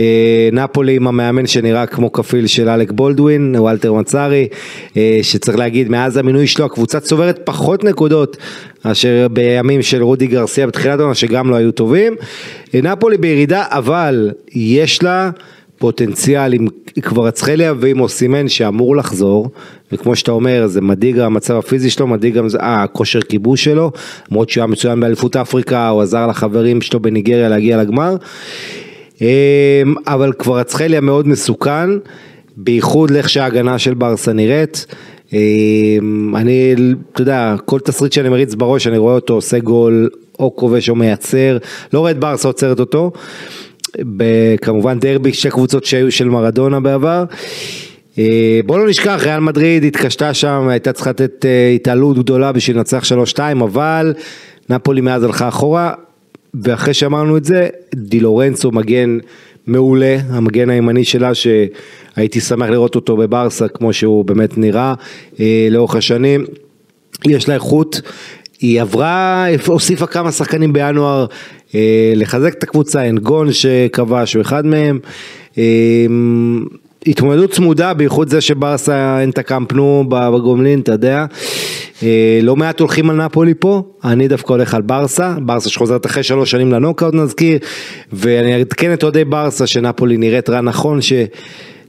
אה, 0.00 0.48
נפולי 0.52 0.96
עם 0.96 1.06
המאמן 1.06 1.46
שנראה 1.46 1.86
כמו 1.86 2.12
כפיל 2.12 2.46
של 2.46 2.68
אלק 2.68 2.92
בולדווין, 2.92 3.54
וולטר 3.58 3.92
מצארי, 3.92 4.48
אה, 4.96 5.18
שצריך 5.22 5.58
להגיד, 5.58 5.88
מאז 5.88 6.16
המינוי 6.16 6.46
שלו 6.46 6.64
הקבוצה 6.64 7.00
צוברת 7.00 7.40
פחות 7.44 7.84
נקודות 7.84 8.36
אשר 8.82 9.26
בימים 9.30 9.82
של 9.82 10.02
רודי 10.02 10.26
גרסיה 10.26 10.66
בתחילת 10.66 10.98
העונה 10.98 11.14
שגם 11.14 11.50
לא 11.50 11.56
היו 11.56 11.72
טובים. 11.72 12.16
אה, 12.74 12.80
נפולי 12.82 13.16
בירידה, 13.16 13.64
אבל 13.68 14.30
יש 14.54 15.02
לה 15.02 15.30
פוטנציאל 15.78 16.52
עם 16.52 16.66
קוורצחליה 17.04 17.74
ועם 17.80 18.00
אוסימן 18.00 18.48
שאמור 18.48 18.96
לחזור, 18.96 19.50
וכמו 19.92 20.16
שאתה 20.16 20.32
אומר, 20.32 20.66
זה 20.66 20.80
מדאיג 20.80 21.18
המצב 21.18 21.54
הפיזי 21.56 21.90
שלו, 21.90 22.06
מדאיג 22.06 22.34
גם 22.34 22.48
זה- 22.48 22.58
אה, 22.60 22.82
הכושר 22.82 23.20
כיבוש 23.20 23.64
שלו, 23.64 23.90
למרות 24.30 24.50
שהוא 24.50 24.62
היה 24.62 24.66
מצוין 24.66 25.00
באליפות 25.00 25.36
אפריקה, 25.36 25.88
הוא 25.88 26.02
עזר 26.02 26.26
לחברים 26.26 26.80
שלו 26.80 27.00
בניגריה 27.00 27.48
להגיע 27.48 27.76
לגמר. 27.82 28.16
אמ, 29.20 29.26
אבל 30.06 30.32
קוורצחליה 30.32 31.00
מאוד 31.00 31.28
מסוכן, 31.28 31.90
בייחוד 32.56 33.10
לאיך 33.10 33.28
שההגנה 33.28 33.78
של 33.78 33.94
ברסה 33.94 34.32
נראית. 34.32 34.86
אמ, 35.32 36.32
אני, 36.36 36.74
אתה 37.12 37.22
יודע, 37.22 37.54
כל 37.64 37.80
תסריט 37.80 38.12
שאני 38.12 38.28
מריץ 38.28 38.54
בראש, 38.54 38.86
אני 38.86 38.98
רואה 38.98 39.14
אותו 39.14 39.34
עושה 39.34 39.58
גול, 39.58 40.08
או 40.38 40.56
כובש 40.56 40.90
או 40.90 40.94
מייצר, 40.94 41.58
לא 41.92 41.98
רואה 41.98 42.10
את 42.10 42.18
ברסה 42.18 42.48
עוצרת 42.48 42.80
אותו. 42.80 43.10
כמובן 44.62 44.98
דרבי, 44.98 45.32
שתי 45.32 45.50
קבוצות 45.50 45.84
שהיו 45.84 46.12
של 46.12 46.28
מרדונה 46.28 46.80
בעבר. 46.80 47.24
אה, 48.18 48.60
בוא 48.66 48.78
לא 48.78 48.88
נשכח, 48.88 49.20
ריאל 49.24 49.40
מדריד 49.40 49.84
התקשתה 49.84 50.34
שם, 50.34 50.68
הייתה 50.68 50.92
צריכה 50.92 51.10
לתת 51.10 51.44
אה, 51.44 51.68
התעלות 51.74 52.18
גדולה 52.18 52.52
בשביל 52.52 52.76
לנצח 52.76 53.04
3-2, 53.34 53.38
אבל 53.52 54.14
נפולי 54.70 55.00
מאז 55.00 55.24
הלכה 55.24 55.48
אחורה, 55.48 55.92
ואחרי 56.54 56.94
שאמרנו 56.94 57.36
את 57.36 57.44
זה, 57.44 57.68
די 57.94 58.20
לורנצו 58.20 58.70
מגן 58.70 59.18
מעולה, 59.66 60.16
המגן 60.30 60.70
הימני 60.70 61.04
שלה 61.04 61.30
שהייתי 61.34 62.40
שמח 62.40 62.68
לראות 62.68 62.94
אותו 62.94 63.16
בברסה 63.16 63.68
כמו 63.68 63.92
שהוא 63.92 64.24
באמת 64.24 64.58
נראה 64.58 64.94
אה, 65.40 65.68
לאורך 65.70 65.94
השנים. 65.94 66.44
יש 67.26 67.48
לה 67.48 67.54
איכות, 67.54 68.00
היא 68.60 68.80
עברה, 68.80 69.46
הוסיפה 69.66 70.06
כמה 70.06 70.32
שחקנים 70.32 70.72
בינואר 70.72 71.26
אה, 71.74 72.12
לחזק 72.16 72.54
את 72.54 72.62
הקבוצה, 72.62 73.08
אנגון 73.08 73.52
שכבש 73.52 74.34
הוא 74.34 74.42
אחד 74.42 74.66
מהם. 74.66 74.98
אה, 75.58 75.64
התמודדות 77.06 77.50
צמודה, 77.50 77.94
בייחוד 77.94 78.28
זה 78.28 78.40
שברסה 78.40 79.20
אין 79.20 79.30
את 79.30 79.38
הקמפנו 79.38 80.04
בגומלין, 80.08 80.80
אתה 80.80 80.92
יודע. 80.92 81.26
אה, 82.02 82.38
לא 82.42 82.56
מעט 82.56 82.80
הולכים 82.80 83.10
על 83.10 83.16
נפולי 83.16 83.54
פה, 83.58 83.82
אני 84.04 84.28
דווקא 84.28 84.52
הולך 84.52 84.74
על 84.74 84.82
ברסה, 84.82 85.34
ברסה 85.42 85.70
שחוזרת 85.70 86.06
אחרי 86.06 86.22
שלוש 86.22 86.50
שנים 86.50 86.72
לנוקאוט 86.72 87.14
נזכיר, 87.14 87.58
ואני 88.12 88.54
אעדכן 88.54 88.92
את 88.92 89.02
אוהדי 89.02 89.24
ברסה 89.24 89.66
שנפולי 89.66 90.16
נראית 90.16 90.50
רע 90.50 90.60
נכון, 90.60 91.00
ש... 91.00 91.12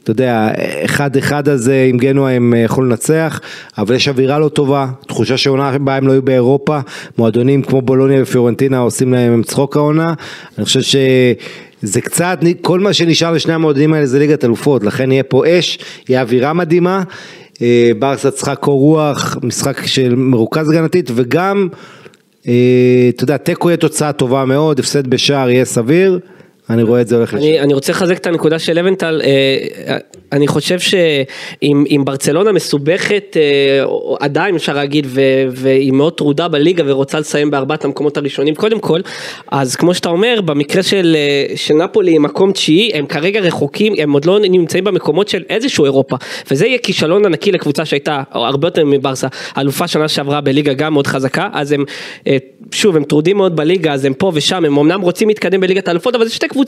אתה 0.04 0.12
יודע, 0.12 0.52
אחד 0.86 1.18
אחד 1.18 1.50
הזה 1.50 1.86
עם 1.90 1.98
גנוע 1.98 2.30
הם 2.30 2.54
אה, 2.54 2.60
יכולים 2.60 2.90
לנצח, 2.90 3.42
אבל 3.78 3.96
יש 3.96 4.08
אווירה 4.08 4.40
לא 4.40 4.50
טובה, 4.50 4.88
תחושה 5.08 5.38
שעונה 5.38 5.70
הבאה 5.70 5.96
הם 5.98 6.08
לא 6.08 6.12
היו 6.12 6.22
באירופה, 6.22 6.80
מועדונים 7.18 7.62
כמו 7.62 7.82
בולוניה 7.82 8.22
ופיורנטינה 8.24 8.78
עושים 8.78 9.14
להם 9.14 9.44
צחוק 9.44 9.78
העונה, 9.78 10.14
אני 10.58 10.66
חושב 10.66 10.82
שזה 10.82 12.02
קצת, 12.02 12.40
כל 12.62 12.80
מה 12.80 12.94
שנשאר 12.94 13.32
לשני 13.32 13.54
המועדונים 13.54 13.94
האלה 13.94 14.06
זה 14.06 14.20
ליגת 14.20 14.46
אלופות, 14.46 14.84
לכן 14.84 15.12
יהיה 15.12 15.24
פה 15.24 15.44
אש, 15.48 15.80
יהיה 16.10 16.22
אווירה 16.22 16.54
מדהימה, 16.54 17.04
אה, 17.62 17.92
ברסה 18.00 18.32
צריכה 18.32 18.56
קור 18.56 18.80
רוח, 18.80 19.38
משחק 19.44 19.86
של 19.86 20.16
מרוכז 20.16 20.70
הגנתית 20.70 21.12
וגם, 21.16 21.68
אה, 22.48 23.10
אתה 23.10 23.24
יודע, 23.24 23.38
תיקו 23.38 23.70
יהיה 23.70 23.78
תוצאה 23.78 24.12
טובה 24.12 24.46
מאוד, 24.46 24.80
הפסד 24.80 25.08
בשער 25.08 25.50
יהיה 25.50 25.66
סביר. 25.66 26.20
אני 26.70 26.84
רואה 26.84 27.02
את 27.02 27.08
זה 27.08 27.16
הולך 27.16 27.34
לשם. 27.34 27.46
אני, 27.64 27.74
רוצה 27.74 27.92
לחזק 27.92 28.18
את 28.18 28.28
הנקודה 28.28 28.60
של 28.60 28.74
לבנטל, 28.74 29.22
אה, 29.24 29.98
אני 30.32 30.48
חושב 30.48 30.80
שאם 30.80 31.84
אם 31.90 32.02
ברצלונה 32.06 32.52
מסובכת 32.52 33.38
אה, 33.38 33.86
עדיין 34.20 34.56
אפשר 34.56 34.74
להגיד 34.74 35.08
והיא 35.52 35.92
מאוד 35.92 36.14
טרודה 36.14 36.48
בליגה 36.48 36.84
ורוצה 36.88 37.20
לסיים 37.20 37.52
בארבעת 37.52 37.86
המקומות 37.86 38.18
הראשונים 38.18 38.56
קודם 38.56 38.80
כל, 38.80 39.00
אז 39.52 39.76
כמו 39.76 39.94
שאתה 39.94 40.10
אומר 40.10 40.42
במקרה 40.46 40.84
של, 40.84 41.16
אה, 41.70 41.76
נפולי 41.76 42.18
מקום 42.18 42.52
תשיעי 42.52 42.92
הם 42.94 43.06
כרגע 43.06 43.40
רחוקים, 43.40 43.94
הם 43.98 44.12
עוד 44.12 44.26
לא 44.26 44.40
נמצאים 44.40 44.84
במקומות 44.84 45.28
של 45.28 45.44
איזשהו 45.50 45.86
אירופה 45.86 46.16
וזה 46.52 46.68
יהיה 46.68 46.78
כישלון 46.78 47.26
ענקי 47.26 47.52
לקבוצה 47.52 47.86
שהייתה 47.86 48.24
הרבה 48.32 48.68
יותר 48.68 48.86
מברסה, 48.86 49.28
אלופה 49.58 49.88
שנה 49.88 50.08
שעברה 50.08 50.42
בליגה 50.42 50.74
גם 50.74 50.94
מאוד 50.94 51.08
חזקה, 51.08 51.50
אז 51.54 51.72
הם 51.72 51.86
אה, 52.28 52.38
שוב 52.72 52.96
הם 52.96 53.04
טרודים 53.04 53.38
מאוד 53.38 53.56
בליגה 53.56 53.94
אז 53.94 54.06
הם 54.06 54.14
פה 54.14 54.32
ושם, 54.34 54.66
הם 54.66 54.78
אמנם 54.78 55.02
רוצים 55.02 55.28
להתקדם 55.28 55.62
בליגת 55.62 55.88
האלופות 55.88 56.16
אבל 56.16 56.26
זה 56.26 56.34
שתי 56.34 56.48
קבוצות 56.48 56.59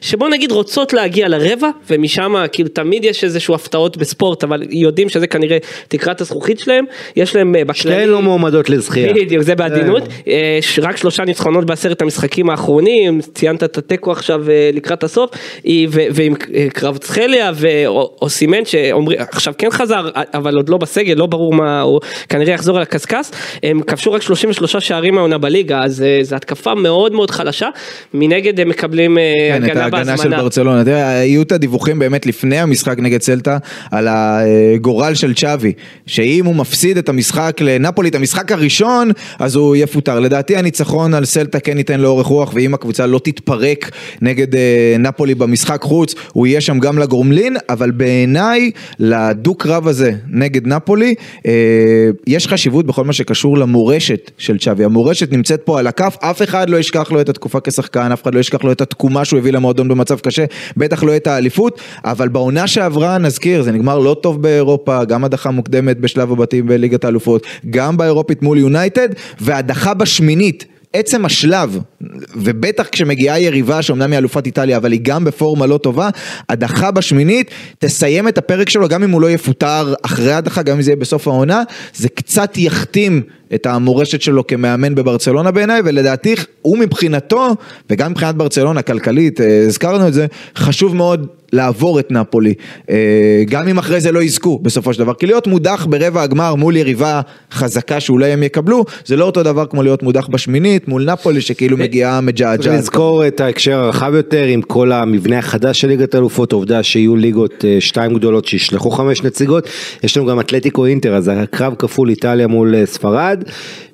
שבוא 0.00 0.28
נגיד 0.28 0.52
רוצות 0.52 0.92
להגיע 0.92 1.28
לרבע 1.28 1.68
ומשם 1.90 2.34
כאילו 2.52 2.68
תמיד 2.68 3.04
יש 3.04 3.24
איזשהו 3.24 3.54
הפתעות 3.54 3.96
בספורט 3.96 4.44
אבל 4.44 4.62
יודעים 4.70 5.08
שזה 5.08 5.26
כנראה 5.26 5.58
תקרת 5.88 6.20
הזכוכית 6.20 6.58
שלהם, 6.58 6.84
יש 7.16 7.36
להם 7.36 7.56
אה, 7.56 7.64
בכללי, 7.64 7.94
שתיהן 7.94 8.08
לא 8.08 8.22
מועמדות 8.22 8.70
לזכייה. 8.70 9.12
בדיוק 9.14 9.42
זה 9.42 9.54
בעדינות, 9.54 10.02
אה, 10.28 10.58
ש- 10.60 10.78
רק 10.78 10.96
שלושה 10.96 11.24
ניצחונות 11.24 11.64
בעשרת 11.64 12.02
המשחקים 12.02 12.50
האחרונים, 12.50 13.20
ציינת 13.34 13.64
את 13.64 13.78
התיקו 13.78 14.12
עכשיו 14.12 14.50
אה, 14.50 14.70
לקראת 14.72 15.04
הסוף, 15.04 15.30
ועם 15.90 16.34
אה, 16.54 16.66
קרבצחליה 16.72 17.50
ואוסימן 17.54 18.64
שאומרים, 18.64 19.18
עכשיו 19.20 19.54
כן 19.58 19.70
חזר 19.70 20.08
אבל 20.34 20.56
עוד 20.56 20.68
לא 20.68 20.76
בסגל, 20.76 21.14
לא 21.14 21.26
ברור 21.26 21.54
מה, 21.54 21.80
הוא 21.80 22.00
כנראה 22.28 22.52
יחזור 22.54 22.76
על 22.76 22.82
הקשקש, 22.82 23.26
הם 23.62 23.82
כבשו 23.82 24.12
רק 24.12 24.22
33 24.22 24.76
שערים 24.76 25.14
מהעונה 25.14 25.38
בליגה 25.38 25.82
אז 25.82 26.02
אה, 26.02 26.18
זו 26.22 26.36
התקפה 26.36 26.74
מאוד 26.74 27.12
מאוד 27.12 27.30
חלשה, 27.30 27.68
מנגד 28.14 28.60
הם 28.60 28.68
מקבלים 28.68 29.18
כן, 29.48 29.64
את 29.64 29.70
הגנה 29.70 29.82
ההגנה 29.82 30.16
של. 30.16 30.36
ברצלונה. 30.36 30.84
תראה, 30.84 31.08
היו 31.18 31.42
את 31.42 31.52
הדיווחים 31.52 31.98
באמת 31.98 32.26
לפני 32.26 32.58
המשחק 32.58 32.98
נגד 32.98 33.22
סלטה 33.22 33.58
על 33.90 34.08
הגורל 34.10 35.14
של 35.14 35.34
צ'אבי, 35.34 35.72
שאם 36.06 36.46
הוא 36.46 36.54
מפסיד 36.54 36.98
את 36.98 37.08
המשחק 37.08 37.56
לנפולי, 37.60 38.08
את 38.08 38.14
המשחק 38.14 38.52
הראשון, 38.52 39.10
אז 39.38 39.54
הוא 39.54 39.76
יפוטר. 39.76 40.20
לדעתי 40.20 40.56
הניצחון 40.56 41.14
על 41.14 41.24
סלטה 41.24 41.60
כן 41.60 41.78
ייתן 41.78 42.00
לו 42.00 42.08
אורך 42.08 42.26
רוח, 42.26 42.52
ואם 42.54 42.74
הקבוצה 42.74 43.06
לא 43.06 43.20
תתפרק 43.24 43.90
נגד 44.22 44.54
אה, 44.54 44.96
נפולי 44.98 45.34
במשחק 45.34 45.82
חוץ, 45.82 46.14
הוא 46.32 46.46
יהיה 46.46 46.60
שם 46.60 46.78
גם 46.78 46.98
לגורמלין, 46.98 47.56
אבל 47.68 47.90
בעיניי, 47.90 48.70
לדו-קרב 48.98 49.88
הזה 49.88 50.12
נגד 50.30 50.66
נפולי, 50.66 51.14
אה, 51.46 51.52
יש 52.26 52.48
חשיבות 52.48 52.86
בכל 52.86 53.04
מה 53.04 53.12
שקשור 53.12 53.58
למורשת 53.58 54.30
של 54.38 54.58
צ'אבי. 54.58 54.84
המורשת 54.84 55.32
נמצאת 55.32 55.60
פה 55.64 55.78
על 55.78 55.86
הכף, 55.86 56.16
אף 56.20 56.42
אחד 56.42 56.70
לא 56.70 56.76
ישכח 56.76 57.12
לו 57.12 57.20
את 57.20 57.28
התקופה 57.28 57.58
כשחקן, 57.60 58.12
אף 58.12 58.22
אחד 58.22 58.34
לא 58.34 58.40
ישכח 58.40 58.64
לו 58.64 58.72
את 58.72 58.80
התקומה 58.80 59.11
שהוא 59.24 59.38
הביא 59.38 59.52
למועדון 59.52 59.88
במצב 59.88 60.18
קשה, 60.18 60.44
בטח 60.76 61.02
לא 61.02 61.16
את 61.16 61.26
האליפות, 61.26 61.80
אבל 62.04 62.28
בעונה 62.28 62.66
שעברה, 62.66 63.18
נזכיר, 63.18 63.62
זה 63.62 63.72
נגמר 63.72 63.98
לא 63.98 64.16
טוב 64.22 64.42
באירופה, 64.42 65.04
גם 65.04 65.24
הדחה 65.24 65.50
מוקדמת 65.50 66.00
בשלב 66.00 66.32
הבתים 66.32 66.66
בליגת 66.66 67.04
האלופות, 67.04 67.46
גם 67.70 67.96
באירופית 67.96 68.42
מול 68.42 68.58
יונייטד, 68.58 69.08
והדחה 69.40 69.94
בשמינית. 69.94 70.64
עצם 70.92 71.24
השלב, 71.24 71.78
ובטח 72.36 72.88
כשמגיעה 72.92 73.40
יריבה 73.40 73.82
שאומנם 73.82 74.12
היא 74.12 74.18
אלופת 74.18 74.46
איטליה, 74.46 74.76
אבל 74.76 74.92
היא 74.92 75.00
גם 75.02 75.24
בפורמה 75.24 75.66
לא 75.66 75.78
טובה, 75.78 76.08
הדחה 76.48 76.90
בשמינית 76.90 77.50
תסיים 77.78 78.28
את 78.28 78.38
הפרק 78.38 78.68
שלו, 78.68 78.88
גם 78.88 79.02
אם 79.02 79.10
הוא 79.10 79.20
לא 79.20 79.30
יפוטר 79.30 79.94
אחרי 80.02 80.32
הדחה, 80.32 80.62
גם 80.62 80.76
אם 80.76 80.82
זה 80.82 80.90
יהיה 80.90 80.96
בסוף 80.96 81.28
העונה, 81.28 81.62
זה 81.94 82.08
קצת 82.08 82.52
יכתים 82.56 83.22
את 83.54 83.66
המורשת 83.66 84.22
שלו 84.22 84.46
כמאמן 84.46 84.94
בברצלונה 84.94 85.50
בעיניי, 85.50 85.80
ולדעתי 85.84 86.34
הוא 86.62 86.78
מבחינתו, 86.78 87.48
וגם 87.90 88.10
מבחינת 88.10 88.34
ברצלונה 88.34 88.82
כלכלית, 88.82 89.40
אה, 89.40 89.64
הזכרנו 89.66 90.08
את 90.08 90.14
זה, 90.14 90.26
חשוב 90.56 90.96
מאוד 90.96 91.26
לעבור 91.52 92.00
את 92.00 92.10
נפולי, 92.10 92.54
אה, 92.90 92.96
גם 93.48 93.68
אם 93.68 93.78
אחרי 93.78 94.00
זה 94.00 94.12
לא 94.12 94.22
יזכו 94.22 94.58
בסופו 94.62 94.92
של 94.92 94.98
דבר, 94.98 95.14
כי 95.14 95.26
להיות 95.26 95.46
מודח 95.46 95.86
ברבע 95.90 96.22
הגמר 96.22 96.54
מול 96.54 96.76
יריבה 96.76 97.20
חזקה 97.52 98.00
שאולי 98.00 98.32
הם 98.32 98.42
יקבלו, 98.42 98.84
זה 99.04 99.16
לא 99.16 99.24
אותו 99.24 99.42
דבר 99.42 99.66
כמו 99.66 99.82
להיות 99.82 100.02
מודח 100.02 100.26
בשמינית 100.26 100.88
מול 100.88 101.10
נפולי 101.10 101.40
שכאילו 101.40 101.76
מגיעה 101.76 102.12
צריך 102.12 102.24
מג'עג'עת. 102.24 102.78
לזכור 102.78 103.26
את 103.26 103.40
ההקשר 103.40 103.78
הרחב 103.78 104.14
יותר 104.14 104.44
עם 104.44 104.62
כל 104.62 104.92
המבנה 104.92 105.38
החדש 105.38 105.80
של 105.80 105.88
ליגת 105.88 106.14
האלופות, 106.14 106.52
העובדה 106.52 106.82
שיהיו 106.82 107.16
ליגות 107.16 107.64
אה, 107.64 107.76
שתיים 107.80 108.14
גדולות 108.14 108.44
שישלחו 108.44 108.90
חמש 108.90 109.22
נציגות, 109.22 109.68
יש 110.02 110.16
לנו 110.16 110.26
גם 110.26 110.40
אתלטיקו 110.40 110.86
אינטר, 110.86 111.14
אז 111.14 111.30
הקרב 111.34 111.74
כפול 111.78 112.08
איטליה 112.08 112.46
מול 112.46 112.74
אה, 112.74 112.86
ספרד, 112.86 113.41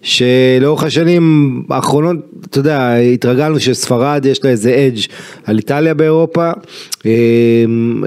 שלאורך 0.03 0.83
השנים 0.83 1.63
האחרונות, 1.71 2.17
אתה 2.51 2.59
יודע, 2.59 2.95
התרגלנו 2.95 3.61
שספרד 3.61 4.27
יש 4.27 4.45
לה 4.45 4.51
איזה 4.51 4.87
אדג' 4.87 5.01
על 5.45 5.57
איטליה 5.57 5.95
באירופה, 5.95 6.51
אה, 7.07 7.13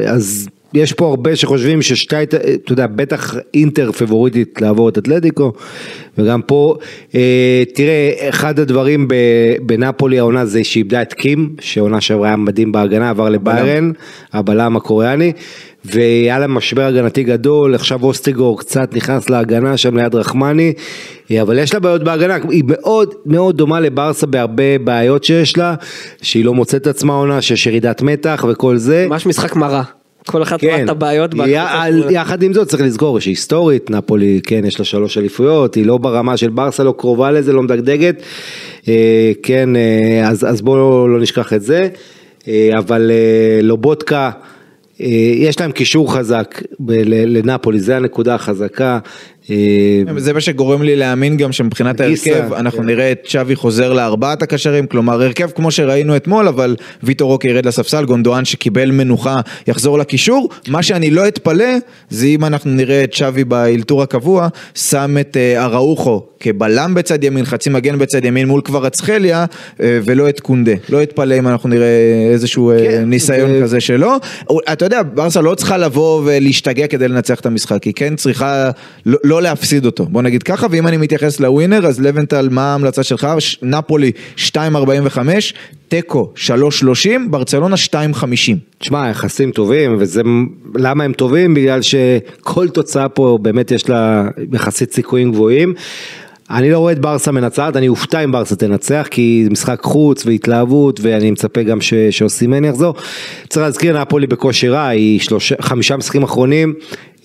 אז 0.08 0.48
יש 0.74 0.94
פה 0.94 1.08
הרבה 1.08 1.36
שחושבים 1.36 1.82
ששתי, 1.82 2.24
אתה 2.24 2.38
יודע, 2.74 2.88
בטח 2.88 3.36
אינטר 3.54 3.92
פבוריטית 3.92 4.62
לעבור 4.62 4.90
את 4.90 4.98
אתלטיקו, 4.98 5.54
וגם 6.18 6.42
פה, 6.42 6.76
אה, 7.16 7.64
תראה, 7.74 8.14
אחד 8.30 8.60
הדברים 8.60 9.08
ב- 9.08 9.56
בנפולי 9.62 10.20
העונה 10.20 10.46
זה 10.46 10.64
שהיא 10.64 10.84
איבדה 10.84 11.02
את 11.02 11.14
קים, 11.14 11.56
שעונה 11.60 12.02
שעברה 12.02 12.28
היה 12.28 12.36
מדהים 12.36 12.72
בהגנה, 12.72 13.10
עבר 13.10 13.30
לביירן, 13.30 13.92
הבלם 14.34 14.78
הקוריאני, 14.78 15.32
והיה 15.86 16.40
לה 16.40 16.48
משבר 16.48 16.82
הגנתי 16.82 17.24
גדול, 17.24 17.76
עכשיו 17.76 18.04
אוסטריגור 18.04 18.60
קצת 18.60 18.96
נכנס 18.96 19.30
להגנה 19.30 19.78
שם 19.78 19.98
ליד 19.98 20.16
רחמני, 20.16 20.74
אבל 21.42 21.60
יש 21.60 21.74
לה 21.74 21.80
בעיות 21.80 22.04
בהגנה, 22.04 22.38
היא 22.50 22.64
מאוד 22.68 23.14
מאוד 23.26 23.58
דומה 23.58 23.80
לברסה 23.80 24.28
בהרבה 24.28 24.78
בעיות 24.84 25.24
שיש 25.24 25.58
לה, 25.58 25.76
שהיא 26.22 26.46
לא 26.46 26.54
מוצאת 26.54 26.82
את 26.82 26.88
עצמה 26.88 27.14
עונה, 27.14 27.42
שיש 27.42 27.68
ירידת 27.68 28.02
מתח 28.02 28.46
וכל 28.50 28.78
זה. 28.78 29.06
ממש 29.10 29.26
משחק 29.26 29.56
מרה, 29.56 29.84
כל 30.28 30.44
אחת 30.44 30.64
רואה 30.64 30.84
את 30.84 30.90
הבעיות. 30.90 31.34
י- 31.34 31.56
על-. 31.58 32.04
יחד 32.10 32.44
עם 32.44 32.54
זאת 32.54 32.68
צריך 32.68 32.84
לזכור 32.84 33.20
שהיסטורית 33.20 33.90
נפולי 33.90 34.42
כן 34.44 34.66
יש 34.66 34.80
לה 34.80 34.86
שלוש 34.86 35.18
אליפויות 35.18 35.76
היא 35.76 35.86
לא 35.86 35.98
ברמה 35.98 36.38
של 36.38 36.50
ברסה 36.50 36.84
לא 36.84 36.94
קרובה 36.98 37.32
לזה 37.32 37.54
לא 37.54 37.62
מדגדגת 37.62 38.24
אה, 38.88 39.32
כן 39.44 39.76
אה, 39.76 40.30
אז, 40.30 40.46
אז 40.50 40.62
בואו 40.62 41.08
לא 41.08 41.20
נשכח 41.20 41.54
את 41.54 41.62
זה 41.62 41.90
אה, 42.48 42.70
אבל 42.78 43.12
אה, 43.12 43.62
לובודקה 43.62 44.26
אה, 44.26 44.32
יש 45.36 45.60
להם 45.60 45.72
קישור 45.72 46.14
חזק 46.14 46.62
לנפולי 47.28 47.80
זה 47.80 47.98
הנקודה 47.98 48.36
החזקה. 48.36 49.00
אה, 49.50 49.56
זה 50.18 50.34
מה 50.34 50.42
שגורם 50.42 50.82
לי 50.82 50.96
להאמין 50.96 51.38
גם 51.38 51.52
שמבחינת 51.52 52.00
ההרכב 52.00 52.54
אנחנו 52.54 52.80
כן. 52.80 52.86
נראה 52.86 53.12
את 53.12 53.26
שווי 53.26 53.56
חוזר 53.56 53.94
לארבעת 53.94 54.42
הקשרים, 54.42 54.88
כלומר 54.88 55.22
הרכב 55.22 55.50
כמו 55.56 55.72
שראינו 55.72 56.16
אתמול, 56.16 56.48
אבל 56.48 56.76
ויטור 57.04 57.32
רוקי 57.32 57.48
ירד 57.48 57.66
לספסל, 57.66 58.06
גונדואן 58.06 58.46
שקיבל 58.46 58.92
מנוחה 58.92 59.42
יחזור 59.68 60.00
לקישור, 60.00 60.50
מה 60.68 60.84
שאני 60.84 61.12
לא 61.12 61.28
אתפלא 61.28 61.78
זה 62.10 62.26
אם 62.26 62.46
אנחנו 62.46 62.72
נראה 62.72 63.04
את 63.04 63.14
שווי 63.14 63.44
באלתור 63.44 64.04
הקבוע, 64.04 64.48
שם 64.76 65.18
את 65.22 65.38
אה, 65.38 65.66
אראוחו 65.66 66.22
כבלם 66.40 66.94
בצד 66.94 67.24
ימין, 67.24 67.46
חצי 67.46 67.70
מגן 67.70 68.00
בצד 68.00 68.26
ימין 68.26 68.48
מול 68.48 68.62
קוורצחליה, 68.62 69.46
אה, 69.82 70.00
ולא 70.04 70.30
את 70.30 70.40
קונדה, 70.40 70.74
לא 70.90 71.04
אתפלא 71.04 71.38
אם 71.38 71.48
אנחנו 71.48 71.70
נראה 71.70 71.88
איזשהו 72.32 72.72
כן, 72.84 73.04
ניסיון 73.06 73.52
ו- 73.52 73.62
כזה 73.64 73.80
שלו, 73.80 74.12
אתה 74.72 74.86
יודע, 74.86 75.02
ברסה 75.14 75.42
לא 75.42 75.56
צריכה 75.56 75.78
לבוא 75.78 76.22
ולהשתגע 76.26 76.88
כדי 76.88 77.08
לנצח 77.08 77.40
את 77.40 77.46
המשחק, 77.46 77.84
היא 77.84 77.94
כן 77.96 78.16
צריכה 78.16 78.72
לא, 79.06 79.18
לא 79.32 79.42
להפסיד 79.42 79.86
אותו, 79.86 80.06
בוא 80.06 80.22
נגיד 80.22 80.44
ככה, 80.44 80.68
ואם 80.72 80.88
אני 80.88 80.98
מתייחס 80.98 81.40
לווינר, 81.40 81.86
אז 81.88 82.00
לבנטל, 82.02 82.48
מה 82.52 82.72
ההמלצה 82.72 83.04
שלך? 83.04 83.28
ש- 83.40 83.58
נפולי 83.62 84.12
2.45, 84.38 85.20
תיקו 85.88 86.34
3.30, 86.36 86.54
ברצלונה 87.30 87.76
2.50. 87.76 88.26
תשמע, 88.78 89.08
יחסים 89.10 89.52
טובים, 89.52 89.96
וזה, 90.00 90.22
למה 90.76 91.04
הם 91.04 91.14
טובים? 91.14 91.54
בגלל 91.54 91.80
שכל 91.82 92.70
תוצאה 92.70 93.10
פה 93.10 93.38
באמת 93.42 93.72
יש 93.72 93.90
לה 93.90 94.24
יחסית 94.54 94.94
סיכויים 94.94 95.32
גבוהים. 95.32 95.74
אני 96.50 96.72
לא 96.72 96.80
רואה 96.80 96.92
את 96.94 97.00
ברסה 97.00 97.32
מנצחת, 97.32 97.76
אני 97.76 97.88
אופתע 97.88 98.24
אם 98.24 98.32
ברסה 98.32 98.56
תנצח, 98.56 99.08
כי 99.12 99.42
זה 99.44 99.50
משחק 99.50 99.80
חוץ 99.84 100.26
והתלהבות, 100.26 101.00
ואני 101.04 101.32
מצפה 101.32 101.64
גם 101.64 101.82
ש- 101.82 101.94
שאוסימן 101.94 102.66
יחזור. 102.66 102.94
צריך 103.50 103.66
להזכיר, 103.66 104.02
נפולי 104.02 104.28
בקושי 104.28 104.70
רע, 104.70 104.88
היא 104.88 105.20
שלושה, 105.20 105.56
חמישה 105.62 105.98
משחקים 105.98 106.24
אחרונים, 106.24 106.74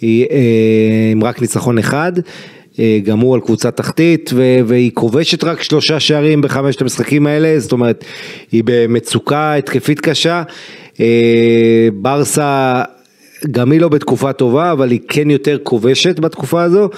היא 0.01 0.27
אה, 0.31 1.09
עם 1.13 1.25
רק 1.25 1.41
ניצחון 1.41 1.79
אחד. 1.79 2.13
אה, 2.79 2.99
גם 3.05 3.21
הוא 3.21 3.35
על 3.35 3.41
קבוצה 3.41 3.71
תחתית 3.71 4.31
ו- 4.35 4.61
והיא 4.67 4.91
כובשת 4.95 5.45
רק 5.45 5.63
שלושה 5.63 6.01
שערים 6.01 6.41
בחמשת 6.41 6.83
המשחקים 6.83 7.27
האלה, 7.27 7.61
זאת 7.61 7.73
אומרת 7.73 8.05
היא 8.53 8.63
במצוקה 8.67 9.55
התקפית 9.55 10.01
קשה. 10.01 10.43
אה, 11.01 11.89
ברסה 11.93 12.83
גם 13.51 13.73
היא 13.73 13.81
לא 13.81 13.89
בתקופה 13.89 14.33
טובה 14.33 14.73
אבל 14.73 14.91
היא 14.91 15.01
כן 15.09 15.31
יותר 15.31 15.59
כובשת 15.63 16.19
בתקופה 16.19 16.63
הזו. 16.63 16.89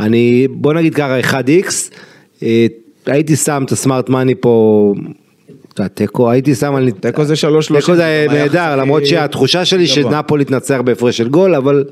אני 0.00 0.48
בוא 0.50 0.72
נגיד 0.72 0.94
ככה 0.94 1.20
1x, 1.20 1.90
אה, 2.42 2.66
הייתי 3.06 3.36
שם 3.36 3.62
את 3.66 3.72
הסמארט 3.72 4.08
מאני 4.08 4.34
פה. 4.40 4.94
תיקו 5.94 6.30
הייתי 6.30 6.54
שם 6.54 6.74
על 6.74 6.90
תיקו 6.90 7.24
זה 7.24 7.34
3.30. 7.34 7.80
תיקו 7.80 7.96
זה 7.96 8.26
נהדר 8.30 8.76
למרות 8.76 9.06
שהתחושה 9.06 9.64
שלי. 9.64 9.86
שנפולי 9.86 10.44
תנצח 10.44 10.80
בהפרש 10.84 11.16
של 11.16 11.28
גול 11.28 11.54
אבל 11.54 11.84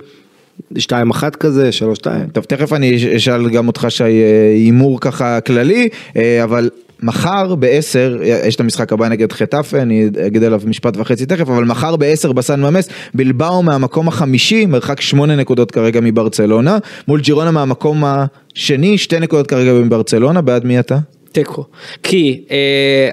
2-1 0.78 0.82
כזה 1.40 1.70
3-2. 2.02 2.06
טוב, 2.32 2.44
תכף 2.44 2.72
אני 2.72 2.96
אש- 2.96 3.04
אשאל 3.04 3.50
גם 3.50 3.66
אותך 3.66 3.86
שי 3.88 4.02
אה, 4.04 4.08
הימור 4.54 5.00
ככה 5.00 5.40
כללי, 5.40 5.88
אה, 6.16 6.44
אבל 6.44 6.70
מחר 7.02 7.54
בעשר, 7.54 8.18
יש 8.22 8.54
את 8.54 8.60
המשחק 8.60 8.92
הבא 8.92 9.08
נגד 9.08 9.32
חטאפה, 9.32 9.78
אני 9.78 10.08
אגיד 10.26 10.44
עליו 10.44 10.60
משפט 10.66 10.96
וחצי 10.96 11.26
תכף, 11.26 11.48
אבל 11.48 11.64
מחר 11.64 11.96
בעשר 11.96 12.32
בסן 12.32 12.60
ממס, 12.60 12.88
בלבאו 13.14 13.62
מהמקום 13.62 14.08
החמישי, 14.08 14.66
מרחק 14.66 15.00
שמונה 15.00 15.36
נקודות 15.36 15.70
כרגע 15.70 16.00
מברצלונה, 16.00 16.78
מול 17.08 17.20
ג'ירונה 17.20 17.50
מהמקום 17.50 18.04
השני, 18.06 18.98
שתי 18.98 19.20
נקודות 19.20 19.46
כרגע 19.46 19.72
מברצלונה, 19.72 20.40
בעד 20.40 20.64
מי 20.64 20.78
אתה? 20.78 20.98
תיקו. 21.34 21.64
כי... 22.02 22.40
אה, 22.50 22.56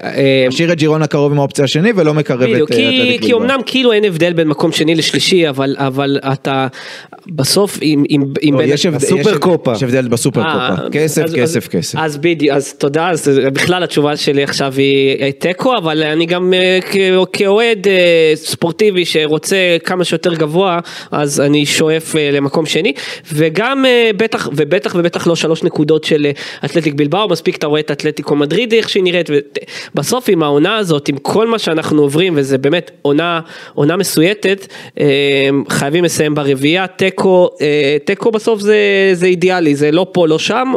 אה, 0.04 0.44
משאיר 0.48 0.72
את 0.72 0.78
ג'ירונה 0.78 1.06
קרוב 1.06 1.32
עם 1.32 1.38
האופציה 1.38 1.64
השני 1.64 1.90
ולא 1.96 2.14
מקרב 2.14 2.42
בדיוק, 2.50 2.70
את 2.70 2.74
אה, 2.76 2.78
כי, 2.78 3.12
אתלטיק. 3.16 3.34
אמנם 3.34 3.58
כאילו 3.66 3.92
אין 3.92 4.04
הבדל 4.04 4.32
בין 4.32 4.48
מקום 4.48 4.72
שני 4.72 4.94
לשלישי, 4.94 5.48
אבל, 5.48 5.76
אבל 5.78 6.18
אתה 6.32 6.66
בסוף 7.26 7.78
עם... 7.82 8.04
לא, 8.52 8.62
יש 8.62 8.86
הבדל- 8.86 8.96
הסופר 8.96 9.36
יש- 9.76 9.82
הבדל 9.82 10.08
בסופר 10.08 10.42
קופה, 10.42 10.88
כסף, 10.92 11.22
כסף, 11.34 11.62
אז- 11.64 11.68
כסף. 11.68 11.98
אז 11.98 12.16
בדיוק, 12.18 12.56
אז 12.56 12.74
תודה, 12.74 13.10
אז 13.10 13.28
בכלל 13.52 13.82
התשובה 13.82 14.16
שלי 14.16 14.42
עכשיו 14.42 14.74
היא 14.76 15.30
תיקו, 15.32 15.76
אבל 15.76 16.02
אני 16.02 16.26
גם 16.26 16.52
כ- 16.90 16.96
כאוהד 17.32 17.86
ספורטיבי 18.34 19.04
שרוצה 19.04 19.56
כמה 19.84 20.04
שיותר 20.04 20.34
גבוה, 20.34 20.78
אז 21.10 21.40
אני 21.40 21.66
שואף 21.66 22.14
למקום 22.32 22.66
שני, 22.66 22.92
וגם 23.32 23.84
בטח, 24.16 24.48
ובטח 24.56 24.94
ובטח 24.98 25.26
לא 25.26 25.36
שלוש 25.36 25.62
נקודות 25.62 26.04
של 26.04 26.26
אתלטיק 26.64 26.94
בלבאו, 26.94 27.28
מספיק 27.28 27.56
אתה 27.56 27.66
רואה 27.66 27.80
את 27.80 27.90
אתלטיקו 28.12 28.36
מדריד 28.36 28.72
איך 28.72 28.88
שהיא 28.88 29.02
נראית, 29.02 29.30
ובסוף 29.94 30.24
עם 30.28 30.42
העונה 30.42 30.76
הזאת, 30.76 31.08
עם 31.08 31.16
כל 31.16 31.46
מה 31.46 31.58
שאנחנו 31.58 32.02
עוברים, 32.02 32.32
וזה 32.36 32.58
באמת 32.58 32.90
עונה, 33.02 33.40
עונה 33.74 33.96
מסויטת, 33.96 34.66
אה, 35.00 35.06
חייבים 35.68 36.04
לסיים 36.04 36.34
ברביעייה, 36.34 36.86
תיקו, 36.86 37.50
אה, 37.60 37.96
תיקו 38.04 38.30
בסוף 38.30 38.60
זה, 38.60 39.10
זה 39.12 39.26
אידיאלי, 39.26 39.74
זה 39.74 39.90
לא 39.90 40.06
פה, 40.12 40.28
לא 40.28 40.38
שם. 40.38 40.72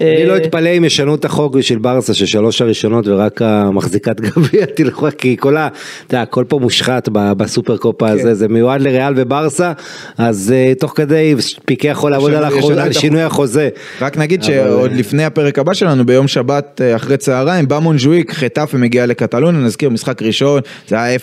אני 0.00 0.26
לא 0.26 0.32
אה, 0.32 0.36
אתפלא 0.36 0.68
אם 0.68 0.84
ישנו 0.84 1.14
את 1.14 1.24
החוק 1.24 1.54
בשביל 1.54 1.78
ברסה 1.78 2.14
ששלוש 2.14 2.62
הראשונות 2.62 3.06
ורק 3.08 3.42
המחזיקת 3.42 4.20
גביע 4.20 4.66
תלכו, 4.76 5.06
כי 5.18 5.36
כל 5.40 5.56
ה... 5.56 5.68
אתה 6.06 6.14
יודע, 6.14 6.22
הכל 6.22 6.44
פה 6.48 6.58
מושחת 6.58 7.08
בסופר 7.12 7.76
קופה 7.76 8.06
כן. 8.06 8.12
הזה, 8.12 8.34
זה 8.34 8.48
מיועד 8.48 8.80
לריאל 8.80 9.12
וברסה, 9.16 9.72
אז 10.18 10.54
אה, 10.56 10.72
תוך 10.74 10.92
כדי 10.96 11.34
פיקה 11.66 11.88
יכול 11.88 12.10
לעבוד 12.10 12.32
על 12.78 12.92
שינוי 12.92 13.22
החוזה. 13.22 13.68
רק 14.00 14.16
נגיד 14.16 14.42
שעוד 14.42 14.90
אה, 14.90 14.96
לפני 14.96 15.24
הפרק 15.24 15.58
הבא 15.58 15.74
שלנו, 15.74 16.06
ביום 16.06 16.28
שבת 16.28 16.80
אחרי 16.96 17.16
צהריים, 17.16 17.68
בא 17.68 17.78
מונג'וויק, 17.78 18.32
חטף 18.32 18.70
ומגיע 18.74 19.06
לקטלוניה, 19.06 19.60
נזכיר, 19.60 19.90
משחק 19.90 20.22
ראשון, 20.22 20.60
זה 20.88 21.02
היה 21.02 21.16
0-0 21.16 21.20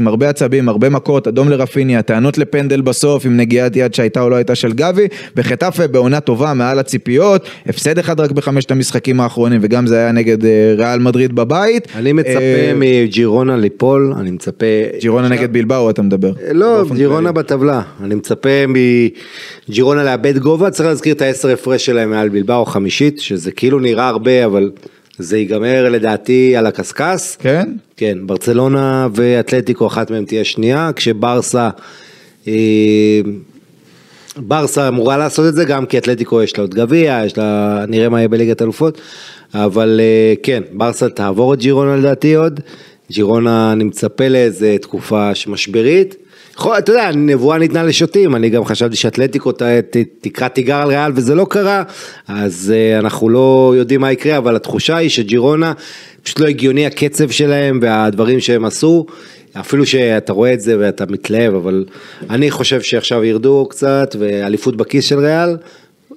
עם 0.00 0.08
הרבה 0.08 0.28
עצבים, 0.28 0.68
הרבה 0.68 0.88
מכות, 0.88 1.28
אדום 1.28 1.48
לרפיניה, 1.48 2.02
טענות 2.02 2.38
לפנדל 2.38 2.80
בסוף, 2.80 3.26
עם 3.26 3.36
נגיעת 3.36 3.76
יד 3.76 3.94
שהייתה 3.94 4.20
או 4.20 4.30
לא 4.30 4.36
הייתה 4.36 4.54
של 4.54 4.72
גבי, 4.72 5.08
בחטף 5.34 5.78
בעונה 5.90 6.20
טובה, 6.20 6.54
מעל 6.54 6.78
הציפיות, 6.78 7.48
הפסד 7.66 7.98
אחד 8.10 8.20
רק 8.20 8.30
בחמשת 8.30 8.70
המשחקים 8.70 9.20
האחרונים, 9.20 9.60
וגם 9.62 9.86
זה 9.86 9.96
היה 9.96 10.12
נגד 10.12 10.44
אה, 10.44 10.74
ריאל 10.78 10.98
מדריד 10.98 11.34
בבית. 11.34 11.88
אני 11.94 12.12
מצפה 12.12 12.40
אה, 12.40 12.72
מג'ירונה 12.76 13.56
ליפול, 13.56 14.14
אני 14.16 14.30
מצפה... 14.30 14.66
ג'ירונה 15.00 15.28
נגד 15.28 15.52
בלבאו 15.52 15.90
אתה 15.90 16.02
מדבר. 16.02 16.32
לא, 16.52 16.76
באופן 16.76 16.96
ג'ירונה. 16.96 17.32
בטבלה. 17.32 17.82
אני 18.04 18.14
מצפה 18.14 18.48
מג'ירונה 19.68 20.04
לאבד 20.04 20.38
גובה, 20.38 20.70
צריך 20.70 20.88
להזכיר 20.88 21.14
את 21.14 21.22
העשר 21.22 21.48
הפרש 21.48 21.86
שלהם 21.86 22.10
מעל 22.10 22.28
בלבאו 22.28 22.64
חמישית, 22.64 23.20
שזה 23.20 23.52
כאילו 23.52 23.80
נראה 23.80 24.08
הרבה, 24.08 24.44
אבל 24.44 24.70
זה 25.18 25.38
ייגמר 25.38 25.88
לדעתי 25.88 26.56
על 26.56 26.66
הקשקש. 26.66 27.36
כן? 27.38 27.72
כן, 27.96 28.18
ברצלונה 28.26 29.08
ואתלטיקו, 29.14 29.86
אחת 29.86 30.10
מהן 30.10 30.24
תהיה 30.24 30.44
שנייה, 30.44 30.90
כשברסה... 30.96 31.70
ברסה 34.36 34.88
אמורה 34.88 35.16
לעשות 35.16 35.48
את 35.48 35.54
זה 35.54 35.64
גם 35.64 35.86
כי 35.86 35.98
אתלטיקו 35.98 36.42
יש 36.42 36.58
לה 36.58 36.64
עוד 36.64 36.74
גביע, 36.74 37.22
יש 37.26 37.38
לה, 37.38 37.84
נראה 37.88 38.08
מה 38.08 38.18
יהיה 38.18 38.28
בליגת 38.28 38.62
אלופות, 38.62 39.00
אבל 39.54 40.00
אה, 40.02 40.34
כן, 40.42 40.62
ברסה 40.72 41.08
תעבור 41.08 41.54
את 41.54 41.58
ג'ירונה 41.58 41.96
לדעתי 41.96 42.34
עוד, 42.34 42.60
ג'ירונה 43.10 43.72
אני 43.72 43.84
מצפה 43.84 44.28
לאיזה 44.28 44.76
תקופה 44.80 45.30
משברית. 45.46 46.16
יכול, 46.54 46.78
אתה 46.78 46.92
יודע, 46.92 47.10
נבואה 47.14 47.58
ניתנה 47.58 47.82
לשוטים, 47.82 48.36
אני 48.36 48.50
גם 48.50 48.64
חשבתי 48.64 48.96
שאתלטיקו 48.96 49.52
תקרא 50.20 50.48
תיגר 50.48 50.76
על 50.76 50.88
ריאל 50.88 51.12
וזה 51.14 51.34
לא 51.34 51.46
קרה, 51.50 51.82
אז 52.28 52.74
אה, 52.76 52.98
אנחנו 52.98 53.28
לא 53.28 53.74
יודעים 53.76 54.00
מה 54.00 54.12
יקרה, 54.12 54.36
אבל 54.36 54.56
התחושה 54.56 54.96
היא 54.96 55.08
שג'ירונה, 55.08 55.72
פשוט 56.22 56.40
לא 56.40 56.46
הגיוני 56.46 56.86
הקצב 56.86 57.30
שלהם 57.30 57.78
והדברים 57.82 58.40
שהם 58.40 58.64
עשו. 58.64 59.06
אפילו 59.60 59.86
שאתה 59.86 60.32
רואה 60.32 60.52
את 60.52 60.60
זה 60.60 60.76
ואתה 60.78 61.04
מתלהב, 61.08 61.54
אבל 61.54 61.84
אני 62.30 62.50
חושב 62.50 62.80
שעכשיו 62.80 63.24
ירדו 63.24 63.66
קצת, 63.70 64.16
ואליפות 64.18 64.76
בכיס 64.76 65.04
של 65.04 65.18
ריאל, 65.18 65.56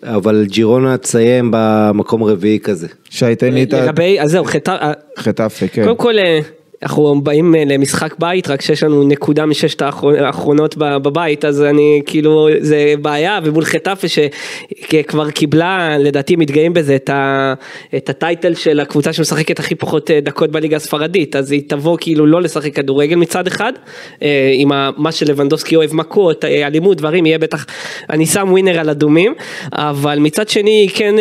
אבל 0.03 0.45
ג'ירונה 0.47 0.97
תסיים 0.97 1.49
במקום 1.53 2.23
רביעי 2.23 2.59
כזה. 2.59 2.87
שי 3.09 3.35
תן 3.35 3.53
לי 3.53 3.63
את 3.63 3.73
ה... 3.73 3.85
לגבי, 3.85 4.19
אז 4.19 4.31
זהו, 4.31 4.45
חטא, 4.45 4.91
חטף, 5.17 5.61
כן. 5.71 5.83
קודם 5.83 5.97
כל 5.97 6.19
אה, 6.19 6.39
אנחנו 6.83 7.21
באים 7.21 7.55
אה, 7.55 7.63
למשחק 7.65 8.15
בית 8.19 8.47
רק 8.47 8.61
שיש 8.61 8.83
לנו 8.83 9.03
נקודה 9.03 9.45
מששת 9.45 9.81
האחרונות 9.81 10.75
בבית 10.77 11.45
אז 11.45 11.61
אני 11.61 12.01
כאילו 12.05 12.47
זה 12.59 12.93
בעיה 13.01 13.39
ומול 13.43 13.65
חטאפה 13.65 14.07
שכבר 14.07 15.31
קיבלה 15.31 15.97
לדעתי 15.99 16.35
מתגאים 16.35 16.73
בזה 16.73 16.95
את, 16.95 17.09
ה, 17.09 17.53
את 17.95 18.09
הטייטל 18.09 18.53
של 18.53 18.79
הקבוצה 18.79 19.13
שמשחקת 19.13 19.59
הכי 19.59 19.75
פחות 19.75 20.11
אה, 20.11 20.21
דקות 20.21 20.51
בליגה 20.51 20.75
הספרדית. 20.75 21.35
אז 21.35 21.51
היא 21.51 21.61
תבוא 21.67 21.97
כאילו 22.01 22.25
לא 22.25 22.41
לשחק 22.41 22.75
כדורגל 22.75 23.15
מצד 23.15 23.47
אחד 23.47 23.73
אה, 24.21 24.51
עם 24.53 24.71
ה- 24.71 24.89
מה 24.97 25.11
שלבנדובסקי 25.11 25.75
אוהב 25.75 25.93
מכות 25.95 26.45
אלימות 26.45 26.97
דברים 26.97 27.25
יהיה 27.25 27.37
בטח 27.37 27.65
אני 28.09 28.25
שם 28.25 28.47
ווינר 28.51 28.79
על 28.79 28.89
אדומים 28.89 29.33
אבל 29.73 30.19
מצד 30.19 30.49
שני 30.49 30.71
היא 30.71 30.89
כן 30.93 31.15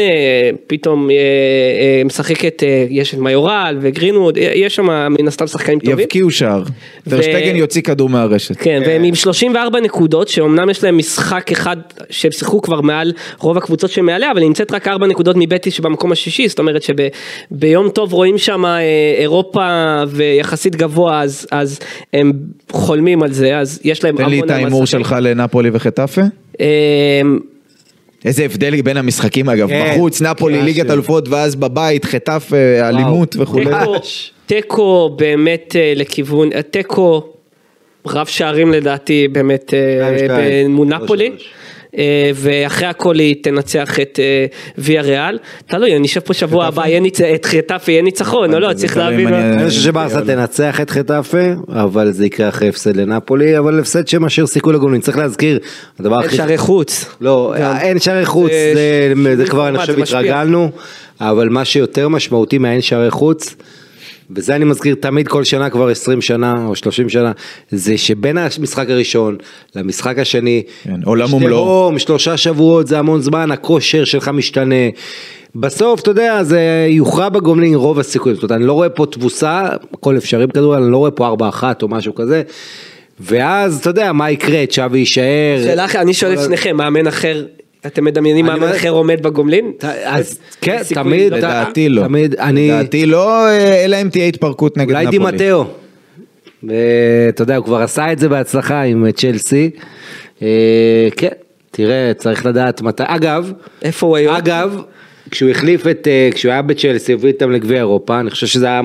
פתאום 0.67 1.09
משחקת 2.05 2.63
יש 2.91 3.15
את 3.15 3.19
מיורל 3.19 3.79
וגרינווד 3.81 4.37
יש 4.37 4.75
שם 4.75 4.87
מן 5.11 5.29
הסתם 5.29 5.47
שחקנים 5.53 5.79
טובים. 5.79 5.99
יבקיעו 5.99 6.31
שער. 6.31 6.63
טרשטגן 7.09 7.57
יוציא 7.57 7.83
כדור 7.83 8.09
מהרשת. 8.09 8.57
כן, 8.57 8.83
והם 8.87 9.03
עם 9.03 9.15
34 9.15 9.81
נקודות, 9.81 10.29
שאומנם 10.29 10.71
יש 10.71 10.85
להם 10.85 10.99
משחק 10.99 11.53
אחד 11.53 11.77
שהם 12.11 12.33
שיחקו 12.33 12.63
כבר 12.63 12.81
מעל 12.81 13.13
רוב 13.39 13.57
הקבוצות 13.57 13.91
שמעליה, 13.91 14.31
אבל 14.31 14.41
נמצאת 14.41 14.73
רק 14.73 14.89
4 14.89 15.07
נקודות 15.07 15.37
מבטיס 15.39 15.75
שבמקום 15.75 16.13
השישי, 16.13 16.49
זאת 16.49 16.59
אומרת 16.59 16.83
שביום 16.83 17.89
טוב 17.89 18.13
רואים 18.13 18.39
שם 18.39 18.65
אה, 18.65 18.81
אירופה 19.19 20.03
ויחסית 20.09 20.77
גבוה, 20.77 21.23
אז, 21.23 21.47
אז 21.51 21.79
הם 22.13 22.33
חולמים 22.71 23.23
על 23.23 23.33
זה, 23.33 23.59
אז 23.59 23.81
יש 23.85 24.05
להם 24.05 24.17
תן 24.17 24.29
לי 24.29 24.37
המון 24.37 24.47
את 24.47 24.51
ההימור. 24.51 24.87
שלך 24.87 25.17
לנפולי 25.21 25.71
וחטאפה. 25.73 26.23
אה, 26.61 26.67
איזה 28.25 28.45
הבדל 28.45 28.83
בין 28.83 28.97
המשחקים 28.97 29.49
אגב, 29.49 29.69
כן, 29.69 29.93
בחוץ 29.95 30.23
נפולי 30.23 30.59
כן, 30.59 30.65
ליגת 30.65 30.87
כן. 30.87 30.93
אלופות 30.93 31.29
ואז 31.29 31.57
בבית 31.57 32.05
חטף 32.05 32.51
אלימות 32.83 33.37
וכולי. 33.39 33.71
תיקו- 34.53 35.11
באמת 35.19 35.77
אה, 35.79 35.93
לכיוון, 35.97 36.53
אה, 36.53 36.63
תיקו 36.63 37.23
רב 38.07 38.27
שערים 38.27 38.73
לדעתי 38.73 39.29
באמת 39.29 39.75
אה, 39.75 39.79
שתיים, 40.19 40.31
שתיים. 40.31 40.71
מול 40.71 40.89
נפולי. 40.89 41.27
שלוש, 41.27 41.43
שלוש. 41.43 41.53
אה, 41.99 42.31
ואחרי 42.35 42.87
הכל 42.87 43.19
היא 43.19 43.37
תנצח 43.43 44.01
את 44.01 44.21
ויה 44.79 45.03
ריאל, 45.03 45.39
תלוי, 45.67 45.97
אני 45.97 46.07
אשב 46.07 46.21
פה 46.21 46.35
שבוע 46.35 46.65
הבא, 46.67 46.83
את 47.35 47.47
חטאפה 47.47 47.93
יהיה 47.93 48.03
ניצחון 48.03 48.55
או 48.55 48.61
לא, 48.61 48.73
צריך 48.75 48.97
להבין. 48.97 49.35
אני- 49.35 49.65
חושב 49.69 49.81
שברסה 49.81 50.21
תנצח 50.27 50.81
את 50.81 50.91
חטאפה, 50.91 51.39
אבל 51.69 52.13
זה 52.13 52.27
יקרה 52.27 52.49
אחרי 52.49 52.69
הפסד 52.69 52.97
לנפולי, 52.97 53.59
אבל 53.59 53.81
הפסד 53.81 54.09
שמשאיר 54.09 54.47
סיכוי 54.47 54.75
לגולים. 54.75 55.01
צריך 55.01 55.17
להזכיר, 55.19 55.59
הדבר 56.01 56.19
אין 56.19 56.27
הכי... 56.27 56.37
שערי 56.37 56.59
חוץ. 56.59 57.05
לא. 57.21 57.55
אין 57.81 57.99
שערי 57.99 58.27
חוץ, 58.27 58.51
זה 59.37 59.45
כבר 59.51 59.69
אני 59.69 59.79
חושב. 59.79 59.99
התרגלנו, 60.03 60.71
אבל 61.21 61.49
מה 61.49 61.65
שיותר 61.65 62.09
משמעותי 62.09 62.59
מהאין 62.59 62.81
שערי 62.81 63.11
חוץ, 63.11 63.55
וזה 64.31 64.57
אני 64.57 64.65
מזכיר 64.65 64.95
תמיד 64.95 65.29
כל 65.29 65.45
שנה 65.45 65.71
כבר 65.71 65.89
20 65.89 66.21
שנה 66.21 66.67
או 66.67 66.75
30 66.77 67.09
שנה, 67.09 67.33
זה 67.71 67.99
שבין 67.99 68.39
המשחק 68.39 68.91
הראשון 68.91 69.37
למשחק 69.77 70.19
השני, 70.19 70.63
כן, 70.85 71.01
עולם 71.05 71.35
ומלואו. 71.35 71.99
שלושה 71.99 72.37
שבועות 72.37 72.87
זה 72.87 72.99
המון 72.99 73.21
זמן, 73.21 73.51
הכושר 73.51 74.05
שלך 74.05 74.29
משתנה. 74.29 74.75
בסוף, 75.55 76.01
אתה 76.01 76.11
יודע, 76.11 76.43
זה 76.43 76.87
יוכרע 76.89 77.29
בגומלין 77.29 77.75
רוב 77.75 77.99
הסיכויים, 77.99 78.37
זאת 78.37 78.43
אומרת, 78.43 78.57
אני 78.57 78.67
לא 78.67 78.73
רואה 78.73 78.89
פה 78.89 79.07
תבוסה, 79.07 79.69
הכל 79.95 80.17
אפשרי 80.17 80.47
בכדורגל, 80.47 80.83
אני 80.83 80.93
לא 80.93 80.97
רואה 80.97 81.11
פה 81.11 81.35
4-1 81.61 81.65
או 81.83 81.89
משהו 81.89 82.15
כזה, 82.15 82.43
ואז, 83.21 83.79
אתה 83.81 83.91
יודע, 83.91 84.13
מה 84.13 84.31
יקרה, 84.31 84.67
צ'אבי 84.67 84.99
יישאר. 84.99 85.61
שאלה 85.65 85.85
אחרת, 85.85 86.03
אני 86.03 86.15
שואל 86.15 86.35
את 86.35 86.39
שניכם, 86.45 86.77
מאמן 86.77 87.07
אחר, 87.07 87.45
אתם 87.87 88.05
מדמיינים 88.05 88.49
אומר- 88.49 88.77
אחר 88.77 88.91
עומד 88.91 89.23
בגומלין? 89.23 89.73
אז 90.05 90.39
כן, 90.61 90.83
תמיד, 90.95 91.33
לדעתי 91.33 91.89
לא. 91.89 92.03
תמיד, 92.03 92.35
אני, 92.35 92.69
לדעתי 92.69 93.07
לא, 93.07 93.47
אה, 93.49 93.85
אלא 93.85 93.97
אם 94.03 94.09
תהיה 94.09 94.27
התפרקות 94.27 94.77
נגד 94.77 94.91
אולי 94.91 95.07
נפולי. 95.07 95.19
דימטאו, 95.19 95.65
ואתה 96.63 97.43
יודע, 97.43 97.57
הוא 97.57 97.65
כבר 97.65 97.77
עשה 97.83 98.13
את 98.13 98.19
זה 98.19 98.29
בהצלחה 98.29 98.83
עם 98.83 99.11
צ'לסי, 99.13 99.71
אה, 100.43 100.49
כן, 101.17 101.29
תראה, 101.71 102.13
צריך 102.17 102.47
לדעת 102.47 102.83
מתי, 102.83 103.03
אגב, 103.07 103.53
איפה 103.83 104.07
הוא 104.07 104.17
היום? 104.17 104.35
אגב, 104.37 104.83
כשהוא 105.31 105.51
החליף 105.51 105.87
את, 105.87 106.09
אה, 106.09 106.29
כשהוא 106.35 106.53
היה 106.53 106.63
בצ'לסי, 106.63 107.13
הביא 107.13 107.33
אותם 107.33 107.51
לגביע 107.53 107.79
אירופה, 107.79 108.21
אני 108.21 108.31
חושב 108.31 108.47
שזה 108.47 108.67
היה 108.67 108.81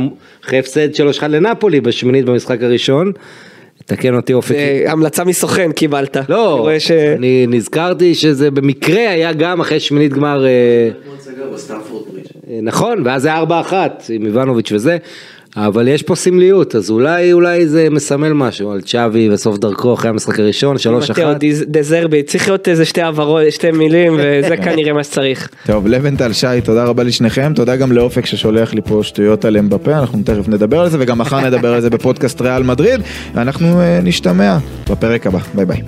אחרי 0.45 0.60
הפסד 0.60 0.93
3-1 0.93 1.24
לנפולי 1.24 1.82
בשמינית 1.82 2.26
במשחק 2.26 2.64
הראשון, 2.64 3.12
תקן 3.86 4.15
אותי 4.15 4.34
אופק. 4.34 4.55
אה, 4.55 4.91
המלצה 4.91 5.23
מסוכן 5.23 5.71
קיבלת. 5.71 6.17
אני 6.17 6.25
לא, 6.30 6.69
ש... 6.80 6.91
אני 6.91 7.45
נזכרתי 7.47 8.16
שזה 8.16 8.51
במקרה 8.51 9.09
היה 9.09 9.33
גם 9.33 9.62
אחרי 9.62 9.79
שמינית 9.79 10.13
גמר, 10.13 10.45
אה, 10.45 10.49
אה, 12.49 12.59
נכון, 12.62 13.01
ואז 13.05 13.21
זה 13.21 13.36
4-1 13.36 13.43
עם 14.09 14.25
איבנוביץ' 14.25 14.71
וזה, 14.71 14.97
אבל 15.66 15.88
יש 15.88 16.04
פה 16.04 16.16
סמליות, 16.16 16.75
אז 16.75 16.89
אולי, 16.89 17.34
אולי 17.34 17.67
זה 17.67 17.88
מסמל 17.92 18.34
משהו 18.34 18.71
על 18.71 18.82
צ'אבי 18.82 19.29
וסוף 19.29 19.58
דרכו 19.58 19.93
אחרי 19.93 20.09
המשחק 20.09 20.39
הראשון, 20.39 20.75
3-1. 20.78 20.79
מתאו 21.12 21.34
דיז- 21.34 21.66
דזרבי, 21.67 22.24
צריך 22.24 22.47
להיות 22.47 22.67
איזה 22.67 22.86
שתי 22.86 23.01
הבהרות, 23.01 23.42
שתי 23.50 23.71
מילים, 23.71 24.13
וזה 24.17 24.58
כנראה 24.63 24.93
מה 24.93 25.04
שצריך. 25.04 25.50
טוב, 25.66 25.88
לבנטל, 25.88 26.34
שי, 26.34 26.47
תודה 26.63 26.84
רבה 26.84 27.04
לשניכם, 27.04 27.51
תודה 27.55 27.75
גם 27.75 27.92
לאופק 27.92 28.25
ששולח 28.25 28.74
לי 28.74 28.82
פה 28.82 29.00
שטויות 29.04 29.46
עליהם 29.46 29.70
בפה, 29.70 29.92
אנחנו 30.00 30.20
תכף 30.25 30.47
נדבר 30.47 30.79
על 30.79 30.89
זה, 30.89 30.97
וגם 31.01 31.17
מחר 31.17 31.50
נדבר 31.50 31.74
על 31.74 31.82
זה 31.82 31.89
בפודקאסט 31.89 32.42
ריאל 32.42 32.63
מדריד, 32.63 33.01
ואנחנו 33.34 33.82
אה, 33.82 34.00
נשתמע 34.04 34.58
בפרק 34.89 35.28
הבא, 35.28 35.39
ביי 35.55 35.66
ביי. 35.66 35.82